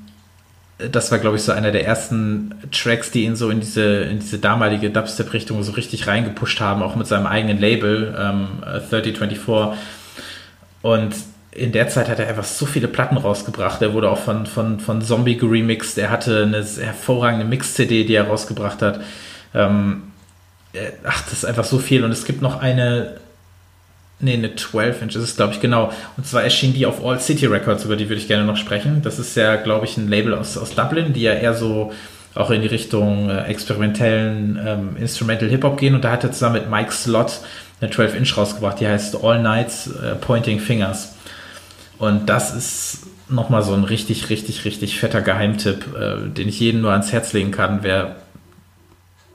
das 0.77 1.09
war, 1.11 1.19
glaube 1.19 1.37
ich, 1.37 1.43
so 1.43 1.53
einer 1.53 1.71
der 1.71 1.85
ersten 1.85 2.53
Tracks, 2.71 3.09
die 3.09 3.23
ihn 3.23 3.37
so 3.37 3.49
in 3.49 3.61
diese, 3.61 3.83
in 3.83 4.19
diese 4.19 4.39
damalige 4.39 4.89
Dubstep-Richtung 4.89 5.63
so 5.63 5.71
richtig 5.71 6.07
reingepusht 6.07 6.59
haben, 6.59 6.83
auch 6.83 6.97
mit 6.97 7.07
seinem 7.07 7.27
eigenen 7.27 7.59
Label, 7.59 8.13
ähm, 8.19 8.47
3024. 8.89 9.77
Und 10.85 11.15
in 11.49 11.71
der 11.71 11.87
Zeit 11.89 12.09
hat 12.09 12.19
er 12.19 12.27
einfach 12.27 12.43
so 12.43 12.67
viele 12.67 12.87
Platten 12.87 13.17
rausgebracht. 13.17 13.81
Er 13.81 13.93
wurde 13.93 14.07
auch 14.07 14.19
von, 14.19 14.45
von, 14.45 14.79
von 14.79 15.01
Zombie 15.01 15.35
geremixed. 15.35 15.97
Er 15.97 16.11
hatte 16.11 16.43
eine 16.43 16.63
hervorragende 16.63 17.43
Mix-CD, 17.43 18.03
die 18.03 18.13
er 18.13 18.27
rausgebracht 18.27 18.83
hat. 18.83 19.01
Ähm, 19.55 20.03
äh, 20.73 20.91
ach, 21.03 21.23
das 21.23 21.33
ist 21.33 21.45
einfach 21.45 21.63
so 21.63 21.79
viel. 21.79 22.03
Und 22.03 22.11
es 22.11 22.23
gibt 22.25 22.43
noch 22.43 22.61
eine, 22.61 23.15
nee, 24.19 24.33
eine 24.33 24.49
12-Inch, 24.49 25.15
das 25.15 25.23
ist 25.23 25.37
glaube 25.37 25.53
ich 25.53 25.59
genau. 25.59 25.91
Und 26.17 26.27
zwar 26.27 26.43
erschien 26.43 26.75
die 26.75 26.85
auf 26.85 27.03
All 27.03 27.19
City 27.19 27.47
Records, 27.47 27.83
über 27.83 27.95
die 27.95 28.07
würde 28.07 28.21
ich 28.21 28.27
gerne 28.27 28.45
noch 28.45 28.57
sprechen. 28.57 29.01
Das 29.01 29.17
ist 29.17 29.35
ja, 29.35 29.55
glaube 29.55 29.85
ich, 29.85 29.97
ein 29.97 30.07
Label 30.07 30.35
aus, 30.35 30.55
aus 30.55 30.75
Dublin, 30.75 31.13
die 31.13 31.21
ja 31.21 31.33
eher 31.33 31.55
so 31.55 31.93
auch 32.35 32.51
in 32.51 32.61
die 32.61 32.67
Richtung 32.67 33.31
äh, 33.31 33.45
experimentellen 33.45 34.59
ähm, 34.63 34.97
Instrumental 34.97 35.49
Hip-Hop 35.49 35.79
gehen. 35.79 35.95
Und 35.95 36.03
da 36.03 36.11
hat 36.11 36.23
er 36.23 36.31
zusammen 36.31 36.59
mit 36.59 36.69
Mike 36.69 36.91
Slot 36.91 37.39
eine 37.85 37.93
12-Inch 37.93 38.37
rausgebracht, 38.37 38.79
die 38.79 38.87
heißt 38.87 39.23
All 39.23 39.41
Nights 39.41 39.87
äh, 39.87 40.15
Pointing 40.15 40.59
Fingers. 40.59 41.15
Und 41.97 42.27
das 42.27 42.53
ist 42.53 43.07
nochmal 43.29 43.63
so 43.63 43.73
ein 43.73 43.83
richtig, 43.83 44.29
richtig, 44.29 44.65
richtig 44.65 44.99
fetter 44.99 45.21
Geheimtipp, 45.21 45.95
äh, 45.95 46.29
den 46.29 46.49
ich 46.49 46.59
jedem 46.59 46.81
nur 46.81 46.91
ans 46.91 47.11
Herz 47.11 47.33
legen 47.33 47.51
kann, 47.51 47.79
wer 47.81 48.17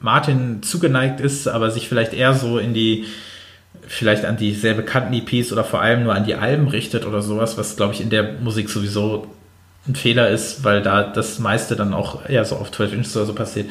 Martin 0.00 0.62
zugeneigt 0.62 1.20
ist, 1.20 1.46
aber 1.46 1.70
sich 1.70 1.88
vielleicht 1.88 2.14
eher 2.14 2.34
so 2.34 2.58
in 2.58 2.72
die, 2.72 3.04
vielleicht 3.86 4.24
an 4.24 4.36
die 4.36 4.54
sehr 4.54 4.74
bekannten 4.74 5.12
EPs 5.12 5.52
oder 5.52 5.64
vor 5.64 5.80
allem 5.80 6.04
nur 6.04 6.14
an 6.14 6.24
die 6.24 6.34
Alben 6.34 6.68
richtet 6.68 7.04
oder 7.04 7.22
sowas, 7.22 7.58
was 7.58 7.76
glaube 7.76 7.94
ich 7.94 8.00
in 8.00 8.10
der 8.10 8.34
Musik 8.40 8.70
sowieso 8.70 9.26
ein 9.86 9.94
Fehler 9.94 10.28
ist, 10.28 10.64
weil 10.64 10.82
da 10.82 11.02
das 11.02 11.38
meiste 11.38 11.76
dann 11.76 11.94
auch 11.94 12.28
eher 12.28 12.44
so 12.44 12.56
auf 12.56 12.70
12 12.70 12.92
Inches 12.94 13.16
oder 13.16 13.26
so 13.26 13.34
passiert. 13.34 13.68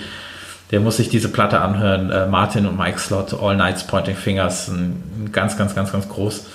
Der 0.72 0.80
muss 0.80 0.98
sich 0.98 1.10
diese 1.10 1.30
Platte 1.30 1.62
anhören. 1.62 2.12
Äh, 2.12 2.28
Martin 2.28 2.66
und 2.66 2.78
Mike 2.78 3.00
Slot, 3.00 3.34
All 3.34 3.56
Nights 3.56 3.86
Pointing 3.86 4.16
Fingers, 4.16 4.68
ein, 4.68 5.30
ganz, 5.32 5.58
ganz, 5.58 5.76
ganz, 5.76 5.92
ganz 5.92 6.08
groß. 6.08 6.46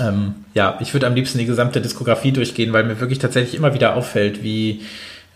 Ähm, 0.00 0.34
ja, 0.54 0.76
ich 0.80 0.92
würde 0.92 1.06
am 1.06 1.14
liebsten 1.14 1.38
die 1.38 1.46
gesamte 1.46 1.80
Diskografie 1.80 2.32
durchgehen, 2.32 2.72
weil 2.72 2.84
mir 2.84 3.00
wirklich 3.00 3.18
tatsächlich 3.18 3.54
immer 3.54 3.74
wieder 3.74 3.94
auffällt, 3.94 4.42
wie, 4.42 4.82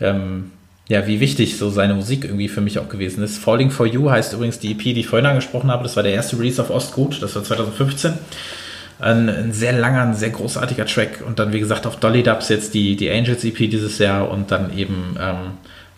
ähm, 0.01 0.51
ja, 0.89 1.07
wie 1.07 1.21
wichtig 1.21 1.57
so 1.57 1.71
seine 1.71 1.95
Musik 1.95 2.25
irgendwie 2.25 2.49
für 2.49 2.61
mich 2.61 2.79
auch 2.79 2.89
gewesen 2.89 3.23
ist. 3.23 3.39
Falling 3.39 3.71
for 3.71 3.87
You 3.87 4.11
heißt 4.11 4.33
übrigens 4.33 4.59
die 4.59 4.73
EP, 4.73 4.83
die 4.83 5.01
ich 5.01 5.07
vorhin 5.07 5.27
angesprochen 5.27 5.71
habe. 5.71 5.85
Das 5.85 5.97
war 5.97 6.03
der 6.03 6.13
erste 6.13 6.39
Release 6.39 6.61
auf 6.61 6.71
Ostgut, 6.71 7.23
das 7.23 7.37
war 7.37 7.45
2015. 7.45 8.15
Ein, 8.99 9.29
ein, 9.31 9.53
sehr 9.53 9.73
langer, 9.73 10.03
ein 10.03 10.15
sehr 10.15 10.31
großartiger 10.31 10.85
Track. 10.85 11.23
Und 11.27 11.39
dann, 11.39 11.53
wie 11.53 11.61
gesagt, 11.61 11.87
auf 11.87 11.97
Dolly 11.97 12.23
Dubs 12.23 12.49
jetzt 12.51 12.75
die, 12.75 12.97
die 12.97 13.11
Angels 13.11 13.45
EP 13.45 13.57
dieses 13.57 13.99
Jahr 13.99 14.31
und 14.31 14.51
dann 14.51 14.77
eben 14.77 15.17
ähm, 15.19 15.37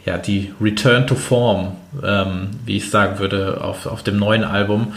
ja, 0.05 0.19
die 0.19 0.53
Return 0.61 1.07
to 1.07 1.15
Form, 1.15 1.77
ähm, 2.05 2.51
wie 2.65 2.77
ich 2.77 2.91
sagen 2.91 3.19
würde, 3.19 3.61
auf, 3.63 3.87
auf 3.87 4.03
dem 4.03 4.19
neuen 4.19 4.45
Album, 4.45 4.95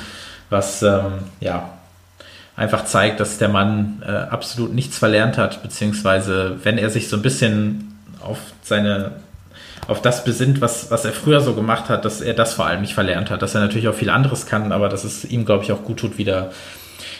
was 0.50 0.82
ähm, 0.84 1.20
ja 1.40 1.70
einfach 2.56 2.86
zeigt, 2.86 3.20
dass 3.20 3.38
der 3.38 3.50
Mann 3.50 4.02
äh, 4.06 4.12
absolut 4.12 4.74
nichts 4.74 4.98
verlernt 4.98 5.38
hat, 5.38 5.62
beziehungsweise 5.62 6.58
wenn 6.64 6.78
er 6.78 6.90
sich 6.90 7.10
so 7.10 7.18
ein 7.18 7.22
bisschen 7.22 8.00
auf 8.22 8.40
seine 8.64 9.12
auf 9.88 10.02
das 10.02 10.24
besinnt, 10.24 10.62
was, 10.62 10.90
was 10.90 11.06
er 11.06 11.12
früher 11.12 11.42
so 11.42 11.54
gemacht 11.54 11.90
hat, 11.90 12.06
dass 12.06 12.22
er 12.22 12.34
das 12.34 12.56
vor 12.56 12.66
allem 12.66 12.82
nicht 12.82 12.94
verlernt 12.94 13.30
hat, 13.30 13.42
dass 13.42 13.54
er 13.54 13.62
natürlich 13.62 13.88
auch 13.88 13.94
viel 13.94 14.10
anderes 14.10 14.48
kann, 14.48 14.72
aber 14.72 14.90
dass 14.90 15.04
es 15.04 15.26
ihm, 15.26 15.46
glaube 15.46 15.64
ich, 15.64 15.72
auch 15.72 15.84
gut 15.84 15.98
tut, 15.98 16.18
wieder, 16.18 16.52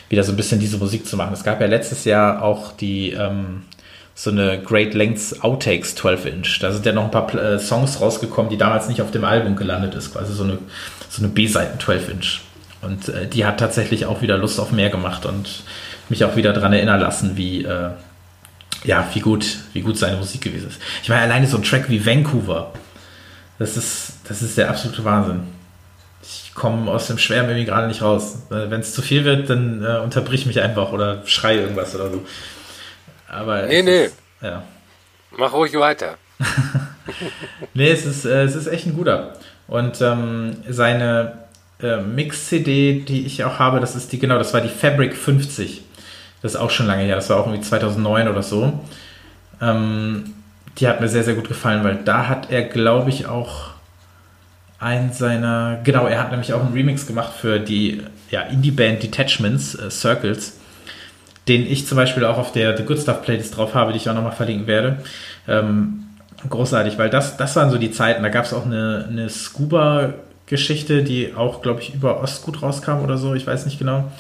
wieder 0.10 0.24
so 0.24 0.32
ein 0.32 0.36
bisschen 0.36 0.60
diese 0.60 0.78
Musik 0.78 1.06
zu 1.06 1.16
machen. 1.16 1.34
Es 1.34 1.44
gab 1.44 1.62
ja 1.62 1.68
letztes 1.68 2.06
Jahr 2.06 2.42
auch 2.42 2.72
die 2.72 3.12
ähm, 3.12 3.64
so 4.18 4.32
eine 4.32 4.62
Great 4.62 4.94
Lengths 4.94 5.42
Outtakes 5.42 5.96
12 5.96 6.26
Inch. 6.26 6.60
Da 6.62 6.72
sind 6.72 6.86
ja 6.86 6.94
noch 6.94 7.04
ein 7.04 7.12
paar 7.12 7.34
äh, 7.36 7.60
Songs 7.60 8.00
rausgekommen, 8.00 8.50
die 8.50 8.58
damals 8.58 8.88
nicht 8.88 9.02
auf 9.02 9.12
dem 9.12 9.26
Album 9.26 9.58
gelandet 9.58 9.94
ist, 9.94 10.14
quasi 10.14 10.34
so 10.34 10.46
eine, 10.46 10.58
so 11.10 11.22
eine 11.22 11.28
B-Seiten 11.28 11.80
12 11.80 12.10
Inch. 12.10 12.40
Und 12.82 13.10
äh, 13.10 13.28
die 13.28 13.46
hat 13.46 13.60
tatsächlich 13.60 14.06
auch 14.06 14.22
wieder 14.22 14.38
Lust 14.38 14.60
auf 14.60 14.72
mehr 14.72 14.90
gemacht 14.90 15.26
und 15.26 15.64
mich 16.08 16.24
auch 16.24 16.38
wieder 16.38 16.54
daran 16.54 16.72
erinnern 16.72 17.02
lassen, 17.02 17.36
wie, 17.36 17.66
äh, 17.66 17.90
ja, 18.86 19.08
wie 19.14 19.20
gut, 19.20 19.58
wie 19.74 19.82
gut 19.82 19.98
seine 19.98 20.16
Musik 20.16 20.42
gewesen 20.42 20.70
ist. 20.70 20.80
Ich 21.04 21.10
meine, 21.10 21.24
alleine 21.24 21.48
so 21.48 21.58
ein 21.58 21.64
Track 21.64 21.90
wie 21.90 22.06
Vancouver, 22.06 22.72
das 23.60 23.76
ist, 23.76 24.14
das 24.30 24.42
ist 24.42 24.58
der 24.58 24.70
absolute 24.70 25.04
Wahnsinn. 25.04 25.42
Ich 26.22 26.54
komme 26.54 26.90
aus 26.90 27.08
dem 27.08 27.18
Schwärmen 27.18 27.50
irgendwie 27.50 27.66
gerade 27.66 27.88
nicht 27.88 28.02
raus. 28.02 28.38
Äh, 28.50 28.70
Wenn 28.70 28.80
es 28.80 28.94
zu 28.94 29.02
viel 29.02 29.26
wird, 29.26 29.50
dann 29.50 29.84
äh, 29.84 29.98
unterbrich 29.98 30.46
mich 30.46 30.62
einfach 30.62 30.94
oder 30.94 31.22
schrei 31.26 31.58
irgendwas 31.58 31.94
oder 31.96 32.12
so. 32.12 32.26
Aber 33.36 33.64
nee, 33.68 33.82
nee. 33.82 34.06
Ist, 34.06 34.16
ja. 34.42 34.64
Mach 35.38 35.54
ruhig 35.54 35.74
weiter. 35.76 36.16
nee, 37.74 37.92
es 37.92 38.06
ist, 38.06 38.26
äh, 38.26 38.44
es 38.44 38.56
ist 38.56 38.68
echt 38.68 38.86
ein 38.88 38.96
guter. 38.96 39.34
Und 39.68 40.02
ähm, 40.02 40.58
seine 40.70 41.46
äh, 41.82 41.98
Mix-CD, 41.98 43.02
die 43.02 43.26
ich 43.26 43.44
auch 43.44 43.60
habe, 43.60 43.80
das 43.80 43.96
ist 43.96 44.12
die, 44.12 44.20
genau, 44.20 44.38
das 44.38 44.54
war 44.54 44.62
die 44.62 44.70
Fabric 44.70 45.16
50. 45.16 45.82
Das 46.42 46.54
ist 46.54 46.60
auch 46.60 46.70
schon 46.70 46.86
lange 46.86 47.04
her, 47.04 47.16
das 47.16 47.30
war 47.30 47.38
auch 47.38 47.48
irgendwie 47.48 47.68
2009 47.68 48.28
oder 48.28 48.44
so. 48.44 48.80
Ähm, 49.62 50.34
die 50.78 50.88
hat 50.88 51.02
mir 51.02 51.08
sehr, 51.08 51.24
sehr 51.24 51.36
gut 51.36 51.48
gefallen, 51.48 51.84
weil 51.84 51.98
da 52.04 52.28
hat 52.28 52.52
er, 52.52 52.64
glaube 52.64 53.10
ich, 53.10 53.26
auch 53.26 53.72
ein 54.80 55.14
seiner, 55.14 55.80
genau, 55.84 56.06
er 56.06 56.20
hat 56.20 56.32
nämlich 56.32 56.54
auch 56.54 56.62
einen 56.62 56.74
Remix 56.74 57.08
gemacht 57.08 57.34
für 57.34 57.60
die 57.60 58.04
ja, 58.30 58.42
Indie-Band 58.42 59.02
Detachments, 59.02 59.76
äh, 59.76 59.90
Circles, 59.90 60.60
den 61.48 61.70
ich 61.70 61.88
zum 61.88 61.98
Beispiel 61.98 62.26
auch 62.26 62.38
auf 62.38 62.52
der 62.52 62.76
The 62.76 62.84
Good 62.84 63.00
Stuff 63.00 63.22
Playlist 63.22 63.58
drauf 63.58 63.74
habe, 63.76 63.92
die 63.92 63.98
ich 63.98 64.10
auch 64.10 64.16
nochmal 64.16 64.32
verlinken 64.32 64.68
werde. 64.68 64.98
Ähm, 65.48 66.06
großartig, 66.50 66.98
weil 66.98 67.10
das, 67.10 67.38
das 67.38 67.56
waren 67.56 67.70
so 67.70 67.78
die 67.78 67.92
Zeiten, 67.92 68.24
da 68.24 68.30
gab 68.30 68.46
es 68.46 68.54
auch 68.54 68.66
eine, 68.66 69.08
eine 69.10 69.30
Scuba-Geschichte, 69.30 71.04
die 71.04 71.34
auch, 71.36 71.62
glaube 71.62 71.82
ich, 71.82 71.94
über 71.94 72.22
Ostgut 72.22 72.62
rauskam 72.62 73.04
oder 73.04 73.18
so, 73.18 73.34
ich 73.34 73.46
weiß 73.46 73.66
nicht 73.66 73.80
genau. 73.80 74.12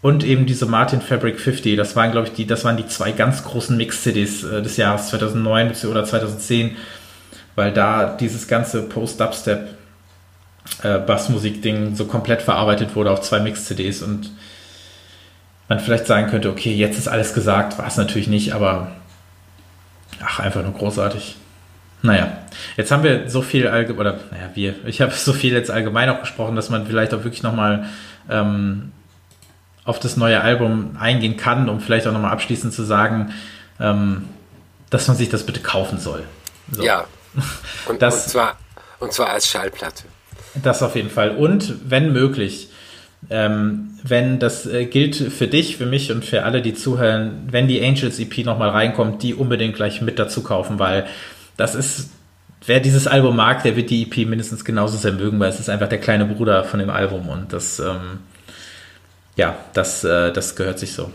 Und 0.00 0.22
eben 0.22 0.44
diese 0.44 0.66
Martin 0.66 1.00
Fabric 1.00 1.40
50, 1.40 1.76
das 1.76 1.96
waren, 1.96 2.12
glaube 2.12 2.26
ich, 2.26 2.34
die, 2.34 2.46
das 2.46 2.64
waren 2.64 2.76
die 2.76 2.86
zwei 2.86 3.12
ganz 3.12 3.42
großen 3.42 3.76
Mix-CDs 3.76 4.44
äh, 4.44 4.62
des 4.62 4.76
Jahres 4.76 5.08
2009 5.08 5.72
oder 5.88 6.04
2010, 6.04 6.76
weil 7.54 7.72
da 7.72 8.14
dieses 8.14 8.46
ganze 8.46 8.82
Post-Dubstep 8.82 9.68
äh, 10.82 11.94
so 11.94 12.04
komplett 12.04 12.42
verarbeitet 12.42 12.94
wurde 12.94 13.10
auf 13.10 13.22
zwei 13.22 13.40
Mix-CDs 13.40 14.02
und 14.02 14.30
man 15.68 15.80
vielleicht 15.80 16.06
sagen 16.06 16.30
könnte, 16.30 16.50
okay, 16.50 16.74
jetzt 16.74 16.98
ist 16.98 17.08
alles 17.08 17.34
gesagt, 17.34 17.78
war 17.78 17.86
es 17.86 17.96
natürlich 17.96 18.28
nicht, 18.28 18.52
aber 18.52 18.92
ach, 20.22 20.40
einfach 20.40 20.62
nur 20.62 20.72
großartig. 20.72 21.36
Naja, 22.02 22.36
jetzt 22.76 22.90
haben 22.90 23.02
wir 23.02 23.30
so 23.30 23.40
viel, 23.40 23.66
oder 23.66 24.18
naja, 24.30 24.50
wir, 24.54 24.74
ich 24.86 25.00
habe 25.00 25.12
so 25.12 25.32
viel 25.32 25.52
jetzt 25.52 25.70
allgemein 25.70 26.08
auch 26.10 26.20
gesprochen, 26.20 26.56
dass 26.56 26.70
man 26.70 26.86
vielleicht 26.86 27.14
auch 27.14 27.24
wirklich 27.24 27.42
nochmal 27.42 27.86
ähm, 28.28 28.92
auf 29.84 30.00
das 30.00 30.16
neue 30.16 30.40
Album 30.40 30.96
eingehen 30.98 31.36
kann, 31.36 31.68
um 31.68 31.80
vielleicht 31.80 32.06
auch 32.06 32.12
nochmal 32.12 32.32
abschließend 32.32 32.72
zu 32.72 32.82
sagen, 32.82 33.32
ähm, 33.80 34.28
dass 34.90 35.08
man 35.08 35.16
sich 35.16 35.28
das 35.28 35.44
bitte 35.44 35.60
kaufen 35.60 35.98
soll. 35.98 36.24
So. 36.70 36.82
Ja. 36.82 37.04
Und, 37.88 38.00
das, 38.00 38.26
und, 38.26 38.30
zwar, 38.30 38.56
und 39.00 39.12
zwar 39.12 39.30
als 39.30 39.48
Schallplatte. 39.48 40.04
Das 40.62 40.84
auf 40.84 40.94
jeden 40.94 41.10
Fall. 41.10 41.30
Und 41.30 41.90
wenn 41.90 42.12
möglich, 42.12 42.68
ähm, 43.30 43.98
wenn 44.02 44.38
das 44.38 44.66
äh, 44.66 44.86
gilt 44.86 45.16
für 45.16 45.48
dich, 45.48 45.76
für 45.76 45.86
mich 45.86 46.12
und 46.12 46.24
für 46.24 46.44
alle, 46.44 46.62
die 46.62 46.74
zuhören, 46.74 47.48
wenn 47.50 47.68
die 47.68 47.82
Angels 47.84 48.18
EP 48.18 48.44
nochmal 48.44 48.70
reinkommt, 48.70 49.22
die 49.22 49.34
unbedingt 49.34 49.76
gleich 49.76 50.00
mit 50.00 50.18
dazu 50.18 50.42
kaufen, 50.42 50.78
weil 50.78 51.06
das 51.56 51.74
ist, 51.74 52.10
wer 52.66 52.80
dieses 52.80 53.06
Album 53.06 53.36
mag, 53.36 53.62
der 53.62 53.76
wird 53.76 53.90
die 53.90 54.02
EP 54.02 54.28
mindestens 54.28 54.64
genauso 54.64 54.96
sehr 54.96 55.12
mögen, 55.12 55.38
weil 55.40 55.50
es 55.50 55.60
ist 55.60 55.70
einfach 55.70 55.88
der 55.88 56.00
kleine 56.00 56.26
Bruder 56.26 56.64
von 56.64 56.80
dem 56.80 56.90
Album 56.90 57.28
und 57.28 57.52
das, 57.52 57.78
ähm, 57.78 58.18
ja, 59.36 59.56
das, 59.72 60.04
äh, 60.04 60.32
das 60.32 60.56
gehört 60.56 60.78
sich 60.78 60.92
so. 60.92 61.10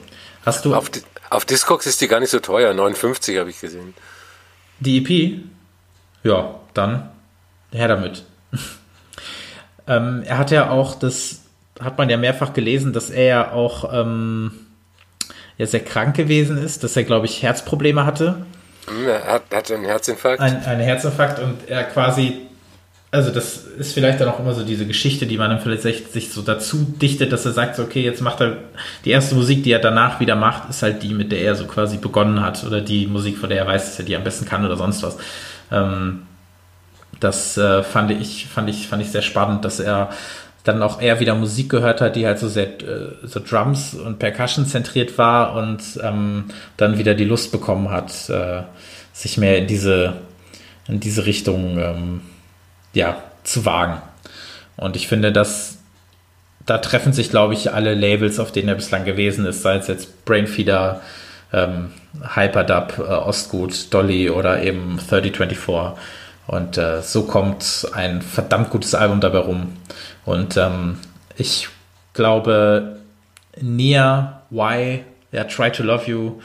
Hast 0.46 0.66
du. 0.66 0.74
Auf, 0.74 0.90
auf 1.30 1.46
Discogs 1.46 1.86
ist 1.86 2.02
die 2.02 2.08
gar 2.08 2.20
nicht 2.20 2.32
so 2.32 2.40
teuer, 2.40 2.74
59 2.74 3.38
habe 3.38 3.50
ich 3.50 3.60
gesehen. 3.60 3.94
Die 4.80 4.98
EP? 4.98 5.42
Ja, 6.24 6.60
dann 6.74 7.10
her 7.72 7.88
damit. 7.88 8.24
ähm, 9.88 10.24
er 10.26 10.38
hat 10.38 10.52
ja 10.52 10.70
auch 10.70 10.96
das, 10.96 11.42
hat 11.80 11.98
man 11.98 12.10
ja 12.10 12.18
mehrfach 12.18 12.54
gelesen, 12.54 12.94
dass 12.94 13.10
er 13.10 13.26
ja 13.26 13.52
auch 13.52 13.94
ähm, 13.94 14.52
ja 15.58 15.66
sehr 15.66 15.84
krank 15.84 16.16
gewesen 16.16 16.58
ist, 16.58 16.84
dass 16.84 16.96
er, 16.96 17.04
glaube 17.04 17.26
ich, 17.26 17.42
Herzprobleme 17.44 18.06
hatte. 18.06 18.46
Er 19.06 19.34
hat, 19.34 19.44
hatte 19.54 19.76
einen 19.76 19.86
Herzinfarkt. 19.86 20.42
Ein, 20.42 20.66
einen 20.66 20.82
Herzinfarkt 20.82 21.40
und 21.40 21.70
er 21.70 21.84
quasi 21.84 22.50
also 23.12 23.32
das 23.32 23.58
ist 23.58 23.94
vielleicht 23.94 24.22
dann 24.22 24.30
auch 24.30 24.40
immer 24.40 24.54
so 24.54 24.64
diese 24.64 24.86
Geschichte, 24.86 25.26
die 25.26 25.38
man 25.38 25.50
dann 25.50 25.60
vielleicht 25.60 26.12
sich 26.12 26.32
so 26.32 26.44
dazu 26.44 26.86
dichtet, 27.02 27.32
dass 27.34 27.46
er 27.46 27.54
sagt, 27.54 27.76
so, 27.76 27.84
okay, 27.84 28.04
jetzt 28.04 28.22
macht 28.22 28.40
er 28.40 28.58
die 29.04 29.10
erste 29.10 29.34
Musik, 29.34 29.64
die 29.64 29.72
er 29.72 29.80
danach 29.80 30.20
wieder 30.20 30.36
macht, 30.36 30.70
ist 30.70 30.84
halt 30.84 31.02
die, 31.02 31.16
mit 31.16 31.32
der 31.32 31.42
er 31.42 31.56
so 31.56 31.66
quasi 31.66 31.98
begonnen 31.98 32.42
hat 32.42 32.64
oder 32.64 32.82
die 32.82 33.08
Musik, 33.08 33.40
von 33.40 33.50
der 33.50 33.60
er 33.60 33.68
weiß, 33.68 33.86
dass 33.86 34.00
er 34.00 34.06
die 34.06 34.16
am 34.16 34.24
besten 34.24 34.46
kann 34.46 34.64
oder 34.64 34.78
sonst 34.78 35.02
was. 35.02 35.18
Ähm, 35.72 36.28
das 37.20 37.58
äh, 37.58 37.84
fand 37.84 38.12
ich 38.12 38.48
fand 38.48 38.70
ich 38.70 38.88
fand 38.88 39.02
ich 39.02 39.12
sehr 39.12 39.24
spannend, 39.24 39.66
dass 39.66 39.80
er 39.80 40.10
dann 40.64 40.84
auch 40.84 41.02
eher 41.02 41.20
wieder 41.20 41.36
Musik 41.36 41.70
gehört 41.70 42.02
hat, 42.02 42.16
die 42.16 42.26
halt 42.26 42.40
so 42.40 42.48
sehr 42.48 42.68
äh, 42.82 43.16
so 43.24 43.40
Drums 43.40 43.94
und 43.94 44.20
Percussion 44.20 44.66
zentriert 44.66 45.18
war 45.18 45.56
und 45.56 45.82
ähm, 46.02 46.46
dann 46.78 46.98
wieder 46.98 47.16
die 47.16 47.26
Lust 47.26 47.52
bekommen 47.52 47.90
hat, 47.90 48.30
äh, 48.30 48.64
sich 49.14 49.38
mehr 49.38 49.58
in 49.58 49.68
diese 49.68 50.14
in 50.88 51.00
diese 51.00 51.26
Richtung 51.26 51.78
ähm, 51.78 52.22
ja, 52.94 53.22
zu 53.44 53.66
wagen. 53.66 54.02
Und 54.76 54.96
ich 54.96 55.08
finde, 55.08 55.32
dass 55.32 55.78
da 56.66 56.78
treffen 56.78 57.14
sich, 57.14 57.30
glaube 57.30 57.54
ich, 57.54 57.74
alle 57.74 57.96
Labels, 57.96 58.40
auf 58.40 58.52
denen 58.52 58.70
er 58.70 58.76
bislang 58.76 59.06
gewesen 59.06 59.46
ist, 59.46 59.62
sei 59.62 59.78
es 59.78 59.88
jetzt 59.88 60.26
Brainfeeder, 60.26 61.02
ähm, 61.52 61.92
Hyperdub, 62.36 63.00
äh, 63.00 63.02
Ostgut, 63.02 63.94
Dolly 63.94 64.30
oder 64.30 64.62
eben 64.62 65.00
3024. 65.10 65.98
Und 66.48 66.78
äh, 66.78 67.02
so 67.02 67.24
kommt 67.24 67.88
ein 67.94 68.22
verdammt 68.22 68.70
gutes 68.72 68.96
Album 68.96 69.20
dabei 69.20 69.40
rum. 69.40 69.78
Und 70.26 70.58
ähm, 70.58 71.00
ich 71.38 71.70
glaube, 72.14 73.00
Nia, 73.60 74.44
Why, 74.50 75.04
ja, 75.32 75.44
Try 75.46 75.72
to 75.72 75.84
Love 75.84 76.10
You, 76.10 76.42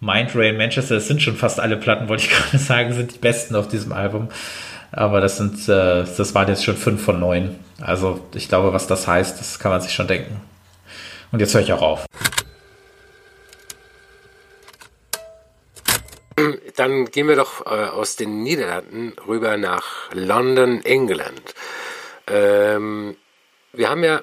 Mind 0.00 0.34
Rain, 0.34 0.56
Manchester, 0.56 0.94
das 0.94 1.08
sind 1.08 1.22
schon 1.22 1.36
fast 1.36 1.60
alle 1.60 1.76
Platten, 1.76 2.08
wollte 2.08 2.24
ich 2.24 2.30
gerade 2.50 2.58
sagen, 2.58 2.92
sind 2.92 3.14
die 3.14 3.18
besten 3.18 3.56
auf 3.56 3.68
diesem 3.68 3.92
Album. 3.92 4.28
Aber 4.90 5.20
das 5.20 5.36
sind, 5.36 5.68
äh, 5.68 6.04
das 6.04 6.34
waren 6.34 6.48
jetzt 6.48 6.64
schon 6.64 6.76
fünf 6.76 7.02
von 7.02 7.20
neun. 7.20 7.56
Also 7.80 8.26
ich 8.34 8.48
glaube, 8.48 8.72
was 8.72 8.86
das 8.86 9.06
heißt, 9.06 9.38
das 9.38 9.58
kann 9.58 9.70
man 9.70 9.80
sich 9.80 9.92
schon 9.92 10.06
denken. 10.06 10.40
Und 11.30 11.40
jetzt 11.40 11.54
höre 11.54 11.60
ich 11.60 11.72
auch 11.72 11.82
auf. 11.82 12.06
Dann 16.76 17.06
gehen 17.06 17.26
wir 17.26 17.36
doch 17.36 17.66
äh, 17.66 17.88
aus 17.88 18.16
den 18.16 18.42
Niederlanden 18.42 19.14
rüber 19.26 19.56
nach 19.56 20.12
London, 20.12 20.84
England. 20.84 21.54
Ähm, 22.28 23.16
wir 23.72 23.88
haben 23.90 24.04
ja 24.04 24.22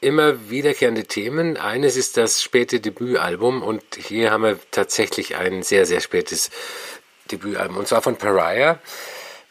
immer 0.00 0.50
wiederkehrende 0.50 1.04
Themen. 1.04 1.56
Eines 1.56 1.96
ist 1.96 2.16
das 2.16 2.42
späte 2.42 2.80
Debütalbum 2.80 3.62
und 3.62 3.82
hier 3.96 4.30
haben 4.30 4.42
wir 4.42 4.58
tatsächlich 4.70 5.36
ein 5.36 5.62
sehr, 5.62 5.86
sehr 5.86 6.00
spätes 6.00 6.50
Debütalbum 7.30 7.76
und 7.78 7.88
zwar 7.88 8.02
von 8.02 8.16
Pariah. 8.16 8.78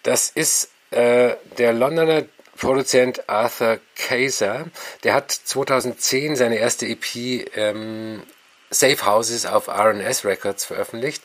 Das 0.04 0.30
ist 0.30 0.72
äh, 0.92 1.36
der 1.58 1.74
Londoner 1.74 2.26
Produzent 2.58 3.28
Arthur 3.30 3.80
Kaiser. 3.96 4.66
Der 5.04 5.14
hat 5.14 5.32
2010 5.32 6.36
seine 6.36 6.58
erste 6.58 6.86
EP 6.86 7.48
ähm, 7.56 8.22
Safe 8.70 9.06
Houses 9.06 9.46
auf 9.46 9.68
RS 9.68 10.26
Records 10.26 10.66
veröffentlicht. 10.66 11.24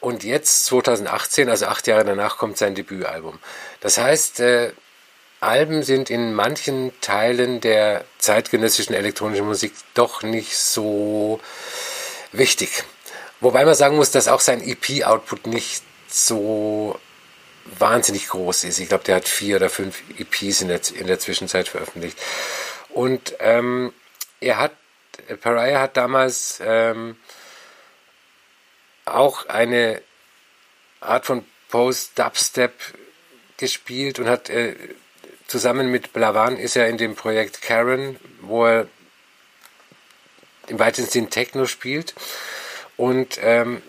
Und 0.00 0.24
jetzt, 0.24 0.66
2018, 0.66 1.48
also 1.48 1.66
acht 1.66 1.86
Jahre 1.86 2.04
danach, 2.04 2.36
kommt 2.36 2.58
sein 2.58 2.74
Debütalbum. 2.74 3.38
Das 3.80 3.96
heißt, 3.96 4.40
äh, 4.40 4.72
Alben 5.46 5.82
sind 5.82 6.10
in 6.10 6.34
manchen 6.34 6.92
Teilen 7.00 7.60
der 7.60 8.04
zeitgenössischen 8.18 8.94
elektronischen 8.94 9.46
Musik 9.46 9.72
doch 9.94 10.22
nicht 10.22 10.56
so 10.56 11.40
wichtig. 12.32 12.84
Wobei 13.40 13.64
man 13.64 13.74
sagen 13.74 13.96
muss, 13.96 14.10
dass 14.10 14.28
auch 14.28 14.40
sein 14.40 14.60
EP-Output 14.60 15.46
nicht 15.46 15.82
so 16.08 16.98
wahnsinnig 17.78 18.28
groß 18.28 18.64
ist. 18.64 18.78
Ich 18.78 18.88
glaube, 18.88 19.04
der 19.04 19.16
hat 19.16 19.28
vier 19.28 19.56
oder 19.56 19.70
fünf 19.70 20.02
EPs 20.18 20.62
in 20.62 20.68
der, 20.68 20.80
in 20.94 21.06
der 21.06 21.18
Zwischenzeit 21.18 21.68
veröffentlicht. 21.68 22.18
Und 22.88 23.34
ähm, 23.40 23.92
er 24.40 24.58
hat, 24.58 24.72
Pariah 25.40 25.80
hat 25.80 25.96
damals 25.96 26.60
ähm, 26.64 27.16
auch 29.04 29.46
eine 29.46 30.02
Art 31.00 31.26
von 31.26 31.44
Post-Dubstep 31.68 32.72
gespielt 33.58 34.18
und 34.18 34.28
hat 34.28 34.50
äh, 34.50 34.74
zusammen 35.46 35.90
mit 35.90 36.12
Blavan 36.12 36.56
ist 36.56 36.76
er 36.76 36.88
in 36.88 36.98
dem 36.98 37.14
Projekt 37.14 37.62
Karen, 37.62 38.18
wo 38.40 38.66
er 38.66 38.88
im 40.68 40.78
weitesten 40.78 41.10
Sinn 41.10 41.30
Techno 41.30 41.66
spielt. 41.66 42.14
Und 42.96 43.38
ähm, 43.42 43.82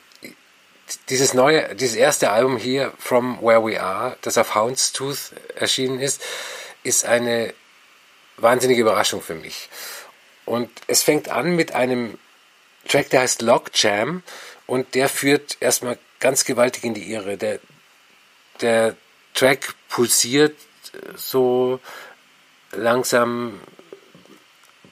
dieses 1.09 1.33
neue, 1.33 1.75
dieses 1.75 1.95
erste 1.95 2.31
Album 2.31 2.57
hier, 2.57 2.93
From 2.99 3.39
Where 3.41 3.65
We 3.65 3.81
Are, 3.81 4.17
das 4.21 4.37
auf 4.37 4.55
Houndstooth 4.55 5.31
erschienen 5.55 5.99
ist, 5.99 6.21
ist 6.83 7.05
eine 7.05 7.53
wahnsinnige 8.37 8.81
Überraschung 8.81 9.21
für 9.21 9.35
mich. 9.35 9.69
Und 10.45 10.69
es 10.87 11.03
fängt 11.03 11.29
an 11.29 11.55
mit 11.55 11.73
einem 11.73 12.17
Track, 12.87 13.09
der 13.09 13.21
heißt 13.21 13.41
Lock 13.41 13.71
Jam 13.73 14.23
und 14.65 14.95
der 14.95 15.09
führt 15.09 15.57
erstmal 15.59 15.97
ganz 16.19 16.45
gewaltig 16.45 16.83
in 16.83 16.93
die 16.93 17.11
Irre. 17.11 17.37
Der, 17.37 17.59
der 18.61 18.95
Track 19.33 19.75
pulsiert 19.89 20.55
so 21.15 21.79
langsam, 22.71 23.59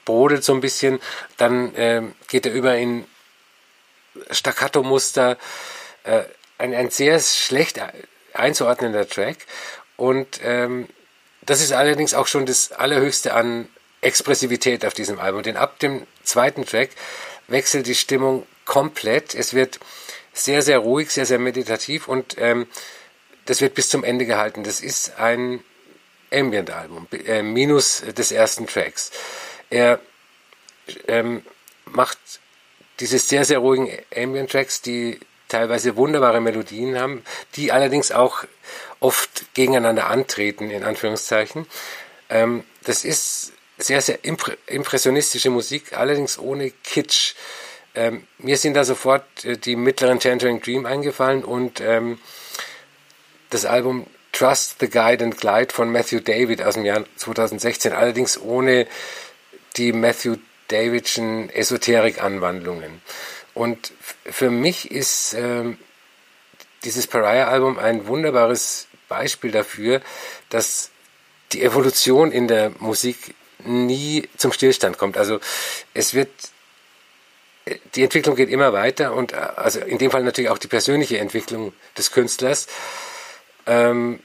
brodelt 0.04 0.44
so 0.44 0.54
ein 0.54 0.60
bisschen, 0.60 1.00
dann 1.36 1.74
äh, 1.74 2.02
geht 2.28 2.46
er 2.46 2.52
über 2.52 2.76
in 2.76 3.04
Staccato-Muster, 4.30 5.36
äh, 6.04 6.22
ein, 6.58 6.74
ein 6.74 6.90
sehr 6.90 7.20
schlecht 7.20 7.80
einzuordnender 8.32 9.08
Track 9.08 9.38
und 9.96 10.40
ähm, 10.42 10.88
das 11.42 11.60
ist 11.60 11.72
allerdings 11.72 12.14
auch 12.14 12.26
schon 12.26 12.46
das 12.46 12.72
Allerhöchste 12.72 13.34
an 13.34 13.68
Expressivität 14.00 14.84
auf 14.84 14.94
diesem 14.94 15.18
Album, 15.18 15.42
denn 15.42 15.56
ab 15.56 15.78
dem 15.78 16.06
zweiten 16.22 16.64
Track 16.64 16.90
wechselt 17.48 17.86
die 17.86 17.94
Stimmung 17.94 18.46
komplett. 18.64 19.34
Es 19.34 19.54
wird 19.54 19.78
sehr, 20.32 20.62
sehr 20.62 20.78
ruhig, 20.78 21.10
sehr, 21.10 21.26
sehr 21.26 21.38
meditativ 21.38 22.08
und 22.08 22.36
ähm, 22.38 22.66
das 23.46 23.60
wird 23.60 23.74
bis 23.74 23.88
zum 23.88 24.04
Ende 24.04 24.26
gehalten. 24.26 24.64
Das 24.64 24.80
ist 24.80 25.18
ein 25.18 25.62
Ambient-Album, 26.36 27.08
äh, 27.26 27.42
minus 27.42 28.02
des 28.16 28.32
ersten 28.32 28.66
Tracks. 28.66 29.10
Er 29.70 30.00
ähm, 31.08 31.42
macht 31.86 32.18
diese 33.00 33.18
sehr, 33.18 33.44
sehr 33.44 33.58
ruhigen 33.58 33.90
Ambient-Tracks, 34.14 34.82
die 34.82 35.20
teilweise 35.48 35.96
wunderbare 35.96 36.40
Melodien 36.40 36.98
haben, 36.98 37.22
die 37.54 37.72
allerdings 37.72 38.10
auch 38.12 38.44
oft 39.00 39.54
gegeneinander 39.54 40.08
antreten, 40.08 40.70
in 40.70 40.84
Anführungszeichen. 40.84 41.66
Ähm, 42.28 42.64
das 42.84 43.04
ist 43.04 43.52
sehr, 43.78 44.00
sehr 44.00 44.24
impre 44.24 44.56
impressionistische 44.66 45.50
Musik, 45.50 45.92
allerdings 45.92 46.38
ohne 46.38 46.70
Kitsch. 46.70 47.34
Ähm, 47.94 48.26
mir 48.38 48.56
sind 48.56 48.74
da 48.74 48.84
sofort 48.84 49.44
äh, 49.44 49.56
die 49.56 49.76
mittleren 49.76 50.18
Tangerine 50.18 50.60
Dream 50.60 50.86
eingefallen 50.86 51.44
und 51.44 51.80
ähm, 51.80 52.18
das 53.50 53.64
Album 53.64 54.06
Trust 54.36 54.80
the 54.80 54.90
Guide 54.90 55.24
and 55.24 55.34
Glide 55.34 55.72
von 55.72 55.90
Matthew 55.90 56.20
David 56.20 56.60
aus 56.60 56.74
dem 56.74 56.84
Jahr 56.84 57.04
2016, 57.16 57.94
allerdings 57.94 58.38
ohne 58.38 58.86
die 59.78 59.94
Matthew 59.94 60.36
Davidschen 60.68 61.48
Esoterik-Anwandlungen. 61.48 63.00
Und 63.54 63.94
für 64.26 64.50
mich 64.50 64.90
ist 64.90 65.32
ähm, 65.32 65.78
dieses 66.84 67.06
Pariah-Album 67.06 67.78
ein 67.78 68.08
wunderbares 68.08 68.88
Beispiel 69.08 69.52
dafür, 69.52 70.02
dass 70.50 70.90
die 71.52 71.62
Evolution 71.62 72.30
in 72.30 72.46
der 72.46 72.72
Musik 72.78 73.34
nie 73.64 74.28
zum 74.36 74.52
Stillstand 74.52 74.98
kommt. 74.98 75.16
Also 75.16 75.40
es 75.94 76.12
wird 76.12 76.28
die 77.94 78.02
Entwicklung 78.02 78.36
geht 78.36 78.50
immer 78.50 78.74
weiter 78.74 79.14
und 79.14 79.32
also 79.32 79.80
in 79.80 79.96
dem 79.96 80.10
Fall 80.10 80.22
natürlich 80.22 80.50
auch 80.50 80.58
die 80.58 80.68
persönliche 80.68 81.18
Entwicklung 81.18 81.72
des 81.96 82.12
Künstlers. 82.12 82.66
Ähm, 83.66 84.20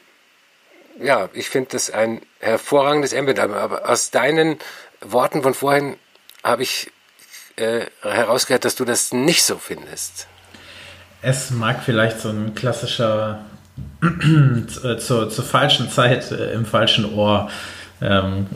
ja, 1.00 1.30
ich 1.34 1.50
finde 1.50 1.70
das 1.72 1.90
ein 1.90 2.22
hervorragendes 2.40 3.14
Ambient-Album. 3.14 3.58
Aber 3.58 3.90
aus 3.90 4.12
deinen 4.12 4.58
Worten 5.02 5.42
von 5.44 5.54
vorhin 5.54 5.98
habe 6.44 6.64
ich 6.64 6.92
äh, 7.56 7.86
herausgehört, 8.02 8.66
dass 8.66 8.76
du 8.76 8.86
das 8.86 9.12
nicht 9.12 9.44
so 9.44 9.58
findest. 9.58 10.28
Es 11.22 11.52
mag 11.52 11.84
vielleicht 11.84 12.20
so 12.20 12.30
ein 12.30 12.56
klassischer 12.56 13.46
äh, 14.02 14.98
zur, 14.98 15.30
zur 15.30 15.44
falschen 15.44 15.90
Zeit 15.90 16.32
äh, 16.32 16.54
im 16.54 16.66
falschen 16.66 17.14
Ohr. 17.14 17.50
Ähm, 18.02 18.48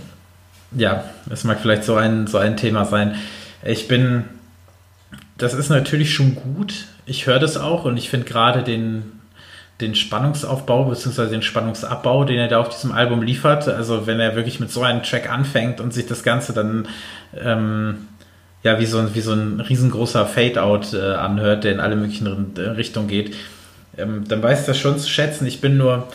ja, 0.71 1.05
es 1.29 1.43
mag 1.43 1.59
vielleicht 1.61 1.83
so 1.83 1.95
ein, 1.95 2.27
so 2.27 2.37
ein 2.37 2.57
Thema 2.57 2.85
sein. 2.85 3.15
Ich 3.63 3.87
bin, 3.87 4.25
das 5.37 5.53
ist 5.53 5.69
natürlich 5.69 6.13
schon 6.13 6.35
gut. 6.35 6.85
Ich 7.05 7.27
höre 7.27 7.39
das 7.39 7.57
auch 7.57 7.85
und 7.85 7.97
ich 7.97 8.09
finde 8.09 8.25
gerade 8.25 8.63
den 8.63 9.14
den 9.81 9.95
Spannungsaufbau 9.95 10.85
bzw. 10.85 11.27
den 11.27 11.41
Spannungsabbau, 11.41 12.23
den 12.23 12.37
er 12.37 12.47
da 12.47 12.59
auf 12.59 12.69
diesem 12.69 12.91
Album 12.91 13.21
liefert. 13.21 13.67
Also 13.67 14.07
wenn 14.07 14.19
er 14.19 14.35
wirklich 14.35 14.59
mit 14.59 14.71
so 14.71 14.83
einem 14.83 15.03
Track 15.03 15.29
anfängt 15.29 15.81
und 15.81 15.93
sich 15.93 16.05
das 16.05 16.23
Ganze 16.23 16.53
dann 16.53 16.87
ähm, 17.37 18.07
ja 18.63 18.79
wie 18.79 18.85
so, 18.85 18.99
ein, 18.99 19.13
wie 19.13 19.21
so 19.21 19.33
ein 19.33 19.59
riesengroßer 19.59 20.25
Fade-out 20.25 20.93
äh, 20.93 21.13
anhört, 21.13 21.65
der 21.65 21.73
in 21.73 21.79
alle 21.79 21.95
möglichen 21.95 22.55
Richtungen 22.57 23.07
geht, 23.07 23.35
ähm, 23.97 24.23
dann 24.27 24.41
weiß 24.41 24.61
ich 24.61 24.65
das 24.65 24.79
schon 24.79 24.97
zu 24.97 25.09
schätzen. 25.09 25.45
Ich 25.45 25.59
bin 25.59 25.77
nur, 25.77 26.07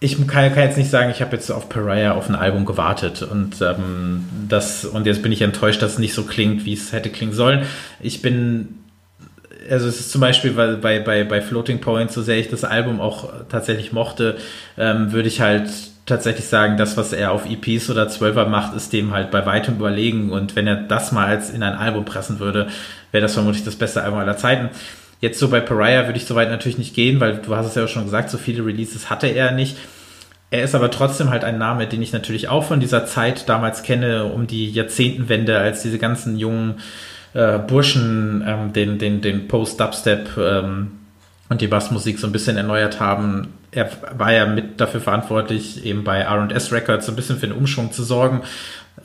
ich 0.00 0.16
kann, 0.26 0.54
kann 0.54 0.64
jetzt 0.64 0.78
nicht 0.78 0.90
sagen, 0.90 1.10
ich 1.10 1.20
habe 1.20 1.36
jetzt 1.36 1.50
auf 1.50 1.68
Pariah 1.68 2.12
auf 2.12 2.28
ein 2.28 2.34
Album 2.34 2.64
gewartet 2.64 3.22
und 3.22 3.60
ähm, 3.60 4.24
das 4.48 4.86
und 4.86 5.06
jetzt 5.06 5.22
bin 5.22 5.32
ich 5.32 5.42
enttäuscht, 5.42 5.82
dass 5.82 5.92
es 5.92 5.98
nicht 5.98 6.14
so 6.14 6.24
klingt, 6.24 6.64
wie 6.64 6.72
es 6.72 6.92
hätte 6.92 7.10
klingen 7.10 7.34
sollen. 7.34 7.64
Ich 8.00 8.22
bin 8.22 8.85
also 9.70 9.88
es 9.88 10.00
ist 10.00 10.10
zum 10.10 10.20
Beispiel 10.20 10.52
bei, 10.52 10.98
bei, 10.98 11.24
bei, 11.24 11.40
Floating 11.40 11.80
Point, 11.80 12.10
so 12.10 12.22
sehr 12.22 12.38
ich 12.38 12.48
das 12.48 12.64
Album 12.64 13.00
auch 13.00 13.32
tatsächlich 13.48 13.92
mochte, 13.92 14.36
ähm, 14.78 15.12
würde 15.12 15.28
ich 15.28 15.40
halt 15.40 15.68
tatsächlich 16.06 16.46
sagen, 16.46 16.76
das, 16.76 16.96
was 16.96 17.12
er 17.12 17.32
auf 17.32 17.46
EPs 17.50 17.90
oder 17.90 18.08
Zwölfer 18.08 18.46
macht, 18.46 18.76
ist 18.76 18.92
dem 18.92 19.12
halt 19.12 19.30
bei 19.30 19.44
weitem 19.44 19.76
überlegen. 19.76 20.30
Und 20.30 20.54
wenn 20.54 20.66
er 20.66 20.76
das 20.76 21.12
mal 21.12 21.26
als 21.26 21.50
in 21.50 21.62
ein 21.62 21.74
Album 21.74 22.04
pressen 22.04 22.38
würde, 22.38 22.68
wäre 23.10 23.22
das 23.22 23.34
vermutlich 23.34 23.64
das 23.64 23.76
beste 23.76 24.02
Album 24.02 24.20
aller 24.20 24.36
Zeiten. 24.36 24.70
Jetzt 25.20 25.38
so 25.38 25.48
bei 25.48 25.60
Pariah 25.60 26.06
würde 26.06 26.18
ich 26.18 26.26
soweit 26.26 26.50
natürlich 26.50 26.78
nicht 26.78 26.94
gehen, 26.94 27.20
weil 27.20 27.38
du 27.38 27.56
hast 27.56 27.66
es 27.66 27.74
ja 27.74 27.84
auch 27.84 27.88
schon 27.88 28.04
gesagt, 28.04 28.30
so 28.30 28.38
viele 28.38 28.64
Releases 28.64 29.10
hatte 29.10 29.26
er 29.26 29.50
nicht. 29.50 29.76
Er 30.50 30.62
ist 30.62 30.76
aber 30.76 30.90
trotzdem 30.92 31.30
halt 31.30 31.42
ein 31.42 31.58
Name, 31.58 31.88
den 31.88 32.02
ich 32.02 32.12
natürlich 32.12 32.48
auch 32.48 32.62
von 32.62 32.78
dieser 32.78 33.04
Zeit 33.06 33.48
damals 33.48 33.82
kenne, 33.82 34.26
um 34.26 34.46
die 34.46 34.70
Jahrzehntenwende, 34.70 35.58
als 35.58 35.82
diese 35.82 35.98
ganzen 35.98 36.38
jungen 36.38 36.76
äh, 37.36 37.58
Burschen 37.58 38.42
ähm, 38.46 38.72
den, 38.72 38.98
den, 38.98 39.20
den 39.20 39.46
Post-Dubstep 39.46 40.38
ähm, 40.38 40.92
und 41.50 41.60
die 41.60 41.66
Bassmusik 41.66 42.18
so 42.18 42.26
ein 42.26 42.32
bisschen 42.32 42.56
erneuert 42.56 42.98
haben. 42.98 43.48
Er 43.72 43.90
war 44.16 44.32
ja 44.32 44.46
mit 44.46 44.80
dafür 44.80 45.02
verantwortlich, 45.02 45.84
eben 45.84 46.02
bei 46.02 46.20
R&S 46.20 46.72
Records 46.72 47.04
so 47.04 47.12
ein 47.12 47.16
bisschen 47.16 47.36
für 47.36 47.46
den 47.46 47.56
Umschwung 47.56 47.92
zu 47.92 48.02
sorgen. 48.04 48.40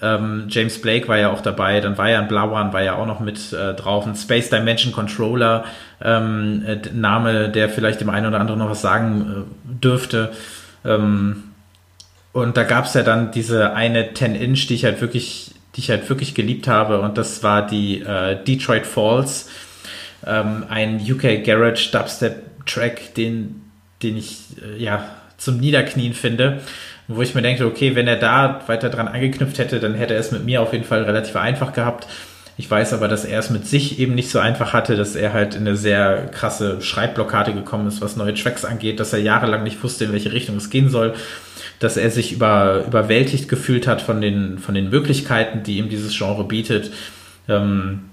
Ähm, 0.01 0.45
James 0.47 0.79
Blake 0.81 1.09
war 1.09 1.17
ja 1.17 1.29
auch 1.29 1.41
dabei, 1.41 1.81
dann 1.81 1.97
war 1.97 2.09
ja 2.09 2.19
ein 2.19 2.29
Blauan, 2.29 2.71
war 2.71 2.81
ja 2.81 2.95
auch 2.95 3.05
noch 3.05 3.19
mit 3.19 3.51
äh, 3.51 3.73
drauf, 3.73 4.07
ein 4.07 4.15
Space 4.15 4.49
Dimension 4.49 4.93
Controller, 4.93 5.65
ähm, 6.01 6.63
äh, 6.65 6.77
Name, 6.93 7.49
der 7.49 7.67
vielleicht 7.67 7.99
dem 7.99 8.09
einen 8.09 8.27
oder 8.27 8.39
anderen 8.39 8.59
noch 8.59 8.69
was 8.69 8.81
sagen 8.81 9.45
äh, 9.45 9.83
dürfte. 9.83 10.31
Ähm, 10.85 11.43
und 12.31 12.55
da 12.55 12.63
gab 12.63 12.85
es 12.85 12.93
ja 12.93 13.03
dann 13.03 13.31
diese 13.31 13.73
eine 13.73 14.13
10-Inch, 14.13 14.67
die 14.67 14.75
ich 14.75 14.85
halt 14.85 15.01
wirklich 15.01 15.53
die 15.75 15.81
ich 15.81 15.89
halt 15.89 16.07
wirklich 16.09 16.35
geliebt 16.35 16.67
habe. 16.67 17.01
Und 17.01 17.17
das 17.17 17.43
war 17.43 17.65
die 17.65 18.01
äh, 18.01 18.43
Detroit 18.43 18.85
Falls, 18.85 19.49
ähm, 20.25 20.65
ein 20.69 20.99
UK 20.99 21.43
Garage 21.43 21.91
Dubstep 21.91 22.65
Track, 22.65 23.15
den, 23.15 23.61
den 24.03 24.17
ich 24.17 24.39
äh, 24.61 24.81
ja 24.81 25.05
zum 25.37 25.57
Niederknien 25.57 26.13
finde. 26.13 26.61
Wo 27.07 27.21
ich 27.21 27.35
mir 27.35 27.41
denke, 27.41 27.65
okay, 27.65 27.95
wenn 27.95 28.07
er 28.07 28.15
da 28.15 28.61
weiter 28.67 28.89
dran 28.89 29.07
angeknüpft 29.07 29.57
hätte, 29.57 29.79
dann 29.79 29.95
hätte 29.95 30.13
er 30.13 30.19
es 30.19 30.31
mit 30.31 30.45
mir 30.45 30.61
auf 30.61 30.71
jeden 30.71 30.85
Fall 30.85 31.03
relativ 31.03 31.35
einfach 31.35 31.73
gehabt. 31.73 32.07
Ich 32.57 32.69
weiß 32.69 32.93
aber, 32.93 33.07
dass 33.07 33.25
er 33.25 33.39
es 33.39 33.49
mit 33.49 33.67
sich 33.67 33.99
eben 33.99 34.13
nicht 34.13 34.29
so 34.29 34.37
einfach 34.37 34.71
hatte, 34.71 34.95
dass 34.95 35.15
er 35.15 35.33
halt 35.33 35.55
in 35.55 35.61
eine 35.61 35.75
sehr 35.75 36.27
krasse 36.27 36.81
Schreibblockade 36.81 37.53
gekommen 37.53 37.87
ist, 37.87 38.01
was 38.01 38.15
neue 38.15 38.35
Tracks 38.35 38.65
angeht, 38.65 38.99
dass 38.99 39.13
er 39.13 39.19
jahrelang 39.19 39.63
nicht 39.63 39.83
wusste, 39.83 40.05
in 40.05 40.11
welche 40.11 40.31
Richtung 40.31 40.57
es 40.57 40.69
gehen 40.69 40.89
soll 40.89 41.15
dass 41.81 41.97
er 41.97 42.11
sich 42.11 42.31
über, 42.31 42.85
überwältigt 42.85 43.49
gefühlt 43.49 43.87
hat 43.87 44.03
von 44.03 44.21
den, 44.21 44.59
von 44.59 44.75
den 44.75 44.91
Möglichkeiten, 44.91 45.63
die 45.63 45.79
ihm 45.79 45.89
dieses 45.89 46.15
Genre 46.15 46.43
bietet. 46.43 46.91
Ähm, 47.49 48.03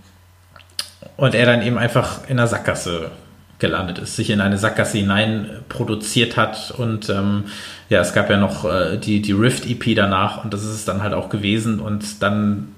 und 1.19 1.35
er 1.35 1.45
dann 1.45 1.63
eben 1.63 1.77
einfach 1.77 2.21
in 2.29 2.39
der 2.39 2.47
Sackgasse 2.47 3.11
gelandet 3.59 3.99
ist, 3.99 4.17
sich 4.17 4.31
in 4.31 4.41
eine 4.41 4.57
Sackgasse 4.57 4.99
hinein 4.99 5.51
produziert 5.69 6.37
hat 6.37 6.73
und 6.79 7.11
ähm, 7.11 7.45
ja, 7.89 8.01
es 8.01 8.15
gab 8.15 8.31
ja 8.31 8.37
noch 8.37 8.65
äh, 8.65 8.97
die, 8.97 9.21
die 9.21 9.33
Rift-EP 9.33 9.97
danach 9.97 10.45
und 10.45 10.55
das 10.55 10.63
ist 10.63 10.71
es 10.71 10.85
dann 10.85 11.03
halt 11.03 11.13
auch 11.13 11.29
gewesen 11.29 11.81
und 11.81 12.23
dann 12.23 12.69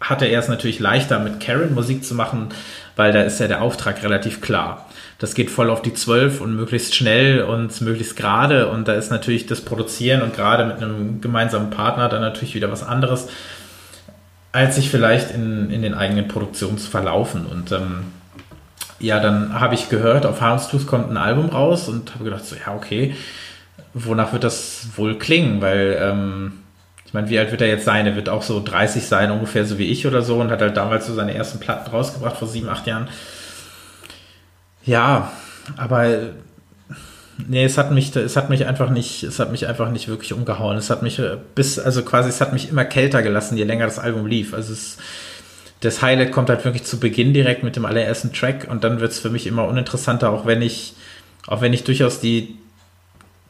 hatte 0.00 0.24
er 0.24 0.40
es 0.40 0.48
natürlich 0.48 0.80
leichter 0.80 1.20
mit 1.20 1.38
Karen 1.38 1.74
Musik 1.74 2.04
zu 2.04 2.14
machen, 2.14 2.48
weil 2.96 3.12
da 3.12 3.22
ist 3.22 3.40
ja 3.40 3.46
der 3.46 3.62
Auftrag 3.62 4.02
relativ 4.02 4.40
klar. 4.40 4.88
Das 5.22 5.34
geht 5.34 5.52
voll 5.52 5.70
auf 5.70 5.82
die 5.82 5.94
Zwölf 5.94 6.40
und 6.40 6.56
möglichst 6.56 6.96
schnell 6.96 7.42
und 7.42 7.80
möglichst 7.80 8.16
gerade 8.16 8.66
und 8.66 8.88
da 8.88 8.94
ist 8.94 9.12
natürlich 9.12 9.46
das 9.46 9.60
Produzieren 9.60 10.20
und 10.20 10.34
gerade 10.34 10.64
mit 10.64 10.78
einem 10.78 11.20
gemeinsamen 11.20 11.70
Partner 11.70 12.08
dann 12.08 12.22
natürlich 12.22 12.56
wieder 12.56 12.72
was 12.72 12.82
anderes, 12.82 13.28
als 14.50 14.74
sich 14.74 14.90
vielleicht 14.90 15.30
in, 15.30 15.70
in 15.70 15.82
den 15.82 15.94
eigenen 15.94 16.26
Produktionen 16.26 16.76
zu 16.76 16.90
verlaufen 16.90 17.46
und 17.46 17.70
ähm, 17.70 18.06
ja, 18.98 19.20
dann 19.20 19.60
habe 19.60 19.76
ich 19.76 19.88
gehört, 19.88 20.26
auf 20.26 20.40
Harmstooth 20.40 20.88
kommt 20.88 21.08
ein 21.08 21.16
Album 21.16 21.50
raus 21.50 21.88
und 21.88 22.14
habe 22.14 22.24
gedacht, 22.24 22.44
so, 22.44 22.56
ja, 22.56 22.74
okay, 22.74 23.14
wonach 23.94 24.32
wird 24.32 24.42
das 24.42 24.88
wohl 24.96 25.18
klingen? 25.18 25.60
Weil, 25.60 25.98
ähm, 26.00 26.52
ich 27.06 27.14
meine, 27.14 27.28
wie 27.28 27.38
alt 27.38 27.52
wird 27.52 27.60
er 27.60 27.68
jetzt 27.68 27.84
sein? 27.84 28.06
Er 28.06 28.16
wird 28.16 28.28
auch 28.28 28.42
so 28.42 28.60
30 28.60 29.06
sein, 29.06 29.30
ungefähr 29.30 29.66
so 29.66 29.78
wie 29.78 29.86
ich 29.86 30.04
oder 30.04 30.22
so 30.22 30.40
und 30.40 30.50
hat 30.50 30.62
halt 30.62 30.76
damals 30.76 31.06
so 31.06 31.14
seine 31.14 31.32
ersten 31.32 31.60
Platten 31.60 31.90
rausgebracht 31.90 32.36
vor 32.36 32.48
sieben, 32.48 32.68
acht 32.68 32.88
Jahren. 32.88 33.08
Ja, 34.84 35.32
aber 35.76 36.30
nee, 37.48 37.64
es 37.64 37.78
hat 37.78 37.92
mich, 37.92 38.14
es 38.16 38.36
hat 38.36 38.50
mich 38.50 38.66
einfach 38.66 38.90
nicht, 38.90 39.22
es 39.22 39.38
hat 39.38 39.52
mich 39.52 39.66
einfach 39.66 39.90
nicht 39.90 40.08
wirklich 40.08 40.32
umgehauen. 40.32 40.76
Es 40.76 40.90
hat 40.90 41.02
mich 41.02 41.20
bis, 41.54 41.78
also 41.78 42.02
quasi, 42.02 42.28
es 42.28 42.40
hat 42.40 42.52
mich 42.52 42.68
immer 42.68 42.84
kälter 42.84 43.22
gelassen, 43.22 43.56
je 43.56 43.64
länger 43.64 43.84
das 43.86 43.98
Album 43.98 44.26
lief. 44.26 44.54
Also 44.54 44.72
es 44.72 44.98
das 45.82 46.00
Highlight 46.00 46.30
kommt 46.30 46.48
halt 46.48 46.64
wirklich 46.64 46.84
zu 46.84 47.00
Beginn 47.00 47.34
direkt 47.34 47.64
mit 47.64 47.74
dem 47.74 47.84
allerersten 47.84 48.32
Track 48.32 48.68
und 48.70 48.84
dann 48.84 49.00
wird 49.00 49.10
es 49.10 49.18
für 49.18 49.30
mich 49.30 49.48
immer 49.48 49.66
uninteressanter, 49.66 50.30
auch 50.30 50.46
wenn 50.46 50.62
ich, 50.62 50.94
auch 51.48 51.60
wenn 51.60 51.72
ich 51.72 51.82
durchaus 51.82 52.20
die 52.20 52.56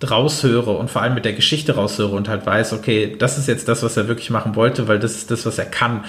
raushöre 0.03 0.71
und 0.71 0.91
vor 0.91 1.03
allem 1.03 1.15
mit 1.15 1.27
der 1.27 1.35
Geschichte 1.35 1.75
raushöre 1.75 2.17
und 2.17 2.29
halt 2.29 2.47
weiß, 2.47 2.73
okay, 2.73 3.15
das 3.19 3.37
ist 3.37 3.49
jetzt 3.49 3.69
das, 3.69 3.83
was 3.83 3.99
er 3.99 4.09
wirklich 4.09 4.31
machen 4.31 4.57
wollte, 4.57 4.89
weil 4.89 4.99
das 4.99 5.13
ist 5.13 5.31
das, 5.31 5.45
was 5.45 5.59
er 5.59 5.67
kann. 5.67 6.05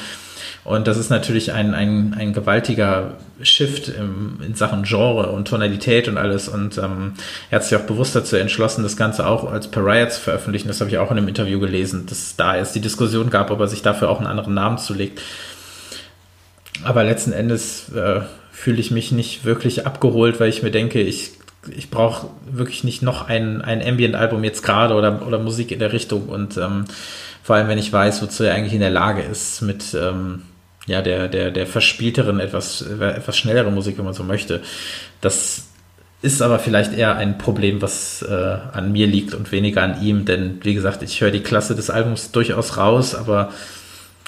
Und 0.66 0.88
das 0.88 0.98
ist 0.98 1.10
natürlich 1.10 1.52
ein, 1.52 1.74
ein, 1.74 2.16
ein 2.18 2.32
gewaltiger 2.32 3.16
Shift 3.42 3.90
im, 3.90 4.40
in 4.46 4.56
Sachen 4.56 4.84
Genre 4.84 5.30
und 5.30 5.48
Tonalität 5.48 6.08
und 6.08 6.18
alles. 6.18 6.48
Und 6.48 6.78
ähm, 6.78 7.14
er 7.50 7.58
hat 7.58 7.66
sich 7.66 7.78
auch 7.78 7.86
bewusst 7.86 8.16
dazu 8.16 8.38
entschlossen, 8.38 8.84
das 8.84 8.96
Ganze 8.96 9.28
auch 9.28 9.52
als 9.52 9.68
Pariah 9.68 10.10
zu 10.10 10.22
veröffentlichen. 10.22 10.70
Das 10.70 10.80
habe 10.80 10.90
ich 10.90 10.98
auch 10.98 11.12
in 11.12 11.18
einem 11.18 11.28
Interview 11.28 11.60
gelesen, 11.60 12.06
dass 12.06 12.38
da 12.38 12.56
es 12.56 12.72
die 12.72 12.80
Diskussion 12.80 13.30
gab, 13.30 13.52
ob 13.52 13.60
er 13.60 13.68
sich 13.68 13.82
dafür 13.82 14.10
auch 14.10 14.20
einen 14.20 14.28
anderen 14.28 14.54
Namen 14.54 14.78
zulegt. 14.78 15.22
Aber 16.86 17.04
letzten 17.04 17.34
Endes 17.34 17.90
äh, 17.90 18.22
fühle 18.52 18.80
ich 18.80 18.90
mich 18.90 19.12
nicht 19.12 19.44
wirklich 19.44 19.86
abgeholt, 19.86 20.40
weil 20.40 20.50
ich 20.50 20.64
mir 20.64 20.72
denke, 20.72 21.02
ich, 21.02 21.32
ich 21.76 21.90
brauche 21.90 22.28
wirklich 22.50 22.86
nicht 22.86 23.02
noch 23.02 23.28
ein, 23.28 23.62
ein 23.62 23.86
Ambient-Album 23.86 24.44
jetzt 24.46 24.64
gerade 24.64 24.96
oder, 24.96 25.28
oder 25.28 25.40
Musik 25.40 25.72
in 25.72 25.80
der 25.80 25.92
Richtung. 25.92 26.30
Und 26.30 26.56
ähm, 26.56 26.86
vor 27.44 27.58
allem, 27.58 27.68
wenn 27.68 27.78
ich 27.78 27.92
weiß, 27.92 28.22
wozu 28.22 28.46
er 28.46 28.56
eigentlich 28.56 28.74
in 28.74 28.80
der 28.80 28.90
Lage 28.90 29.22
ist, 29.24 29.62
mit 29.62 29.94
ähm, 29.94 30.44
ja, 30.86 31.02
der, 31.02 31.28
der, 31.28 31.52
der 31.52 31.68
verspielteren, 31.68 32.40
etwas, 32.40 32.82
etwas 32.82 33.38
schnelleren 33.38 33.74
Musik, 33.74 33.98
wenn 33.98 34.06
man 34.06 34.14
so 34.14 34.24
möchte. 34.24 34.62
Das 35.22 35.68
ist 36.22 36.42
aber 36.42 36.60
vielleicht 36.60 36.94
eher 36.94 37.16
ein 37.16 37.38
Problem, 37.38 37.82
was 37.82 38.22
äh, 38.22 38.34
an 38.34 38.92
mir 38.92 39.08
liegt 39.08 39.34
und 39.34 39.52
weniger 39.52 39.84
an 39.84 40.02
ihm, 40.02 40.26
denn 40.26 40.60
wie 40.64 40.74
gesagt, 40.74 41.04
ich 41.04 41.20
höre 41.22 41.32
die 41.32 41.44
Klasse 41.44 41.76
des 41.76 41.90
Albums 41.90 42.32
durchaus 42.32 42.78
raus, 42.78 43.14
aber 43.14 43.52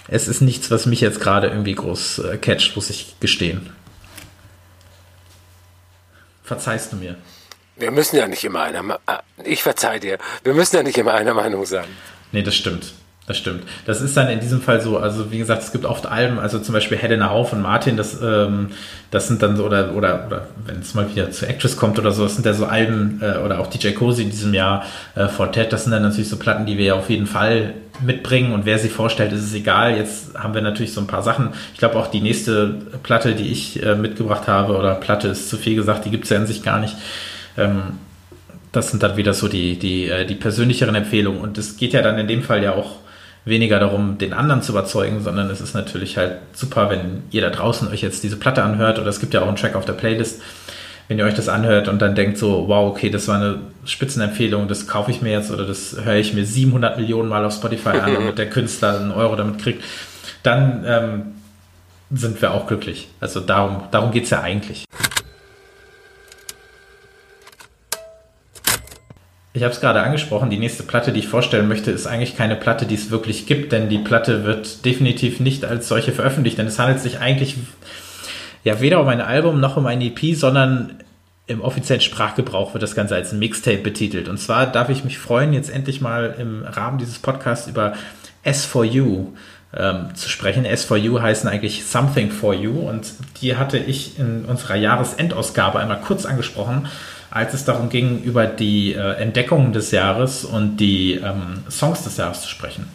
es 0.07 0.27
ist 0.27 0.41
nichts, 0.41 0.69
was 0.71 0.85
mich 0.85 1.01
jetzt 1.01 1.19
gerade 1.19 1.47
irgendwie 1.47 1.73
groß 1.73 2.19
äh, 2.19 2.37
catcht, 2.37 2.75
muss 2.75 2.89
ich 2.89 3.15
gestehen. 3.19 3.69
Verzeihst 6.43 6.91
du 6.91 6.97
mir? 6.97 7.15
Wir 7.77 7.91
müssen 7.91 8.17
ja 8.17 8.27
nicht 8.27 8.43
immer 8.43 8.61
einer, 8.61 8.99
äh, 9.07 9.17
ich 9.43 9.63
verzeih 9.63 9.99
dir, 9.99 10.17
wir 10.43 10.53
müssen 10.53 10.75
ja 10.75 10.83
nicht 10.83 10.97
immer 10.97 11.13
einer 11.13 11.33
Meinung 11.33 11.65
sein. 11.65 11.87
Nee, 12.31 12.43
das 12.43 12.55
stimmt. 12.55 12.93
Das 13.27 13.37
stimmt. 13.37 13.63
Das 13.87 14.01
ist 14.01 14.15
dann 14.15 14.29
in 14.29 14.39
diesem 14.39 14.61
Fall 14.61 14.81
so, 14.81 14.99
also 14.99 15.31
wie 15.31 15.39
gesagt, 15.39 15.63
es 15.63 15.71
gibt 15.71 15.85
oft 15.85 16.05
Alben, 16.05 16.37
also 16.37 16.59
zum 16.59 16.73
Beispiel 16.73 16.95
Helena 16.95 17.31
Hau 17.31 17.43
von 17.43 17.59
Martin, 17.59 17.97
das, 17.97 18.21
ähm, 18.21 18.67
das 19.09 19.27
sind 19.27 19.41
dann 19.41 19.57
so, 19.57 19.65
oder, 19.65 19.95
oder, 19.95 20.27
oder 20.27 20.47
wenn 20.63 20.79
es 20.79 20.93
mal 20.93 21.09
wieder 21.09 21.31
zu 21.31 21.47
Actress 21.47 21.75
kommt 21.75 21.97
oder 21.97 22.11
so, 22.11 22.23
das 22.23 22.35
sind 22.35 22.45
ja 22.45 22.53
so 22.53 22.67
Alben, 22.67 23.19
äh, 23.23 23.39
oder 23.39 23.59
auch 23.59 23.67
DJ 23.67 23.91
Cosi 23.93 24.21
in 24.21 24.29
diesem 24.29 24.53
Jahr, 24.53 24.85
äh, 25.15 25.27
Fortet, 25.27 25.73
das 25.73 25.85
sind 25.85 25.91
dann 25.91 26.03
natürlich 26.03 26.29
so 26.29 26.37
Platten, 26.37 26.67
die 26.67 26.77
wir 26.77 26.85
ja 26.85 26.93
auf 26.93 27.09
jeden 27.09 27.25
Fall 27.25 27.73
mitbringen 27.99 28.53
und 28.53 28.65
wer 28.65 28.77
sie 28.77 28.89
vorstellt, 28.89 29.31
ist 29.31 29.43
es 29.43 29.53
egal. 29.53 29.97
Jetzt 29.97 30.37
haben 30.37 30.53
wir 30.53 30.61
natürlich 30.61 30.93
so 30.93 31.01
ein 31.01 31.07
paar 31.07 31.23
Sachen. 31.23 31.49
Ich 31.73 31.79
glaube 31.79 31.95
auch 31.95 32.07
die 32.07 32.21
nächste 32.21 32.75
Platte, 33.01 33.33
die 33.33 33.51
ich 33.51 33.81
äh, 33.81 33.95
mitgebracht 33.95 34.47
habe, 34.47 34.77
oder 34.77 34.95
Platte 34.95 35.29
ist 35.29 35.49
zu 35.49 35.57
viel 35.57 35.75
gesagt, 35.75 36.05
die 36.05 36.11
gibt 36.11 36.25
es 36.25 36.29
ja 36.29 36.37
in 36.37 36.45
sich 36.45 36.61
gar 36.61 36.79
nicht. 36.79 36.95
Ähm, 37.57 37.81
das 38.71 38.91
sind 38.91 39.01
dann 39.01 39.17
wieder 39.17 39.33
so 39.33 39.47
die, 39.47 39.79
die, 39.79 40.09
äh, 40.09 40.25
die 40.25 40.35
persönlicheren 40.35 40.93
Empfehlungen 40.93 41.41
und 41.41 41.57
es 41.57 41.77
geht 41.77 41.93
ja 41.93 42.01
dann 42.01 42.19
in 42.19 42.27
dem 42.27 42.43
Fall 42.43 42.61
ja 42.61 42.73
auch 42.73 42.97
weniger 43.45 43.79
darum, 43.79 44.17
den 44.17 44.33
anderen 44.33 44.63
zu 44.63 44.71
überzeugen, 44.71 45.21
sondern 45.21 45.49
es 45.49 45.61
ist 45.61 45.75
natürlich 45.75 46.17
halt 46.17 46.37
super, 46.53 46.89
wenn 46.89 47.23
ihr 47.29 47.41
da 47.41 47.51
draußen 47.51 47.87
euch 47.87 48.01
jetzt 48.01 48.23
diese 48.23 48.37
Platte 48.37 48.63
anhört 48.63 48.99
oder 48.99 49.07
es 49.07 49.19
gibt 49.19 49.33
ja 49.33 49.41
auch 49.41 49.47
einen 49.47 49.55
Track 49.55 49.75
auf 49.75 49.85
der 49.85 49.93
Playlist, 49.93 50.41
wenn 51.07 51.19
ihr 51.19 51.25
euch 51.25 51.35
das 51.35 51.47
anhört 51.47 51.87
und 51.87 52.01
dann 52.01 52.15
denkt 52.15 52.39
so, 52.39 52.67
wow, 52.67 52.89
okay, 52.89 53.11
das 53.11 53.27
war 53.27 53.35
eine 53.35 53.59
Spitzenempfehlung, 53.85 54.67
das 54.67 54.87
kaufe 54.87 55.11
ich 55.11 55.21
mir 55.21 55.31
jetzt 55.31 55.51
oder 55.51 55.65
das 55.65 55.95
höre 56.03 56.15
ich 56.15 56.33
mir 56.33 56.43
700 56.43 56.97
Millionen 56.97 57.29
Mal 57.29 57.45
auf 57.45 57.53
Spotify 57.53 57.89
an, 57.89 58.13
damit 58.15 58.39
der 58.39 58.49
Künstler 58.49 58.99
einen 58.99 59.11
Euro 59.11 59.35
damit 59.35 59.59
kriegt, 59.59 59.83
dann 60.41 60.83
ähm, 60.87 61.21
sind 62.11 62.41
wir 62.41 62.51
auch 62.51 62.65
glücklich. 62.65 63.07
Also 63.19 63.39
darum, 63.39 63.83
darum 63.91 64.11
geht 64.11 64.23
es 64.23 64.31
ja 64.31 64.41
eigentlich. 64.41 64.85
Ich 69.55 69.63
habe 69.63 69.73
es 69.73 69.79
gerade 69.79 70.03
angesprochen, 70.03 70.49
die 70.49 70.57
nächste 70.57 70.83
Platte, 70.83 71.13
die 71.13 71.21
ich 71.21 71.29
vorstellen 71.29 71.69
möchte, 71.69 71.89
ist 71.89 72.07
eigentlich 72.07 72.35
keine 72.35 72.57
Platte, 72.57 72.85
die 72.85 72.95
es 72.95 73.09
wirklich 73.09 73.45
gibt, 73.45 73.71
denn 73.71 73.87
die 73.87 73.99
Platte 73.99 74.43
wird 74.43 74.83
definitiv 74.83 75.39
nicht 75.39 75.63
als 75.63 75.87
solche 75.87 76.11
veröffentlicht, 76.11 76.57
denn 76.57 76.67
es 76.67 76.77
handelt 76.77 76.99
sich 76.99 77.19
eigentlich 77.19 77.55
ja 78.65 78.81
weder 78.81 78.99
um 78.99 79.07
ein 79.07 79.21
Album 79.21 79.61
noch 79.61 79.77
um 79.77 79.85
ein 79.85 80.01
EP, 80.01 80.35
sondern 80.35 80.95
im 81.47 81.61
offiziellen 81.61 82.01
Sprachgebrauch 82.01 82.73
wird 82.73 82.83
das 82.83 82.95
Ganze 82.95 83.15
als 83.15 83.31
Mixtape 83.31 83.77
betitelt. 83.77 84.27
Und 84.27 84.39
zwar 84.39 84.67
darf 84.67 84.89
ich 84.89 85.05
mich 85.05 85.19
freuen, 85.19 85.53
jetzt 85.53 85.69
endlich 85.69 86.01
mal 86.01 86.35
im 86.37 86.65
Rahmen 86.65 86.97
dieses 86.97 87.19
Podcasts 87.19 87.67
über 87.67 87.93
S4U 88.43 89.27
ähm, 89.73 90.15
zu 90.15 90.27
sprechen. 90.27 90.65
S4U 90.65 91.21
heißen 91.21 91.47
eigentlich 91.47 91.85
Something 91.85 92.29
for 92.29 92.53
You 92.53 92.89
und 92.89 93.13
die 93.39 93.55
hatte 93.55 93.77
ich 93.77 94.19
in 94.19 94.43
unserer 94.43 94.75
Jahresendausgabe 94.75 95.79
einmal 95.79 96.01
kurz 96.01 96.25
angesprochen 96.25 96.89
als 97.35 97.53
es 97.53 97.65
darum 97.65 97.89
ging, 97.89 98.23
über 98.23 98.47
die 98.47 98.93
äh, 98.93 99.15
Entdeckungen 99.17 99.73
des 99.73 99.91
Jahres 99.91 100.45
und 100.45 100.77
die 100.77 101.15
ähm, 101.15 101.63
Songs 101.69 102.01
des 102.05 102.15
Jahres 102.15 102.41
zu 102.43 102.47
sprechen. 102.47 102.87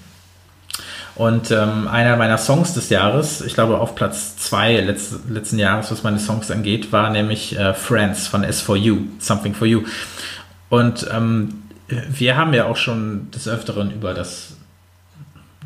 Und 1.14 1.50
ähm, 1.50 1.86
einer 1.86 2.16
meiner 2.16 2.38
Songs 2.38 2.72
des 2.72 2.88
Jahres, 2.88 3.42
ich 3.42 3.52
glaube 3.52 3.78
auf 3.78 3.94
Platz 3.94 4.38
zwei 4.38 4.80
letzt, 4.80 5.28
letzten 5.28 5.58
Jahres, 5.58 5.90
was 5.90 6.02
meine 6.04 6.18
Songs 6.18 6.50
angeht, 6.50 6.90
war 6.90 7.10
nämlich 7.10 7.58
äh, 7.58 7.74
Friends 7.74 8.28
von 8.28 8.42
S4U, 8.42 9.00
Something 9.18 9.52
for 9.52 9.66
You. 9.66 9.82
Und 10.70 11.06
ähm, 11.12 11.64
wir 11.88 12.38
haben 12.38 12.54
ja 12.54 12.64
auch 12.64 12.78
schon 12.78 13.30
des 13.32 13.46
Öfteren 13.46 13.90
über 13.90 14.14
das 14.14 14.54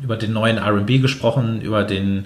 über 0.03 0.17
den 0.17 0.33
neuen 0.33 0.57
R&B 0.57 0.97
gesprochen, 0.97 1.61
über 1.61 1.85
den 1.85 2.25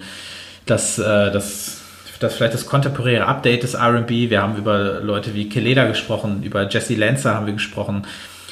das, 0.66 0.98
äh, 0.98 1.32
das 1.32 1.79
das 2.20 2.36
vielleicht 2.36 2.54
das 2.54 2.66
kontemporäre 2.66 3.26
Update 3.26 3.64
des 3.64 3.74
R&B. 3.74 4.30
Wir 4.30 4.42
haben 4.42 4.58
über 4.58 5.00
Leute 5.00 5.34
wie 5.36 5.50
Keleda 5.50 5.88
gesprochen, 5.88 6.44
über 6.44 6.68
Jesse 6.70 6.96
Lancer 6.96 7.36
haben 7.36 7.46
wir 7.46 7.54
gesprochen. 7.54 8.06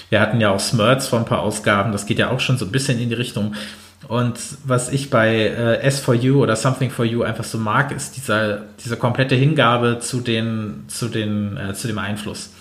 Wir 0.09 0.21
hatten 0.21 0.39
ja 0.39 0.51
auch 0.51 0.59
Smurz 0.59 1.07
vor 1.07 1.19
ein 1.19 1.25
paar 1.25 1.41
Ausgaben. 1.41 1.91
Das 1.91 2.05
geht 2.05 2.19
ja 2.19 2.29
auch 2.29 2.39
schon 2.39 2.57
so 2.57 2.65
ein 2.65 2.71
bisschen 2.71 2.99
in 2.99 3.09
die 3.09 3.15
Richtung. 3.15 3.55
Und 4.07 4.39
was 4.63 4.89
ich 4.89 5.09
bei 5.09 5.35
äh, 5.35 5.87
S4U 5.87 6.35
oder 6.35 6.55
Something 6.55 6.91
for 6.91 7.03
You 7.03 7.23
einfach 7.23 7.43
so 7.43 7.57
mag, 7.57 7.91
ist 7.91 8.15
dieser, 8.15 8.61
diese 8.83 8.95
komplette 8.95 9.35
Hingabe 9.35 9.99
zu 9.99 10.21
den, 10.21 10.85
zu 10.87 11.09
den, 11.09 11.57
äh, 11.57 11.73
zu 11.73 11.87
dem 11.87 11.97
Einfluss. 11.97 12.51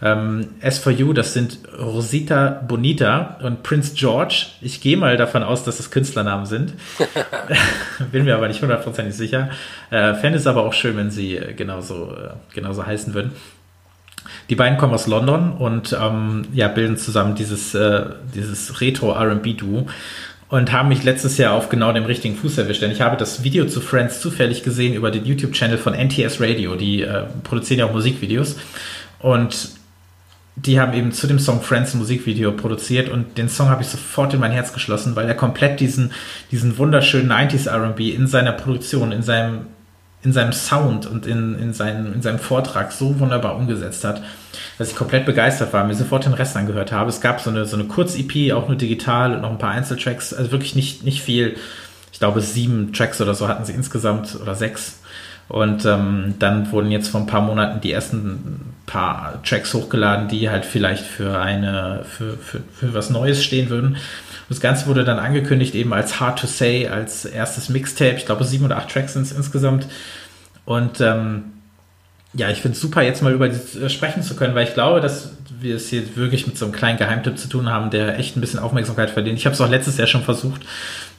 Ähm, 0.00 0.50
S4U, 0.62 1.12
das 1.12 1.34
sind 1.34 1.58
Rosita 1.76 2.62
Bonita 2.66 3.38
und 3.42 3.62
Prince 3.64 3.94
George. 3.96 4.46
Ich 4.60 4.80
gehe 4.80 4.96
mal 4.96 5.16
davon 5.16 5.42
aus, 5.42 5.64
dass 5.64 5.80
es 5.80 5.90
Künstlernamen 5.90 6.46
sind. 6.46 6.74
Bin 8.12 8.24
mir 8.24 8.36
aber 8.36 8.48
nicht 8.48 8.62
hundertprozentig 8.62 9.14
sicher. 9.14 9.50
Äh, 9.90 10.14
Fände 10.14 10.38
es 10.38 10.46
aber 10.46 10.64
auch 10.64 10.72
schön, 10.72 10.96
wenn 10.96 11.10
sie 11.10 11.36
äh, 11.36 11.52
genauso, 11.52 12.12
äh, 12.12 12.30
genauso 12.54 12.86
heißen 12.86 13.14
würden. 13.14 13.32
Die 14.50 14.54
beiden 14.54 14.78
kommen 14.78 14.94
aus 14.94 15.06
London 15.06 15.52
und 15.52 15.96
ähm, 16.00 16.46
ja, 16.52 16.68
bilden 16.68 16.96
zusammen 16.96 17.34
dieses, 17.34 17.74
äh, 17.74 18.06
dieses 18.34 18.80
Retro-RB-Duo 18.80 19.86
und 20.48 20.72
haben 20.72 20.88
mich 20.88 21.02
letztes 21.02 21.38
Jahr 21.38 21.54
auf 21.54 21.68
genau 21.68 21.92
dem 21.92 22.04
richtigen 22.04 22.36
Fuß 22.36 22.58
erwischt. 22.58 22.82
Denn 22.82 22.90
ich 22.90 23.00
habe 23.00 23.16
das 23.16 23.42
Video 23.42 23.66
zu 23.66 23.80
Friends 23.80 24.20
zufällig 24.20 24.62
gesehen 24.62 24.94
über 24.94 25.10
den 25.10 25.24
YouTube-Channel 25.24 25.76
von 25.76 25.94
NTS 25.94 26.40
Radio. 26.40 26.76
Die 26.76 27.02
äh, 27.02 27.24
produzieren 27.42 27.80
ja 27.80 27.86
auch 27.86 27.92
Musikvideos. 27.92 28.56
Und 29.18 29.77
die 30.64 30.80
haben 30.80 30.92
eben 30.92 31.12
zu 31.12 31.26
dem 31.26 31.38
Song 31.38 31.62
Friends 31.62 31.94
ein 31.94 31.98
Musikvideo 31.98 32.52
produziert 32.52 33.08
und 33.08 33.38
den 33.38 33.48
Song 33.48 33.68
habe 33.68 33.82
ich 33.82 33.88
sofort 33.88 34.34
in 34.34 34.40
mein 34.40 34.52
Herz 34.52 34.72
geschlossen, 34.72 35.14
weil 35.14 35.28
er 35.28 35.34
komplett 35.34 35.80
diesen, 35.80 36.12
diesen 36.50 36.78
wunderschönen 36.78 37.30
90s 37.30 37.68
RB 37.68 38.00
in 38.00 38.26
seiner 38.26 38.52
Produktion, 38.52 39.12
in 39.12 39.22
seinem 39.22 39.66
in 40.24 40.32
seinem 40.32 40.52
Sound 40.52 41.06
und 41.06 41.26
in, 41.26 41.56
in, 41.60 41.72
seinen, 41.72 42.12
in 42.12 42.22
seinem 42.22 42.40
Vortrag 42.40 42.90
so 42.90 43.20
wunderbar 43.20 43.54
umgesetzt 43.54 44.02
hat, 44.02 44.20
dass 44.76 44.90
ich 44.90 44.96
komplett 44.96 45.24
begeistert 45.26 45.72
war, 45.72 45.84
mir 45.84 45.94
sofort 45.94 46.24
den 46.24 46.32
Rest 46.32 46.56
angehört 46.56 46.90
habe. 46.90 47.08
Es 47.08 47.20
gab 47.20 47.40
so 47.40 47.50
eine, 47.50 47.66
so 47.66 47.76
eine 47.76 47.84
Kurz-EP, 47.84 48.52
auch 48.52 48.66
nur 48.66 48.76
digital 48.76 49.34
und 49.34 49.42
noch 49.42 49.50
ein 49.50 49.58
paar 49.58 49.70
Einzeltracks, 49.70 50.34
also 50.34 50.50
wirklich 50.50 50.74
nicht, 50.74 51.04
nicht 51.04 51.22
viel. 51.22 51.56
Ich 52.12 52.18
glaube, 52.18 52.40
sieben 52.40 52.92
Tracks 52.92 53.20
oder 53.20 53.34
so 53.34 53.46
hatten 53.46 53.64
sie 53.64 53.72
insgesamt 53.74 54.36
oder 54.42 54.56
sechs. 54.56 54.98
Und 55.48 55.86
ähm, 55.86 56.34
dann 56.40 56.72
wurden 56.72 56.90
jetzt 56.90 57.08
vor 57.08 57.20
ein 57.20 57.26
paar 57.28 57.42
Monaten 57.42 57.80
die 57.80 57.92
ersten 57.92 58.74
paar 58.88 59.40
Tracks 59.44 59.72
hochgeladen, 59.74 60.26
die 60.28 60.50
halt 60.50 60.64
vielleicht 60.64 61.04
für 61.04 61.38
eine, 61.40 62.04
für, 62.04 62.36
für, 62.36 62.60
für 62.74 62.94
was 62.94 63.10
Neues 63.10 63.44
stehen 63.44 63.70
würden. 63.70 63.98
Das 64.48 64.60
Ganze 64.60 64.86
wurde 64.86 65.04
dann 65.04 65.18
angekündigt 65.18 65.74
eben 65.74 65.92
als 65.92 66.18
Hard 66.18 66.40
to 66.40 66.46
Say, 66.46 66.88
als 66.88 67.24
erstes 67.24 67.68
Mixtape. 67.68 68.16
Ich 68.16 68.26
glaube, 68.26 68.44
sieben 68.44 68.64
oder 68.64 68.78
acht 68.78 68.90
Tracks 68.90 69.12
sind 69.12 69.22
es 69.22 69.32
insgesamt. 69.32 69.86
Und 70.64 71.00
ähm, 71.00 71.44
ja, 72.34 72.50
ich 72.50 72.60
finde 72.60 72.74
es 72.74 72.80
super, 72.80 73.02
jetzt 73.02 73.22
mal 73.22 73.32
über 73.32 73.48
das 73.48 73.76
äh, 73.76 73.88
sprechen 73.88 74.22
zu 74.22 74.36
können, 74.36 74.54
weil 74.54 74.66
ich 74.66 74.74
glaube, 74.74 75.00
dass 75.00 75.32
wir 75.60 75.76
es 75.76 75.88
hier 75.88 76.16
wirklich 76.16 76.46
mit 76.46 76.56
so 76.56 76.66
einem 76.66 76.74
kleinen 76.74 76.98
Geheimtipp 76.98 77.38
zu 77.38 77.48
tun 77.48 77.70
haben, 77.70 77.90
der 77.90 78.18
echt 78.18 78.36
ein 78.36 78.40
bisschen 78.40 78.60
Aufmerksamkeit 78.60 79.10
verdient. 79.10 79.38
Ich 79.38 79.46
habe 79.46 79.54
es 79.54 79.60
auch 79.60 79.68
letztes 79.68 79.96
Jahr 79.96 80.06
schon 80.06 80.22
versucht, 80.22 80.62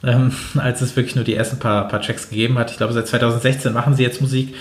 ähm, 0.03 0.33
als 0.55 0.81
es 0.81 0.95
wirklich 0.95 1.15
nur 1.15 1.25
die 1.25 1.35
ersten 1.35 1.59
paar, 1.59 1.87
paar 1.87 2.01
Tracks 2.01 2.29
gegeben 2.29 2.57
hat. 2.57 2.71
Ich 2.71 2.77
glaube, 2.77 2.93
seit 2.93 3.07
2016 3.07 3.73
machen 3.73 3.95
sie 3.95 4.03
jetzt 4.03 4.21
Musik, 4.21 4.55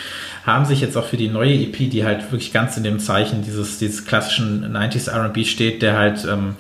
haben 0.44 0.64
sich 0.64 0.80
jetzt 0.80 0.96
auch 0.96 1.06
für 1.06 1.16
die 1.16 1.28
neue 1.28 1.54
EP, 1.54 1.90
die 1.90 2.04
halt 2.04 2.30
wirklich 2.32 2.52
ganz 2.52 2.76
in 2.76 2.84
dem 2.84 2.98
Zeichen 3.00 3.42
dieses, 3.42 3.78
dieses 3.78 4.04
klassischen 4.04 4.76
90s 4.76 5.10
RB 5.10 5.44
steht, 5.46 5.82
der 5.82 5.96
halt, 5.96 6.24
ähm, 6.24 6.56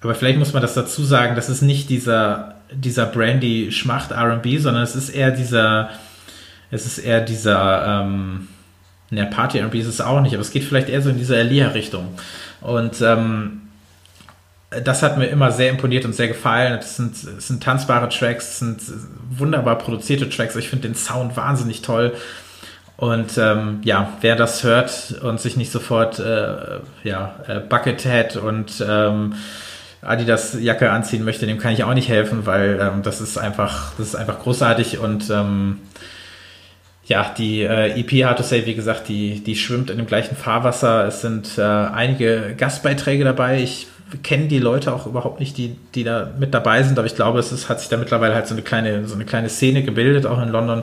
aber 0.00 0.14
vielleicht 0.14 0.38
muss 0.38 0.52
man 0.52 0.62
das 0.62 0.74
dazu 0.74 1.04
sagen, 1.04 1.36
das 1.36 1.48
ist 1.48 1.62
nicht 1.62 1.88
dieser, 1.88 2.56
dieser 2.72 3.06
Brandy 3.06 3.70
Schmacht 3.70 4.10
RB, 4.12 4.58
sondern 4.58 4.82
es 4.82 4.96
ist 4.96 5.10
eher 5.10 5.30
dieser, 5.30 5.90
es 6.70 6.86
ist 6.86 6.98
eher 6.98 7.20
dieser, 7.20 8.02
ähm, 8.02 8.48
Ne, 9.12 9.26
Party 9.26 9.58
R&B 9.58 9.78
ist 9.78 9.88
es 9.88 10.00
auch 10.00 10.22
nicht, 10.22 10.32
aber 10.32 10.40
es 10.40 10.50
geht 10.50 10.64
vielleicht 10.64 10.88
eher 10.88 11.02
so 11.02 11.10
in 11.10 11.18
diese 11.18 11.36
Elia-Richtung. 11.36 12.16
Und 12.62 13.02
ähm, 13.02 13.60
das 14.82 15.02
hat 15.02 15.18
mir 15.18 15.26
immer 15.26 15.52
sehr 15.52 15.68
imponiert 15.68 16.06
und 16.06 16.14
sehr 16.14 16.28
gefallen. 16.28 16.78
Es 16.78 16.96
sind, 16.96 17.12
es 17.22 17.46
sind 17.46 17.62
tanzbare 17.62 18.08
Tracks, 18.08 18.52
es 18.52 18.58
sind 18.60 18.80
wunderbar 19.28 19.76
produzierte 19.76 20.30
Tracks. 20.30 20.56
Ich 20.56 20.70
finde 20.70 20.88
den 20.88 20.94
Sound 20.94 21.36
wahnsinnig 21.36 21.82
toll. 21.82 22.14
Und 23.02 23.36
ähm, 23.36 23.80
ja, 23.82 24.12
wer 24.20 24.36
das 24.36 24.62
hört 24.62 25.16
und 25.22 25.40
sich 25.40 25.56
nicht 25.56 25.72
sofort 25.72 26.20
äh, 26.20 26.78
ja, 27.02 27.34
äh, 27.48 27.58
Buckethead 27.58 28.36
und 28.36 28.72
ähm, 28.88 29.34
Adidas 30.02 30.56
Jacke 30.60 30.88
anziehen 30.88 31.24
möchte, 31.24 31.48
dem 31.48 31.58
kann 31.58 31.72
ich 31.72 31.82
auch 31.82 31.94
nicht 31.94 32.08
helfen, 32.08 32.46
weil 32.46 32.78
ähm, 32.80 33.02
das 33.02 33.20
ist 33.20 33.38
einfach, 33.38 33.92
das 33.98 34.06
ist 34.06 34.14
einfach 34.14 34.38
großartig 34.38 35.00
und 35.00 35.28
ähm, 35.30 35.80
ja, 37.06 37.34
die 37.36 37.62
äh, 37.62 37.98
EP 37.98 38.24
Hard 38.24 38.38
to 38.38 38.44
Say, 38.44 38.66
wie 38.66 38.74
gesagt, 38.76 39.08
die, 39.08 39.42
die 39.42 39.56
schwimmt 39.56 39.90
in 39.90 39.96
dem 39.96 40.06
gleichen 40.06 40.36
Fahrwasser. 40.36 41.04
Es 41.04 41.22
sind 41.22 41.58
äh, 41.58 41.60
einige 41.60 42.54
Gastbeiträge 42.56 43.24
dabei. 43.24 43.62
Ich 43.62 43.88
kenne 44.22 44.48
die 44.48 44.58
Leute 44.58 44.92
auch 44.92 45.06
überhaupt 45.06 45.40
nicht, 45.40 45.56
die, 45.56 45.76
die 45.94 46.04
da 46.04 46.30
mit 46.38 46.52
dabei 46.52 46.82
sind, 46.82 46.98
aber 46.98 47.06
ich 47.06 47.14
glaube, 47.14 47.38
es 47.38 47.52
ist, 47.52 47.68
hat 47.68 47.80
sich 47.80 47.88
da 47.88 47.96
mittlerweile 47.96 48.34
halt 48.34 48.46
so 48.46 48.54
eine 48.54 48.62
kleine, 48.62 49.06
so 49.06 49.14
eine 49.14 49.24
kleine 49.24 49.48
Szene 49.48 49.82
gebildet, 49.82 50.26
auch 50.26 50.42
in 50.42 50.48
London, 50.48 50.82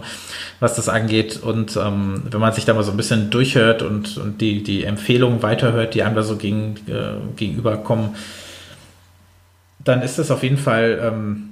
was 0.59 0.75
das 0.75 0.89
angeht. 0.89 1.39
Und 1.41 1.75
ähm, 1.77 2.23
wenn 2.29 2.39
man 2.39 2.53
sich 2.53 2.65
da 2.65 2.73
mal 2.73 2.83
so 2.83 2.91
ein 2.91 2.97
bisschen 2.97 3.29
durchhört 3.29 3.81
und, 3.81 4.17
und 4.17 4.41
die, 4.41 4.63
die 4.63 4.83
Empfehlungen 4.83 5.43
weiterhört, 5.43 5.93
die 5.93 6.03
einem 6.03 6.15
da 6.15 6.23
so 6.23 6.37
gegen, 6.37 6.75
äh, 6.87 7.35
gegenüberkommen, 7.35 8.15
dann 9.83 10.01
ist 10.01 10.19
das 10.19 10.31
auf 10.31 10.43
jeden 10.43 10.57
Fall 10.57 10.99
ähm, 11.01 11.49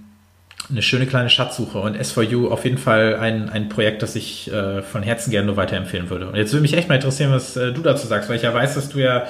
eine 0.69 0.81
schöne 0.81 1.05
kleine 1.05 1.29
Schatzsuche 1.29 1.79
und 1.79 1.97
S4U 1.97 2.49
auf 2.49 2.65
jeden 2.65 2.77
Fall 2.77 3.15
ein, 3.15 3.49
ein 3.49 3.69
Projekt, 3.69 4.01
das 4.03 4.15
ich 4.15 4.51
äh, 4.51 4.81
von 4.81 5.01
Herzen 5.01 5.31
gerne 5.31 5.47
nur 5.47 5.55
weiterempfehlen 5.55 6.09
würde. 6.09 6.27
Und 6.27 6.35
jetzt 6.35 6.51
würde 6.51 6.61
mich 6.61 6.73
echt 6.73 6.89
mal 6.89 6.95
interessieren, 6.95 7.31
was 7.31 7.55
äh, 7.55 7.71
du 7.71 7.81
dazu 7.81 8.07
sagst, 8.07 8.29
weil 8.29 8.35
ich 8.35 8.43
ja 8.43 8.53
weiß, 8.53 8.75
dass 8.75 8.89
du 8.89 8.99
ja 8.99 9.27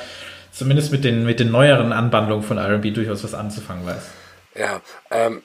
zumindest 0.58 0.92
mit 0.92 1.04
den, 1.04 1.26
mit 1.26 1.40
den 1.40 1.52
neueren 1.52 1.92
Anwandlungen 1.94 2.44
von 2.44 2.58
RB 2.58 2.94
durchaus 2.94 3.24
was 3.24 3.34
anzufangen 3.34 3.86
weißt. 3.86 4.08
Ja, 4.56 4.82
ähm, 5.12 5.44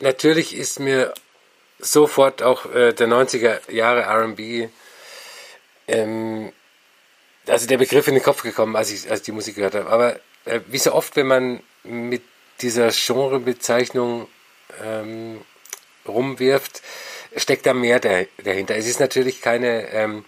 natürlich 0.00 0.56
ist 0.56 0.80
mir 0.80 1.12
sofort 1.78 2.42
auch 2.42 2.66
äh, 2.72 2.92
der 2.92 3.08
90er 3.08 3.70
Jahre 3.72 4.06
RB, 4.06 4.70
ähm, 5.88 6.52
also 7.46 7.66
der 7.66 7.78
Begriff 7.78 8.06
in 8.06 8.14
den 8.14 8.22
Kopf 8.22 8.42
gekommen, 8.42 8.76
als 8.76 8.92
ich, 8.92 9.10
als 9.10 9.20
ich 9.20 9.26
die 9.26 9.32
Musik 9.32 9.56
gehört 9.56 9.74
habe. 9.74 9.90
Aber 9.90 10.16
äh, 10.44 10.60
wie 10.68 10.78
so 10.78 10.92
oft, 10.92 11.16
wenn 11.16 11.26
man 11.26 11.60
mit 11.82 12.22
dieser 12.60 12.90
Genrebezeichnung 12.90 14.28
ähm, 14.82 15.40
rumwirft, 16.06 16.82
steckt 17.36 17.66
da 17.66 17.74
mehr 17.74 17.98
dahinter. 17.98 18.76
Es 18.76 18.86
ist 18.86 19.00
natürlich 19.00 19.40
keine 19.40 19.88
ähm, 19.90 20.24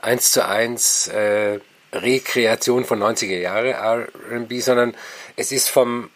1 0.00 0.32
zu 0.32 0.46
1 0.46 1.08
äh, 1.08 1.60
Rekreation 1.92 2.84
von 2.84 3.02
90er 3.02 3.38
Jahre 3.38 3.72
R&B, 3.72 4.60
sondern 4.60 4.94
es 5.36 5.52
ist 5.52 5.68
vom 5.68 6.10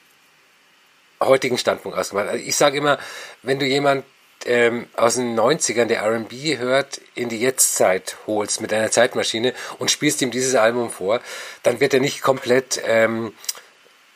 heutigen 1.20 1.58
Standpunkt 1.58 1.98
aus 1.98 2.10
gemacht. 2.10 2.28
Also 2.28 2.44
ich 2.44 2.56
sage 2.56 2.78
immer, 2.78 2.98
wenn 3.42 3.58
du 3.58 3.66
jemand 3.66 4.04
ähm, 4.44 4.86
aus 4.96 5.16
den 5.16 5.38
90ern, 5.38 5.86
der 5.86 6.00
R&B 6.00 6.58
hört, 6.58 7.00
in 7.14 7.28
die 7.28 7.40
Jetztzeit 7.40 8.16
holst 8.26 8.60
mit 8.60 8.72
einer 8.72 8.90
Zeitmaschine 8.90 9.54
und 9.78 9.90
spielst 9.90 10.22
ihm 10.22 10.30
dieses 10.30 10.54
Album 10.54 10.90
vor, 10.90 11.20
dann 11.62 11.80
wird 11.80 11.94
er 11.94 12.00
nicht 12.00 12.22
komplett 12.22 12.80
ähm, 12.84 13.32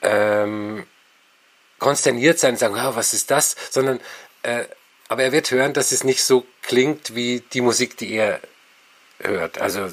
ähm, 0.03 0.87
konsterniert 1.79 2.39
sein 2.39 2.53
und 2.53 2.59
sagen, 2.59 2.75
oh, 2.77 2.97
was 2.97 3.15
ist 3.15 3.31
das, 3.31 3.57
sondern 3.71 4.01
äh, 4.43 4.65
aber 5.09 5.25
er 5.25 5.33
wird 5.33 5.51
hören, 5.51 5.73
dass 5.73 5.91
es 5.91 6.05
nicht 6.05 6.23
so 6.23 6.47
klingt 6.63 7.17
wie 7.17 7.43
die 7.53 7.63
Musik, 7.63 7.97
die 7.97 8.13
er 8.13 8.41
hört. 9.23 9.61
Also 9.61 9.89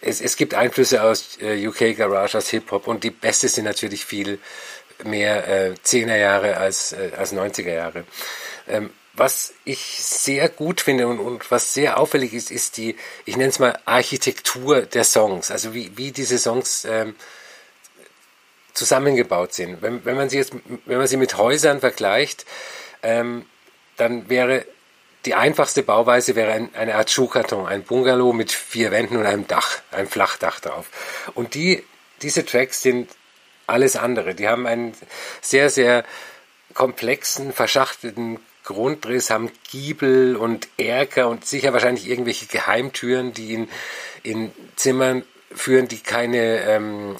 es, 0.00 0.20
es 0.20 0.36
gibt 0.36 0.54
Einflüsse 0.54 1.02
aus 1.02 1.38
äh, 1.40 1.66
UK 1.66 1.96
Garage, 1.96 2.38
aus 2.38 2.48
Hip-Hop 2.50 2.86
und 2.86 3.04
die 3.04 3.10
Beste 3.10 3.48
sind 3.48 3.64
natürlich 3.64 4.04
viel 4.04 4.38
mehr 5.04 5.46
äh, 5.48 5.74
10er 5.84 6.16
Jahre 6.16 6.56
als, 6.56 6.92
äh, 6.92 7.10
als 7.16 7.32
90er 7.32 7.72
Jahre. 7.72 8.04
Ähm, 8.66 8.90
was 9.14 9.54
ich 9.64 9.80
sehr 10.00 10.48
gut 10.48 10.80
finde 10.80 11.08
und, 11.08 11.18
und 11.18 11.50
was 11.50 11.74
sehr 11.74 11.98
auffällig 11.98 12.34
ist, 12.34 12.50
ist 12.50 12.76
die, 12.76 12.96
ich 13.24 13.36
nenne 13.36 13.50
es 13.50 13.58
mal 13.58 13.78
Architektur 13.84 14.82
der 14.82 15.04
Songs. 15.04 15.50
Also 15.50 15.74
wie, 15.74 15.96
wie 15.96 16.12
diese 16.12 16.38
Songs 16.38 16.84
ähm, 16.84 17.16
zusammengebaut 18.74 19.52
sind. 19.52 19.82
Wenn, 19.82 20.04
wenn 20.04 20.16
man 20.16 20.30
sie 20.30 20.38
jetzt, 20.38 20.52
wenn 20.86 20.98
man 20.98 21.08
sie 21.08 21.16
mit 21.16 21.36
Häusern 21.36 21.80
vergleicht, 21.80 22.46
ähm, 23.02 23.44
dann 23.96 24.28
wäre 24.28 24.64
die 25.24 25.34
einfachste 25.34 25.82
Bauweise 25.82 26.36
wäre 26.36 26.52
ein, 26.52 26.74
eine 26.74 26.94
Art 26.94 27.10
Schuhkarton, 27.10 27.66
ein 27.66 27.82
Bungalow 27.82 28.32
mit 28.32 28.52
vier 28.52 28.90
Wänden 28.90 29.16
und 29.16 29.26
einem 29.26 29.46
Dach, 29.46 29.80
einem 29.90 30.08
Flachdach 30.08 30.60
drauf. 30.60 30.86
Und 31.34 31.54
die, 31.54 31.84
diese 32.22 32.46
Tracks 32.46 32.82
sind 32.82 33.10
alles 33.66 33.96
andere. 33.96 34.34
Die 34.34 34.48
haben 34.48 34.66
einen 34.66 34.94
sehr, 35.40 35.70
sehr 35.70 36.04
komplexen, 36.74 37.52
verschachtelten 37.52 38.38
Grundriss, 38.64 39.30
haben 39.30 39.50
Giebel 39.70 40.36
und 40.36 40.68
Erker 40.76 41.28
und 41.28 41.46
sicher 41.46 41.72
wahrscheinlich 41.72 42.08
irgendwelche 42.08 42.46
Geheimtüren, 42.46 43.32
die 43.32 43.54
in, 43.54 43.68
in 44.22 44.52
Zimmern 44.76 45.24
führen, 45.54 45.88
die 45.88 46.00
keine 46.00 46.60
ähm, 46.64 47.16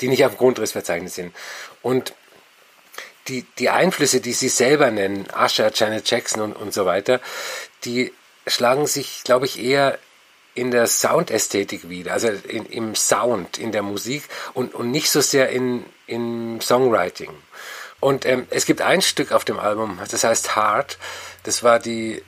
die 0.00 0.08
nicht 0.08 0.24
auf 0.24 0.32
dem 0.32 0.38
Grundrissverzeichnis 0.38 1.14
sind. 1.14 1.34
Und 1.82 2.14
die, 3.28 3.44
die 3.58 3.70
Einflüsse, 3.70 4.20
die 4.20 4.32
sie 4.32 4.48
selber 4.48 4.90
nennen, 4.90 5.26
Usher, 5.34 5.70
Janet 5.74 6.10
Jackson 6.10 6.42
und, 6.42 6.52
und 6.54 6.74
so 6.74 6.84
weiter, 6.84 7.20
die 7.84 8.12
schlagen 8.46 8.86
sich, 8.86 9.22
glaube 9.24 9.46
ich, 9.46 9.62
eher 9.62 9.98
in 10.54 10.70
der 10.70 10.86
Soundästhetik 10.86 11.88
wieder, 11.88 12.12
also 12.12 12.28
in, 12.28 12.66
im 12.66 12.94
Sound, 12.94 13.58
in 13.58 13.72
der 13.72 13.82
Musik 13.82 14.24
und, 14.52 14.74
und 14.74 14.90
nicht 14.90 15.10
so 15.10 15.20
sehr 15.20 15.48
in, 15.48 15.84
in 16.06 16.60
Songwriting. 16.60 17.30
Und 17.98 18.26
ähm, 18.26 18.46
es 18.50 18.66
gibt 18.66 18.80
ein 18.82 19.02
Stück 19.02 19.32
auf 19.32 19.44
dem 19.44 19.58
Album, 19.58 19.98
das 20.10 20.22
heißt 20.22 20.54
Heart, 20.54 20.98
das 21.42 21.62
war 21.62 21.78
die 21.80 22.22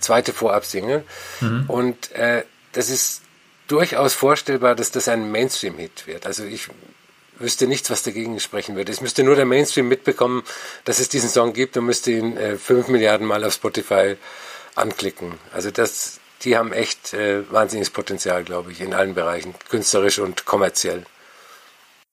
zweite 0.00 0.32
Vorabsingle 0.32 1.04
mhm. 1.40 1.64
und 1.68 2.12
äh, 2.12 2.44
das 2.72 2.88
ist 2.88 3.22
durchaus 3.66 4.14
vorstellbar, 4.14 4.74
dass 4.74 4.90
das 4.90 5.08
ein 5.08 5.30
Mainstream-Hit 5.30 6.06
wird. 6.06 6.24
Also 6.24 6.44
ich 6.44 6.68
wüsste 7.38 7.66
nichts, 7.66 7.90
was 7.90 8.02
dagegen 8.02 8.38
sprechen 8.40 8.76
würde. 8.76 8.92
Es 8.92 9.00
müsste 9.00 9.22
nur 9.22 9.36
der 9.36 9.44
Mainstream 9.44 9.88
mitbekommen, 9.88 10.42
dass 10.84 10.98
es 10.98 11.08
diesen 11.08 11.28
Song 11.28 11.52
gibt 11.52 11.76
und 11.76 11.86
müsste 11.86 12.12
ihn 12.12 12.36
äh, 12.36 12.56
Milliarden 12.88 13.26
Mal 13.26 13.44
auf 13.44 13.54
Spotify 13.54 14.16
anklicken. 14.74 15.34
Also 15.52 15.70
das, 15.70 16.20
die 16.42 16.56
haben 16.56 16.72
echt 16.72 17.14
äh, 17.14 17.42
wahnsinniges 17.50 17.90
Potenzial, 17.90 18.44
glaube 18.44 18.72
ich, 18.72 18.80
in 18.80 18.94
allen 18.94 19.14
Bereichen, 19.14 19.54
künstlerisch 19.68 20.18
und 20.18 20.44
kommerziell. 20.44 21.04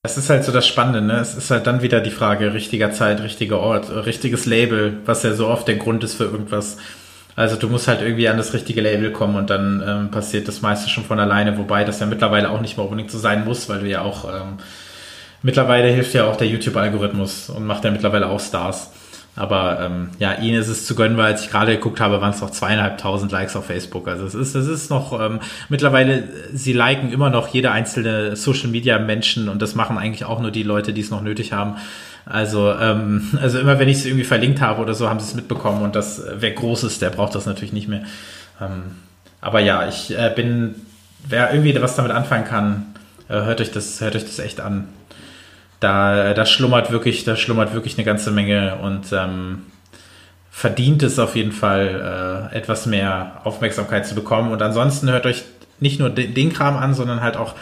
Das 0.04 0.18
ist 0.18 0.30
halt 0.30 0.44
so 0.44 0.52
das 0.52 0.68
Spannende, 0.68 1.02
ne? 1.02 1.20
Es 1.20 1.34
ist 1.36 1.50
halt 1.50 1.66
dann 1.66 1.82
wieder 1.82 2.00
die 2.00 2.12
Frage, 2.12 2.54
richtiger 2.54 2.92
Zeit, 2.92 3.22
richtiger 3.22 3.60
Ort, 3.60 3.90
richtiges 3.90 4.46
Label, 4.46 5.00
was 5.06 5.24
ja 5.24 5.34
so 5.34 5.48
oft 5.48 5.68
der 5.68 5.78
Grund 5.78 6.04
ist 6.04 6.14
für 6.14 6.26
irgendwas. 6.26 6.78
Also 7.36 7.56
du 7.56 7.68
musst 7.68 7.88
halt 7.88 8.02
irgendwie 8.02 8.30
an 8.30 8.38
das 8.38 8.54
richtige 8.54 8.82
Label 8.82 9.12
kommen 9.12 9.36
und 9.36 9.50
dann 9.50 9.84
ähm, 9.86 10.12
passiert 10.12 10.48
das 10.48 10.62
meiste 10.62 10.90
schon 10.90 11.04
von 11.04 11.20
alleine, 11.20 11.58
wobei 11.58 11.84
das 11.84 12.00
ja 12.00 12.06
mittlerweile 12.06 12.50
auch 12.50 12.62
nicht 12.62 12.78
mehr 12.78 12.86
unbedingt 12.86 13.12
so 13.12 13.18
sein 13.18 13.44
muss, 13.44 13.68
weil 13.68 13.80
du 13.80 13.88
ja 13.88 14.04
auch 14.04 14.26
ähm, 14.26 14.58
mittlerweile 15.46 15.90
hilft 15.90 16.14
ja 16.16 16.26
auch 16.26 16.36
der 16.36 16.48
YouTube-Algorithmus 16.48 17.52
und 17.52 17.66
macht 17.68 17.84
ja 17.86 17.92
mittlerweile 17.92 18.28
auch 18.28 18.40
Stars. 18.40 18.90
Aber 19.36 19.80
ähm, 19.82 20.10
ja, 20.18 20.34
ihnen 20.36 20.60
ist 20.60 20.70
es 20.70 20.86
zu 20.88 20.96
gönnen, 20.96 21.18
weil 21.18 21.34
als 21.34 21.44
ich 21.44 21.52
gerade 21.52 21.74
geguckt 21.74 22.00
habe, 22.00 22.20
waren 22.22 22.32
es 22.32 22.42
noch 22.42 22.50
zweieinhalbtausend 22.50 23.32
Likes 23.32 23.56
auf 23.56 23.66
Facebook. 23.66 24.08
Also 24.08 24.26
es 24.26 24.34
ist, 24.34 24.56
es 24.56 24.68
ist 24.68 24.90
noch 24.90 25.20
ähm, 25.22 25.40
mittlerweile, 25.70 26.24
sie 26.54 26.74
liken 26.74 27.12
immer 27.12 27.30
noch 27.30 27.50
jede 27.50 27.72
einzelne 27.72 28.36
Social 28.36 28.70
Media 28.70 28.98
Menschen 28.98 29.50
und 29.50 29.62
das 29.62 29.76
machen 29.76 29.98
eigentlich 29.98 30.26
auch 30.26 30.40
nur 30.40 30.52
die 30.52 30.64
Leute, 30.64 30.94
die 30.94 31.02
es 31.02 31.12
noch 31.12 31.22
nötig 31.22 31.54
haben. 31.54 31.76
Also, 32.26 32.72
ähm, 32.72 33.28
also 33.40 33.60
immer 33.60 33.78
wenn 33.78 33.90
ich 33.90 33.98
es 33.98 34.06
irgendwie 34.06 34.24
verlinkt 34.24 34.62
habe 34.62 34.82
oder 34.82 34.96
so, 34.96 35.10
haben 35.10 35.20
sie 35.20 35.28
es 35.28 35.36
mitbekommen 35.36 35.84
und 35.84 35.96
das, 35.96 36.24
wer 36.38 36.52
groß 36.52 36.86
ist, 36.86 37.04
der 37.04 37.12
braucht 37.12 37.36
das 37.36 37.46
natürlich 37.46 37.74
nicht 37.74 37.90
mehr. 37.90 38.04
Ähm, 38.60 38.84
aber 39.42 39.60
ja, 39.60 39.88
ich 39.88 40.18
äh, 40.18 40.32
bin, 40.34 40.76
wer 41.28 41.54
irgendwie 41.54 41.80
was 41.80 41.96
damit 41.96 42.14
anfangen 42.14 42.46
kann, 42.46 42.86
äh, 43.28 43.34
hört 43.34 43.62
euch 43.62 43.72
das, 43.72 44.02
hört 44.02 44.16
euch 44.16 44.24
das 44.24 44.40
echt 44.40 44.60
an 44.60 44.88
da, 45.80 46.34
da 46.34 46.46
schlummert 46.46 46.92
wirklich, 46.92 47.24
da 47.24 47.36
schlummert 47.36 47.74
wirklich 47.74 47.98
eine 47.98 48.06
ganze 48.06 48.32
Menge 48.32 48.78
und 48.82 49.12
ähm, 49.12 49.64
verdient 50.52 51.04
es 51.04 51.20
auf 51.20 51.36
jeden 51.36 51.52
Fall 51.52 52.50
äh, 52.54 52.56
etwas 52.58 52.86
mehr 52.86 53.42
Aufmerksamkeit 53.44 54.08
zu 54.08 54.16
bekommen. 54.16 54.52
Und 54.52 54.62
ansonsten 54.62 55.10
hört 55.10 55.26
euch 55.26 55.44
nicht 55.80 56.00
nur 56.00 56.10
den, 56.10 56.34
den 56.34 56.54
Kram 56.54 56.78
an, 56.78 56.94
sondern 56.94 57.22
halt 57.22 57.36
auch 57.36 57.56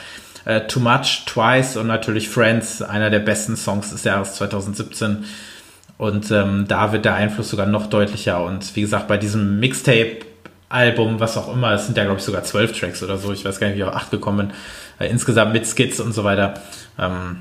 äh, 0.45 0.61
Too 0.67 0.79
Much, 0.79 1.23
Twice 1.25 1.77
und 1.77 1.87
natürlich 1.87 2.29
Friends, 2.29 2.81
einer 2.81 3.09
der 3.09 3.19
besten 3.19 3.55
Songs 3.55 3.89
des 3.89 4.03
Jahres 4.03 4.35
2017. 4.35 5.25
Und 5.97 6.29
ähm, 6.31 6.65
da 6.67 6.91
wird 6.91 7.05
der 7.05 7.15
Einfluss 7.15 7.49
sogar 7.49 7.65
noch 7.65 7.87
deutlicher. 7.87 8.43
Und 8.43 8.75
wie 8.75 8.81
gesagt, 8.81 9.07
bei 9.07 9.17
diesem 9.17 9.59
Mixtape-Album, 9.59 11.19
was 11.19 11.37
auch 11.37 11.51
immer, 11.51 11.71
es 11.71 11.85
sind 11.85 11.97
ja, 11.97 12.03
glaube 12.03 12.19
ich, 12.19 12.25
sogar 12.25 12.43
zwölf 12.43 12.77
Tracks 12.77 13.01
oder 13.01 13.17
so, 13.17 13.31
ich 13.31 13.45
weiß 13.45 13.59
gar 13.59 13.67
nicht, 13.67 13.77
wie 13.77 13.81
ich 13.81 13.87
auf 13.87 13.95
acht 13.95 14.11
gekommen 14.11 14.49
bin, 14.49 14.51
äh, 14.99 15.09
insgesamt 15.09 15.53
mit 15.53 15.65
Skits 15.65 15.99
und 15.99 16.13
so 16.13 16.23
weiter. 16.23 16.55
Ähm, 16.99 17.37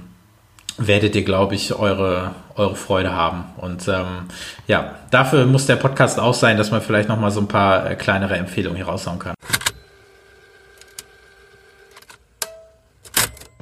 werdet 0.79 1.15
ihr, 1.15 1.25
glaube 1.25 1.55
ich, 1.55 1.75
eure, 1.75 2.35
eure 2.55 2.77
Freude 2.77 3.15
haben. 3.15 3.45
Und 3.57 3.87
ähm, 3.89 4.29
ja, 4.67 4.97
dafür 5.11 5.47
muss 5.47 5.67
der 5.67 5.77
Podcast 5.77 6.19
auch 6.19 6.35
sein, 6.35 6.57
dass 6.57 6.71
man 6.71 6.81
vielleicht 6.83 7.09
noch 7.09 7.19
mal 7.19 7.31
so 7.31 7.41
ein 7.41 7.49
paar 7.49 7.91
äh, 7.91 7.95
kleinere 7.97 8.37
Empfehlungen 8.37 8.77
hier 8.77 8.87
raushauen 8.87 9.19
kann. 9.19 9.35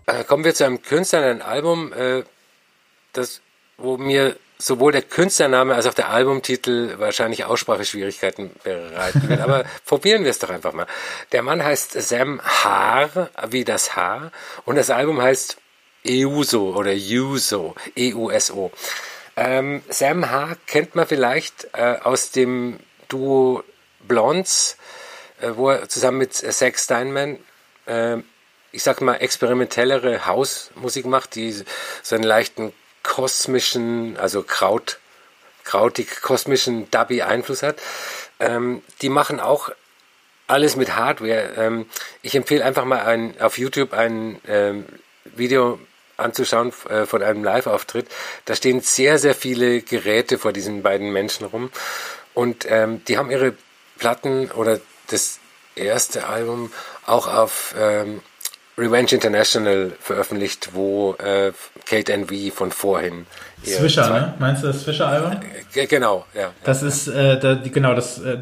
Äh, 0.07 0.25
kommen 0.25 0.45
wir 0.45 0.55
zu 0.55 0.65
einem 0.65 0.83
Künstler, 0.83 1.23
ein 1.23 1.43
Album, 1.43 1.93
äh, 1.93 2.23
das, 3.13 3.41
wo 3.77 3.97
mir 3.97 4.37
sowohl 4.59 4.93
der 4.93 5.03
Künstlername 5.03 5.75
als 5.75 5.87
auch 5.87 5.95
der 5.95 6.11
Albumtitel 6.11 6.99
wahrscheinlich 6.99 7.45
Ausspracheschwierigkeiten 7.45 8.51
bereiten 8.63 9.29
wird. 9.29 9.41
Aber 9.41 9.65
probieren 9.87 10.25
wir 10.25 10.31
es 10.31 10.39
doch 10.39 10.51
einfach 10.51 10.73
mal. 10.73 10.87
Der 11.33 11.43
Mann 11.43 11.65
heißt 11.65 11.93
Sam 11.93 12.41
Haar, 12.43 13.31
wie 13.49 13.65
das 13.65 13.97
Haar, 13.97 14.33
und 14.67 14.77
das 14.77 14.91
Album 14.91 15.21
heißt 15.21 15.60
EUSO 16.07 16.77
oder 16.77 16.93
USO, 16.93 17.75
E-U-S-O. 17.97 18.71
Ähm, 19.37 19.83
Sam 19.89 20.31
H. 20.31 20.57
kennt 20.67 20.95
man 20.95 21.07
vielleicht 21.07 21.69
äh, 21.73 21.97
aus 22.03 22.31
dem 22.31 22.79
Duo 23.09 23.65
Blondes, 24.01 24.77
äh, 25.41 25.51
wo 25.55 25.71
er 25.71 25.89
zusammen 25.89 26.19
mit 26.19 26.35
Zack 26.35 26.79
Steinman, 26.79 27.39
äh, 27.87 28.19
ich 28.73 28.83
sag 28.83 29.01
mal, 29.01 29.17
experimentellere 29.17 30.27
Hausmusik 30.27 31.07
macht, 31.07 31.35
die 31.35 31.53
so 32.03 32.15
einen 32.15 32.25
leichten 32.25 32.73
kosmischen, 33.03 34.17
also 34.17 34.43
Kraut, 34.43 34.99
krautig 35.65 36.23
kosmischen 36.23 36.91
Dubby-Einfluss 36.91 37.63
hat. 37.63 37.79
Ähm, 38.39 38.83
die 39.03 39.09
machen 39.09 39.41
auch 39.41 39.71
alles 40.47 40.77
mit 40.77 40.97
Hardware. 40.97 41.55
Ähm, 41.57 41.87
ich 42.23 42.35
empfehle 42.35 42.65
einfach 42.65 42.85
mal 42.85 43.01
ein, 43.03 43.41
auf 43.41 43.59
YouTube 43.59 43.93
ein 43.93 44.41
ähm, 44.47 44.85
Video 45.25 45.79
anzuschauen 46.21 46.73
äh, 46.89 47.07
von 47.07 47.23
einem 47.23 47.45
Live-Auftritt. 47.45 48.07
Da 48.45 48.55
stehen 48.55 48.81
sehr, 48.81 49.19
sehr 49.19 49.35
viele 49.35 49.83
Geräte 49.83 50.39
vor 50.39 50.53
diesen 50.53 50.83
beiden 50.83 51.13
Menschen 51.13 51.47
rum. 51.47 51.71
Und 52.35 52.67
ähm, 52.69 53.03
die 53.07 53.19
haben 53.19 53.31
ihre 53.31 53.55
Platten 53.99 54.51
oder 54.51 54.81
das 55.09 55.39
erste 55.75 56.27
Album 56.27 56.73
auch 57.07 57.27
auf 57.27 57.75
ähm, 57.79 58.21
Revenge 58.79 59.13
International 59.13 59.93
veröffentlicht, 60.01 60.71
wo 60.73 61.15
äh, 61.15 61.53
Kate 61.87 62.13
NV 62.13 62.55
von 62.55 62.73
vorhin. 62.73 63.27
Swisher, 63.63 64.09
ne? 64.09 64.35
Meinst 64.39 64.63
du 64.63 64.69
das 64.69 64.83
Swisher-Album? 64.83 65.41
Äh, 65.75 65.87
genau, 65.87 66.25
ja. 66.35 66.53
Das 66.65 66.81
ja, 66.81 66.89
ist, 66.89 67.09
äh, 67.09 67.39
da, 67.39 67.55
genau, 67.55 67.95
das 67.95 68.21
äh, 68.21 68.39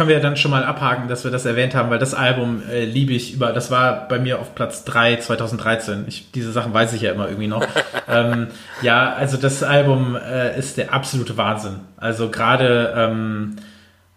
können 0.00 0.08
wir 0.08 0.20
dann 0.20 0.38
schon 0.38 0.50
mal 0.50 0.64
abhaken, 0.64 1.08
dass 1.08 1.24
wir 1.24 1.30
das 1.30 1.44
erwähnt 1.44 1.74
haben, 1.74 1.90
weil 1.90 1.98
das 1.98 2.14
Album 2.14 2.62
äh, 2.72 2.86
liebe 2.86 3.12
ich 3.12 3.34
über, 3.34 3.52
das 3.52 3.70
war 3.70 4.08
bei 4.08 4.18
mir 4.18 4.38
auf 4.38 4.54
Platz 4.54 4.82
3 4.84 5.16
2013. 5.16 6.06
Ich, 6.08 6.30
diese 6.32 6.52
Sachen 6.52 6.72
weiß 6.72 6.94
ich 6.94 7.02
ja 7.02 7.12
immer 7.12 7.28
irgendwie 7.28 7.48
noch. 7.48 7.62
ähm, 8.08 8.46
ja, 8.80 9.12
also 9.12 9.36
das 9.36 9.62
Album 9.62 10.16
äh, 10.16 10.58
ist 10.58 10.78
der 10.78 10.94
absolute 10.94 11.36
Wahnsinn. 11.36 11.80
Also 11.98 12.30
gerade 12.30 12.94
ähm, 12.96 13.56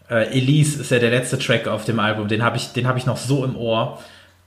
äh, 0.09 0.29
Elise 0.31 0.79
ist 0.79 0.89
ja 0.89 0.99
der 0.99 1.09
letzte 1.09 1.37
Track 1.37 1.67
auf 1.67 1.83
dem 1.83 1.99
Album, 1.99 2.29
den 2.29 2.43
habe 2.43 2.55
ich, 2.55 2.71
den 2.71 2.87
habe 2.87 2.97
ich 2.97 3.05
noch 3.05 3.17
so 3.17 3.43
im 3.43 3.57
Ohr. 3.57 3.99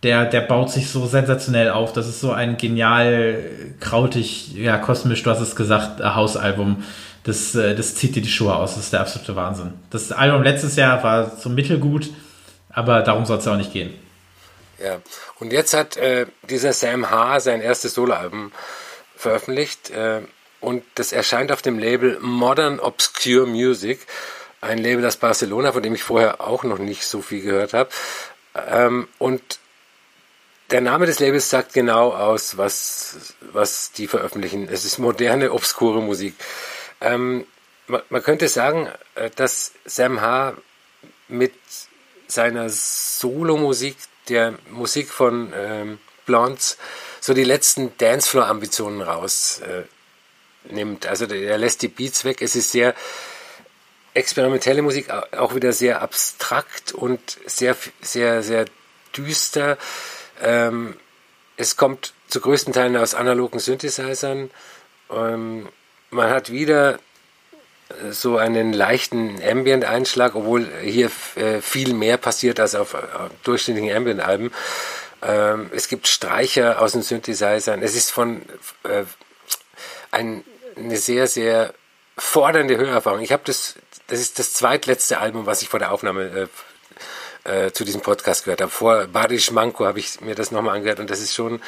Der, 0.04 0.24
der 0.24 0.40
baut 0.40 0.70
sich 0.70 0.88
so 0.88 1.04
sensationell 1.04 1.68
auf. 1.68 1.92
Das 1.92 2.08
ist 2.08 2.22
so 2.22 2.32
ein 2.32 2.56
genial, 2.56 3.42
krautig, 3.78 4.54
ja, 4.54 4.78
kosmisch, 4.78 5.22
du 5.22 5.30
hast 5.30 5.40
es 5.40 5.54
gesagt, 5.54 6.02
Hausalbum 6.02 6.82
das, 7.26 7.56
äh, 7.56 7.74
das 7.74 7.96
zieht 7.96 8.14
dir 8.14 8.22
die 8.22 8.30
Schuhe 8.30 8.54
aus. 8.54 8.76
Das 8.76 8.84
ist 8.84 8.92
der 8.92 9.00
absolute 9.00 9.34
Wahnsinn. 9.34 9.74
Das 9.90 10.12
Album 10.12 10.44
letztes 10.44 10.76
Jahr 10.76 11.02
war 11.02 11.36
so 11.36 11.48
mittelgut, 11.48 12.08
aber 12.70 13.02
darum 13.02 13.26
soll 13.26 13.38
es 13.38 13.48
auch 13.48 13.56
nicht 13.56 13.72
gehen. 13.72 13.98
Ja, 14.78 15.00
und 15.40 15.52
jetzt 15.52 15.74
hat 15.74 15.96
äh, 15.96 16.26
dieser 16.48 16.72
Sam 16.72 17.10
H. 17.10 17.40
sein 17.40 17.60
erstes 17.60 17.94
Soloalbum 17.94 18.52
veröffentlicht 19.16 19.90
äh, 19.90 20.20
und 20.60 20.84
das 20.94 21.12
erscheint 21.12 21.50
auf 21.50 21.62
dem 21.62 21.78
Label 21.78 22.18
Modern 22.20 22.78
Obscure 22.78 23.46
Music, 23.46 24.06
ein 24.60 24.78
Label 24.78 25.04
aus 25.04 25.16
Barcelona, 25.16 25.72
von 25.72 25.82
dem 25.82 25.94
ich 25.94 26.02
vorher 26.02 26.40
auch 26.40 26.62
noch 26.62 26.78
nicht 26.78 27.06
so 27.06 27.22
viel 27.22 27.42
gehört 27.42 27.72
habe. 27.72 27.90
Ähm, 28.54 29.08
und 29.18 29.58
der 30.70 30.80
Name 30.80 31.06
des 31.06 31.18
Labels 31.18 31.50
sagt 31.50 31.72
genau 31.72 32.12
aus, 32.12 32.56
was, 32.56 33.34
was 33.40 33.92
die 33.92 34.06
veröffentlichen. 34.06 34.68
Es 34.68 34.84
ist 34.84 34.98
moderne, 34.98 35.52
obskure 35.52 36.02
Musik. 36.02 36.34
Ähm, 37.00 37.46
man, 37.86 38.02
man, 38.08 38.22
könnte 38.22 38.48
sagen, 38.48 38.88
äh, 39.14 39.30
dass 39.30 39.72
Sam 39.84 40.20
H. 40.20 40.54
mit 41.28 41.54
seiner 42.26 42.68
Solo-Musik, 42.68 43.96
der 44.28 44.54
Musik 44.70 45.10
von 45.10 45.52
ähm, 45.54 45.98
Blondes, 46.24 46.78
so 47.20 47.34
die 47.34 47.44
letzten 47.44 47.96
Dancefloor-Ambitionen 47.98 49.02
rausnimmt. 49.02 51.04
Äh, 51.04 51.08
also 51.08 51.26
der 51.26 51.58
lässt 51.58 51.82
die 51.82 51.88
Beats 51.88 52.24
weg. 52.24 52.42
Es 52.42 52.56
ist 52.56 52.72
sehr 52.72 52.94
experimentelle 54.14 54.82
Musik, 54.82 55.10
auch 55.10 55.54
wieder 55.54 55.72
sehr 55.72 56.02
abstrakt 56.02 56.92
und 56.92 57.20
sehr, 57.46 57.76
sehr, 58.00 58.42
sehr 58.42 58.64
düster. 59.16 59.78
Ähm, 60.42 60.96
es 61.56 61.76
kommt 61.76 62.14
zu 62.28 62.40
größten 62.40 62.72
Teilen 62.72 62.96
aus 62.96 63.14
analogen 63.14 63.58
Synthesizern. 63.58 64.50
Ähm, 65.10 65.68
man 66.16 66.30
hat 66.30 66.50
wieder 66.50 66.98
äh, 67.88 68.10
so 68.10 68.38
einen 68.38 68.72
leichten 68.72 69.40
Ambient-Einschlag, 69.42 70.34
obwohl 70.34 70.66
hier 70.82 71.10
äh, 71.36 71.60
viel 71.60 71.94
mehr 71.94 72.16
passiert 72.16 72.58
als 72.58 72.74
auf 72.74 72.94
äh, 72.94 72.98
durchschnittlichen 73.44 73.96
Ambient-Alben. 73.96 74.52
Ähm, 75.22 75.70
es 75.72 75.88
gibt 75.88 76.08
Streicher 76.08 76.80
aus 76.80 76.92
den 76.92 77.02
Synthesizern. 77.02 77.82
Es 77.82 77.94
ist 77.94 78.10
von 78.10 78.42
ein, 80.10 80.44
eine 80.76 80.96
sehr, 80.96 81.26
sehr 81.26 81.74
fordernde 82.18 82.76
Hörerfahrung. 82.76 83.20
Ich 83.20 83.32
habe 83.32 83.42
das, 83.46 83.74
das 84.08 84.20
ist 84.20 84.38
das 84.38 84.52
zweitletzte 84.52 85.18
Album, 85.18 85.46
was 85.46 85.62
ich 85.62 85.68
vor 85.68 85.78
der 85.78 85.92
Aufnahme 85.92 86.48
äh, 87.44 87.70
zu 87.72 87.84
diesem 87.84 88.00
Podcast 88.00 88.44
gehört 88.44 88.60
habe. 88.60 88.70
Vor 88.70 89.06
Badisch 89.06 89.50
Manko 89.50 89.86
habe 89.86 89.98
ich 89.98 90.20
mir 90.20 90.34
das 90.34 90.50
nochmal 90.50 90.76
angehört 90.76 91.00
und 91.00 91.10
das 91.10 91.20
ist 91.20 91.34
schon 91.34 91.60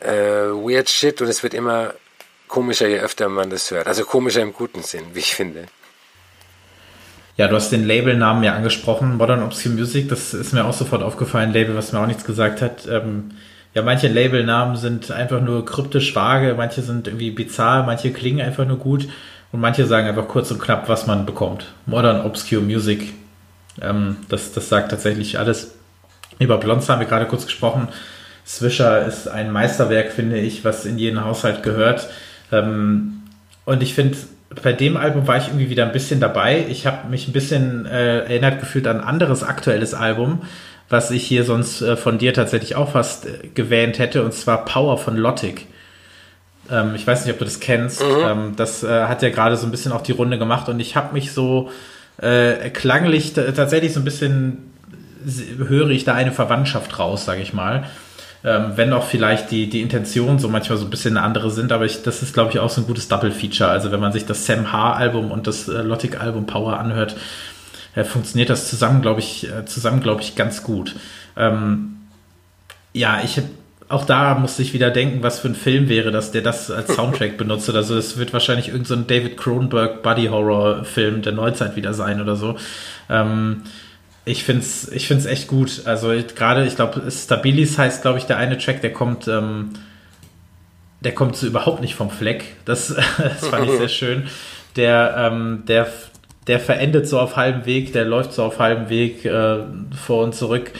äh, 0.00 0.10
weird 0.10 0.88
shit 0.90 1.20
und 1.20 1.28
es 1.28 1.42
wird 1.42 1.54
immer 1.54 1.94
komischer, 2.52 2.86
je 2.86 2.98
öfter 2.98 3.30
man 3.30 3.48
das 3.48 3.70
hört. 3.70 3.86
Also 3.86 4.04
komischer 4.04 4.42
im 4.42 4.52
guten 4.52 4.82
Sinn, 4.82 5.04
wie 5.14 5.20
ich 5.20 5.34
finde. 5.34 5.64
Ja, 7.38 7.48
du 7.48 7.56
hast 7.56 7.70
den 7.70 7.86
Labelnamen 7.86 8.44
ja 8.44 8.54
angesprochen, 8.54 9.16
Modern 9.16 9.42
Obscure 9.42 9.74
Music, 9.74 10.10
das 10.10 10.34
ist 10.34 10.52
mir 10.52 10.66
auch 10.66 10.74
sofort 10.74 11.02
aufgefallen, 11.02 11.54
Label, 11.54 11.74
was 11.74 11.92
mir 11.92 12.00
auch 12.00 12.06
nichts 12.06 12.24
gesagt 12.24 12.60
hat. 12.60 12.86
Ähm, 12.86 13.30
ja, 13.72 13.80
manche 13.80 14.08
Labelnamen 14.08 14.76
sind 14.76 15.10
einfach 15.10 15.40
nur 15.40 15.64
kryptisch 15.64 16.14
vage, 16.14 16.54
manche 16.54 16.82
sind 16.82 17.06
irgendwie 17.06 17.30
bizarr, 17.30 17.84
manche 17.84 18.12
klingen 18.12 18.42
einfach 18.42 18.66
nur 18.66 18.76
gut 18.76 19.08
und 19.50 19.60
manche 19.60 19.86
sagen 19.86 20.06
einfach 20.06 20.28
kurz 20.28 20.50
und 20.50 20.60
knapp, 20.60 20.90
was 20.90 21.06
man 21.06 21.24
bekommt. 21.24 21.72
Modern 21.86 22.26
Obscure 22.26 22.60
Music, 22.60 23.14
ähm, 23.80 24.18
das, 24.28 24.52
das 24.52 24.68
sagt 24.68 24.90
tatsächlich 24.90 25.38
alles. 25.38 25.74
Über 26.38 26.58
Blondes 26.58 26.90
haben 26.90 27.00
wir 27.00 27.08
gerade 27.08 27.26
kurz 27.26 27.46
gesprochen. 27.46 27.88
Swisher 28.44 29.06
ist 29.06 29.26
ein 29.26 29.50
Meisterwerk, 29.50 30.12
finde 30.12 30.38
ich, 30.38 30.66
was 30.66 30.84
in 30.84 30.98
jeden 30.98 31.24
Haushalt 31.24 31.62
gehört. 31.62 32.10
Ähm, 32.52 33.22
und 33.64 33.82
ich 33.82 33.94
finde, 33.94 34.16
bei 34.62 34.72
dem 34.72 34.96
Album 34.96 35.26
war 35.26 35.38
ich 35.38 35.48
irgendwie 35.48 35.70
wieder 35.70 35.84
ein 35.86 35.92
bisschen 35.92 36.20
dabei. 36.20 36.66
Ich 36.68 36.86
habe 36.86 37.08
mich 37.08 37.26
ein 37.26 37.32
bisschen 37.32 37.86
äh, 37.86 38.18
erinnert 38.20 38.60
gefühlt 38.60 38.86
an 38.86 39.00
ein 39.00 39.06
anderes 39.06 39.42
aktuelles 39.42 39.94
Album, 39.94 40.42
was 40.88 41.10
ich 41.10 41.24
hier 41.24 41.44
sonst 41.44 41.80
äh, 41.80 41.96
von 41.96 42.18
dir 42.18 42.34
tatsächlich 42.34 42.76
auch 42.76 42.92
fast 42.92 43.26
äh, 43.26 43.48
gewähnt 43.54 43.98
hätte, 43.98 44.22
und 44.22 44.34
zwar 44.34 44.64
Power 44.64 44.98
von 44.98 45.16
Lottig. 45.16 45.66
Ähm, 46.70 46.94
ich 46.94 47.06
weiß 47.06 47.24
nicht, 47.24 47.32
ob 47.32 47.38
du 47.38 47.44
das 47.46 47.60
kennst. 47.60 48.02
Mhm. 48.02 48.24
Ähm, 48.24 48.52
das 48.56 48.84
äh, 48.84 49.04
hat 49.04 49.22
ja 49.22 49.30
gerade 49.30 49.56
so 49.56 49.66
ein 49.66 49.70
bisschen 49.70 49.92
auch 49.92 50.02
die 50.02 50.12
Runde 50.12 50.38
gemacht 50.38 50.68
und 50.68 50.80
ich 50.80 50.94
habe 50.96 51.14
mich 51.14 51.32
so 51.32 51.70
äh, 52.18 52.68
klanglich 52.70 53.32
t- 53.32 53.52
tatsächlich 53.52 53.94
so 53.94 54.00
ein 54.00 54.04
bisschen 54.04 54.70
höre 55.68 55.90
ich 55.90 56.04
da 56.04 56.14
eine 56.14 56.32
Verwandtschaft 56.32 56.98
raus, 56.98 57.24
sage 57.24 57.40
ich 57.42 57.52
mal. 57.52 57.84
Ähm, 58.44 58.72
wenn 58.74 58.92
auch 58.92 59.04
vielleicht 59.04 59.52
die, 59.52 59.68
die 59.68 59.80
Intentionen 59.80 60.40
so 60.40 60.48
manchmal 60.48 60.76
so 60.76 60.84
ein 60.84 60.90
bisschen 60.90 61.16
andere 61.16 61.50
sind, 61.50 61.70
aber 61.70 61.84
ich, 61.84 62.02
das 62.02 62.22
ist, 62.22 62.34
glaube 62.34 62.50
ich, 62.50 62.58
auch 62.58 62.70
so 62.70 62.80
ein 62.80 62.86
gutes 62.86 63.06
Double-Feature. 63.06 63.70
Also 63.70 63.92
wenn 63.92 64.00
man 64.00 64.12
sich 64.12 64.26
das 64.26 64.46
Sam 64.46 64.72
H-Album 64.72 65.30
und 65.30 65.46
das 65.46 65.68
äh, 65.68 65.82
Logic-Album 65.82 66.46
Power 66.46 66.78
anhört, 66.78 67.14
äh, 67.94 68.02
funktioniert 68.02 68.50
das 68.50 68.68
zusammen, 68.68 69.00
glaube 69.00 69.20
ich, 69.20 69.48
äh, 69.48 69.64
zusammen, 69.64 70.00
glaube 70.00 70.22
ich, 70.22 70.34
ganz 70.34 70.64
gut. 70.64 70.96
Ähm, 71.36 71.98
ja, 72.92 73.20
ich 73.22 73.36
hab, 73.36 73.44
auch 73.88 74.04
da 74.04 74.34
musste 74.34 74.62
ich 74.62 74.72
wieder 74.72 74.90
denken, 74.90 75.22
was 75.22 75.38
für 75.38 75.48
ein 75.48 75.54
Film 75.54 75.88
wäre 75.88 76.10
das, 76.10 76.32
der 76.32 76.42
das 76.42 76.68
als 76.70 76.94
Soundtrack 76.96 77.36
benutzt 77.36 77.68
oder 77.68 77.84
so. 77.84 77.96
Es 77.96 78.16
wird 78.16 78.32
wahrscheinlich 78.32 78.68
irgendein 78.68 78.86
so 78.86 78.94
ein 78.94 79.06
David 79.06 79.36
Cronenberg 79.36 80.02
Buddy 80.02 80.26
Horror 80.26 80.84
Film 80.84 81.22
der 81.22 81.32
Neuzeit 81.32 81.76
wieder 81.76 81.94
sein 81.94 82.20
oder 82.20 82.34
so. 82.34 82.56
Ähm, 83.08 83.62
ich 84.24 84.44
find's, 84.44 84.88
ich 84.88 85.08
find's 85.08 85.26
echt 85.26 85.48
gut. 85.48 85.82
Also 85.84 86.12
gerade, 86.34 86.64
ich 86.66 86.76
glaube, 86.76 87.10
Stabilis 87.10 87.78
heißt, 87.78 88.02
glaube 88.02 88.18
ich, 88.18 88.24
der 88.24 88.36
eine 88.36 88.58
Track, 88.58 88.80
der 88.80 88.92
kommt, 88.92 89.26
ähm, 89.26 89.70
der 91.00 91.12
kommt 91.12 91.36
so 91.36 91.46
überhaupt 91.46 91.80
nicht 91.80 91.94
vom 91.94 92.10
Fleck. 92.10 92.56
Das, 92.64 92.88
das 93.18 93.48
fand 93.48 93.68
ich 93.68 93.78
sehr 93.78 93.88
schön. 93.88 94.28
Der, 94.76 95.14
ähm, 95.16 95.64
der, 95.66 95.88
der 96.46 96.60
verendet 96.60 97.08
so 97.08 97.18
auf 97.18 97.36
halbem 97.36 97.66
Weg, 97.66 97.92
der 97.92 98.04
läuft 98.04 98.32
so 98.32 98.44
auf 98.44 98.58
halbem 98.58 98.88
Weg 98.88 99.24
äh, 99.24 99.58
vor 99.94 100.24
und 100.24 100.34
zurück. 100.34 100.70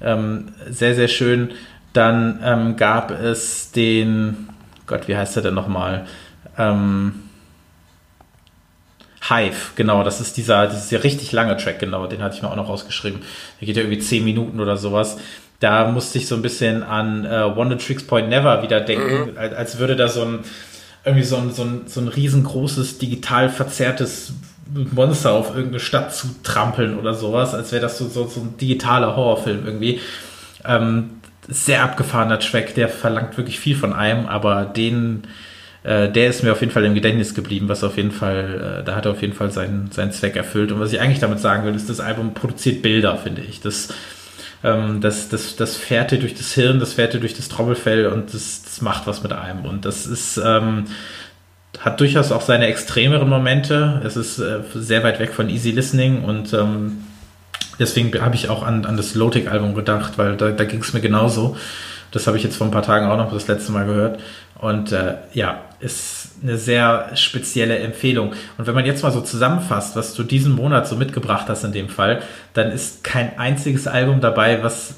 Ähm, 0.00 0.48
sehr, 0.68 0.94
sehr 0.94 1.08
schön. 1.08 1.52
Dann 1.92 2.40
ähm, 2.44 2.76
gab 2.76 3.10
es 3.10 3.72
den, 3.72 4.48
Gott, 4.86 5.08
wie 5.08 5.16
heißt 5.16 5.36
er 5.36 5.42
denn 5.42 5.54
nochmal? 5.54 6.06
Ähm, 6.56 7.27
Hive, 9.28 9.72
genau, 9.76 10.04
das 10.04 10.20
ist 10.20 10.36
dieser, 10.36 10.66
das 10.66 10.84
ist 10.84 10.92
der 10.92 11.04
richtig 11.04 11.32
lange 11.32 11.56
Track, 11.56 11.78
genau, 11.78 12.06
den 12.06 12.22
hatte 12.22 12.36
ich 12.36 12.42
mir 12.42 12.50
auch 12.50 12.56
noch 12.56 12.68
rausgeschrieben. 12.68 13.20
Der 13.60 13.66
geht 13.66 13.76
ja 13.76 13.82
irgendwie 13.82 13.98
10 13.98 14.24
Minuten 14.24 14.60
oder 14.60 14.76
sowas. 14.76 15.18
Da 15.60 15.90
musste 15.90 16.18
ich 16.18 16.28
so 16.28 16.36
ein 16.36 16.42
bisschen 16.42 16.82
an 16.82 17.24
äh, 17.24 17.42
One 17.42 17.76
Tricks 17.78 18.04
Point 18.04 18.28
Never 18.28 18.62
wieder 18.62 18.80
denken, 18.80 19.36
als, 19.36 19.54
als 19.54 19.78
würde 19.78 19.96
da 19.96 20.08
so 20.08 20.22
ein, 20.22 20.38
irgendwie 21.04 21.24
so 21.24 21.36
ein, 21.36 21.52
so 21.52 21.62
ein, 21.62 21.82
so 21.86 22.00
ein 22.00 22.08
riesengroßes, 22.08 22.98
digital 22.98 23.48
verzerrtes 23.48 24.32
Monster 24.92 25.32
auf 25.32 25.50
irgendeine 25.50 25.80
Stadt 25.80 26.14
zu 26.14 26.28
trampeln 26.42 26.98
oder 26.98 27.14
sowas, 27.14 27.54
als 27.54 27.72
wäre 27.72 27.82
das 27.82 27.98
so, 27.98 28.08
so, 28.08 28.26
so 28.26 28.40
ein 28.40 28.56
digitaler 28.58 29.16
Horrorfilm 29.16 29.64
irgendwie. 29.64 30.00
Ähm, 30.64 31.10
sehr 31.48 31.82
abgefahrener 31.82 32.38
Track, 32.38 32.74
der 32.74 32.88
verlangt 32.88 33.36
wirklich 33.38 33.58
viel 33.58 33.74
von 33.74 33.94
einem, 33.94 34.26
aber 34.26 34.66
den, 34.66 35.22
äh, 35.84 36.10
der 36.10 36.28
ist 36.28 36.42
mir 36.42 36.52
auf 36.52 36.60
jeden 36.60 36.72
Fall 36.72 36.84
im 36.84 36.94
Gedächtnis 36.94 37.34
geblieben, 37.34 37.68
was 37.68 37.84
auf 37.84 37.96
jeden 37.96 38.10
Fall, 38.10 38.80
äh, 38.80 38.84
da 38.84 38.96
hat 38.96 39.06
er 39.06 39.12
auf 39.12 39.22
jeden 39.22 39.34
Fall 39.34 39.50
seinen, 39.50 39.90
seinen 39.92 40.12
Zweck 40.12 40.36
erfüllt. 40.36 40.72
Und 40.72 40.80
was 40.80 40.92
ich 40.92 41.00
eigentlich 41.00 41.20
damit 41.20 41.40
sagen 41.40 41.64
will, 41.64 41.74
ist, 41.74 41.88
das 41.88 42.00
Album 42.00 42.34
produziert 42.34 42.82
Bilder, 42.82 43.16
finde 43.16 43.42
ich. 43.42 43.60
Das, 43.60 43.88
ähm, 44.64 45.00
das, 45.00 45.28
das, 45.28 45.56
das 45.56 45.76
fährt 45.76 46.10
dir 46.10 46.18
durch 46.18 46.34
das 46.34 46.52
Hirn, 46.52 46.80
das 46.80 46.94
fährt 46.94 47.14
dir 47.14 47.20
durch 47.20 47.34
das 47.34 47.48
Trommelfell 47.48 48.06
und 48.06 48.34
das, 48.34 48.62
das 48.64 48.80
macht 48.80 49.06
was 49.06 49.22
mit 49.22 49.32
einem. 49.32 49.64
Und 49.64 49.84
das 49.84 50.06
ist, 50.06 50.40
ähm, 50.44 50.86
hat 51.78 52.00
durchaus 52.00 52.32
auch 52.32 52.42
seine 52.42 52.66
extremeren 52.66 53.28
Momente. 53.28 54.02
Es 54.04 54.16
ist 54.16 54.38
äh, 54.38 54.60
sehr 54.74 55.04
weit 55.04 55.20
weg 55.20 55.32
von 55.32 55.48
Easy 55.48 55.70
Listening 55.70 56.24
und 56.24 56.52
ähm, 56.54 57.04
deswegen 57.78 58.20
habe 58.20 58.34
ich 58.34 58.48
auch 58.48 58.64
an, 58.64 58.84
an 58.84 58.96
das 58.96 59.14
Lotic-Album 59.14 59.74
gedacht, 59.74 60.14
weil 60.16 60.36
da, 60.36 60.50
da 60.50 60.64
ging 60.64 60.80
es 60.80 60.92
mir 60.92 61.00
genauso. 61.00 61.56
Das 62.10 62.26
habe 62.26 62.36
ich 62.36 62.42
jetzt 62.42 62.56
vor 62.56 62.66
ein 62.66 62.70
paar 62.70 62.82
Tagen 62.82 63.06
auch 63.06 63.16
noch 63.16 63.32
das 63.32 63.48
letzte 63.48 63.72
Mal 63.72 63.86
gehört. 63.86 64.20
Und 64.60 64.92
äh, 64.92 65.16
ja, 65.32 65.62
ist 65.80 66.30
eine 66.42 66.56
sehr 66.56 67.10
spezielle 67.14 67.78
Empfehlung. 67.78 68.32
Und 68.56 68.66
wenn 68.66 68.74
man 68.74 68.86
jetzt 68.86 69.02
mal 69.02 69.12
so 69.12 69.20
zusammenfasst, 69.20 69.94
was 69.94 70.14
du 70.14 70.22
diesen 70.24 70.52
Monat 70.52 70.88
so 70.88 70.96
mitgebracht 70.96 71.46
hast 71.48 71.64
in 71.64 71.72
dem 71.72 71.88
Fall, 71.88 72.22
dann 72.54 72.72
ist 72.72 73.04
kein 73.04 73.38
einziges 73.38 73.86
Album 73.86 74.20
dabei, 74.20 74.62
was 74.62 74.94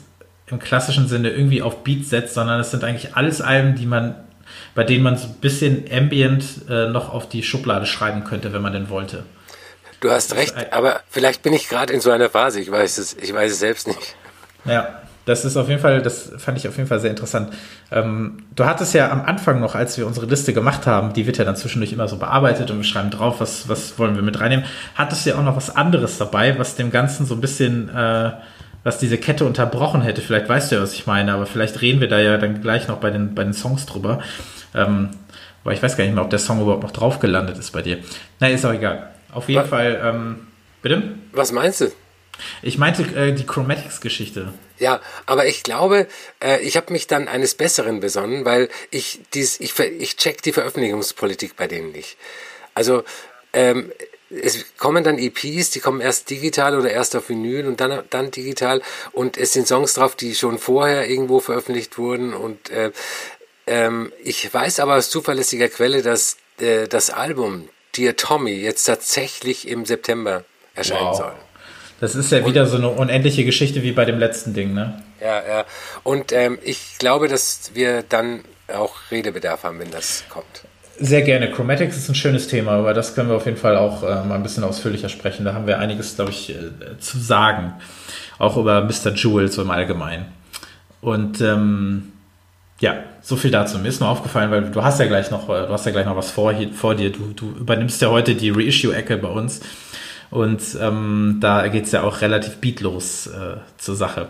im 0.46 0.58
klassischen 0.58 1.08
Sinne 1.08 1.30
irgendwie 1.30 1.62
auf 1.62 1.84
Beat 1.84 2.06
setzt, 2.06 2.34
sondern 2.34 2.60
es 2.60 2.70
sind 2.70 2.84
eigentlich 2.84 3.14
alles 3.14 3.40
Alben, 3.40 3.74
die 3.74 3.86
man, 3.86 4.14
bei 4.74 4.84
denen 4.84 5.02
man 5.02 5.16
so 5.16 5.26
ein 5.26 5.34
bisschen 5.34 5.84
ambient 5.92 6.44
äh, 6.68 6.88
noch 6.88 7.12
auf 7.12 7.28
die 7.28 7.42
Schublade 7.42 7.86
schreiben 7.86 8.24
könnte, 8.24 8.52
wenn 8.52 8.62
man 8.62 8.72
denn 8.72 8.88
wollte. 8.88 9.24
Du 10.00 10.10
hast 10.10 10.34
recht, 10.34 10.54
aber 10.72 11.02
vielleicht 11.10 11.42
bin 11.42 11.52
ich 11.52 11.68
gerade 11.68 11.92
in 11.92 12.00
so 12.00 12.10
einer 12.10 12.30
Phase, 12.30 12.58
ich 12.58 12.70
weiß 12.70 12.96
es, 12.96 13.14
ich 13.14 13.34
weiß 13.34 13.52
es 13.52 13.58
selbst 13.58 13.86
nicht. 13.86 14.16
Ja, 14.64 15.02
das 15.30 15.44
ist 15.44 15.56
auf 15.56 15.68
jeden 15.68 15.80
Fall, 15.80 16.02
das 16.02 16.32
fand 16.38 16.58
ich 16.58 16.66
auf 16.66 16.76
jeden 16.76 16.88
Fall 16.88 16.98
sehr 16.98 17.10
interessant. 17.10 17.52
Ähm, 17.92 18.38
du 18.56 18.64
hattest 18.64 18.94
ja 18.94 19.10
am 19.10 19.22
Anfang 19.22 19.60
noch, 19.60 19.76
als 19.76 19.96
wir 19.96 20.06
unsere 20.06 20.26
Liste 20.26 20.52
gemacht 20.52 20.88
haben, 20.88 21.12
die 21.12 21.24
wird 21.26 21.38
ja 21.38 21.44
dann 21.44 21.54
zwischendurch 21.54 21.92
immer 21.92 22.08
so 22.08 22.16
bearbeitet 22.16 22.70
und 22.72 22.78
wir 22.78 22.84
schreiben 22.84 23.10
drauf, 23.10 23.40
was, 23.40 23.68
was 23.68 23.96
wollen 23.96 24.16
wir 24.16 24.22
mit 24.22 24.40
reinnehmen, 24.40 24.64
hattest 24.96 25.24
du 25.24 25.30
ja 25.30 25.36
auch 25.36 25.44
noch 25.44 25.56
was 25.56 25.74
anderes 25.76 26.18
dabei, 26.18 26.58
was 26.58 26.74
dem 26.74 26.90
Ganzen 26.90 27.26
so 27.26 27.34
ein 27.34 27.40
bisschen, 27.40 27.88
äh, 27.90 28.32
was 28.82 28.98
diese 28.98 29.18
Kette 29.18 29.44
unterbrochen 29.44 30.02
hätte. 30.02 30.20
Vielleicht 30.20 30.48
weißt 30.48 30.72
du 30.72 30.76
ja, 30.76 30.82
was 30.82 30.94
ich 30.94 31.06
meine, 31.06 31.32
aber 31.32 31.46
vielleicht 31.46 31.80
reden 31.80 32.00
wir 32.00 32.08
da 32.08 32.18
ja 32.18 32.36
dann 32.36 32.60
gleich 32.60 32.88
noch 32.88 32.96
bei 32.96 33.10
den, 33.10 33.36
bei 33.36 33.44
den 33.44 33.52
Songs 33.52 33.86
drüber. 33.86 34.20
Ähm, 34.74 35.10
aber 35.62 35.74
ich 35.74 35.82
weiß 35.82 35.96
gar 35.96 36.02
nicht 36.02 36.14
mehr, 36.14 36.24
ob 36.24 36.30
der 36.30 36.40
Song 36.40 36.60
überhaupt 36.60 36.82
noch 36.82 36.90
drauf 36.90 37.20
gelandet 37.20 37.56
ist 37.56 37.70
bei 37.70 37.82
dir. 37.82 37.98
Na, 38.40 38.48
ist 38.48 38.64
auch 38.64 38.72
egal. 38.72 39.10
Auf 39.32 39.48
jeden 39.48 39.62
Was? 39.62 39.68
Fall, 39.68 40.00
ähm, 40.02 40.36
bitte? 40.82 41.02
Was 41.32 41.52
meinst 41.52 41.82
du? 41.82 41.92
Ich 42.62 42.78
meinte 42.78 43.02
äh, 43.14 43.32
die 43.32 43.44
Chromatics-Geschichte. 43.44 44.48
Ja, 44.80 45.00
aber 45.26 45.46
ich 45.46 45.62
glaube, 45.62 46.06
äh, 46.42 46.60
ich 46.60 46.76
habe 46.76 46.92
mich 46.92 47.06
dann 47.06 47.28
eines 47.28 47.54
Besseren 47.54 48.00
besonnen, 48.00 48.44
weil 48.44 48.68
ich 48.90 49.20
dies, 49.34 49.60
ich, 49.60 49.78
ich 49.78 50.16
check 50.16 50.42
die 50.42 50.52
Veröffentlichungspolitik 50.52 51.54
bei 51.54 51.68
denen 51.68 51.92
nicht. 51.92 52.16
Also 52.74 53.04
ähm, 53.52 53.92
es 54.30 54.64
kommen 54.78 55.04
dann 55.04 55.18
EPs, 55.18 55.70
die 55.70 55.80
kommen 55.80 56.00
erst 56.00 56.30
digital 56.30 56.78
oder 56.78 56.90
erst 56.90 57.14
auf 57.14 57.28
Vinyl 57.28 57.66
und 57.66 57.80
dann 57.80 58.04
dann 58.10 58.30
digital 58.30 58.80
und 59.12 59.36
es 59.36 59.52
sind 59.52 59.66
Songs 59.68 59.94
drauf, 59.94 60.14
die 60.16 60.34
schon 60.34 60.58
vorher 60.58 61.08
irgendwo 61.10 61.40
veröffentlicht 61.40 61.98
wurden 61.98 62.32
und 62.32 62.70
äh, 62.70 62.92
ähm, 63.66 64.12
ich 64.22 64.52
weiß 64.52 64.80
aber 64.80 64.96
aus 64.96 65.10
zuverlässiger 65.10 65.68
Quelle, 65.68 66.02
dass 66.02 66.36
äh, 66.58 66.88
das 66.88 67.10
Album 67.10 67.68
Dear 67.96 68.16
Tommy 68.16 68.52
jetzt 68.52 68.84
tatsächlich 68.84 69.68
im 69.68 69.84
September 69.84 70.44
erscheinen 70.74 71.08
Wow. 71.08 71.16
soll. 71.16 71.49
Das 72.00 72.14
ist 72.14 72.32
ja 72.32 72.46
wieder 72.46 72.66
so 72.66 72.78
eine 72.78 72.88
unendliche 72.88 73.44
Geschichte 73.44 73.82
wie 73.82 73.92
bei 73.92 74.06
dem 74.06 74.18
letzten 74.18 74.54
Ding, 74.54 74.72
ne? 74.72 75.02
Ja, 75.20 75.46
ja. 75.46 75.64
Und 76.02 76.32
ähm, 76.32 76.58
ich 76.64 76.96
glaube, 76.98 77.28
dass 77.28 77.72
wir 77.74 78.02
dann 78.08 78.40
auch 78.74 78.94
Redebedarf 79.10 79.64
haben, 79.64 79.78
wenn 79.80 79.90
das 79.90 80.24
kommt. 80.30 80.62
Sehr 80.98 81.22
gerne. 81.22 81.50
Chromatics 81.50 81.96
ist 81.96 82.08
ein 82.08 82.14
schönes 82.14 82.48
Thema, 82.48 82.72
aber 82.72 82.94
das 82.94 83.14
können 83.14 83.28
wir 83.28 83.36
auf 83.36 83.44
jeden 83.44 83.58
Fall 83.58 83.76
auch 83.76 84.02
äh, 84.02 84.24
mal 84.24 84.34
ein 84.34 84.42
bisschen 84.42 84.64
ausführlicher 84.64 85.08
sprechen. 85.08 85.44
Da 85.44 85.54
haben 85.54 85.66
wir 85.66 85.78
einiges, 85.78 86.16
glaube 86.16 86.30
ich, 86.30 86.50
äh, 86.50 86.98
zu 86.98 87.18
sagen. 87.18 87.74
Auch 88.38 88.56
über 88.56 88.82
Mr. 88.82 89.14
Jewel 89.14 89.50
so 89.50 89.60
im 89.62 89.70
Allgemeinen. 89.70 90.26
Und 91.02 91.40
ähm, 91.40 92.12
ja, 92.80 92.96
so 93.20 93.36
viel 93.36 93.50
dazu. 93.50 93.78
Mir 93.78 93.88
ist 93.88 94.00
nur 94.00 94.08
aufgefallen, 94.08 94.50
weil 94.50 94.70
du 94.70 94.82
hast 94.82 95.00
ja 95.00 95.06
gleich 95.06 95.30
noch, 95.30 95.48
äh, 95.48 95.66
du 95.66 95.72
hast 95.72 95.84
ja 95.84 95.92
gleich 95.92 96.06
noch 96.06 96.16
was 96.16 96.30
vor, 96.30 96.52
hier, 96.52 96.72
vor 96.72 96.94
dir. 96.94 97.10
Du, 97.10 97.32
du 97.34 97.50
übernimmst 97.50 98.00
ja 98.00 98.08
heute 98.08 98.34
die 98.34 98.50
Reissue-Ecke 98.50 99.18
bei 99.18 99.28
uns. 99.28 99.60
Und 100.30 100.62
ähm, 100.80 101.38
da 101.40 101.66
geht 101.68 101.86
es 101.86 101.92
ja 101.92 102.02
auch 102.02 102.20
relativ 102.20 102.58
beatlos 102.58 103.26
äh, 103.26 103.56
zur 103.78 103.96
Sache. 103.96 104.28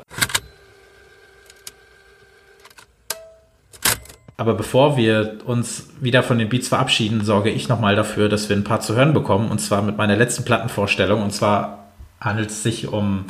Aber 4.38 4.54
bevor 4.54 4.96
wir 4.96 5.36
uns 5.44 5.90
wieder 6.00 6.22
von 6.22 6.38
den 6.38 6.48
Beats 6.48 6.68
verabschieden, 6.68 7.22
sorge 7.22 7.50
ich 7.50 7.68
nochmal 7.68 7.94
dafür, 7.94 8.30
dass 8.30 8.48
wir 8.48 8.56
ein 8.56 8.64
paar 8.64 8.80
zu 8.80 8.94
hören 8.96 9.12
bekommen. 9.12 9.50
Und 9.50 9.58
zwar 9.58 9.82
mit 9.82 9.98
meiner 9.98 10.16
letzten 10.16 10.46
Plattenvorstellung. 10.46 11.22
Und 11.22 11.32
zwar 11.32 11.90
handelt 12.18 12.48
es 12.48 12.62
sich 12.62 12.88
um 12.88 13.26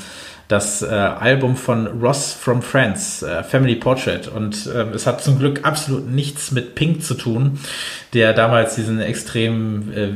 das 0.51 0.82
äh, 0.82 0.86
Album 0.86 1.56
von 1.56 1.86
Ross 1.86 2.32
from 2.32 2.60
France, 2.60 3.24
äh, 3.24 3.44
Family 3.44 3.77
Portrait. 3.77 4.27
Und 4.27 4.68
ähm, 4.74 4.89
es 4.94 5.06
hat 5.06 5.22
zum 5.22 5.39
Glück 5.39 5.60
absolut 5.62 6.09
nichts 6.09 6.51
mit 6.51 6.74
Pink 6.74 7.05
zu 7.05 7.14
tun, 7.14 7.60
der 8.14 8.32
damals 8.32 8.74
diesen 8.74 9.01
extrem 9.01 9.93
äh, 9.93 10.09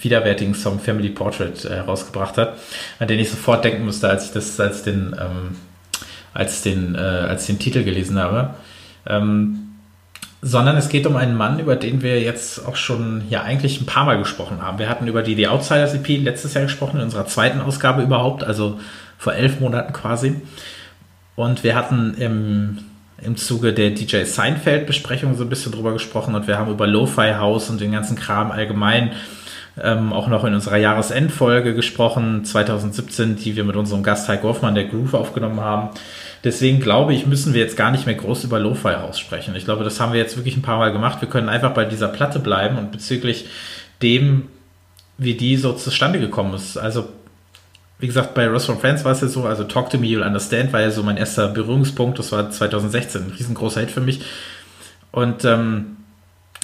widerwärtigen 0.00 0.54
Song 0.54 0.78
Family 0.78 1.08
Portrait 1.08 1.64
äh, 1.64 1.70
herausgebracht 1.70 2.38
hat, 2.38 2.54
an 3.00 3.08
den 3.08 3.18
ich 3.18 3.30
sofort 3.30 3.64
denken 3.64 3.84
musste, 3.84 4.08
als 4.08 4.26
ich 4.26 4.30
das, 4.30 4.60
als 4.60 4.84
den, 4.84 5.16
ähm, 5.20 5.56
als 6.32 6.62
den, 6.62 6.94
äh, 6.94 6.98
als 6.98 7.46
den 7.46 7.58
Titel 7.58 7.82
gelesen 7.82 8.20
habe. 8.20 8.54
Ähm, 9.04 9.58
sondern 10.42 10.76
es 10.76 10.88
geht 10.88 11.06
um 11.06 11.16
einen 11.16 11.36
Mann, 11.36 11.58
über 11.58 11.74
den 11.74 12.02
wir 12.02 12.20
jetzt 12.20 12.66
auch 12.66 12.76
schon 12.76 13.22
ja 13.30 13.42
eigentlich 13.42 13.80
ein 13.80 13.86
paar 13.86 14.04
Mal 14.04 14.18
gesprochen 14.18 14.62
haben. 14.62 14.78
Wir 14.78 14.88
hatten 14.88 15.08
über 15.08 15.22
die 15.22 15.34
The 15.34 15.48
Outsiders 15.48 15.94
EP 15.94 16.06
letztes 16.22 16.54
Jahr 16.54 16.64
gesprochen, 16.64 16.98
in 16.98 17.04
unserer 17.04 17.26
zweiten 17.26 17.60
Ausgabe 17.60 18.02
überhaupt, 18.02 18.44
also 18.44 18.78
vor 19.22 19.34
elf 19.34 19.60
Monaten 19.60 19.92
quasi. 19.92 20.34
Und 21.36 21.62
wir 21.62 21.76
hatten 21.76 22.14
im, 22.14 22.78
im 23.22 23.36
Zuge 23.36 23.72
der 23.72 23.90
DJ 23.90 24.24
Seinfeld-Besprechung 24.24 25.36
so 25.36 25.44
ein 25.44 25.48
bisschen 25.48 25.70
drüber 25.70 25.92
gesprochen 25.92 26.34
und 26.34 26.48
wir 26.48 26.58
haben 26.58 26.72
über 26.72 26.88
Lo-Fi 26.88 27.34
House 27.38 27.70
und 27.70 27.80
den 27.80 27.92
ganzen 27.92 28.16
Kram 28.16 28.50
allgemein 28.50 29.12
ähm, 29.80 30.12
auch 30.12 30.26
noch 30.26 30.44
in 30.44 30.54
unserer 30.54 30.76
Jahresendfolge 30.76 31.72
gesprochen, 31.72 32.44
2017, 32.44 33.36
die 33.36 33.54
wir 33.54 33.62
mit 33.62 33.76
unserem 33.76 34.02
Gast 34.02 34.28
Heiko 34.28 34.48
Hoffmann, 34.48 34.74
der 34.74 34.86
Groove, 34.86 35.14
aufgenommen 35.14 35.60
haben. 35.60 35.90
Deswegen 36.42 36.80
glaube 36.80 37.14
ich, 37.14 37.24
müssen 37.24 37.54
wir 37.54 37.60
jetzt 37.60 37.76
gar 37.76 37.92
nicht 37.92 38.06
mehr 38.06 38.16
groß 38.16 38.42
über 38.42 38.58
Lo-Fi 38.58 38.96
aussprechen. 38.96 39.54
Ich 39.54 39.64
glaube, 39.64 39.84
das 39.84 40.00
haben 40.00 40.12
wir 40.12 40.18
jetzt 40.18 40.36
wirklich 40.36 40.56
ein 40.56 40.62
paar 40.62 40.78
Mal 40.78 40.92
gemacht. 40.92 41.20
Wir 41.20 41.28
können 41.28 41.48
einfach 41.48 41.74
bei 41.74 41.84
dieser 41.84 42.08
Platte 42.08 42.40
bleiben 42.40 42.76
und 42.76 42.90
bezüglich 42.90 43.46
dem, 44.02 44.48
wie 45.16 45.34
die 45.34 45.56
so 45.56 45.72
zustande 45.74 46.18
gekommen 46.18 46.54
ist. 46.54 46.76
Also, 46.76 47.08
wie 48.02 48.08
gesagt, 48.08 48.34
bei 48.34 48.48
Ross 48.48 48.66
from 48.66 48.80
Friends 48.80 49.04
war 49.04 49.12
es 49.12 49.20
ja 49.20 49.28
so, 49.28 49.44
also 49.44 49.62
Talk 49.62 49.88
to 49.90 49.96
Me, 49.96 50.06
You'll 50.06 50.26
Understand 50.26 50.72
war 50.72 50.80
ja 50.80 50.90
so 50.90 51.04
mein 51.04 51.16
erster 51.16 51.46
Berührungspunkt. 51.46 52.18
Das 52.18 52.32
war 52.32 52.50
2016, 52.50 53.22
ein 53.22 53.30
riesengroßer 53.30 53.78
Hit 53.78 53.92
für 53.92 54.00
mich. 54.00 54.22
Und 55.12 55.44
ähm, 55.44 55.98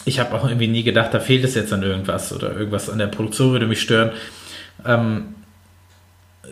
ich 0.05 0.19
habe 0.19 0.35
auch 0.35 0.44
irgendwie 0.44 0.66
nie 0.66 0.82
gedacht, 0.82 1.15
da 1.15 1.20
fehlt 1.20 1.44
es 1.44 1.55
jetzt 1.55 1.73
an 1.73 1.85
irgendwas 1.85 2.32
oder 2.32 2.56
irgendwas 2.56 2.90
an 2.90 2.98
der 2.98 3.06
Produktion 3.06 3.52
würde 3.52 3.69
mich 3.69 3.81
stören. 3.81 4.10
Ähm, 4.85 5.36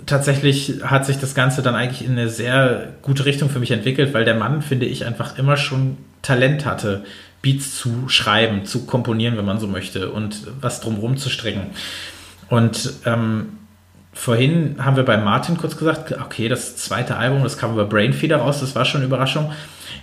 tatsächlich 0.07 0.75
hat 0.85 1.05
sich 1.05 1.19
das 1.19 1.35
Ganze 1.35 1.63
dann 1.63 1.75
eigentlich 1.75 2.07
in 2.07 2.13
eine 2.13 2.29
sehr 2.29 2.95
gute 3.03 3.25
Richtung 3.25 3.51
für 3.51 3.59
mich 3.59 3.73
entwickelt, 3.73 4.15
weil 4.15 4.25
der 4.25 4.37
Mann, 4.37 4.63
finde 4.63 4.87
ich, 4.87 5.05
einfach 5.05 5.37
immer 5.37 5.57
schon 5.57 5.97
Talent 6.23 6.65
hatte, 6.65 7.03
Beats 7.43 7.77
zu 7.77 8.09
schreiben, 8.09 8.67
zu 8.67 8.87
komponieren, 8.87 9.37
wenn 9.37 9.45
man 9.45 9.59
so 9.59 9.67
möchte, 9.67 10.13
und 10.13 10.47
was 10.61 10.81
drumherum 10.81 11.17
zu 11.17 11.29
stricken. 11.29 11.63
Und 12.49 12.93
ähm, 13.05 13.49
vorhin 14.17 14.77
haben 14.83 14.97
wir 14.97 15.05
bei 15.05 15.19
Martin 15.19 15.59
kurz 15.59 15.77
gesagt, 15.77 16.13
okay, 16.19 16.49
das 16.49 16.77
zweite 16.77 17.17
Album, 17.17 17.43
das 17.43 17.59
kam 17.59 17.75
über 17.75 17.85
Brainfeeder 17.85 18.39
raus, 18.39 18.61
das 18.61 18.75
war 18.75 18.87
schon 18.87 19.03
eine 19.03 19.07
Überraschung. 19.07 19.53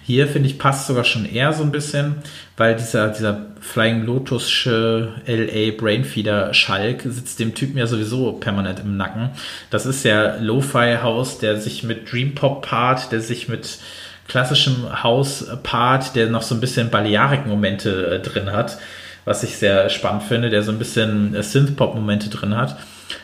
Hier 0.05 0.27
finde 0.27 0.49
ich 0.49 0.59
passt 0.59 0.87
sogar 0.87 1.03
schon 1.03 1.25
eher 1.25 1.51
so 1.53 1.63
ein 1.63 1.71
bisschen, 1.71 2.15
weil 2.55 2.75
dieser, 2.75 3.09
dieser 3.09 3.47
Flying 3.59 4.05
Lotusche 4.05 5.13
LA 5.25 5.71
Brainfeeder 5.77 6.53
Schalk 6.53 7.01
sitzt 7.03 7.39
dem 7.39 7.55
Typen 7.55 7.77
ja 7.77 7.87
sowieso 7.87 8.33
permanent 8.33 8.81
im 8.81 8.97
Nacken. 8.97 9.31
Das 9.71 9.85
ist 9.85 10.03
ja 10.03 10.35
Lo-Fi 10.39 10.97
House, 11.01 11.39
der 11.39 11.59
sich 11.59 11.83
mit 11.83 12.11
Dream 12.11 12.35
Pop 12.35 12.67
paart, 12.67 13.11
der 13.11 13.19
sich 13.21 13.49
mit 13.49 13.79
klassischem 14.27 15.03
House 15.03 15.47
paart, 15.63 16.15
der 16.15 16.29
noch 16.29 16.43
so 16.43 16.53
ein 16.53 16.61
bisschen 16.61 16.91
Balearic-Momente 16.91 18.07
äh, 18.07 18.19
drin 18.19 18.51
hat, 18.51 18.77
was 19.25 19.43
ich 19.43 19.57
sehr 19.57 19.89
spannend 19.89 20.23
finde, 20.23 20.49
der 20.49 20.63
so 20.63 20.71
ein 20.71 20.79
bisschen 20.79 21.33
äh, 21.33 21.41
Synth-Pop-Momente 21.41 22.29
drin 22.29 22.55
hat. 22.55 22.77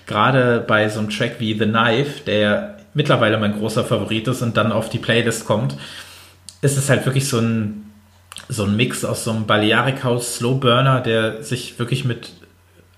Gerade 0.05 0.63
bei 0.65 0.89
so 0.89 0.99
einem 0.99 1.09
Track 1.09 1.35
wie 1.39 1.57
The 1.57 1.65
Knife, 1.65 2.21
der 2.25 2.77
mittlerweile 2.93 3.37
mein 3.37 3.57
großer 3.57 3.83
Favorit 3.83 4.27
ist 4.27 4.41
und 4.41 4.57
dann 4.57 4.71
auf 4.71 4.89
die 4.89 4.97
Playlist 4.97 5.45
kommt, 5.45 5.75
ist 6.61 6.77
es 6.77 6.89
halt 6.89 7.05
wirklich 7.05 7.27
so 7.29 7.39
ein, 7.39 7.91
so 8.47 8.63
ein 8.63 8.75
Mix 8.75 9.05
aus 9.05 9.23
so 9.23 9.31
einem 9.31 9.45
Balearic 9.45 10.03
House 10.03 10.35
Slow 10.35 10.55
Burner, 10.55 11.01
der 11.01 11.43
sich 11.43 11.79
wirklich 11.79 12.05
mit 12.05 12.31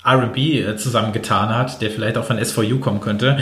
RB 0.05 0.37
äh, 0.37 0.75
zusammengetan 0.77 1.49
hat, 1.49 1.81
der 1.81 1.91
vielleicht 1.91 2.17
auch 2.17 2.25
von 2.25 2.39
S4U 2.39 2.79
kommen 2.79 3.01
könnte. 3.01 3.39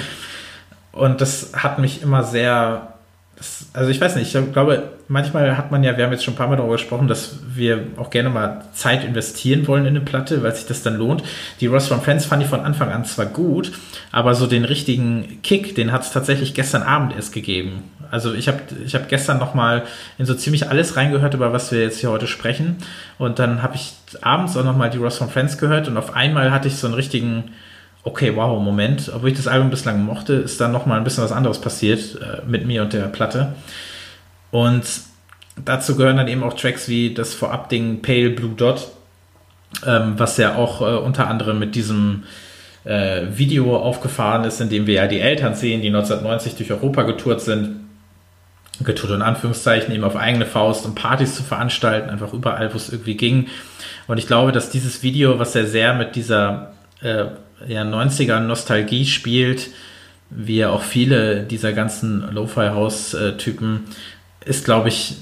Und 0.91 1.21
das 1.21 1.53
hat 1.55 1.79
mich 1.79 2.01
immer 2.01 2.23
sehr 2.23 2.98
das, 3.39 3.67
also 3.71 3.89
ich 3.89 4.01
weiß 4.01 4.17
nicht, 4.17 4.35
ich 4.35 4.51
glaube, 4.51 4.91
manchmal 5.07 5.57
hat 5.57 5.71
man 5.71 5.81
ja, 5.81 5.95
wir 5.97 6.03
haben 6.03 6.11
jetzt 6.11 6.25
schon 6.25 6.33
ein 6.33 6.37
paar 6.37 6.49
Mal 6.49 6.57
darüber 6.57 6.73
gesprochen, 6.73 7.07
dass 7.07 7.39
wir 7.47 7.87
auch 7.95 8.09
gerne 8.09 8.29
mal 8.29 8.65
Zeit 8.73 9.05
investieren 9.05 9.65
wollen 9.65 9.85
in 9.85 9.95
eine 9.95 10.01
Platte, 10.01 10.43
weil 10.43 10.53
sich 10.53 10.65
das 10.65 10.83
dann 10.83 10.97
lohnt. 10.97 11.23
Die 11.61 11.67
Ross 11.67 11.87
from 11.87 12.01
Friends 12.01 12.25
fand 12.25 12.43
ich 12.43 12.49
von 12.49 12.59
Anfang 12.59 12.91
an 12.91 13.05
zwar 13.05 13.27
gut, 13.27 13.71
aber 14.11 14.35
so 14.35 14.45
den 14.45 14.65
richtigen 14.65 15.39
Kick, 15.41 15.73
den 15.73 15.93
hat 15.93 16.01
es 16.03 16.11
tatsächlich 16.11 16.53
gestern 16.53 16.83
Abend 16.83 17.15
erst 17.15 17.33
gegeben. 17.33 17.83
Also 18.11 18.33
ich 18.33 18.49
habe 18.49 18.59
ich 18.85 18.93
hab 18.93 19.07
gestern 19.07 19.37
nochmal 19.37 19.83
in 20.17 20.25
so 20.25 20.33
ziemlich 20.33 20.67
alles 20.67 20.97
reingehört, 20.97 21.33
über 21.33 21.53
was 21.53 21.71
wir 21.71 21.81
jetzt 21.81 21.99
hier 21.99 22.11
heute 22.11 22.27
sprechen. 22.27 22.77
Und 23.17 23.39
dann 23.39 23.63
habe 23.63 23.75
ich 23.75 23.93
abends 24.21 24.57
auch 24.57 24.65
nochmal 24.65 24.89
die 24.89 24.97
Ross 24.97 25.17
from 25.17 25.29
Friends 25.29 25.57
gehört 25.57 25.87
und 25.87 25.95
auf 25.95 26.13
einmal 26.13 26.51
hatte 26.51 26.67
ich 26.67 26.75
so 26.75 26.87
einen 26.87 26.95
richtigen 26.95 27.51
okay, 28.09 28.35
wow, 28.35 28.59
Moment, 28.61 29.11
obwohl 29.13 29.29
ich 29.29 29.37
das 29.37 29.47
Album 29.47 29.69
bislang 29.69 30.03
mochte, 30.03 30.33
ist 30.33 30.59
dann 30.59 30.71
nochmal 30.71 30.97
ein 30.97 31.03
bisschen 31.03 31.23
was 31.23 31.31
anderes 31.31 31.61
passiert 31.61 32.17
äh, 32.21 32.41
mit 32.47 32.65
mir 32.65 32.81
und 32.81 32.93
der 32.93 33.03
Platte. 33.03 33.53
Und 34.51 34.83
dazu 35.63 35.95
gehören 35.95 36.17
dann 36.17 36.27
eben 36.27 36.43
auch 36.43 36.53
Tracks 36.53 36.87
wie 36.89 37.13
das 37.13 37.35
Vorabding 37.35 38.01
Pale 38.01 38.31
Blue 38.31 38.55
Dot, 38.55 38.87
ähm, 39.85 40.13
was 40.17 40.37
ja 40.37 40.55
auch 40.55 40.81
äh, 40.81 40.97
unter 40.97 41.27
anderem 41.27 41.59
mit 41.59 41.75
diesem 41.75 42.23
äh, 42.83 43.27
Video 43.29 43.77
aufgefahren 43.77 44.43
ist, 44.43 44.59
in 44.59 44.69
dem 44.69 44.87
wir 44.87 44.95
ja 44.95 45.07
die 45.07 45.19
Eltern 45.19 45.53
sehen, 45.53 45.81
die 45.81 45.89
1990 45.89 46.55
durch 46.55 46.71
Europa 46.71 47.03
getourt 47.03 47.41
sind. 47.41 47.75
Getourt 48.81 49.11
in 49.11 49.21
Anführungszeichen, 49.21 49.93
eben 49.93 50.05
auf 50.05 50.15
eigene 50.15 50.45
Faust, 50.45 50.85
um 50.85 50.95
Partys 50.95 51.35
zu 51.35 51.43
veranstalten, 51.43 52.09
einfach 52.09 52.33
überall, 52.33 52.73
wo 52.73 52.77
es 52.77 52.89
irgendwie 52.89 53.17
ging. 53.17 53.47
Und 54.07 54.17
ich 54.17 54.25
glaube, 54.25 54.51
dass 54.53 54.69
dieses 54.69 55.03
Video, 55.03 55.37
was 55.37 55.53
ja 55.53 55.65
sehr 55.65 55.93
mit 55.93 56.15
dieser 56.15 56.71
äh, 57.01 57.25
ja, 57.67 57.83
90er 57.83 58.39
Nostalgie 58.39 59.05
spielt, 59.05 59.69
wie 60.29 60.57
ja 60.57 60.69
auch 60.69 60.83
viele 60.83 61.43
dieser 61.43 61.73
ganzen 61.73 62.31
Lo-Fi-House-Typen, 62.33 63.85
ist, 64.45 64.65
glaube 64.65 64.89
ich, 64.89 65.17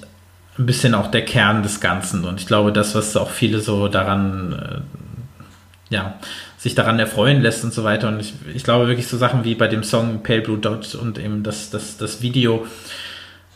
ein 0.59 0.65
bisschen 0.65 0.93
auch 0.93 1.11
der 1.11 1.23
Kern 1.23 1.63
des 1.63 1.79
Ganzen. 1.79 2.25
Und 2.25 2.39
ich 2.39 2.47
glaube, 2.47 2.71
das, 2.71 2.95
was 2.95 3.15
auch 3.15 3.29
viele 3.29 3.59
so 3.59 3.87
daran, 3.87 4.53
äh, 4.53 5.93
ja, 5.93 6.19
sich 6.57 6.75
daran 6.75 6.99
erfreuen 6.99 7.41
lässt 7.41 7.63
und 7.63 7.73
so 7.73 7.83
weiter. 7.83 8.07
Und 8.07 8.19
ich, 8.19 8.33
ich 8.53 8.63
glaube 8.63 8.87
wirklich 8.87 9.07
so 9.07 9.17
Sachen 9.17 9.43
wie 9.43 9.55
bei 9.55 9.67
dem 9.67 9.83
Song 9.83 10.23
Pale 10.23 10.41
Blue 10.41 10.57
Dot 10.57 10.95
und 10.95 11.19
eben 11.19 11.43
das, 11.43 11.69
das, 11.69 11.97
das 11.97 12.21
Video, 12.21 12.65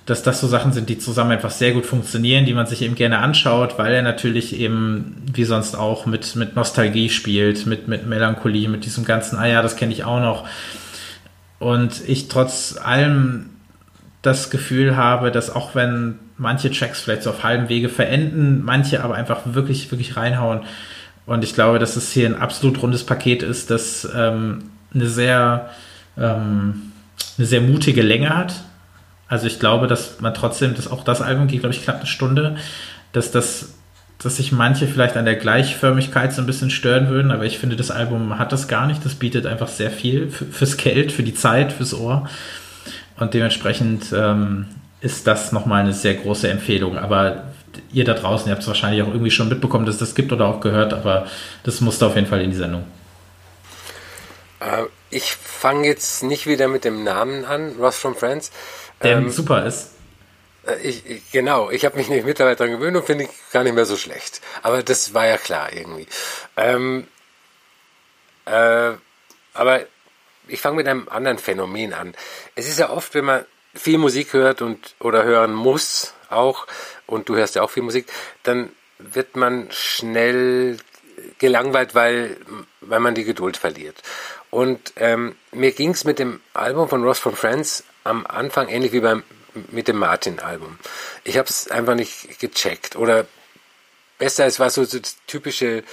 dass 0.06 0.24
das 0.24 0.42
so 0.42 0.48
Sachen 0.48 0.74
sind, 0.74 0.90
die 0.90 0.98
zusammen 0.98 1.32
einfach 1.32 1.52
sehr 1.52 1.74
gut 1.74 1.86
funktionieren, 1.86 2.46
die 2.46 2.54
man 2.54 2.66
sich 2.66 2.82
eben 2.82 2.96
gerne 2.96 3.20
anschaut, 3.20 3.78
weil 3.78 3.94
er 3.94 4.02
natürlich 4.02 4.60
eben 4.60 5.16
wie 5.32 5.44
sonst 5.44 5.76
auch 5.76 6.06
mit, 6.06 6.36
mit 6.36 6.56
Nostalgie 6.56 7.10
spielt, 7.10 7.68
mit, 7.68 7.88
mit 7.88 8.08
Melancholie, 8.08 8.68
mit 8.68 8.86
diesem 8.86 9.06
ganzen, 9.06 9.38
ah 9.38 9.48
ja, 9.48 9.62
das 9.62 9.76
kenne 9.76 9.94
ich 9.94 10.04
auch 10.04 10.20
noch. 10.20 10.48
Und 11.60 12.02
ich 12.08 12.28
trotz 12.28 12.80
allem 12.84 13.52
das 14.24 14.50
Gefühl 14.50 14.98
habe, 14.98 15.32
dass 15.32 15.56
auch 15.56 15.76
wenn 15.76 16.18
manche 16.38 16.72
Tracks 16.72 17.02
vielleicht 17.02 17.24
so 17.24 17.30
auf 17.30 17.44
halbem 17.44 17.70
Wege 17.70 17.90
verenden, 17.90 18.64
manche 18.64 19.04
aber 19.04 19.16
einfach 19.16 19.42
wirklich, 19.46 19.92
wirklich 19.92 20.18
reinhauen. 20.18 20.62
Und 21.28 21.44
ich 21.44 21.54
glaube, 21.54 21.78
dass 21.78 21.96
es 21.96 22.12
hier 22.12 22.28
ein 22.28 22.36
absolut 22.36 22.82
rundes 22.82 23.04
Paket 23.04 23.44
ist, 23.44 23.70
das 23.70 24.08
ähm, 24.16 24.64
eine 24.94 25.08
sehr, 25.08 25.70
ähm, 26.18 26.92
eine 27.38 27.46
sehr 27.46 27.62
mutige 27.62 28.02
Länge 28.02 28.36
hat 28.36 28.64
also 29.32 29.48
ich 29.48 29.60
glaube, 29.60 29.88
dass 29.88 30.20
man 30.20 30.34
trotzdem, 30.34 30.76
dass 30.76 30.92
auch 30.92 31.06
das 31.06 31.22
Album 31.22 31.48
geht, 31.48 31.62
glaube 31.62 31.74
ich, 31.74 31.82
knapp 31.86 32.00
eine 32.00 32.06
Stunde, 32.06 32.58
dass 33.14 33.32
das, 33.32 33.76
dass 34.18 34.36
sich 34.36 34.52
manche 34.52 34.88
vielleicht 34.88 35.16
an 35.16 35.24
der 35.24 35.38
Gleichförmigkeit 35.38 36.34
so 36.34 36.42
ein 36.42 36.46
bisschen 36.46 36.70
stören 36.70 37.08
würden, 37.08 37.32
aber 37.32 37.46
ich 37.46 37.58
finde, 37.58 37.78
das 37.78 37.92
Album 37.92 38.38
hat 38.38 38.52
das 38.52 38.68
gar 38.68 38.88
nicht. 38.88 39.06
Das 39.06 39.16
bietet 39.16 39.46
einfach 39.46 39.70
sehr 39.70 39.90
viel 39.90 40.30
fürs 40.30 40.76
Geld, 40.76 41.14
für 41.14 41.24
die 41.24 41.34
Zeit, 41.34 41.72
fürs 41.72 41.94
Ohr. 41.94 42.28
Und 43.16 43.34
dementsprechend 43.34 44.08
ähm, 44.14 44.66
ist 45.00 45.26
das 45.28 45.54
nochmal 45.54 45.84
eine 45.84 45.94
sehr 45.94 46.16
große 46.16 46.50
Empfehlung. 46.50 46.98
Aber 46.98 47.46
ihr 47.94 48.04
da 48.04 48.16
draußen, 48.16 48.48
ihr 48.48 48.52
habt 48.52 48.64
es 48.64 48.68
wahrscheinlich 48.68 49.02
auch 49.02 49.08
irgendwie 49.08 49.32
schon 49.32 49.48
mitbekommen, 49.48 49.86
dass 49.86 49.96
es 49.96 50.00
das 50.00 50.14
gibt 50.14 50.34
oder 50.34 50.46
auch 50.46 50.60
gehört, 50.60 50.94
aber 50.94 51.26
das 51.64 51.80
musste 51.80 52.06
auf 52.06 52.16
jeden 52.16 52.28
Fall 52.28 52.42
in 52.42 52.50
die 52.50 52.58
Sendung. 52.58 52.84
Äh, 54.60 54.88
ich 55.10 55.32
fange 55.32 55.88
jetzt 55.88 56.22
nicht 56.24 56.48
wieder 56.48 56.68
mit 56.68 56.84
dem 56.84 57.06
Namen 57.06 57.46
an, 57.46 57.78
Ross 57.80 57.98
from 57.98 58.16
Friends, 58.16 58.52
der 59.04 59.18
ähm, 59.18 59.30
super 59.30 59.66
ist. 59.66 59.92
Äh, 60.66 60.78
ich, 60.82 61.10
ich, 61.10 61.32
genau, 61.32 61.70
ich 61.70 61.86
habe 61.86 61.98
mich 61.98 62.10
nicht 62.10 62.26
mittlerweile 62.26 62.56
daran 62.56 62.74
gewöhnt 62.74 62.98
und 62.98 63.06
finde 63.06 63.26
ich 63.26 63.30
gar 63.52 63.64
nicht 63.64 63.74
mehr 63.74 63.86
so 63.86 63.98
schlecht. 63.98 64.42
Aber 64.62 64.84
das 64.84 65.14
war 65.14 65.28
ja 65.28 65.38
klar 65.38 65.74
irgendwie. 65.74 66.08
Ähm, 66.58 67.08
äh, 68.46 68.92
aber 69.54 69.82
ich 70.48 70.62
fange 70.62 70.78
mit 70.78 70.88
einem 70.88 71.08
anderen 71.10 71.38
Phänomen 71.38 71.94
an. 71.94 72.14
Es 72.56 72.68
ist 72.68 72.80
ja 72.80 72.90
oft, 72.90 73.14
wenn 73.14 73.26
man 73.26 73.46
viel 73.74 73.98
Musik 73.98 74.34
hört 74.34 74.62
und 74.62 74.96
oder 75.00 75.24
hören 75.24 75.54
muss 75.54 76.14
auch, 76.30 76.68
und 77.08 77.30
du 77.30 77.36
hörst 77.36 77.56
ja 77.56 77.62
auch 77.62 77.70
viel 77.70 77.84
Musik, 77.84 78.08
dann 78.44 78.70
wird 78.98 79.36
man 79.36 79.68
schnell 79.72 80.78
gelangweilt, 81.40 81.96
weil, 81.96 82.38
weil 82.82 83.00
man 83.00 83.16
die 83.16 83.24
Geduld 83.24 83.58
verliert. 83.58 84.02
Und 84.50 84.94
ähm, 84.98 85.36
mir 85.52 85.72
ging 85.72 85.92
es 85.92 86.04
mit 86.04 86.20
dem 86.20 86.42
Album 86.54 86.90
von 86.90 87.04
Ross 87.04 87.20
from 87.20 87.36
Friends 87.36 87.84
am 88.04 88.26
Anfang 88.26 88.68
ähnlich 88.70 88.92
wie 88.92 89.02
beim 89.02 89.24
mit 89.72 89.88
dem 89.88 89.98
Martin-Album. 89.98 90.78
Ich 91.24 91.38
habe 91.38 91.50
es 91.50 91.70
einfach 91.70 91.96
nicht 91.96 92.40
gecheckt. 92.40 92.96
Oder 92.96 93.26
besser, 94.18 94.46
es 94.46 94.60
war 94.60 94.70
so, 94.70 94.84
so 94.86 95.00
das 95.00 95.18
typische 95.28 95.84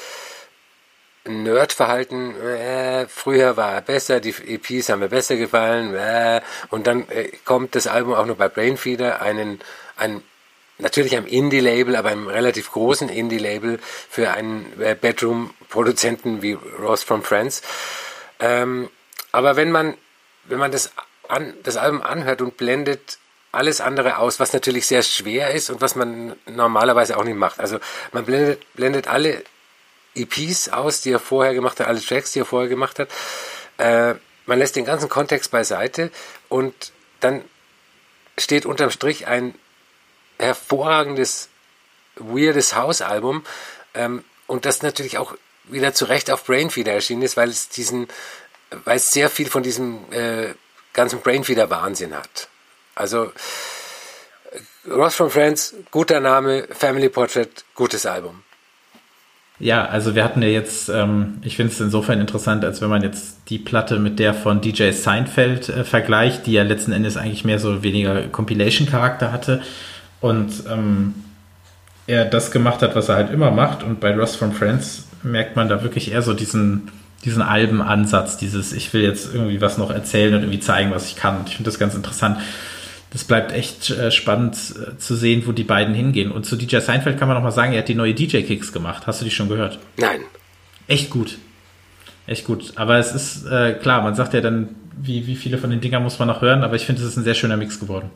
Nerd-Verhalten. 1.25 2.41
Äh, 2.41 3.07
früher 3.09 3.57
war 3.57 3.75
er 3.75 3.81
besser, 3.81 4.21
die 4.21 4.31
EPs 4.31 4.89
haben 4.89 5.01
mir 5.01 5.09
besser 5.09 5.37
gefallen. 5.37 5.95
Äh, 5.95 6.41
und 6.71 6.87
dann 6.87 7.09
äh, 7.09 7.31
kommt 7.45 7.75
das 7.75 7.87
Album 7.87 8.15
auch 8.15 8.27
noch 8.27 8.37
bei 8.37 8.49
Brainfeeder, 8.49 9.21
einen, 9.21 9.61
ein, 9.97 10.23
natürlich 10.79 11.17
einem 11.17 11.27
Indie-Label, 11.27 11.97
aber 11.97 12.11
einem 12.11 12.29
relativ 12.29 12.71
großen 12.71 13.09
Indie-Label 13.09 13.81
für 14.09 14.31
einen 14.31 14.81
äh, 14.81 14.95
Bedroom-Produzenten 14.95 16.43
wie 16.43 16.53
Ross 16.53 17.03
from 17.03 17.23
Friends. 17.23 17.63
Ähm, 18.41 18.89
aber 19.33 19.57
wenn 19.57 19.71
man, 19.71 19.95
wenn 20.45 20.59
man 20.59 20.73
das 20.73 20.93
an, 21.29 21.55
das 21.63 21.77
Album 21.77 22.03
anhört 22.03 22.43
und 22.43 22.57
blendet 22.57 23.19
alles 23.53 23.81
andere 23.81 24.19
aus, 24.19 24.41
was 24.41 24.53
natürlich 24.53 24.87
sehr 24.87 25.03
schwer 25.03 25.55
ist 25.55 25.71
und 25.71 25.81
was 25.81 25.95
man 25.95 26.37
normalerweise 26.47 27.17
auch 27.17 27.25
nicht 27.25 27.37
macht. 27.37 27.61
Also 27.61 27.79
man 28.13 28.25
blendet, 28.25 28.75
blendet 28.75 29.09
alle 29.09 29.43
EPs 30.15 30.69
aus, 30.69 31.01
die 31.01 31.13
er 31.13 31.21
vorher 31.21 31.55
gemacht 31.55 31.81
hat, 31.81 31.87
alle 31.87 32.01
Tracks, 32.01 32.33
die 32.33 32.41
er 32.41 32.45
vorher 32.45 32.69
gemacht 32.69 32.99
hat. 32.99 33.09
Äh, 33.79 34.15
man 34.47 34.59
lässt 34.59 34.77
den 34.77 34.85
ganzen 34.85 35.09
Kontext 35.09 35.51
beiseite 35.51 36.11
und 36.49 36.93
dann 37.21 37.43
steht 38.37 38.67
unterm 38.67 38.91
Strich 38.91 39.27
ein 39.27 39.55
hervorragendes, 40.39 41.49
weirdes 42.17 42.75
House-Album 42.75 43.45
ähm, 43.95 44.25
und 44.47 44.65
das 44.65 44.83
natürlich 44.83 45.19
auch 45.19 45.35
wieder 45.65 45.95
zu 45.95 46.07
Recht 46.07 46.31
auf 46.31 46.45
Brainfeeder 46.45 46.93
erschienen 46.93 47.23
ist, 47.23 47.37
weil 47.37 47.49
es 47.49 47.69
diesen, 47.69 48.09
weil 48.85 48.97
es 48.97 49.13
sehr 49.13 49.29
viel 49.31 49.49
von 49.51 49.63
diesem 49.63 50.11
äh, 50.13 50.55
ganzen 50.99 51.21
Brainfeeder-Wahnsinn 51.21 52.13
hat. 52.13 52.49
Also 52.97 53.31
Ross 54.91 55.15
from 55.15 55.31
Friends, 55.31 55.75
guter 55.93 56.19
Name, 56.19 56.67
Family 56.71 57.09
Portrait, 57.09 57.65
gutes 57.77 58.05
Album. 58.05 58.43
Ja, 59.61 59.85
also 59.87 60.17
wir 60.17 60.25
hatten 60.25 60.43
ja 60.43 60.49
jetzt, 60.49 60.89
ähm, 60.89 61.39
ich 61.43 61.57
finde 61.57 61.73
es 61.73 61.81
insofern 61.81 62.21
interessant, 62.21 62.65
als 62.65 62.81
wenn 62.81 62.91
man 62.91 63.03
jetzt 63.03 63.39
die 63.49 63.59
Platte 63.59 64.01
mit 64.01 64.19
der 64.19 64.35
von 64.35 64.61
DJ 64.61 64.91
Seinfeld 64.91 65.69
äh, 65.69 65.85
vergleicht, 65.85 66.47
die 66.47 66.53
ja 66.53 66.65
letzten 66.65 66.91
Endes 66.91 67.17
eigentlich 67.17 67.45
mehr 67.45 67.61
so 67.61 67.85
weniger 67.85 68.23
Compilation-Charakter 68.29 69.31
hatte 69.31 69.63
und 70.21 70.65
ähm, 70.69 71.15
er 72.09 72.25
das 72.25 72.51
gemacht 72.51 72.83
hat, 72.83 72.97
was 72.97 73.09
er 73.09 73.17
halt 73.17 73.33
immer 73.33 73.53
macht 73.53 73.85
und 73.85 74.01
bei 74.01 74.15
Ross 74.17 74.35
from 74.35 74.53
Friends 74.53 75.07
merkt 75.23 75.55
man 75.55 75.69
da 75.69 75.83
wirklich 75.83 76.11
eher 76.11 76.23
so 76.23 76.35
diesen, 76.35 76.91
diesen 77.25 77.43
Albenansatz, 77.43 78.37
dieses 78.37 78.73
ich 78.73 78.93
will 78.93 79.03
jetzt 79.03 79.35
irgendwie 79.35 79.61
was 79.61 79.79
noch 79.79 79.91
erzählen 79.91 80.35
und 80.35 80.43
irgendwie 80.43 80.61
zeigen, 80.61 80.91
was 80.91 81.07
ich 81.07 81.17
kann. 81.17 81.45
Ich 81.47 81.57
finde 81.57 81.71
das 81.71 81.79
ganz 81.79 81.95
interessant 81.95 82.39
das 83.11 83.25
bleibt 83.25 83.53
echt 83.53 83.91
äh, 83.91 84.11
spannend 84.11 84.57
äh, 84.57 84.99
zu 84.99 85.15
sehen, 85.17 85.45
wo 85.47 85.53
die 85.53 85.65
beiden 85.65 85.95
hingehen. 85.95 86.31
Und 86.31 86.45
zu 86.45 86.57
DJ 86.57 86.79
Seinfeld 86.79 87.19
kann 87.19 87.29
man 87.29 87.37
noch 87.37 87.43
mal 87.43 87.51
sagen, 87.53 87.73
er 87.73 87.81
hat 87.81 87.89
die 87.89 87.95
neue 87.95 88.15
DJ-Kicks 88.15 88.73
gemacht. 88.73 89.07
Hast 89.07 89.21
du 89.21 89.25
die 89.25 89.31
schon 89.31 89.49
gehört? 89.49 89.79
Nein. 89.97 90.21
Echt 90.87 91.11
gut. 91.11 91.39
Echt 92.27 92.45
gut. 92.45 92.73
Aber 92.77 92.99
es 92.99 93.15
ist 93.15 93.47
äh, 93.47 93.75
klar, 93.75 94.03
man 94.03 94.15
sagt 94.15 94.35
ja 94.35 94.41
dann, 94.41 94.69
wie, 95.01 95.27
wie 95.27 95.37
viele 95.37 95.59
von 95.59 95.71
den 95.71 95.81
Dingern 95.81 96.03
muss 96.03 96.19
man 96.19 96.29
noch 96.29 96.43
hören, 96.43 96.63
aber 96.63 96.77
ich 96.77 96.85
finde, 96.85 97.01
es 97.01 97.09
ist 97.09 97.17
ein 97.17 97.25
sehr 97.25 97.35
schöner 97.35 97.57
Mix 97.57 97.81
geworden. 97.81 98.11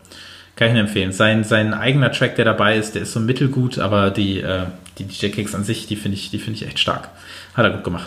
Kann 0.56 0.68
ich 0.68 0.74
Ihnen 0.74 0.86
empfehlen. 0.86 1.12
Sein, 1.12 1.44
sein 1.44 1.72
eigener 1.72 2.12
Track, 2.12 2.36
der 2.36 2.44
dabei 2.44 2.76
ist, 2.76 2.94
der 2.94 3.02
ist 3.02 3.12
so 3.12 3.20
mittelgut, 3.20 3.78
aber 3.78 4.10
die, 4.10 4.40
äh, 4.40 4.64
die 4.98 5.04
DJ-Kicks 5.04 5.54
an 5.54 5.64
sich, 5.64 5.86
die 5.86 5.96
finde 5.96 6.18
ich, 6.18 6.30
die 6.30 6.38
finde 6.38 6.58
ich 6.58 6.66
echt 6.66 6.78
stark. 6.78 7.08
Hat 7.54 7.64
er 7.64 7.70
gut 7.70 7.84
gemacht. 7.84 8.06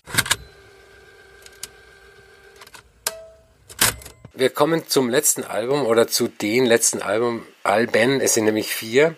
Wir 4.37 4.49
kommen 4.49 4.85
zum 4.85 5.09
letzten 5.09 5.45
Album 5.45 5.85
oder 5.85 6.09
zu 6.09 6.27
den 6.27 6.65
letzten 6.65 7.01
Album, 7.01 7.45
Alben, 7.63 8.19
es 8.19 8.33
sind 8.33 8.43
nämlich 8.43 8.67
vier. 8.67 9.15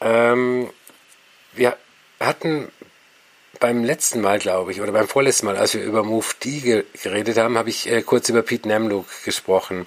Ähm, 0.00 0.68
wir 1.52 1.76
hatten 2.18 2.68
beim 3.60 3.84
letzten 3.84 4.20
Mal, 4.20 4.40
glaube 4.40 4.72
ich, 4.72 4.80
oder 4.80 4.90
beim 4.90 5.06
vorletzten 5.06 5.46
Mal, 5.46 5.56
als 5.56 5.74
wir 5.74 5.84
über 5.84 6.02
Move 6.02 6.26
D 6.42 6.82
geredet 7.00 7.38
haben, 7.38 7.56
habe 7.56 7.70
ich 7.70 7.88
äh, 7.88 8.02
kurz 8.02 8.28
über 8.28 8.42
Pete 8.42 8.66
Namlook 8.66 9.06
gesprochen. 9.24 9.86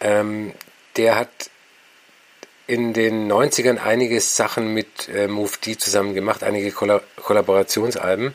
Ähm, 0.00 0.54
der 0.96 1.16
hat 1.16 1.50
in 2.66 2.94
den 2.94 3.30
90ern 3.30 3.76
einige 3.76 4.18
Sachen 4.22 4.72
mit 4.72 5.10
äh, 5.10 5.28
Move 5.28 5.52
D 5.62 5.76
zusammen 5.76 6.14
gemacht, 6.14 6.42
einige 6.42 6.72
Kolla 6.72 7.02
Kollaborationsalben. 7.16 8.32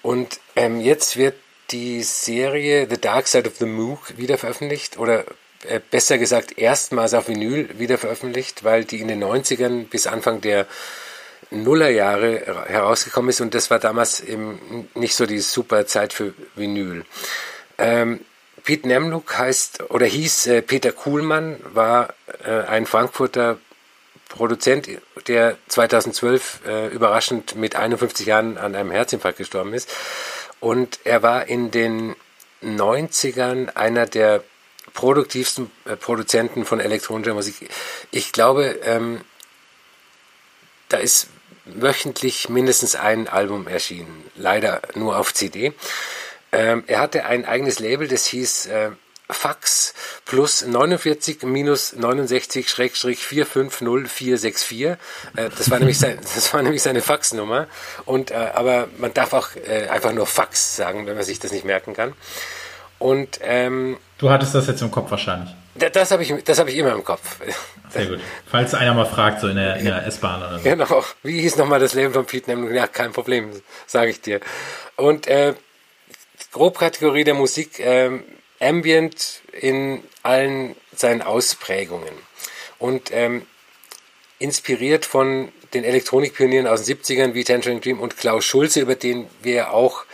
Und 0.00 0.40
ähm, 0.54 0.80
jetzt 0.80 1.18
wird 1.18 1.34
die 1.70 2.02
Serie 2.02 2.86
The 2.88 3.00
Dark 3.00 3.26
Side 3.26 3.48
of 3.48 3.56
the 3.58 3.66
Mook 3.66 4.16
wieder 4.16 4.38
veröffentlicht 4.38 4.98
oder 4.98 5.24
äh, 5.64 5.80
besser 5.90 6.18
gesagt 6.18 6.58
erstmals 6.58 7.14
auf 7.14 7.28
Vinyl 7.28 7.78
wieder 7.78 7.98
veröffentlicht, 7.98 8.64
weil 8.64 8.84
die 8.84 9.00
in 9.00 9.08
den 9.08 9.22
90ern 9.22 9.88
bis 9.88 10.06
Anfang 10.06 10.40
der 10.40 10.66
Nullerjahre 11.50 12.66
herausgekommen 12.66 13.30
ist 13.30 13.40
und 13.40 13.54
das 13.54 13.70
war 13.70 13.78
damals 13.78 14.20
eben 14.20 14.88
nicht 14.94 15.14
so 15.14 15.26
die 15.26 15.38
super 15.38 15.86
Zeit 15.86 16.12
für 16.12 16.34
Vinyl. 16.54 17.04
Ähm, 17.78 18.20
Pete 18.64 18.88
Nemluk 18.88 19.38
heißt 19.38 19.90
oder 19.90 20.06
hieß 20.06 20.48
äh, 20.48 20.62
Peter 20.62 20.92
Kuhlmann, 20.92 21.60
war 21.72 22.14
äh, 22.44 22.62
ein 22.62 22.86
Frankfurter 22.86 23.58
Produzent, 24.28 24.88
der 25.28 25.56
2012 25.68 26.60
äh, 26.66 26.88
überraschend 26.88 27.54
mit 27.54 27.76
51 27.76 28.26
Jahren 28.26 28.58
an 28.58 28.74
einem 28.74 28.90
Herzinfarkt 28.90 29.38
gestorben 29.38 29.72
ist. 29.72 29.88
Und 30.60 31.00
er 31.04 31.22
war 31.22 31.46
in 31.46 31.70
den 31.70 32.16
90ern 32.62 33.74
einer 33.74 34.06
der 34.06 34.42
produktivsten 34.94 35.70
äh, 35.84 35.96
Produzenten 35.96 36.64
von 36.64 36.80
elektronischer 36.80 37.34
Musik. 37.34 37.68
Ich 38.10 38.32
glaube, 38.32 38.80
ähm, 38.82 39.20
da 40.88 40.98
ist 40.98 41.28
wöchentlich 41.64 42.48
mindestens 42.48 42.94
ein 42.94 43.28
Album 43.28 43.66
erschienen. 43.66 44.24
Leider 44.36 44.80
nur 44.94 45.18
auf 45.18 45.34
CD. 45.34 45.72
Ähm, 46.52 46.84
er 46.86 47.00
hatte 47.00 47.26
ein 47.26 47.44
eigenes 47.44 47.80
Label, 47.80 48.08
das 48.08 48.26
hieß 48.26 48.66
äh, 48.66 48.90
Fax 49.28 49.94
plus 50.24 50.64
49 50.64 51.42
minus 51.42 51.92
69 51.94 52.68
Schrägstrich 52.68 53.18
450464. 53.24 54.82
Äh, 54.82 54.96
das 55.34 55.70
war 55.70 55.78
nämlich 55.78 55.98
sein, 55.98 56.18
das 56.22 56.52
war 56.54 56.62
nämlich 56.62 56.82
seine 56.82 57.00
Faxnummer. 57.00 57.66
Und, 58.04 58.30
äh, 58.30 58.50
aber 58.54 58.88
man 58.98 59.12
darf 59.14 59.32
auch 59.32 59.48
äh, 59.56 59.88
einfach 59.88 60.12
nur 60.12 60.26
Fax 60.26 60.76
sagen, 60.76 61.06
wenn 61.06 61.16
man 61.16 61.24
sich 61.24 61.38
das 61.40 61.52
nicht 61.52 61.64
merken 61.64 61.94
kann. 61.94 62.12
Und, 62.98 63.40
ähm, 63.42 63.98
du 64.18 64.30
hattest 64.30 64.54
das 64.54 64.66
jetzt 64.68 64.80
im 64.80 64.90
Kopf 64.90 65.10
wahrscheinlich. 65.10 65.50
Das 65.74 66.10
habe 66.10 66.22
ich, 66.22 66.32
das 66.44 66.58
habe 66.58 66.70
ich 66.70 66.78
immer 66.78 66.92
im 66.92 67.04
Kopf. 67.04 67.36
Sehr 67.90 68.06
gut. 68.06 68.20
Falls 68.46 68.74
einer 68.74 68.94
mal 68.94 69.04
fragt, 69.04 69.40
so 69.40 69.48
in 69.48 69.56
der, 69.56 69.76
in 69.76 69.84
der 69.84 70.06
S-Bahn 70.06 70.42
oder 70.42 70.58
so. 70.58 70.64
Genau. 70.64 71.04
Wie 71.22 71.40
hieß 71.40 71.56
nochmal 71.56 71.80
das 71.80 71.94
Leben 71.94 72.14
von 72.14 72.24
Pete 72.24 72.50
Nemlung? 72.50 72.72
Ja, 72.72 72.86
kein 72.86 73.12
Problem, 73.12 73.50
sage 73.86 74.10
ich 74.10 74.20
dir. 74.20 74.40
Und 74.96 75.26
äh, 75.26 75.54
Grobkategorie 76.52 77.24
der 77.24 77.34
Musik, 77.34 77.78
äh, 77.80 78.20
Ambient 78.60 79.42
in 79.52 80.02
allen 80.22 80.76
seinen 80.94 81.22
Ausprägungen. 81.22 82.14
Und 82.78 83.10
ähm, 83.12 83.46
inspiriert 84.38 85.04
von 85.06 85.50
den 85.72 85.84
Elektronikpionieren 85.84 86.66
aus 86.66 86.84
den 86.84 86.98
70ern 86.98 87.34
wie 87.34 87.44
Tangerine 87.44 87.80
Dream 87.80 88.00
und 88.00 88.16
Klaus 88.16 88.44
Schulze, 88.44 88.80
über 88.80 88.94
den 88.94 89.26
wir 89.42 89.72
auch 89.72 90.04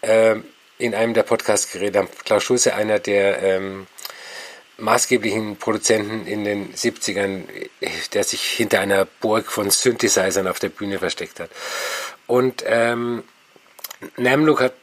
äh, 0.00 0.36
in 0.78 0.94
einem 0.94 1.14
der 1.14 1.22
Podcasts 1.22 1.70
geredet 1.72 1.96
haben. 1.96 2.08
Klaus 2.24 2.42
Schulze, 2.42 2.74
einer 2.74 2.98
der 2.98 3.42
ähm, 3.42 3.86
maßgeblichen 4.78 5.56
Produzenten 5.56 6.26
in 6.26 6.44
den 6.44 6.74
70ern, 6.74 7.44
der 8.12 8.24
sich 8.24 8.42
hinter 8.42 8.80
einer 8.80 9.04
Burg 9.04 9.50
von 9.50 9.70
Synthesizern 9.70 10.48
auf 10.48 10.58
der 10.58 10.70
Bühne 10.70 10.98
versteckt 10.98 11.40
hat. 11.40 11.50
Und 12.26 12.64
ähm, 12.66 13.22
Namlook 14.16 14.60
hat 14.60 14.74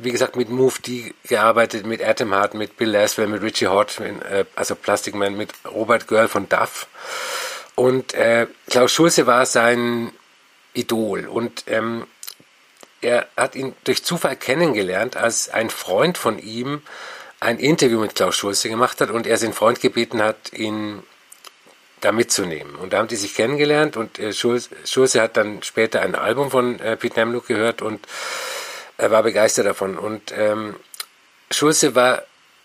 wie 0.00 0.10
gesagt, 0.10 0.36
mit 0.36 0.48
Move 0.48 0.74
D 0.84 1.14
gearbeitet, 1.26 1.86
mit 1.86 2.02
Atom 2.02 2.32
Heart, 2.32 2.54
mit 2.54 2.76
Bill 2.76 2.90
Laswell, 2.90 3.26
mit 3.26 3.42
Richie 3.42 3.66
Hort, 3.66 4.00
äh, 4.00 4.44
also 4.54 4.74
Plastic 4.74 5.14
Man, 5.14 5.36
mit 5.36 5.52
Robert 5.64 6.08
Girl 6.08 6.28
von 6.28 6.48
Duff. 6.48 6.86
Und 7.74 8.14
äh, 8.14 8.46
Klaus 8.68 8.92
Schulze 8.92 9.26
war 9.26 9.46
sein 9.46 10.12
Idol. 10.72 11.26
Und 11.26 11.64
ähm, 11.66 12.06
er 13.00 13.28
hat 13.36 13.54
ihn 13.54 13.74
durch 13.84 14.04
Zufall 14.04 14.36
kennengelernt, 14.36 15.16
als 15.16 15.48
ein 15.48 15.70
Freund 15.70 16.18
von 16.18 16.38
ihm 16.38 16.82
ein 17.40 17.58
Interview 17.58 18.00
mit 18.00 18.14
Klaus 18.14 18.34
Schulze 18.34 18.68
gemacht 18.68 19.00
hat 19.00 19.10
und 19.10 19.26
er 19.26 19.36
seinen 19.36 19.52
Freund 19.52 19.80
gebeten 19.80 20.22
hat, 20.22 20.52
ihn 20.52 21.02
da 22.00 22.12
mitzunehmen. 22.12 22.74
Und 22.76 22.92
da 22.92 22.98
haben 22.98 23.08
die 23.08 23.16
sich 23.16 23.34
kennengelernt 23.34 23.96
und 23.96 24.18
äh, 24.18 24.32
Schulze, 24.32 24.70
Schulze 24.84 25.20
hat 25.20 25.36
dann 25.36 25.62
später 25.62 26.02
ein 26.02 26.14
Album 26.14 26.50
von 26.50 26.78
äh, 26.80 26.96
Pete 26.96 27.20
Namlook 27.20 27.46
gehört 27.46 27.82
und 27.82 28.06
er 28.98 29.10
war 29.10 29.22
begeistert 29.22 29.66
davon. 29.66 29.98
Und 29.98 30.32
ähm, 30.36 30.76
Schulze 31.50 31.94
war 31.94 32.22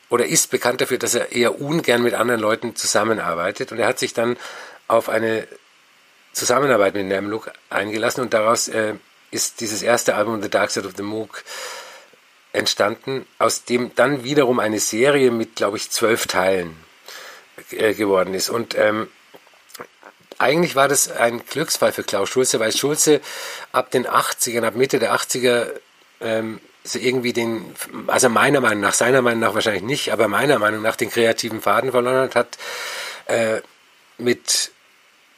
oder 0.10 0.26
ist 0.26 0.52
bekannt 0.52 0.82
dafür, 0.82 0.98
dass 0.98 1.16
er 1.16 1.32
eher 1.32 1.62
ungern 1.62 2.04
mit 2.04 2.14
anderen 2.14 2.42
Leuten 2.42 2.76
zusammenarbeitet. 2.76 3.72
Und 3.72 3.80
er 3.80 3.88
hat 3.88 4.00
sich 4.00 4.14
dann 4.14 4.38
auf 4.88 5.08
eine 5.08 5.48
Zusammenarbeit 6.34 6.96
mit 6.96 7.06
Namlook 7.08 7.52
eingelassen 7.70 8.22
und 8.22 8.34
daraus 8.34 8.68
äh, 8.68 8.96
ist 9.32 9.62
dieses 9.62 9.82
erste 9.82 10.16
Album 10.16 10.42
The 10.42 10.50
Dark 10.50 10.72
Side 10.72 10.88
of 10.88 10.94
the 10.98 11.04
Mook 11.04 11.44
entstanden, 12.54 13.26
aus 13.40 13.64
dem 13.64 13.96
dann 13.96 14.24
wiederum 14.26 14.60
eine 14.60 14.80
Serie 14.80 15.32
mit, 15.32 15.56
glaube 15.56 15.78
ich, 15.78 15.90
zwölf 15.90 16.28
Teilen 16.28 16.76
äh, 17.72 17.94
geworden 17.94 18.34
ist. 18.34 18.50
Und 18.50 18.78
ähm, 18.78 19.10
eigentlich 20.38 20.76
war 20.76 20.88
das 20.88 21.10
ein 21.10 21.46
Glücksfall 21.46 21.94
für 21.94 22.04
Klaus 22.04 22.30
Schulze, 22.30 22.60
weil 22.60 22.76
Schulze 22.76 23.22
ab 23.72 23.92
den 23.92 24.08
80ern, 24.08 24.66
ab 24.66 24.76
Mitte 24.76 25.00
der 25.00 25.14
80er 25.14 25.70
ähm, 26.22 26.60
so 26.84 26.98
irgendwie 26.98 27.34
den, 27.34 27.76
also 28.08 28.30
meiner 28.30 28.62
Meinung 28.62 28.82
nach, 28.82 28.94
seiner 28.94 29.22
Meinung 29.22 29.42
nach 29.42 29.54
wahrscheinlich 29.54 29.84
nicht, 29.84 30.12
aber 30.12 30.28
meiner 30.28 30.58
Meinung 30.60 30.82
nach 30.82 30.96
den 30.96 31.10
kreativen 31.10 31.62
Faden 31.62 31.92
verloren 31.92 32.30
hat, 32.30 32.36
hat 32.36 32.58
äh, 33.28 33.62
mit 34.18 34.72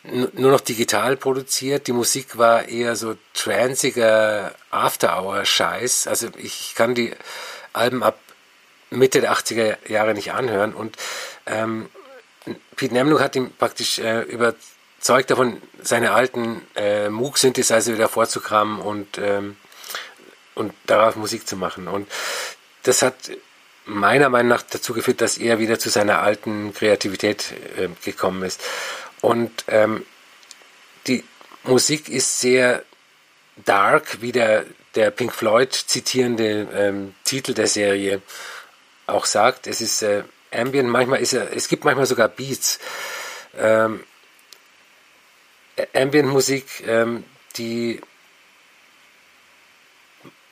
nur 0.04 0.52
noch 0.52 0.62
digital 0.62 1.16
produziert. 1.16 1.88
Die 1.88 1.94
Musik 1.94 2.38
war 2.38 2.68
eher 2.68 2.96
so 2.96 3.16
transiger 3.34 4.54
After-Hour-Scheiß. 4.70 6.08
Also 6.08 6.28
ich 6.38 6.74
kann 6.76 6.94
die 6.94 7.14
Alben 7.72 8.04
ab 8.04 8.20
Mitte 8.90 9.22
der 9.22 9.34
80er 9.34 9.90
Jahre 9.90 10.14
nicht 10.14 10.34
anhören. 10.34 10.74
Und 10.74 10.98
ähm, 11.46 11.90
Pete 12.76 12.94
Nemluk 12.94 13.22
hat 13.22 13.36
ihn 13.36 13.54
praktisch 13.56 14.00
äh, 14.00 14.22
überzeugt 14.24 15.32
davon, 15.32 15.62
seine 15.82 16.12
alten 16.12 16.62
äh, 16.76 17.10
Moog-Synthesizer 17.10 17.94
wieder 17.94 18.10
vorzukramen 18.10 18.80
und 18.80 19.18
ähm, 19.18 19.56
und 20.56 20.74
darauf 20.86 21.16
Musik 21.16 21.48
zu 21.48 21.56
machen. 21.56 21.88
Und 21.88 22.10
das 22.84 23.02
hat 23.02 23.16
meiner 23.86 24.30
Meinung 24.30 24.50
nach 24.50 24.62
dazu 24.62 24.94
geführt, 24.94 25.22
dass 25.22 25.38
er 25.38 25.60
wieder 25.60 25.80
zu 25.80 25.90
seiner 25.90 26.20
alten 26.20 26.74
Kreativität 26.74 27.54
äh, 27.78 27.90
gekommen 28.04 28.44
ist. 28.44 28.62
Und 29.22 29.52
ähm, 29.68 30.06
die 31.08 31.24
Musik 31.64 32.10
ist 32.10 32.40
sehr 32.40 32.84
dark, 33.66 34.22
wie 34.22 34.32
der, 34.32 34.66
der 34.96 35.12
Pink 35.12 35.34
Floyd 35.34 35.74
zitierende 35.74 36.68
ähm, 36.74 37.16
Titel 37.24 37.54
der 37.54 37.68
Serie 37.68 38.22
auch 39.08 39.26
sagt. 39.26 39.68
Es 39.68 39.82
ist 39.82 40.02
äh, 40.02 40.24
Ambient, 40.52 40.90
manchmal 40.90 41.20
ist 41.20 41.34
er, 41.34 41.56
es 41.56 41.68
gibt 41.68 41.84
manchmal 41.84 42.06
sogar 42.06 42.28
Beats. 42.28 42.80
Ähm, 43.58 44.04
Ambient-Musik, 45.94 46.84
ähm, 46.88 47.24
die 47.58 48.00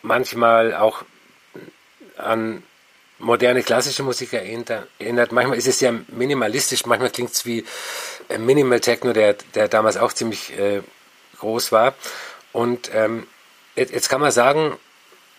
manchmal 0.02 0.76
auch 0.76 1.03
an 2.18 2.64
moderne 3.19 3.64
klassische 3.64 4.03
Musik 4.03 4.34
erinnert. 4.34 5.32
Manchmal 5.32 5.57
ist 5.57 5.68
es 5.68 5.80
ja 5.80 5.94
minimalistisch, 6.07 6.86
manchmal 6.86 7.11
klingt 7.11 7.32
es 7.32 7.45
wie 7.45 7.65
äh, 8.30 8.38
Minimal 8.38 8.80
Techno, 8.80 9.14
der, 9.14 9.36
der 9.56 9.68
damals 9.68 9.98
auch 9.98 10.14
ziemlich 10.14 10.57
äh, 10.57 10.82
groß 11.40 11.72
war. 11.72 11.94
Und 12.52 12.91
ähm, 12.94 13.28
jetzt 13.76 14.10
kann 14.10 14.22
man 14.22 14.32
sagen, 14.32 14.78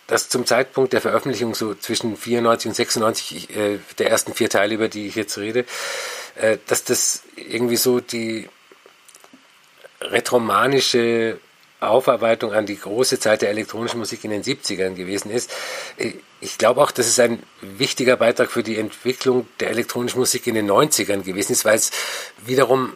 dass 0.07 0.29
zum 0.29 0.45
Zeitpunkt 0.45 0.93
der 0.93 1.01
Veröffentlichung 1.01 1.55
so 1.55 1.75
zwischen 1.75 2.17
94 2.17 2.69
und 2.69 2.75
96 2.75 3.55
äh, 3.55 3.79
der 3.99 4.09
ersten 4.09 4.33
vier 4.33 4.49
Teile, 4.49 4.75
über 4.75 4.89
die 4.89 5.07
ich 5.07 5.15
jetzt 5.15 5.37
rede, 5.37 5.65
äh, 6.35 6.57
dass 6.67 6.83
das 6.83 7.23
irgendwie 7.35 7.77
so 7.77 7.99
die 7.99 8.49
retromanische 10.01 11.39
Aufarbeitung 11.89 12.53
an 12.53 12.65
die 12.65 12.79
große 12.79 13.19
Zeit 13.19 13.41
der 13.41 13.49
elektronischen 13.49 13.99
Musik 13.99 14.23
in 14.23 14.31
den 14.31 14.43
70ern 14.43 14.95
gewesen 14.95 15.31
ist. 15.31 15.51
Ich 16.41 16.57
glaube 16.57 16.81
auch, 16.81 16.91
dass 16.91 17.07
es 17.07 17.19
ein 17.19 17.43
wichtiger 17.61 18.17
Beitrag 18.17 18.51
für 18.51 18.63
die 18.63 18.77
Entwicklung 18.77 19.47
der 19.59 19.69
elektronischen 19.69 20.19
Musik 20.19 20.47
in 20.47 20.55
den 20.55 20.69
90ern 20.69 21.23
gewesen 21.23 21.53
ist, 21.53 21.65
weil 21.65 21.75
es 21.75 21.91
wiederum 22.45 22.95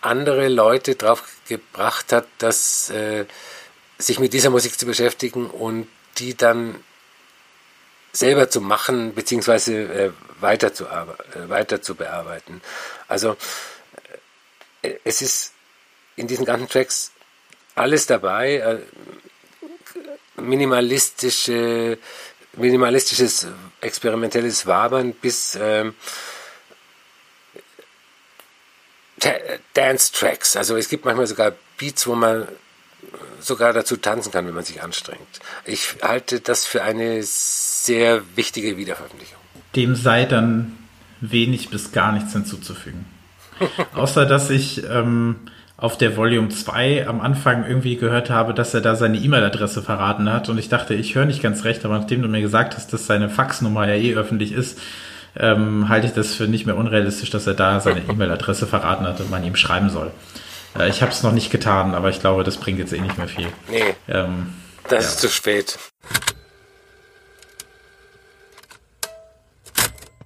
andere 0.00 0.48
Leute 0.48 0.94
drauf 0.94 1.24
gebracht 1.48 2.12
hat, 2.12 2.26
dass 2.38 2.90
äh, 2.90 3.24
sich 3.98 4.20
mit 4.20 4.32
dieser 4.32 4.50
Musik 4.50 4.78
zu 4.78 4.86
beschäftigen 4.86 5.50
und 5.50 5.88
die 6.18 6.36
dann 6.36 6.76
selber 8.12 8.48
zu 8.48 8.60
machen 8.60 9.14
beziehungsweise 9.14 9.74
äh, 9.74 10.10
weiter, 10.40 10.68
äh, 10.68 11.48
weiter 11.48 11.82
zu 11.82 11.94
bearbeiten. 11.94 12.60
Also 13.06 13.36
äh, 14.82 14.94
es 15.04 15.22
ist 15.22 15.52
in 16.16 16.26
diesen 16.26 16.44
ganzen 16.44 16.68
Tracks 16.68 17.12
alles 17.78 18.06
dabei, 18.06 18.56
äh, 18.56 18.78
minimalistische, 20.40 21.98
minimalistisches 22.54 23.46
experimentelles 23.80 24.66
Wabern 24.66 25.12
bis 25.12 25.58
ähm, 25.60 25.94
Dance-Tracks. 29.74 30.56
Also 30.56 30.76
es 30.76 30.88
gibt 30.88 31.04
manchmal 31.04 31.26
sogar 31.26 31.52
Beats, 31.76 32.06
wo 32.06 32.14
man 32.14 32.46
sogar 33.40 33.72
dazu 33.72 33.96
tanzen 33.96 34.32
kann, 34.32 34.46
wenn 34.46 34.54
man 34.54 34.64
sich 34.64 34.82
anstrengt. 34.82 35.40
Ich 35.64 35.96
halte 36.02 36.40
das 36.40 36.64
für 36.64 36.82
eine 36.82 37.20
sehr 37.22 38.22
wichtige 38.36 38.76
Wiederveröffentlichung. 38.76 39.38
Dem 39.76 39.94
sei 39.94 40.24
dann 40.24 40.76
wenig 41.20 41.70
bis 41.70 41.92
gar 41.92 42.12
nichts 42.12 42.32
hinzuzufügen. 42.32 43.06
Außer 43.94 44.26
dass 44.26 44.50
ich 44.50 44.84
ähm, 44.84 45.36
auf 45.78 45.96
der 45.96 46.16
Volume 46.16 46.48
2 46.48 47.06
am 47.06 47.20
Anfang 47.20 47.64
irgendwie 47.64 47.96
gehört 47.96 48.30
habe, 48.30 48.52
dass 48.52 48.74
er 48.74 48.80
da 48.80 48.96
seine 48.96 49.16
E-Mail-Adresse 49.16 49.80
verraten 49.80 50.30
hat 50.30 50.48
und 50.48 50.58
ich 50.58 50.68
dachte, 50.68 50.92
ich 50.92 51.14
höre 51.14 51.24
nicht 51.24 51.40
ganz 51.40 51.64
recht, 51.64 51.84
aber 51.84 51.96
nachdem 51.96 52.20
du 52.20 52.28
mir 52.28 52.40
gesagt 52.40 52.76
hast, 52.76 52.92
dass 52.92 53.06
seine 53.06 53.30
Faxnummer 53.30 53.86
ja 53.86 53.94
eh 53.94 54.14
öffentlich 54.16 54.52
ist, 54.52 54.80
ähm, 55.36 55.88
halte 55.88 56.08
ich 56.08 56.12
das 56.12 56.34
für 56.34 56.48
nicht 56.48 56.66
mehr 56.66 56.76
unrealistisch, 56.76 57.30
dass 57.30 57.46
er 57.46 57.54
da 57.54 57.78
seine 57.78 58.00
E-Mail-Adresse 58.10 58.66
verraten 58.66 59.06
hat 59.06 59.20
und 59.20 59.30
man 59.30 59.44
ihm 59.44 59.54
schreiben 59.54 59.88
soll. 59.88 60.10
Äh, 60.76 60.88
ich 60.88 61.00
habe 61.00 61.12
es 61.12 61.22
noch 61.22 61.32
nicht 61.32 61.50
getan, 61.50 61.94
aber 61.94 62.10
ich 62.10 62.18
glaube, 62.18 62.42
das 62.42 62.56
bringt 62.56 62.80
jetzt 62.80 62.92
eh 62.92 63.00
nicht 63.00 63.16
mehr 63.16 63.28
viel. 63.28 63.48
Nee. 63.70 63.94
Ähm, 64.08 64.54
das 64.88 65.04
ja. 65.04 65.10
ist 65.10 65.20
zu 65.20 65.28
spät. 65.28 65.78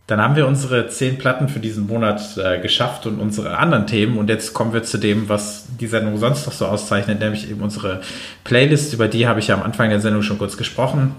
Dann 0.09 0.21
haben 0.21 0.35
wir 0.35 0.47
unsere 0.47 0.89
zehn 0.89 1.17
Platten 1.17 1.49
für 1.49 1.61
diesen 1.61 1.87
Monat 1.87 2.37
äh, 2.37 2.61
geschafft 2.61 3.07
und 3.07 3.21
unsere 3.21 3.57
anderen 3.57 3.87
Themen. 3.87 4.19
Und 4.19 4.29
jetzt 4.29 4.53
kommen 4.53 4.73
wir 4.73 4.83
zu 4.83 4.99
dem, 4.99 5.29
was 5.29 5.67
die 5.81 5.87
Sendung 5.87 6.19
sonst 6.19 6.45
noch 6.47 6.53
so 6.53 6.67
auszeichnet, 6.67 7.21
nämlich 7.21 7.49
eben 7.51 7.61
unsere 7.61 8.01
Playlist. 8.45 8.93
Über 8.93 9.09
die 9.09 9.27
habe 9.27 9.41
ich 9.41 9.49
ja 9.49 9.55
am 9.55 9.63
Anfang 9.63 9.91
der 9.91 10.01
Sendung 10.01 10.23
schon 10.23 10.39
kurz 10.39 10.57
gesprochen. 10.57 11.15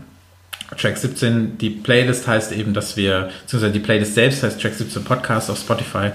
Track 0.78 0.98
17, 0.98 1.58
die 1.58 1.70
Playlist 1.70 2.28
heißt 2.28 2.52
eben, 2.52 2.74
dass 2.74 2.98
wir, 2.98 3.30
beziehungsweise 3.44 3.74
die 3.74 3.80
Playlist 3.80 4.16
selbst 4.16 4.44
heißt 4.44 4.62
Track 4.62 4.74
17 4.74 5.04
Podcast 5.04 5.50
auf 5.50 5.58
Spotify. 5.58 6.12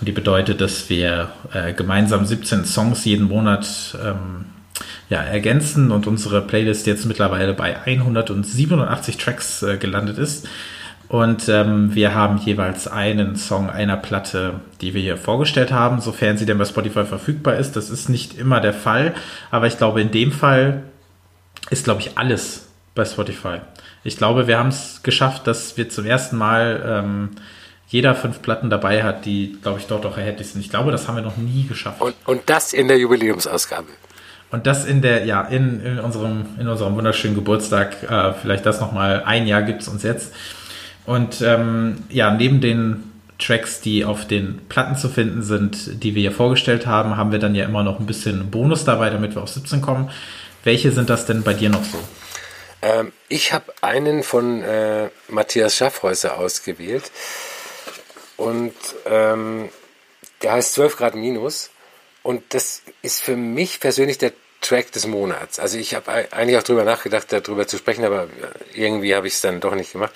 Und 0.00 0.06
die 0.06 0.12
bedeutet, 0.12 0.60
dass 0.60 0.88
wir 0.90 1.30
äh, 1.52 1.72
gemeinsam 1.72 2.26
17 2.26 2.64
Songs 2.64 3.04
jeden 3.04 3.28
Monat 3.28 3.96
ähm, 4.04 4.46
ja, 5.08 5.20
ergänzen 5.20 5.90
und 5.90 6.06
unsere 6.06 6.42
Playlist 6.42 6.86
jetzt 6.86 7.06
mittlerweile 7.06 7.54
bei 7.54 7.76
187 7.80 9.16
Tracks 9.16 9.62
äh, 9.62 9.76
gelandet 9.76 10.18
ist. 10.18 10.46
Und 11.08 11.48
ähm, 11.48 11.94
wir 11.94 12.14
haben 12.14 12.38
jeweils 12.38 12.88
einen 12.88 13.36
Song 13.36 13.68
einer 13.68 13.96
Platte, 13.96 14.60
die 14.80 14.94
wir 14.94 15.02
hier 15.02 15.16
vorgestellt 15.16 15.70
haben, 15.70 16.00
sofern 16.00 16.38
sie 16.38 16.46
denn 16.46 16.58
bei 16.58 16.64
Spotify 16.64 17.04
verfügbar 17.04 17.56
ist. 17.56 17.76
Das 17.76 17.90
ist 17.90 18.08
nicht 18.08 18.38
immer 18.38 18.60
der 18.60 18.72
Fall, 18.72 19.14
aber 19.50 19.66
ich 19.66 19.76
glaube, 19.76 20.00
in 20.00 20.10
dem 20.10 20.32
Fall 20.32 20.82
ist, 21.70 21.84
glaube 21.84 22.00
ich, 22.00 22.16
alles 22.16 22.66
bei 22.94 23.04
Spotify. 23.04 23.58
Ich 24.02 24.16
glaube, 24.16 24.46
wir 24.46 24.58
haben 24.58 24.68
es 24.68 25.02
geschafft, 25.02 25.46
dass 25.46 25.76
wir 25.76 25.88
zum 25.88 26.06
ersten 26.06 26.36
Mal 26.36 26.82
ähm, 26.86 27.30
jeder 27.88 28.14
fünf 28.14 28.42
Platten 28.42 28.70
dabei 28.70 29.02
hat, 29.02 29.24
die, 29.24 29.56
glaube 29.62 29.78
ich, 29.78 29.86
dort 29.86 30.04
auch 30.06 30.16
erhältlich 30.16 30.48
sind. 30.48 30.60
Ich 30.60 30.70
glaube, 30.70 30.90
das 30.90 31.06
haben 31.06 31.16
wir 31.16 31.22
noch 31.22 31.36
nie 31.36 31.66
geschafft. 31.66 32.00
Und, 32.00 32.14
und 32.24 32.42
das 32.46 32.72
in 32.72 32.88
der 32.88 32.98
Jubiläumsausgabe. 32.98 33.88
Und 34.50 34.66
das 34.66 34.84
in 34.84 35.02
der, 35.02 35.24
ja, 35.24 35.42
in, 35.42 35.80
in 35.84 35.98
unserem, 35.98 36.46
in 36.58 36.68
unserem 36.68 36.94
wunderschönen 36.94 37.34
Geburtstag, 37.34 38.02
äh, 38.08 38.32
vielleicht 38.34 38.66
das 38.66 38.80
nochmal, 38.80 39.22
ein 39.24 39.46
Jahr 39.46 39.62
gibt 39.62 39.82
es 39.82 39.88
uns 39.88 40.02
jetzt. 40.02 40.32
Und 41.06 41.40
ähm, 41.42 42.04
ja, 42.08 42.32
neben 42.32 42.60
den 42.60 43.12
Tracks, 43.38 43.80
die 43.80 44.04
auf 44.04 44.26
den 44.26 44.60
Platten 44.68 44.96
zu 44.96 45.08
finden 45.08 45.42
sind, 45.42 46.02
die 46.02 46.14
wir 46.14 46.22
hier 46.22 46.32
vorgestellt 46.32 46.86
haben, 46.86 47.16
haben 47.16 47.32
wir 47.32 47.38
dann 47.38 47.54
ja 47.54 47.64
immer 47.64 47.82
noch 47.82 48.00
ein 48.00 48.06
bisschen 48.06 48.50
Bonus 48.50 48.84
dabei, 48.84 49.10
damit 49.10 49.34
wir 49.34 49.42
auf 49.42 49.50
17 49.50 49.80
kommen. 49.80 50.10
Welche 50.62 50.92
sind 50.92 51.10
das 51.10 51.26
denn 51.26 51.42
bei 51.42 51.52
dir 51.52 51.68
noch 51.68 51.84
so? 51.84 51.98
Ähm, 52.80 53.12
ich 53.28 53.52
habe 53.52 53.72
einen 53.80 54.22
von 54.22 54.62
äh, 54.62 55.10
Matthias 55.28 55.76
Schaffhäuser 55.76 56.38
ausgewählt. 56.38 57.10
Und 58.36 58.74
ähm, 59.06 59.68
der 60.42 60.52
heißt 60.52 60.74
12 60.74 60.96
Grad 60.96 61.14
minus. 61.14 61.70
Und 62.22 62.54
das 62.54 62.82
ist 63.02 63.20
für 63.20 63.36
mich 63.36 63.80
persönlich 63.80 64.18
der 64.18 64.32
Track 64.60 64.92
des 64.92 65.06
Monats. 65.06 65.58
Also 65.58 65.76
ich 65.76 65.94
habe 65.94 66.10
eigentlich 66.10 66.56
auch 66.56 66.62
drüber 66.62 66.84
nachgedacht, 66.84 67.26
darüber 67.30 67.66
zu 67.66 67.76
sprechen, 67.76 68.04
aber 68.04 68.28
irgendwie 68.74 69.14
habe 69.14 69.26
ich 69.26 69.34
es 69.34 69.42
dann 69.42 69.60
doch 69.60 69.74
nicht 69.74 69.92
gemacht. 69.92 70.12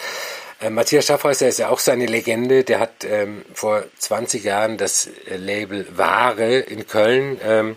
Äh, 0.61 0.71
Matthias 0.71 1.07
Schaffhäuser 1.07 1.49
ist 1.49 1.59
ja 1.59 1.69
auch 1.69 1.79
so 1.79 1.91
eine 1.91 2.07
Legende. 2.07 2.65
Der 2.65 2.81
hat 2.81 3.05
ähm, 3.05 3.45
vor 3.55 3.85
20 3.99 4.45
Jahren 4.45 4.77
das 4.77 5.09
äh, 5.27 5.37
Label 5.37 5.87
Ware 5.97 6.59
in 6.59 6.87
Köln 6.87 7.41
ähm, 7.43 7.77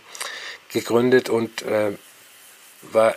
gegründet 0.71 1.29
und 1.29 1.61
äh, 1.63 1.91
war 2.91 3.15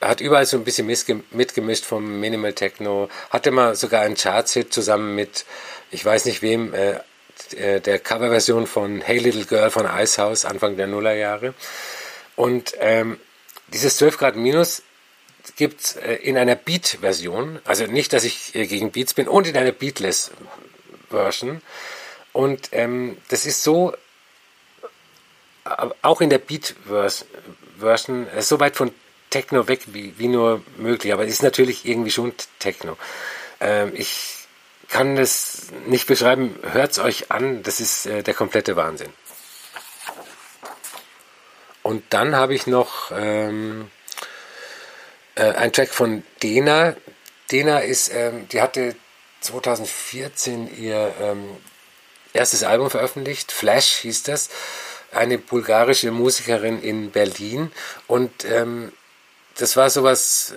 hat 0.00 0.20
überall 0.20 0.46
so 0.46 0.56
ein 0.56 0.62
bisschen 0.62 0.86
mitgemischt 1.32 1.84
vom 1.84 2.20
Minimal 2.20 2.52
Techno. 2.52 3.08
Hatte 3.30 3.50
mal 3.50 3.74
sogar 3.74 4.02
einen 4.02 4.14
Charts-Hit 4.14 4.72
zusammen 4.72 5.16
mit, 5.16 5.44
ich 5.90 6.04
weiß 6.04 6.24
nicht 6.26 6.40
wem, 6.40 6.72
äh, 6.72 7.00
äh 7.56 7.80
der 7.80 7.98
Coverversion 7.98 8.68
von 8.68 9.00
Hey 9.00 9.18
Little 9.18 9.44
Girl 9.44 9.70
von 9.70 9.86
Icehouse 9.86 10.44
Anfang 10.44 10.76
der 10.76 10.86
Nullerjahre. 10.86 11.52
Und 12.36 12.74
ähm, 12.78 13.18
dieses 13.72 13.96
12 13.96 14.18
Grad 14.18 14.36
Minus 14.36 14.82
gibt 15.58 15.96
äh, 15.96 16.14
in 16.14 16.38
einer 16.38 16.54
Beat-Version, 16.54 17.58
also 17.64 17.84
nicht, 17.86 18.14
dass 18.14 18.24
ich 18.24 18.54
äh, 18.54 18.66
gegen 18.66 18.92
Beats 18.92 19.12
bin, 19.12 19.28
und 19.28 19.46
in 19.46 19.56
einer 19.56 19.72
Beatless-Version. 19.72 21.60
Und 22.32 22.68
ähm, 22.72 23.18
das 23.28 23.44
ist 23.44 23.64
so, 23.64 23.92
auch 26.00 26.20
in 26.20 26.30
der 26.30 26.38
Beat-Version, 26.38 28.28
äh, 28.28 28.40
so 28.40 28.60
weit 28.60 28.76
von 28.76 28.92
Techno 29.30 29.68
weg 29.68 29.80
wie, 29.88 30.14
wie 30.16 30.28
nur 30.28 30.62
möglich, 30.76 31.12
aber 31.12 31.24
es 31.24 31.32
ist 31.32 31.42
natürlich 31.42 31.84
irgendwie 31.84 32.12
schon 32.12 32.32
Techno. 32.60 32.96
Ähm, 33.60 33.92
ich 33.94 34.36
kann 34.88 35.16
das 35.16 35.66
nicht 35.86 36.06
beschreiben, 36.06 36.56
hört 36.70 36.92
es 36.92 36.98
euch 36.98 37.30
an, 37.32 37.64
das 37.64 37.80
ist 37.80 38.06
äh, 38.06 38.22
der 38.22 38.34
komplette 38.34 38.76
Wahnsinn. 38.76 39.12
Und 41.82 42.04
dann 42.10 42.36
habe 42.36 42.54
ich 42.54 42.66
noch 42.66 43.10
ähm, 43.12 43.90
äh, 45.38 45.54
ein 45.54 45.72
Track 45.72 45.90
von 45.90 46.22
Dena. 46.42 46.96
Dena 47.50 47.78
ist, 47.78 48.12
ähm, 48.14 48.48
die 48.48 48.60
hatte 48.60 48.96
2014 49.40 50.78
ihr 50.80 51.14
ähm, 51.20 51.56
erstes 52.32 52.62
Album 52.62 52.90
veröffentlicht, 52.90 53.52
Flash 53.52 53.98
hieß 53.98 54.24
das, 54.24 54.50
eine 55.12 55.38
bulgarische 55.38 56.10
Musikerin 56.10 56.82
in 56.82 57.10
Berlin 57.10 57.72
und 58.06 58.44
ähm, 58.44 58.92
das 59.56 59.76
war 59.76 59.90
sowas 59.90 60.54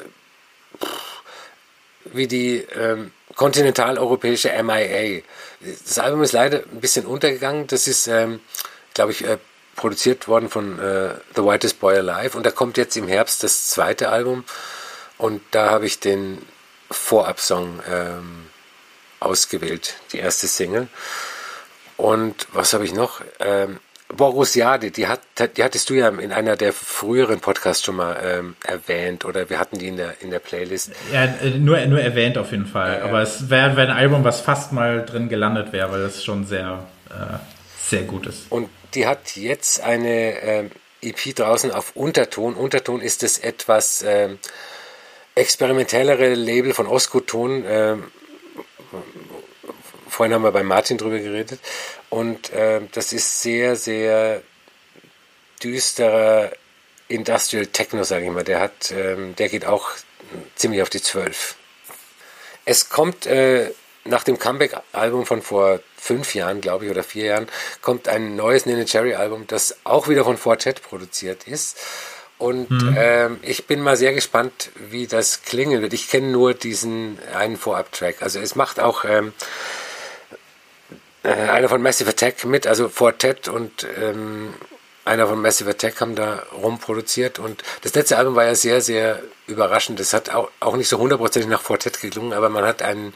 wie 2.05 2.27
die 2.27 2.57
ähm, 2.75 3.11
kontinentaleuropäische 3.35 4.51
MIA. 4.63 5.21
Das 5.59 5.99
Album 5.99 6.23
ist 6.23 6.33
leider 6.33 6.63
ein 6.71 6.81
bisschen 6.81 7.05
untergegangen. 7.05 7.67
Das 7.67 7.87
ist, 7.87 8.07
ähm, 8.07 8.41
glaube 8.93 9.11
ich, 9.11 9.25
äh, 9.25 9.37
produziert 9.75 10.27
worden 10.27 10.49
von 10.49 10.79
äh, 10.79 11.15
The 11.35 11.43
Whitest 11.43 11.79
Boy 11.79 11.97
Alive 11.97 12.37
und 12.37 12.45
da 12.45 12.51
kommt 12.51 12.77
jetzt 12.77 12.95
im 12.97 13.07
Herbst 13.07 13.43
das 13.43 13.67
zweite 13.67 14.09
Album 14.09 14.43
und 15.17 15.41
da 15.51 15.69
habe 15.69 15.85
ich 15.85 15.99
den 15.99 16.39
Vorabsong 16.89 17.79
ähm, 17.89 18.45
ausgewählt, 19.19 19.95
die 20.11 20.17
erste 20.17 20.47
Single. 20.47 20.87
Und 21.95 22.47
was 22.53 22.73
habe 22.73 22.83
ich 22.83 22.93
noch? 22.93 23.21
Ähm, 23.39 23.79
Borussiade, 24.09 24.91
die, 24.91 25.07
hat, 25.07 25.21
die 25.55 25.63
hattest 25.63 25.89
du 25.89 25.93
ja 25.93 26.09
in 26.09 26.31
einer 26.31 26.57
der 26.57 26.73
früheren 26.73 27.39
Podcasts 27.39 27.85
schon 27.85 27.95
mal 27.95 28.17
ähm, 28.21 28.55
erwähnt 28.63 29.23
oder 29.23 29.49
wir 29.49 29.59
hatten 29.59 29.77
die 29.77 29.87
in 29.87 29.97
der, 29.97 30.21
in 30.21 30.31
der 30.31 30.39
Playlist. 30.39 30.91
Ja, 31.13 31.25
äh, 31.25 31.51
nur, 31.51 31.79
nur 31.85 32.01
erwähnt 32.01 32.37
auf 32.37 32.51
jeden 32.51 32.65
Fall. 32.65 32.99
Ja, 32.99 33.05
Aber 33.05 33.21
es 33.21 33.49
wäre 33.49 33.77
wär 33.77 33.85
ein 33.85 33.95
Album, 33.95 34.23
was 34.23 34.41
fast 34.41 34.73
mal 34.73 35.05
drin 35.05 35.29
gelandet 35.29 35.71
wäre, 35.71 35.91
weil 35.91 36.01
das 36.01 36.23
schon 36.23 36.45
sehr, 36.45 36.87
äh, 37.09 37.37
sehr 37.79 38.03
gut 38.03 38.25
ist. 38.25 38.51
Und 38.51 38.69
die 38.93 39.07
hat 39.07 39.35
jetzt 39.35 39.81
eine 39.81 40.41
ähm, 40.41 40.71
EP 41.01 41.35
draußen 41.35 41.71
auf 41.71 41.95
Unterton. 41.95 42.55
Unterton 42.55 43.01
ist 43.01 43.23
das 43.23 43.37
etwas 43.39 44.03
ähm, 44.03 44.39
experimentellere 45.35 46.33
Label 46.33 46.73
von 46.73 46.87
Oskoton. 46.87 47.63
Ähm, 47.67 48.11
vorhin 50.07 50.33
haben 50.33 50.43
wir 50.43 50.51
bei 50.51 50.63
Martin 50.63 50.97
drüber 50.97 51.19
geredet. 51.19 51.59
Und 52.09 52.51
äh, 52.51 52.81
das 52.91 53.13
ist 53.13 53.41
sehr, 53.41 53.75
sehr 53.75 54.43
düsterer 55.63 56.51
Industrial 57.07 57.65
Techno, 57.65 58.03
sage 58.03 58.25
ich 58.25 58.31
mal. 58.31 58.43
Der 58.43 58.59
hat, 58.59 58.91
ähm, 58.91 59.35
der 59.35 59.49
geht 59.49 59.65
auch 59.65 59.89
ziemlich 60.55 60.81
auf 60.81 60.89
die 60.89 61.01
Zwölf. 61.01 61.55
Es 62.65 62.89
kommt 62.89 63.25
äh, 63.25 63.71
nach 64.03 64.23
dem 64.23 64.39
Comeback-Album 64.39 65.25
von 65.25 65.41
vor 65.41 65.79
fünf 66.01 66.33
Jahren, 66.33 66.61
glaube 66.61 66.85
ich, 66.85 66.91
oder 66.91 67.03
vier 67.03 67.25
Jahren, 67.25 67.47
kommt 67.81 68.07
ein 68.07 68.35
neues 68.35 68.65
Nene 68.65 68.85
Cherry 68.85 69.13
Album, 69.13 69.45
das 69.45 69.77
auch 69.83 70.07
wieder 70.07 70.23
von 70.23 70.35
Fortet 70.35 70.81
produziert 70.81 71.47
ist. 71.47 71.77
Und 72.39 72.71
mhm. 72.71 72.95
ähm, 72.97 73.39
ich 73.43 73.67
bin 73.67 73.81
mal 73.81 73.95
sehr 73.95 74.13
gespannt, 74.13 74.71
wie 74.89 75.05
das 75.05 75.43
klingen 75.43 75.83
wird. 75.83 75.93
Ich 75.93 76.09
kenne 76.09 76.31
nur 76.31 76.55
diesen 76.55 77.19
einen 77.35 77.55
Vorab-Track. 77.55 78.23
Also 78.23 78.39
es 78.39 78.55
macht 78.55 78.79
auch 78.79 79.05
ähm, 79.05 79.31
äh, 81.21 81.29
einer 81.29 81.69
von 81.69 81.83
Massive 81.83 82.09
Attack 82.09 82.43
mit, 82.45 82.65
also 82.65 82.89
Fortet 82.89 83.47
und 83.47 83.85
ähm, 84.01 84.55
einer 85.05 85.27
von 85.27 85.39
Massive 85.39 85.69
Attack 85.69 86.01
haben 86.01 86.15
da 86.15 86.41
rumproduziert. 86.51 87.37
Und 87.37 87.63
das 87.83 87.93
letzte 87.93 88.17
Album 88.17 88.33
war 88.33 88.45
ja 88.45 88.55
sehr, 88.55 88.81
sehr 88.81 89.21
überraschend. 89.45 89.99
Das 89.99 90.13
hat 90.13 90.31
auch, 90.31 90.49
auch 90.59 90.75
nicht 90.75 90.89
so 90.89 90.97
hundertprozentig 90.97 91.49
nach 91.49 91.61
Fortet 91.61 92.01
geklungen, 92.01 92.33
aber 92.33 92.49
man 92.49 92.65
hat 92.65 92.81
einen 92.81 93.13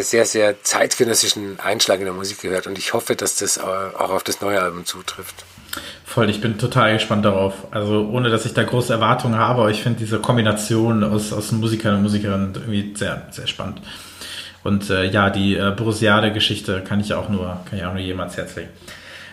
sehr, 0.00 0.26
sehr 0.26 0.62
zeitgenössischen 0.62 1.60
Einschlag 1.60 1.98
in 1.98 2.04
der 2.06 2.14
Musik 2.14 2.42
gehört 2.42 2.66
und 2.66 2.78
ich 2.78 2.92
hoffe, 2.92 3.16
dass 3.16 3.36
das 3.36 3.58
auch 3.58 4.10
auf 4.10 4.22
das 4.24 4.40
neue 4.40 4.60
Album 4.60 4.84
zutrifft. 4.84 5.44
Voll, 6.04 6.30
ich 6.30 6.40
bin 6.40 6.58
total 6.58 6.94
gespannt 6.94 7.24
darauf. 7.24 7.54
Also 7.70 8.08
ohne, 8.10 8.30
dass 8.30 8.46
ich 8.46 8.54
da 8.54 8.62
große 8.62 8.92
Erwartungen 8.92 9.38
habe, 9.38 9.62
aber 9.62 9.70
ich 9.70 9.82
finde 9.82 9.98
diese 9.98 10.18
Kombination 10.18 11.04
aus, 11.04 11.32
aus 11.32 11.52
Musikern 11.52 11.96
und 11.96 12.02
Musikerinnen 12.02 12.54
irgendwie 12.54 12.94
sehr, 12.96 13.26
sehr 13.30 13.46
spannend. 13.46 13.82
Und 14.64 14.90
äh, 14.90 15.04
ja, 15.06 15.30
die 15.30 15.56
äh, 15.56 15.72
Borussia-Geschichte 15.76 16.82
kann 16.82 17.00
ich 17.00 17.14
auch 17.14 17.28
nur, 17.28 17.60
kann 17.68 17.78
ich 17.78 17.84
auch 17.84 17.92
nur 17.92 18.02
jemals 18.02 18.36
Herz 18.36 18.56
legen. 18.56 18.70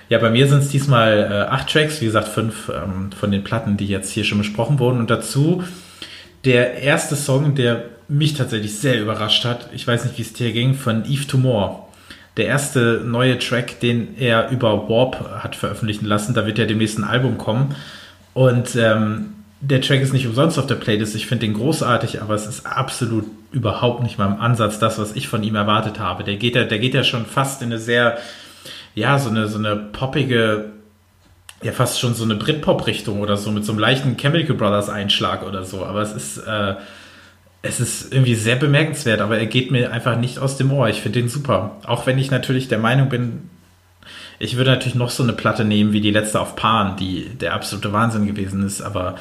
Ja, 0.10 0.20
bei 0.20 0.30
mir 0.30 0.48
sind 0.48 0.60
es 0.60 0.70
diesmal 0.70 1.30
äh, 1.32 1.52
acht 1.52 1.72
Tracks, 1.72 2.00
wie 2.02 2.06
gesagt, 2.06 2.28
fünf 2.28 2.70
ähm, 2.70 3.12
von 3.12 3.32
den 3.32 3.44
Platten, 3.44 3.76
die 3.78 3.88
jetzt 3.88 4.12
hier 4.12 4.24
schon 4.24 4.38
besprochen 4.38 4.78
wurden. 4.78 5.00
Und 5.00 5.10
dazu 5.10 5.64
der 6.44 6.76
erste 6.76 7.16
Song, 7.16 7.56
der 7.56 7.86
mich 8.08 8.34
tatsächlich 8.34 8.78
sehr 8.78 9.02
überrascht 9.02 9.46
hat, 9.46 9.70
ich 9.74 9.88
weiß 9.88 10.06
nicht, 10.06 10.18
wie 10.18 10.22
es 10.22 10.34
dir 10.34 10.52
ging, 10.52 10.74
von 10.74 11.06
Eve 11.06 11.28
Tomorrow. 11.28 11.88
Der 12.38 12.48
erste 12.48 13.02
neue 13.06 13.40
Track, 13.40 13.80
den 13.80 14.18
er 14.18 14.50
über 14.50 14.90
Warp 14.90 15.42
hat 15.42 15.56
veröffentlichen 15.56 16.06
lassen. 16.06 16.34
Da 16.34 16.46
wird 16.46 16.58
ja 16.58 16.66
demnächst 16.66 17.00
ein 17.00 17.06
Album 17.06 17.38
kommen. 17.38 17.76
Und 18.34 18.76
ähm, 18.76 19.36
der 19.62 19.82
Track 19.82 20.02
ist 20.02 20.12
nicht 20.12 20.28
umsonst 20.28 20.60
auf 20.60 20.68
der 20.68 20.76
Playlist. 20.76 21.16
Ich 21.16 21.28
finde 21.28 21.46
den 21.46 21.56
großartig, 21.56 22.22
aber 22.22 22.36
es 22.36 22.46
ist 22.46 22.66
absolut 22.66 23.26
überhaupt 23.52 24.04
nicht 24.04 24.18
mal 24.18 24.28
im 24.28 24.42
Ansatz 24.42 24.80
das, 24.80 25.00
was 25.00 25.16
ich 25.16 25.30
von 25.30 25.44
ihm 25.44 25.56
erwartet 25.56 26.00
habe. 26.00 26.26
Der 26.26 26.36
geht 26.36 26.56
ja, 26.56 26.66
der 26.66 26.80
geht 26.80 26.94
ja 26.94 27.06
schon 27.06 27.26
fast 27.26 27.62
in 27.62 27.70
eine 27.70 27.80
sehr, 27.80 28.18
ja, 28.96 29.18
so 29.18 29.30
eine, 29.30 29.48
so 29.48 29.58
eine 29.58 29.78
poppige, 29.78 30.72
ja, 31.64 31.72
fast 31.72 32.02
schon 32.02 32.14
so 32.14 32.26
eine 32.26 32.36
Britpop-Richtung 32.36 33.22
oder 33.22 33.38
so, 33.38 33.50
mit 33.52 33.64
so 33.64 33.72
einem 33.72 33.80
leichten 33.80 34.18
Chemical 34.18 34.58
Brothers 34.58 34.90
Einschlag 34.90 35.48
oder 35.48 35.64
so. 35.64 35.86
Aber 35.86 36.02
es 36.02 36.12
ist, 36.12 36.38
äh, 36.40 36.76
es 37.66 37.80
ist 37.80 38.14
irgendwie 38.14 38.36
sehr 38.36 38.56
bemerkenswert, 38.56 39.22
aber 39.22 39.38
er 39.38 39.46
geht 39.48 39.72
mir 39.72 39.92
einfach 39.92 40.18
nicht 40.18 40.40
aus 40.40 40.58
dem 40.58 40.72
Ohr. 40.72 40.88
Ich 40.90 41.02
finde 41.02 41.20
den 41.20 41.30
super. 41.30 41.78
Auch 41.86 42.06
wenn 42.06 42.18
ich 42.18 42.32
natürlich 42.32 42.68
der 42.68 42.78
Meinung 42.78 43.10
bin, 43.10 43.50
ich 44.40 44.58
würde 44.58 44.72
natürlich 44.72 44.96
noch 44.96 45.10
so 45.10 45.24
eine 45.24 45.34
Platte 45.34 45.66
nehmen 45.66 45.94
wie 45.94 46.02
die 46.02 46.12
letzte 46.12 46.40
auf 46.40 46.56
Pan, 46.56 46.98
die 46.98 47.30
der 47.30 47.54
absolute 47.54 47.94
Wahnsinn 47.94 48.28
gewesen 48.28 48.66
ist, 48.66 48.82
aber 48.82 49.16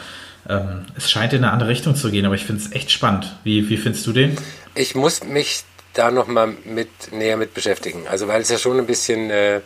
ähm, 0.48 0.84
es 0.96 1.10
scheint 1.10 1.32
in 1.32 1.44
eine 1.44 1.52
andere 1.52 1.70
Richtung 1.70 1.94
zu 1.94 2.10
gehen, 2.10 2.26
aber 2.26 2.34
ich 2.34 2.44
finde 2.44 2.62
es 2.62 2.72
echt 2.72 2.90
spannend. 2.90 3.34
Wie, 3.44 3.68
wie 3.68 3.76
findest 3.76 4.06
du 4.06 4.12
den? 4.12 4.36
Ich 4.74 4.94
muss 4.94 5.24
mich 5.24 5.64
da 5.94 6.10
nochmal 6.10 6.54
mit, 6.64 7.12
näher 7.12 7.36
mit 7.36 7.54
beschäftigen. 7.54 8.06
Also, 8.08 8.28
weil 8.28 8.42
es 8.42 8.50
ja 8.50 8.58
schon 8.58 8.78
ein 8.78 8.86
bisschen, 8.86 9.30
äh, 9.30 9.60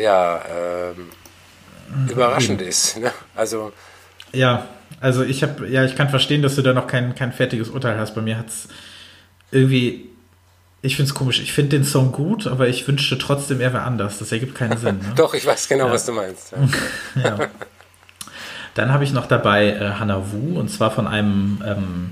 ja, 0.00 0.36
äh, 0.36 2.10
überraschend 2.10 2.62
ist. 2.62 2.98
Ne? 2.98 3.10
Also. 3.34 3.72
Ja, 4.32 4.68
also 4.98 5.22
ich 5.22 5.42
habe, 5.42 5.68
ja, 5.68 5.84
ich 5.84 5.94
kann 5.94 6.08
verstehen, 6.08 6.42
dass 6.42 6.56
du 6.56 6.62
da 6.62 6.72
noch 6.72 6.86
kein, 6.86 7.14
kein 7.14 7.32
fertiges 7.32 7.68
Urteil 7.68 7.98
hast. 7.98 8.14
Bei 8.14 8.22
mir 8.22 8.36
hat 8.36 8.48
es 8.48 8.68
irgendwie, 9.50 10.08
ich 10.82 10.96
finde 10.96 11.10
es 11.10 11.14
komisch. 11.14 11.40
Ich 11.40 11.52
finde 11.52 11.76
den 11.76 11.84
Song 11.84 12.12
gut, 12.12 12.46
aber 12.46 12.68
ich 12.68 12.86
wünschte 12.88 13.18
trotzdem, 13.18 13.60
er 13.60 13.72
wäre 13.72 13.84
anders. 13.84 14.18
Das 14.18 14.32
ergibt 14.32 14.54
keinen 14.54 14.78
Sinn. 14.78 14.98
Ne? 14.98 15.12
Doch, 15.16 15.34
ich 15.34 15.46
weiß 15.46 15.68
genau, 15.68 15.86
ja. 15.86 15.92
was 15.92 16.06
du 16.06 16.12
meinst. 16.12 16.52
Ja. 16.52 17.22
ja. 17.38 17.38
Dann 18.74 18.92
habe 18.92 19.04
ich 19.04 19.12
noch 19.12 19.26
dabei 19.26 19.68
äh, 19.68 19.92
Hannah 19.98 20.32
Wu 20.32 20.58
und 20.58 20.70
zwar 20.70 20.90
von 20.90 21.06
einem, 21.06 21.62
ähm, 21.66 22.10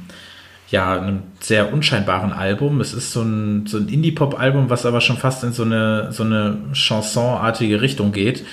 ja, 0.70 1.00
einem 1.00 1.22
sehr 1.40 1.72
unscheinbaren 1.72 2.32
Album. 2.32 2.80
Es 2.80 2.92
ist 2.92 3.12
so 3.12 3.22
ein, 3.22 3.66
so 3.66 3.78
ein 3.78 3.88
Indie-Pop-Album, 3.88 4.68
was 4.68 4.84
aber 4.84 5.00
schon 5.00 5.16
fast 5.16 5.44
in 5.44 5.52
so 5.52 5.62
eine, 5.62 6.12
so 6.12 6.24
eine 6.24 6.58
Chanson-artige 6.72 7.80
Richtung 7.80 8.12
geht. 8.12 8.44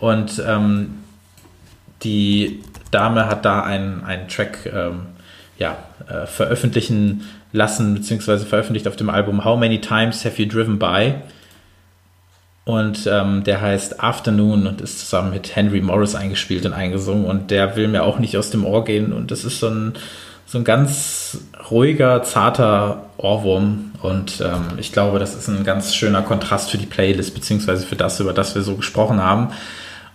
Und 0.00 0.42
ähm, 0.46 0.98
die 2.02 2.60
Dame 2.94 3.26
hat 3.26 3.44
da 3.44 3.62
einen, 3.62 4.04
einen 4.04 4.28
Track 4.28 4.70
ähm, 4.72 5.06
ja, 5.58 5.76
äh, 6.08 6.26
veröffentlichen 6.26 7.22
lassen, 7.52 7.94
beziehungsweise 7.94 8.46
veröffentlicht 8.46 8.88
auf 8.88 8.96
dem 8.96 9.10
Album 9.10 9.44
How 9.44 9.58
Many 9.58 9.80
Times 9.80 10.24
Have 10.24 10.40
You 10.40 10.48
Driven 10.48 10.78
By? 10.78 11.14
Und 12.64 13.06
ähm, 13.06 13.44
der 13.44 13.60
heißt 13.60 14.02
Afternoon 14.02 14.66
und 14.66 14.80
ist 14.80 15.00
zusammen 15.00 15.30
mit 15.30 15.54
Henry 15.54 15.82
Morris 15.82 16.14
eingespielt 16.14 16.64
und 16.64 16.72
eingesungen. 16.72 17.26
Und 17.26 17.50
der 17.50 17.76
will 17.76 17.88
mir 17.88 18.04
auch 18.04 18.18
nicht 18.18 18.38
aus 18.38 18.50
dem 18.50 18.64
Ohr 18.64 18.84
gehen. 18.84 19.12
Und 19.12 19.30
das 19.30 19.44
ist 19.44 19.60
so 19.60 19.68
ein, 19.68 19.92
so 20.46 20.58
ein 20.58 20.64
ganz 20.64 21.38
ruhiger, 21.70 22.22
zarter 22.22 23.10
Ohrwurm. 23.18 23.92
Und 24.00 24.40
ähm, 24.40 24.78
ich 24.78 24.92
glaube, 24.92 25.18
das 25.18 25.34
ist 25.34 25.48
ein 25.48 25.64
ganz 25.64 25.94
schöner 25.94 26.22
Kontrast 26.22 26.70
für 26.70 26.78
die 26.78 26.86
Playlist, 26.86 27.34
beziehungsweise 27.34 27.86
für 27.86 27.96
das, 27.96 28.18
über 28.18 28.32
das 28.32 28.54
wir 28.54 28.62
so 28.62 28.76
gesprochen 28.76 29.22
haben. 29.22 29.48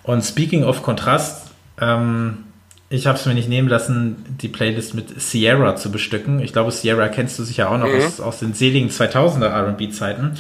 Und 0.02 0.24
speaking 0.24 0.64
of 0.64 0.82
Kontrast, 0.82 1.52
ähm, 1.80 2.46
ich 2.92 3.06
habe 3.06 3.20
es 3.20 3.26
mir 3.26 3.36
nicht 3.36 3.50
nehmen 3.50 3.68
lassen, 3.68 4.26
die 4.42 4.48
Playlist 4.48 4.96
mit 4.96 5.22
Sierra 5.22 5.76
zu 5.76 5.92
bestücken. 5.92 6.40
Ich 6.40 6.54
glaube, 6.54 6.72
Sierra 6.72 7.08
kennst 7.08 7.38
du 7.38 7.44
sicher 7.44 7.70
auch 7.70 7.78
noch 7.78 7.88
mhm. 7.88 8.02
aus, 8.02 8.20
aus 8.20 8.40
den 8.40 8.54
seligen 8.54 8.90
2000er 8.90 9.46
R&B-Zeiten. 9.46 10.32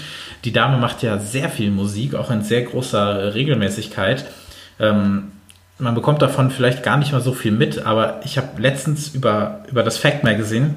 Die 0.45 0.51
Dame 0.51 0.77
macht 0.77 1.03
ja 1.03 1.19
sehr 1.19 1.49
viel 1.49 1.69
Musik, 1.69 2.15
auch 2.15 2.31
in 2.31 2.41
sehr 2.41 2.63
großer 2.63 3.35
Regelmäßigkeit. 3.35 4.26
Ähm, 4.80 5.31
man 5.77 5.93
bekommt 5.93 6.21
davon 6.23 6.49
vielleicht 6.49 6.81
gar 6.81 6.97
nicht 6.97 7.11
mal 7.11 7.21
so 7.21 7.34
viel 7.34 7.51
mit, 7.51 7.85
aber 7.85 8.19
ich 8.26 8.38
habe 8.38 8.59
letztens 8.59 9.09
über, 9.09 9.63
über 9.69 9.84
das 9.84 9.97
Fact 9.97 10.23
Magazine 10.23 10.73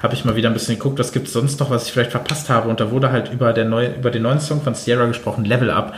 habe 0.00 0.14
ich 0.14 0.24
mal 0.24 0.36
wieder 0.36 0.48
ein 0.50 0.54
bisschen 0.54 0.76
geguckt, 0.76 0.98
was 0.98 1.12
gibt 1.12 1.26
es 1.26 1.32
sonst 1.32 1.58
noch, 1.58 1.70
was 1.70 1.86
ich 1.86 1.92
vielleicht 1.92 2.12
verpasst 2.12 2.50
habe. 2.50 2.68
Und 2.68 2.80
da 2.80 2.90
wurde 2.90 3.10
halt 3.10 3.32
über, 3.32 3.54
der 3.54 3.64
neue, 3.64 3.94
über 3.94 4.10
den 4.10 4.22
neuen 4.22 4.40
Song 4.40 4.60
von 4.60 4.74
Sierra 4.74 5.06
gesprochen, 5.06 5.46
Level 5.46 5.70
Up. 5.70 5.94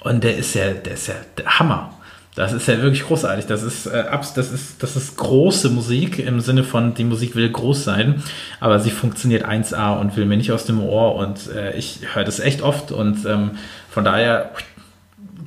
Und 0.00 0.22
der 0.22 0.36
ist 0.36 0.54
ja, 0.54 0.70
der 0.70 0.94
ist 0.94 1.08
ja 1.08 1.14
der 1.36 1.58
Hammer. 1.58 1.94
Das 2.34 2.54
ist 2.54 2.66
ja 2.66 2.80
wirklich 2.80 3.04
großartig. 3.04 3.46
Das 3.46 3.62
ist, 3.62 3.86
äh, 3.86 4.04
das, 4.10 4.52
ist, 4.52 4.82
das 4.82 4.96
ist 4.96 5.16
große 5.16 5.68
Musik 5.68 6.18
im 6.18 6.40
Sinne 6.40 6.64
von, 6.64 6.94
die 6.94 7.04
Musik 7.04 7.36
will 7.36 7.50
groß 7.50 7.84
sein, 7.84 8.22
aber 8.58 8.80
sie 8.80 8.90
funktioniert 8.90 9.44
1A 9.44 10.00
und 10.00 10.16
will 10.16 10.24
mir 10.24 10.38
nicht 10.38 10.50
aus 10.50 10.64
dem 10.64 10.80
Ohr 10.82 11.16
und 11.16 11.50
äh, 11.54 11.76
ich 11.76 12.00
höre 12.14 12.24
das 12.24 12.40
echt 12.40 12.62
oft 12.62 12.90
und 12.90 13.26
ähm, 13.26 13.52
von 13.90 14.04
daher 14.04 14.50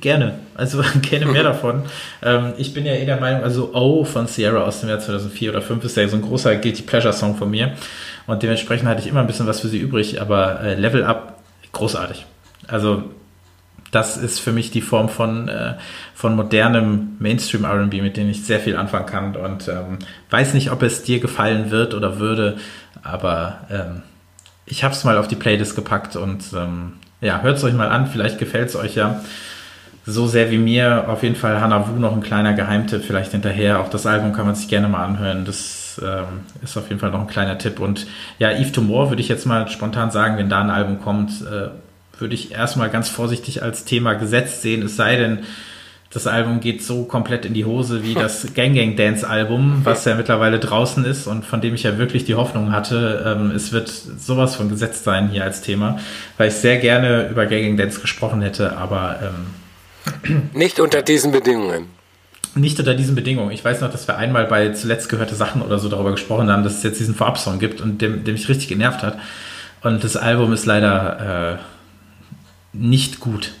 gerne. 0.00 0.38
Also 0.54 0.82
gerne 1.02 1.26
mehr 1.26 1.42
davon. 1.42 1.82
Ähm, 2.22 2.52
ich 2.56 2.72
bin 2.72 2.86
ja 2.86 2.92
eh 2.92 3.04
der 3.04 3.18
Meinung, 3.18 3.42
also 3.42 3.74
O 3.74 4.04
von 4.04 4.28
Sierra 4.28 4.62
aus 4.62 4.80
dem 4.80 4.88
Jahr 4.88 5.00
2004 5.00 5.50
oder 5.50 5.60
2005 5.60 5.84
ist 5.84 5.96
ja 5.96 6.08
so 6.08 6.16
ein 6.16 6.22
großer 6.22 6.54
Guilty 6.54 6.82
Pleasure 6.82 7.12
Song 7.12 7.36
von 7.36 7.50
mir 7.50 7.72
und 8.28 8.44
dementsprechend 8.44 8.88
hatte 8.88 9.00
ich 9.00 9.08
immer 9.08 9.20
ein 9.20 9.26
bisschen 9.26 9.48
was 9.48 9.60
für 9.60 9.68
sie 9.68 9.78
übrig, 9.78 10.20
aber 10.20 10.60
äh, 10.60 10.74
Level 10.74 11.02
Up, 11.02 11.40
großartig. 11.72 12.26
Also 12.68 13.04
das 13.90 14.16
ist 14.16 14.40
für 14.40 14.52
mich 14.52 14.70
die 14.70 14.80
Form 14.80 15.08
von, 15.08 15.48
äh, 15.48 15.74
von 16.14 16.34
modernem 16.36 17.16
Mainstream 17.18 17.64
RB, 17.64 18.02
mit 18.02 18.16
dem 18.16 18.28
ich 18.28 18.44
sehr 18.44 18.60
viel 18.60 18.76
anfangen 18.76 19.06
kann. 19.06 19.36
Und 19.36 19.68
ähm, 19.68 19.98
weiß 20.30 20.54
nicht, 20.54 20.70
ob 20.70 20.82
es 20.82 21.02
dir 21.02 21.20
gefallen 21.20 21.70
wird 21.70 21.94
oder 21.94 22.18
würde, 22.18 22.56
aber 23.02 23.60
ähm, 23.70 24.02
ich 24.66 24.82
habe 24.82 24.94
es 24.94 25.04
mal 25.04 25.16
auf 25.16 25.28
die 25.28 25.36
Playlist 25.36 25.76
gepackt 25.76 26.16
und 26.16 26.44
ähm, 26.54 26.94
ja, 27.20 27.40
hört 27.42 27.58
es 27.58 27.64
euch 27.64 27.74
mal 27.74 27.88
an, 27.88 28.08
vielleicht 28.08 28.38
gefällt 28.38 28.68
es 28.68 28.76
euch 28.76 28.96
ja 28.96 29.20
so 30.06 30.26
sehr 30.26 30.50
wie 30.50 30.58
mir. 30.58 31.08
Auf 31.08 31.22
jeden 31.22 31.34
Fall 31.34 31.60
Hannah 31.60 31.88
Wu 31.88 31.98
noch 31.98 32.12
ein 32.12 32.22
kleiner 32.22 32.54
Geheimtipp 32.54 33.02
vielleicht 33.04 33.32
hinterher. 33.32 33.80
Auch 33.80 33.90
das 33.90 34.06
Album 34.06 34.32
kann 34.32 34.46
man 34.46 34.54
sich 34.54 34.68
gerne 34.68 34.88
mal 34.88 35.04
anhören. 35.04 35.44
Das 35.44 36.00
ähm, 36.02 36.42
ist 36.62 36.76
auf 36.76 36.88
jeden 36.88 37.00
Fall 37.00 37.10
noch 37.10 37.20
ein 37.20 37.26
kleiner 37.26 37.58
Tipp. 37.58 37.80
Und 37.80 38.06
ja, 38.38 38.52
Eve 38.52 38.70
Tomorrow 38.70 39.10
würde 39.10 39.22
ich 39.22 39.28
jetzt 39.28 39.46
mal 39.46 39.68
spontan 39.68 40.12
sagen, 40.12 40.38
wenn 40.38 40.48
da 40.48 40.60
ein 40.60 40.70
Album 40.70 41.00
kommt, 41.00 41.32
äh, 41.42 41.70
würde 42.18 42.34
ich 42.34 42.52
erstmal 42.52 42.90
ganz 42.90 43.08
vorsichtig 43.08 43.62
als 43.62 43.84
Thema 43.84 44.14
gesetzt 44.14 44.62
sehen. 44.62 44.82
Es 44.82 44.96
sei 44.96 45.16
denn, 45.16 45.40
das 46.12 46.26
Album 46.26 46.60
geht 46.60 46.82
so 46.82 47.04
komplett 47.04 47.44
in 47.44 47.52
die 47.52 47.64
Hose 47.64 48.02
wie 48.02 48.14
das 48.14 48.54
Gang 48.54 48.74
Gang 48.74 48.96
Dance 48.96 49.28
Album, 49.28 49.80
was 49.84 50.04
ja 50.04 50.14
mittlerweile 50.14 50.58
draußen 50.58 51.04
ist 51.04 51.26
und 51.26 51.44
von 51.44 51.60
dem 51.60 51.74
ich 51.74 51.82
ja 51.82 51.98
wirklich 51.98 52.24
die 52.24 52.34
Hoffnung 52.34 52.72
hatte, 52.72 53.24
ähm, 53.26 53.50
es 53.50 53.72
wird 53.72 53.88
sowas 53.88 54.56
von 54.56 54.68
gesetzt 54.68 55.04
sein 55.04 55.28
hier 55.28 55.44
als 55.44 55.60
Thema, 55.60 55.98
weil 56.38 56.48
ich 56.48 56.54
sehr 56.54 56.78
gerne 56.78 57.28
über 57.28 57.46
Gang 57.46 57.62
Gang 57.62 57.76
Dance 57.76 58.00
gesprochen 58.00 58.40
hätte, 58.40 58.76
aber 58.76 59.18
ähm, 59.22 60.50
nicht 60.54 60.80
unter 60.80 61.02
diesen 61.02 61.32
Bedingungen. 61.32 61.86
Nicht 62.54 62.78
unter 62.78 62.94
diesen 62.94 63.14
Bedingungen. 63.14 63.50
Ich 63.50 63.62
weiß 63.62 63.82
noch, 63.82 63.90
dass 63.90 64.08
wir 64.08 64.16
einmal 64.16 64.46
bei 64.46 64.70
zuletzt 64.70 65.10
gehörte 65.10 65.34
Sachen 65.34 65.60
oder 65.60 65.78
so 65.78 65.90
darüber 65.90 66.12
gesprochen 66.12 66.50
haben, 66.50 66.64
dass 66.64 66.78
es 66.78 66.82
jetzt 66.82 66.98
diesen 66.98 67.14
Vorab-Song 67.14 67.58
gibt 67.58 67.82
und 67.82 68.00
dem, 68.00 68.24
dem 68.24 68.32
mich 68.32 68.48
richtig 68.48 68.68
genervt 68.68 69.02
hat. 69.02 69.18
Und 69.82 70.02
das 70.02 70.16
Album 70.16 70.54
ist 70.54 70.64
leider 70.64 71.58
äh, 71.60 71.75
nicht 72.78 73.20
gut. 73.20 73.52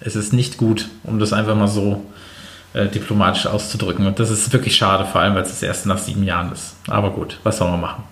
Es 0.00 0.16
ist 0.16 0.32
nicht 0.32 0.56
gut, 0.56 0.88
um 1.04 1.18
das 1.18 1.32
einfach 1.32 1.56
mal 1.56 1.68
so 1.68 2.04
äh, 2.74 2.88
diplomatisch 2.88 3.46
auszudrücken. 3.46 4.06
Und 4.06 4.18
das 4.18 4.30
ist 4.30 4.52
wirklich 4.52 4.76
schade, 4.76 5.04
vor 5.04 5.20
allem 5.20 5.34
weil 5.34 5.42
es 5.42 5.50
das 5.50 5.62
erst 5.62 5.86
nach 5.86 5.98
sieben 5.98 6.24
Jahren 6.24 6.52
ist. 6.52 6.76
Aber 6.88 7.10
gut, 7.10 7.38
was 7.42 7.58
soll 7.58 7.70
man 7.70 7.80
machen? 7.80 8.04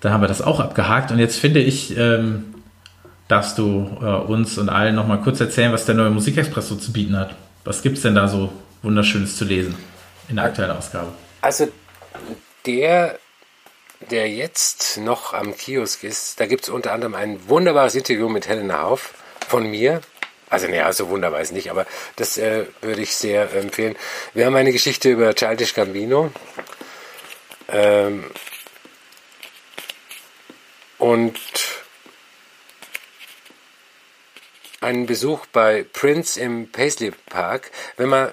Da 0.00 0.10
haben 0.10 0.22
wir 0.22 0.28
das 0.28 0.42
auch 0.42 0.60
abgehakt. 0.60 1.10
Und 1.10 1.18
jetzt 1.18 1.38
finde 1.38 1.60
ich, 1.60 1.96
ähm, 1.96 2.54
darfst 3.28 3.58
du 3.58 3.90
äh, 4.00 4.04
uns 4.04 4.58
und 4.58 4.68
allen 4.68 4.94
noch 4.94 5.06
mal 5.06 5.20
kurz 5.20 5.40
erzählen, 5.40 5.72
was 5.72 5.84
der 5.84 5.94
neue 5.94 6.10
Musikexpress 6.10 6.68
so 6.68 6.76
zu 6.76 6.92
bieten 6.92 7.16
hat. 7.16 7.34
Was 7.64 7.82
gibt 7.82 7.96
es 7.96 8.02
denn 8.02 8.14
da 8.14 8.28
so 8.28 8.52
Wunderschönes 8.82 9.36
zu 9.36 9.44
lesen 9.44 9.74
in 10.28 10.36
der 10.36 10.44
aktuellen 10.44 10.70
Ausgabe? 10.70 11.08
Also 11.42 11.68
der, 12.64 13.18
der 14.00 14.28
jetzt 14.28 14.98
noch 14.98 15.32
am 15.32 15.56
Kiosk 15.56 16.04
ist, 16.04 16.38
da 16.40 16.46
gibt 16.46 16.64
es 16.64 16.68
unter 16.68 16.92
anderem 16.92 17.14
ein 17.14 17.48
wunderbares 17.48 17.94
Interview 17.94 18.28
mit 18.28 18.48
Helena 18.48 18.82
Hauf 18.82 19.14
von 19.48 19.68
mir. 19.70 20.00
Also, 20.48 20.68
naja, 20.68 20.92
so 20.92 21.08
wunderbar 21.08 21.40
ist 21.40 21.52
nicht, 21.52 21.70
aber 21.70 21.86
das 22.14 22.38
äh, 22.38 22.66
würde 22.80 23.02
ich 23.02 23.16
sehr 23.16 23.52
empfehlen. 23.54 23.96
Wir 24.32 24.46
haben 24.46 24.54
eine 24.54 24.72
Geschichte 24.72 25.10
über 25.10 25.34
Childish 25.34 25.74
Gambino. 25.74 26.30
Ähm, 27.68 28.30
und 30.98 31.40
einen 34.80 35.06
Besuch 35.06 35.46
bei 35.46 35.84
Prince 35.92 36.40
im 36.40 36.70
Paisley 36.70 37.12
Park. 37.28 37.72
Wenn 37.96 38.08
man 38.08 38.30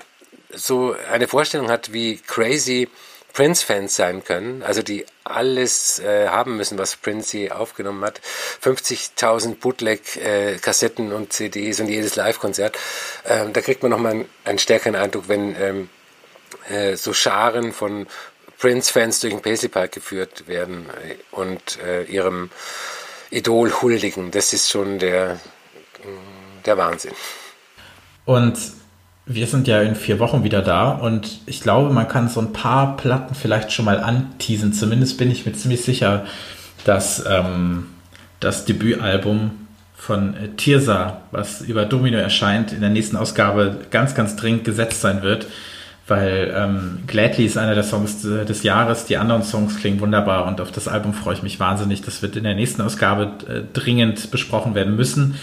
so 0.52 0.96
eine 1.12 1.28
Vorstellung 1.28 1.70
hat, 1.70 1.94
wie 1.94 2.18
crazy 2.18 2.90
Prince-Fans 3.34 3.96
sein 3.96 4.24
können, 4.24 4.62
also 4.62 4.84
die 4.84 5.06
alles 5.24 6.00
äh, 6.00 6.28
haben 6.30 6.56
müssen, 6.56 6.78
was 6.78 6.96
Prince 6.96 7.36
je 7.36 7.52
aufgenommen 7.52 8.04
hat. 8.06 8.22
50.000 8.64 9.56
Bootleg-Kassetten 9.56 11.12
äh, 11.12 11.16
und 11.16 11.34
CDs 11.34 11.80
und 11.80 11.88
jedes 11.88 12.16
Live-Konzert. 12.16 12.78
Ähm, 13.26 13.52
da 13.52 13.62
kriegt 13.62 13.82
man 13.82 13.90
nochmal 13.90 14.12
einen, 14.12 14.30
einen 14.46 14.60
stärkeren 14.60 14.96
Eindruck, 14.96 15.28
wenn 15.28 15.56
ähm, 15.60 15.90
äh, 16.70 16.96
so 16.96 17.12
Scharen 17.12 17.74
von 17.74 18.06
Prince-Fans 18.60 19.20
durch 19.22 19.34
den 19.34 19.42
Paisley 19.42 19.70
Park 19.70 19.94
geführt 19.94 20.48
werden 20.48 20.86
äh, 21.04 21.16
und 21.32 21.80
äh, 21.82 22.04
ihrem 22.04 22.52
Idol 23.32 23.74
huldigen. 23.82 24.30
Das 24.30 24.54
ist 24.54 24.70
schon 24.70 25.00
der, 25.00 25.40
der 26.66 26.78
Wahnsinn. 26.78 27.14
Und 28.26 28.60
wir 29.26 29.48
sind 29.48 29.68
ja 29.68 29.82
in 29.82 29.96
vier 29.96 30.20
Wochen 30.20 30.44
wieder 30.44 30.62
da 30.62 30.92
und 30.92 31.40
ich 31.46 31.62
glaube, 31.62 31.94
man 31.94 32.08
kann 32.08 32.28
so 32.28 32.42
ein 32.42 32.52
paar 32.52 32.98
Platten 32.98 33.36
vielleicht 33.36 33.72
schon 33.72 33.86
mal 33.86 34.00
anteasen. 34.00 34.74
Zumindest 34.74 35.18
bin 35.18 35.32
ich 35.32 35.46
mir 35.46 35.54
ziemlich 35.54 35.84
sicher, 35.84 36.26
dass 36.84 37.24
ähm, 37.26 37.88
das 38.42 38.66
Debütalbum 38.66 39.52
von 39.96 40.36
äh, 40.36 40.50
Tirsa, 40.58 41.22
was 41.32 41.62
über 41.62 41.86
Domino 41.86 42.18
erscheint, 42.18 42.74
in 42.74 42.82
der 42.82 42.90
nächsten 42.90 43.16
Ausgabe 43.16 43.80
ganz, 43.92 44.14
ganz 44.14 44.36
dringend 44.36 44.66
gesetzt 44.66 45.00
sein 45.00 45.22
wird, 45.22 45.48
weil 46.06 46.54
ähm, 46.54 47.00
Gladly 47.08 47.46
ist 47.46 47.58
einer 47.58 47.76
der 47.76 47.86
Songs 47.86 48.22
des 48.22 48.64
Jahres, 48.64 49.06
die 49.06 49.16
anderen 49.16 49.44
Songs 49.44 49.80
klingen 49.80 50.02
wunderbar 50.02 50.48
und 50.48 50.60
auf 50.60 50.74
das 50.74 50.90
Album 50.90 51.14
freue 51.14 51.36
ich 51.36 51.44
mich 51.44 51.62
wahnsinnig. 51.62 52.02
Das 52.02 52.22
wird 52.22 52.36
in 52.36 52.44
der 52.44 52.56
nächsten 52.56 52.82
Ausgabe 52.82 53.32
äh, 53.48 53.62
dringend 53.72 54.30
besprochen 54.32 54.76
werden 54.76 54.98
müssen. 54.98 55.36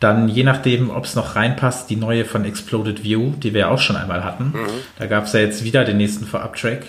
Dann, 0.00 0.28
je 0.28 0.44
nachdem, 0.44 0.90
ob 0.90 1.04
es 1.04 1.14
noch 1.14 1.36
reinpasst, 1.36 1.90
die 1.90 1.96
neue 1.96 2.24
von 2.24 2.44
Exploded 2.44 3.04
View, 3.04 3.32
die 3.36 3.52
wir 3.52 3.70
auch 3.70 3.78
schon 3.78 3.96
einmal 3.96 4.24
hatten. 4.24 4.52
Mhm. 4.54 4.66
Da 4.98 5.06
gab 5.06 5.24
es 5.24 5.34
ja 5.34 5.40
jetzt 5.40 5.62
wieder 5.62 5.84
den 5.84 5.98
nächsten 5.98 6.26
Vorab-Track. 6.26 6.86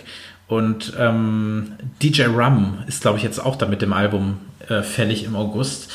Und 0.48 0.94
ähm, 0.98 1.74
DJ 2.02 2.24
Rum 2.24 2.80
ist, 2.88 3.02
glaube 3.02 3.18
ich, 3.18 3.24
jetzt 3.24 3.40
auch 3.40 3.56
da 3.56 3.68
mit 3.68 3.82
dem 3.82 3.94
Album 3.94 4.40
äh, 4.68 4.82
fällig 4.82 5.24
im 5.26 5.36
August 5.36 5.92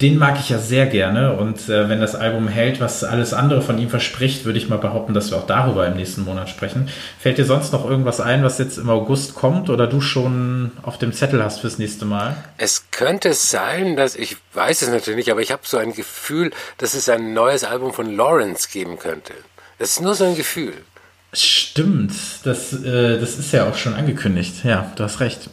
den 0.00 0.16
mag 0.16 0.38
ich 0.38 0.48
ja 0.48 0.58
sehr 0.58 0.86
gerne 0.86 1.32
und 1.32 1.68
äh, 1.68 1.88
wenn 1.88 2.00
das 2.00 2.14
Album 2.14 2.46
hält, 2.46 2.80
was 2.80 3.02
alles 3.02 3.32
andere 3.32 3.62
von 3.62 3.78
ihm 3.78 3.90
verspricht, 3.90 4.44
würde 4.44 4.58
ich 4.58 4.68
mal 4.68 4.78
behaupten, 4.78 5.12
dass 5.12 5.30
wir 5.30 5.38
auch 5.38 5.46
darüber 5.46 5.86
im 5.88 5.96
nächsten 5.96 6.24
Monat 6.24 6.48
sprechen. 6.48 6.88
Fällt 7.18 7.38
dir 7.38 7.44
sonst 7.44 7.72
noch 7.72 7.88
irgendwas 7.88 8.20
ein, 8.20 8.44
was 8.44 8.58
jetzt 8.58 8.78
im 8.78 8.90
August 8.90 9.34
kommt 9.34 9.70
oder 9.70 9.88
du 9.88 10.00
schon 10.00 10.70
auf 10.82 10.98
dem 10.98 11.12
Zettel 11.12 11.42
hast 11.42 11.60
fürs 11.60 11.78
nächste 11.78 12.04
Mal? 12.04 12.36
Es 12.58 12.90
könnte 12.92 13.32
sein, 13.34 13.96
dass 13.96 14.14
ich 14.14 14.36
weiß 14.54 14.82
es 14.82 14.88
natürlich 14.88 15.16
nicht, 15.16 15.32
aber 15.32 15.40
ich 15.40 15.50
habe 15.50 15.62
so 15.64 15.78
ein 15.78 15.92
Gefühl, 15.92 16.52
dass 16.78 16.94
es 16.94 17.08
ein 17.08 17.34
neues 17.34 17.64
Album 17.64 17.92
von 17.92 18.14
Lawrence 18.14 18.68
geben 18.72 18.98
könnte. 18.98 19.32
Das 19.78 19.90
ist 19.90 20.00
nur 20.00 20.14
so 20.14 20.24
ein 20.24 20.36
Gefühl. 20.36 20.74
Stimmt, 21.32 22.12
das, 22.44 22.72
äh, 22.72 23.18
das 23.18 23.38
ist 23.38 23.52
ja 23.52 23.68
auch 23.68 23.76
schon 23.76 23.94
angekündigt. 23.94 24.64
Ja, 24.64 24.92
du 24.94 25.02
hast 25.02 25.20
recht. 25.20 25.50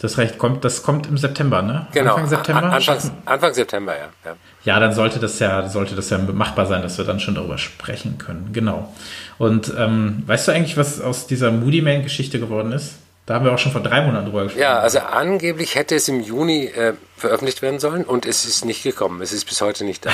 Das 0.00 0.16
recht, 0.16 0.38
kommt, 0.38 0.64
das 0.64 0.84
kommt 0.84 1.08
im 1.08 1.18
September, 1.18 1.60
ne? 1.60 1.88
Genau. 1.92 2.14
Anfang 2.14 2.28
September? 2.28 2.72
Anfang, 2.72 2.98
Anfang 3.24 3.54
September, 3.54 3.96
ja. 3.96 4.08
ja. 4.24 4.36
Ja, 4.64 4.78
dann 4.78 4.92
sollte 4.92 5.18
das 5.18 5.40
ja, 5.40 5.68
sollte 5.68 5.96
das 5.96 6.10
ja 6.10 6.18
machbar 6.18 6.66
sein, 6.66 6.82
dass 6.82 6.98
wir 6.98 7.04
dann 7.04 7.18
schon 7.18 7.34
darüber 7.34 7.58
sprechen 7.58 8.16
können. 8.16 8.50
Genau. 8.52 8.94
Und 9.38 9.72
ähm, 9.76 10.22
weißt 10.26 10.46
du 10.46 10.52
eigentlich, 10.52 10.76
was 10.76 11.00
aus 11.00 11.26
dieser 11.26 11.50
Moody 11.50 11.82
Man-Geschichte 11.82 12.38
geworden 12.38 12.70
ist? 12.70 12.94
Da 13.26 13.34
haben 13.34 13.44
wir 13.44 13.52
auch 13.52 13.58
schon 13.58 13.72
vor 13.72 13.82
drei 13.82 14.00
Monaten 14.02 14.26
drüber 14.26 14.44
gesprochen. 14.44 14.62
Ja, 14.62 14.78
also 14.78 15.00
angeblich 15.00 15.74
hätte 15.74 15.96
es 15.96 16.08
im 16.08 16.20
Juni 16.20 16.66
äh, 16.66 16.94
veröffentlicht 17.16 17.60
werden 17.60 17.80
sollen 17.80 18.04
und 18.04 18.24
es 18.24 18.44
ist 18.44 18.64
nicht 18.64 18.84
gekommen. 18.84 19.20
Es 19.20 19.32
ist 19.32 19.46
bis 19.46 19.60
heute 19.60 19.84
nicht 19.84 20.06
da. 20.06 20.10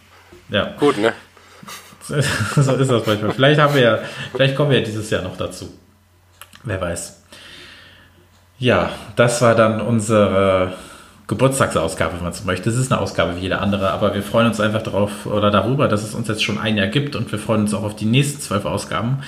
ja. 0.50 0.74
Gut, 0.78 0.98
ne? 0.98 1.14
so 2.08 2.14
ist 2.74 2.90
das 2.90 3.06
manchmal. 3.06 3.32
Vielleicht 3.32 3.60
haben 3.60 3.74
wir 3.74 3.82
ja, 3.82 3.98
vielleicht 4.32 4.56
kommen 4.56 4.70
wir 4.70 4.80
ja 4.80 4.84
dieses 4.84 5.08
Jahr 5.10 5.22
noch 5.22 5.36
dazu. 5.36 5.72
Wer 6.64 6.80
weiß. 6.80 7.17
Ja, 8.58 8.90
das 9.14 9.40
war 9.40 9.54
dann 9.54 9.80
unsere 9.80 10.72
Geburtstagsausgabe, 11.28 12.16
wenn 12.16 12.24
man 12.24 12.32
so 12.32 12.44
möchte. 12.44 12.70
Das 12.70 12.78
ist 12.78 12.90
eine 12.90 13.00
Ausgabe 13.00 13.36
wie 13.36 13.40
jede 13.40 13.60
andere, 13.60 13.90
aber 13.90 14.14
wir 14.14 14.22
freuen 14.22 14.48
uns 14.48 14.60
einfach 14.60 14.82
darauf 14.82 15.26
oder 15.26 15.50
darüber, 15.50 15.86
dass 15.86 16.02
es 16.02 16.14
uns 16.14 16.26
jetzt 16.26 16.42
schon 16.42 16.58
ein 16.58 16.76
Jahr 16.76 16.88
gibt 16.88 17.14
und 17.14 17.30
wir 17.30 17.38
freuen 17.38 17.62
uns 17.62 17.74
auch 17.74 17.84
auf 17.84 17.94
die 17.94 18.06
nächsten 18.06 18.40
zwölf 18.40 18.64
Ausgaben. 18.64 19.18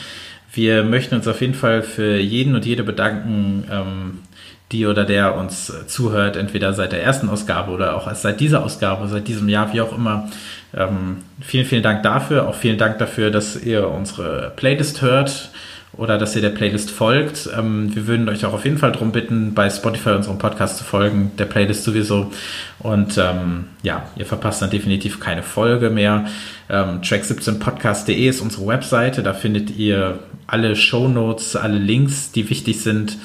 Wir 0.52 0.82
möchten 0.82 1.15
uns 1.15 1.28
auf 1.28 1.40
jeden 1.40 1.55
Fall 1.55 1.82
für 1.82 2.16
jeden 2.19 2.57
und 2.57 2.66
jede 2.66 2.82
bedanken, 2.82 3.65
ähm, 3.70 4.19
die 4.73 4.86
oder 4.86 5.05
der 5.05 5.36
uns 5.36 5.73
zuhört, 5.86 6.36
entweder 6.36 6.73
seit 6.73 6.93
der 6.93 7.02
ersten 7.02 7.28
Ausgabe 7.28 7.70
oder 7.70 7.97
auch 7.97 8.12
seit 8.15 8.40
dieser 8.40 8.65
Ausgabe, 8.65 9.07
seit 9.09 9.28
diesem 9.28 9.48
Jahr, 9.48 9.73
wie 9.73 9.81
auch 9.81 9.97
immer. 9.97 10.28
Ähm, 10.74 11.19
vielen, 11.40 11.66
vielen 11.66 11.82
Dank 11.82 12.02
dafür. 12.02 12.48
Auch 12.48 12.55
vielen 12.55 12.78
Dank 12.78 12.98
dafür, 12.98 13.31
dass 13.31 13.61
ihr 13.61 13.89
unsere 13.89 14.52
Playlist 14.57 15.02
hört 15.02 15.51
oder 16.01 16.17
dass 16.17 16.35
ihr 16.35 16.41
der 16.41 16.49
Playlist 16.49 16.91
folgt. 16.91 17.51
Ähm, 17.55 17.95
wir 17.95 18.07
würden 18.07 18.31
euch 18.31 18.47
auch 18.47 18.55
auf 18.55 18.65
jeden 18.65 18.79
Fall 18.79 18.91
darum 18.91 19.13
bitten, 19.13 19.53
bei 19.53 19.69
Spotify 19.69 20.13
unserem 20.13 20.39
Podcast 20.39 20.79
zu 20.79 20.85
folgen, 20.85 21.33
der 21.39 21.45
Playlist 21.45 21.85
sowieso. 21.85 22.33
Und 22.79 23.19
ähm, 23.19 23.67
ja, 23.83 24.09
ihr 24.17 24.25
verpasst 24.25 24.63
dann 24.63 24.71
definitiv 24.71 25.21
keine 25.21 25.43
Folge 25.43 25.91
mehr. 25.91 26.25
Ähm, 26.71 27.03
Track17podcast.de 27.03 28.27
ist 28.27 28.41
unsere 28.41 28.67
Webseite. 28.67 29.23
Da 29.23 29.35
findet 29.35 29.77
ihr 29.77 30.21
alle 30.47 30.75
Show 30.75 31.07
Notes, 31.07 31.55
alle 31.55 31.77
Links, 31.77 32.33
die 32.33 32.49
wichtig 32.49 32.81
sind. 32.81 33.19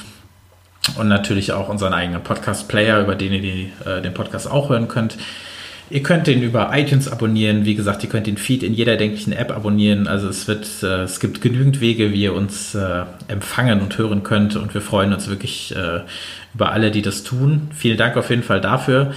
Und 0.98 1.08
natürlich 1.08 1.54
auch 1.54 1.70
unseren 1.70 1.94
eigenen 1.94 2.24
Podcast-Player, 2.24 3.00
über 3.00 3.16
den 3.16 3.32
ihr 3.32 3.42
die, 3.42 3.72
äh, 3.86 4.02
den 4.02 4.14
Podcast 4.14 4.52
auch 4.52 4.68
hören 4.70 4.90
könnt. 4.90 5.18
Ihr 5.90 6.02
könnt 6.02 6.26
den 6.26 6.42
über 6.42 6.72
iTunes 6.74 7.08
abonnieren. 7.08 7.66
Wie 7.66 7.76
gesagt, 7.76 8.04
ihr 8.04 8.10
könnt 8.10 8.26
den 8.26 8.38
Feed 8.38 8.64
in 8.64 8.74
jeder 8.74 8.98
denklichen 8.98 9.34
App 9.34 9.52
abonnieren. 9.52 10.08
Also 10.08 10.28
es 10.28 10.48
wird, 10.48 10.68
äh, 10.82 11.04
es 11.04 11.20
gibt 11.20 11.42
genügend 11.42 11.80
Wege, 11.80 12.12
wie 12.12 12.24
ihr 12.24 12.34
uns 12.34 12.74
äh, 12.74 13.04
empfangen 13.28 13.82
und 13.82 13.96
hören 13.98 14.24
könnt. 14.24 14.56
Und 14.56 14.74
wir 14.74 14.82
freuen 14.82 15.14
uns 15.14 15.28
wirklich 15.28 15.76
äh, 15.76 16.02
über 16.56 16.72
alle, 16.72 16.90
die 16.90 17.04
das 17.04 17.24
tun. 17.24 17.70
Vielen 17.74 17.98
Dank 17.98 18.18
auf 18.18 18.32
jeden 18.32 18.42
Fall 18.42 18.62
dafür. 18.62 19.14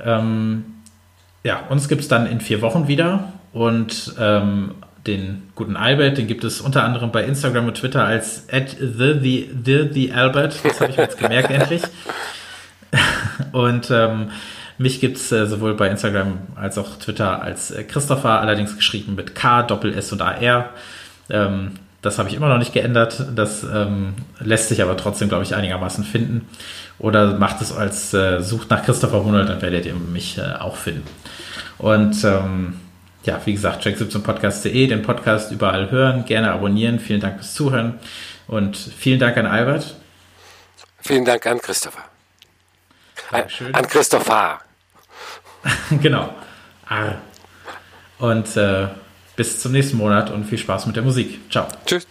Ähm, 0.00 0.64
ja, 1.42 1.60
uns 1.68 1.88
gibt 1.88 2.02
es 2.02 2.08
dann 2.08 2.26
in 2.26 2.40
vier 2.40 2.62
Wochen 2.62 2.86
wieder. 2.86 3.32
Und 3.52 4.14
ähm, 4.20 4.76
den 5.06 5.42
guten 5.56 5.76
Albert, 5.76 6.18
den 6.18 6.28
gibt 6.28 6.44
es 6.44 6.60
unter 6.60 6.84
anderem 6.84 7.10
bei 7.10 7.24
Instagram 7.24 7.66
und 7.66 7.74
Twitter 7.74 8.04
als 8.04 8.46
at 8.52 8.76
the, 8.78 9.18
the, 9.20 9.50
the, 9.64 9.88
the 9.92 10.12
Albert. 10.12 10.54
Das 10.62 10.80
habe 10.80 10.92
ich 10.92 10.96
mir 10.96 11.02
jetzt 11.02 11.18
gemerkt 11.18 11.50
endlich. 11.50 11.82
Und 13.52 13.90
ähm, 13.90 14.30
mich 14.78 15.00
gibt's 15.00 15.30
äh, 15.32 15.46
sowohl 15.46 15.74
bei 15.74 15.88
Instagram 15.88 16.38
als 16.56 16.78
auch 16.78 16.96
Twitter 16.96 17.42
als 17.42 17.70
äh, 17.70 17.84
Christopher, 17.84 18.40
allerdings 18.40 18.76
geschrieben 18.76 19.14
mit 19.14 19.34
K, 19.34 19.62
Doppel 19.62 19.94
S 19.94 20.12
und 20.12 20.22
AR. 20.22 20.70
Ähm, 21.30 21.72
das 22.02 22.18
habe 22.18 22.28
ich 22.28 22.34
immer 22.34 22.48
noch 22.48 22.58
nicht 22.58 22.72
geändert. 22.72 23.24
Das 23.34 23.62
ähm, 23.62 24.14
lässt 24.40 24.68
sich 24.68 24.82
aber 24.82 24.96
trotzdem, 24.96 25.28
glaube 25.28 25.44
ich, 25.44 25.54
einigermaßen 25.54 26.04
finden. 26.04 26.48
Oder 26.98 27.38
macht 27.38 27.60
es 27.62 27.72
als 27.72 28.12
äh, 28.12 28.40
Sucht 28.40 28.70
nach 28.70 28.84
Christopher 28.84 29.24
Hunold, 29.24 29.48
dann 29.48 29.62
werdet 29.62 29.86
ihr 29.86 29.94
mich 29.94 30.38
äh, 30.38 30.54
auch 30.58 30.76
finden. 30.76 31.06
Und 31.78 32.22
ähm, 32.24 32.74
ja, 33.24 33.40
wie 33.44 33.52
gesagt, 33.52 33.86
check17podcast.de, 33.86 34.86
den 34.88 35.02
Podcast 35.02 35.52
überall 35.52 35.90
hören, 35.90 36.24
gerne 36.24 36.52
abonnieren. 36.52 36.98
Vielen 36.98 37.20
Dank 37.20 37.36
fürs 37.36 37.54
Zuhören 37.54 37.94
und 38.48 38.76
vielen 38.76 39.20
Dank 39.20 39.36
an 39.36 39.46
Albert. 39.46 39.94
Vielen 41.00 41.24
Dank 41.24 41.46
an 41.46 41.58
Christopher. 41.60 42.11
Dankeschön. 43.32 43.74
An 43.74 43.86
Christopher. 43.88 44.60
genau. 46.02 46.34
Arr. 46.86 47.18
Und 48.18 48.56
äh, 48.56 48.88
bis 49.36 49.60
zum 49.60 49.72
nächsten 49.72 49.96
Monat 49.96 50.30
und 50.30 50.44
viel 50.44 50.58
Spaß 50.58 50.86
mit 50.86 50.96
der 50.96 51.02
Musik. 51.02 51.50
Ciao. 51.50 51.66
Tschüss. 51.86 52.06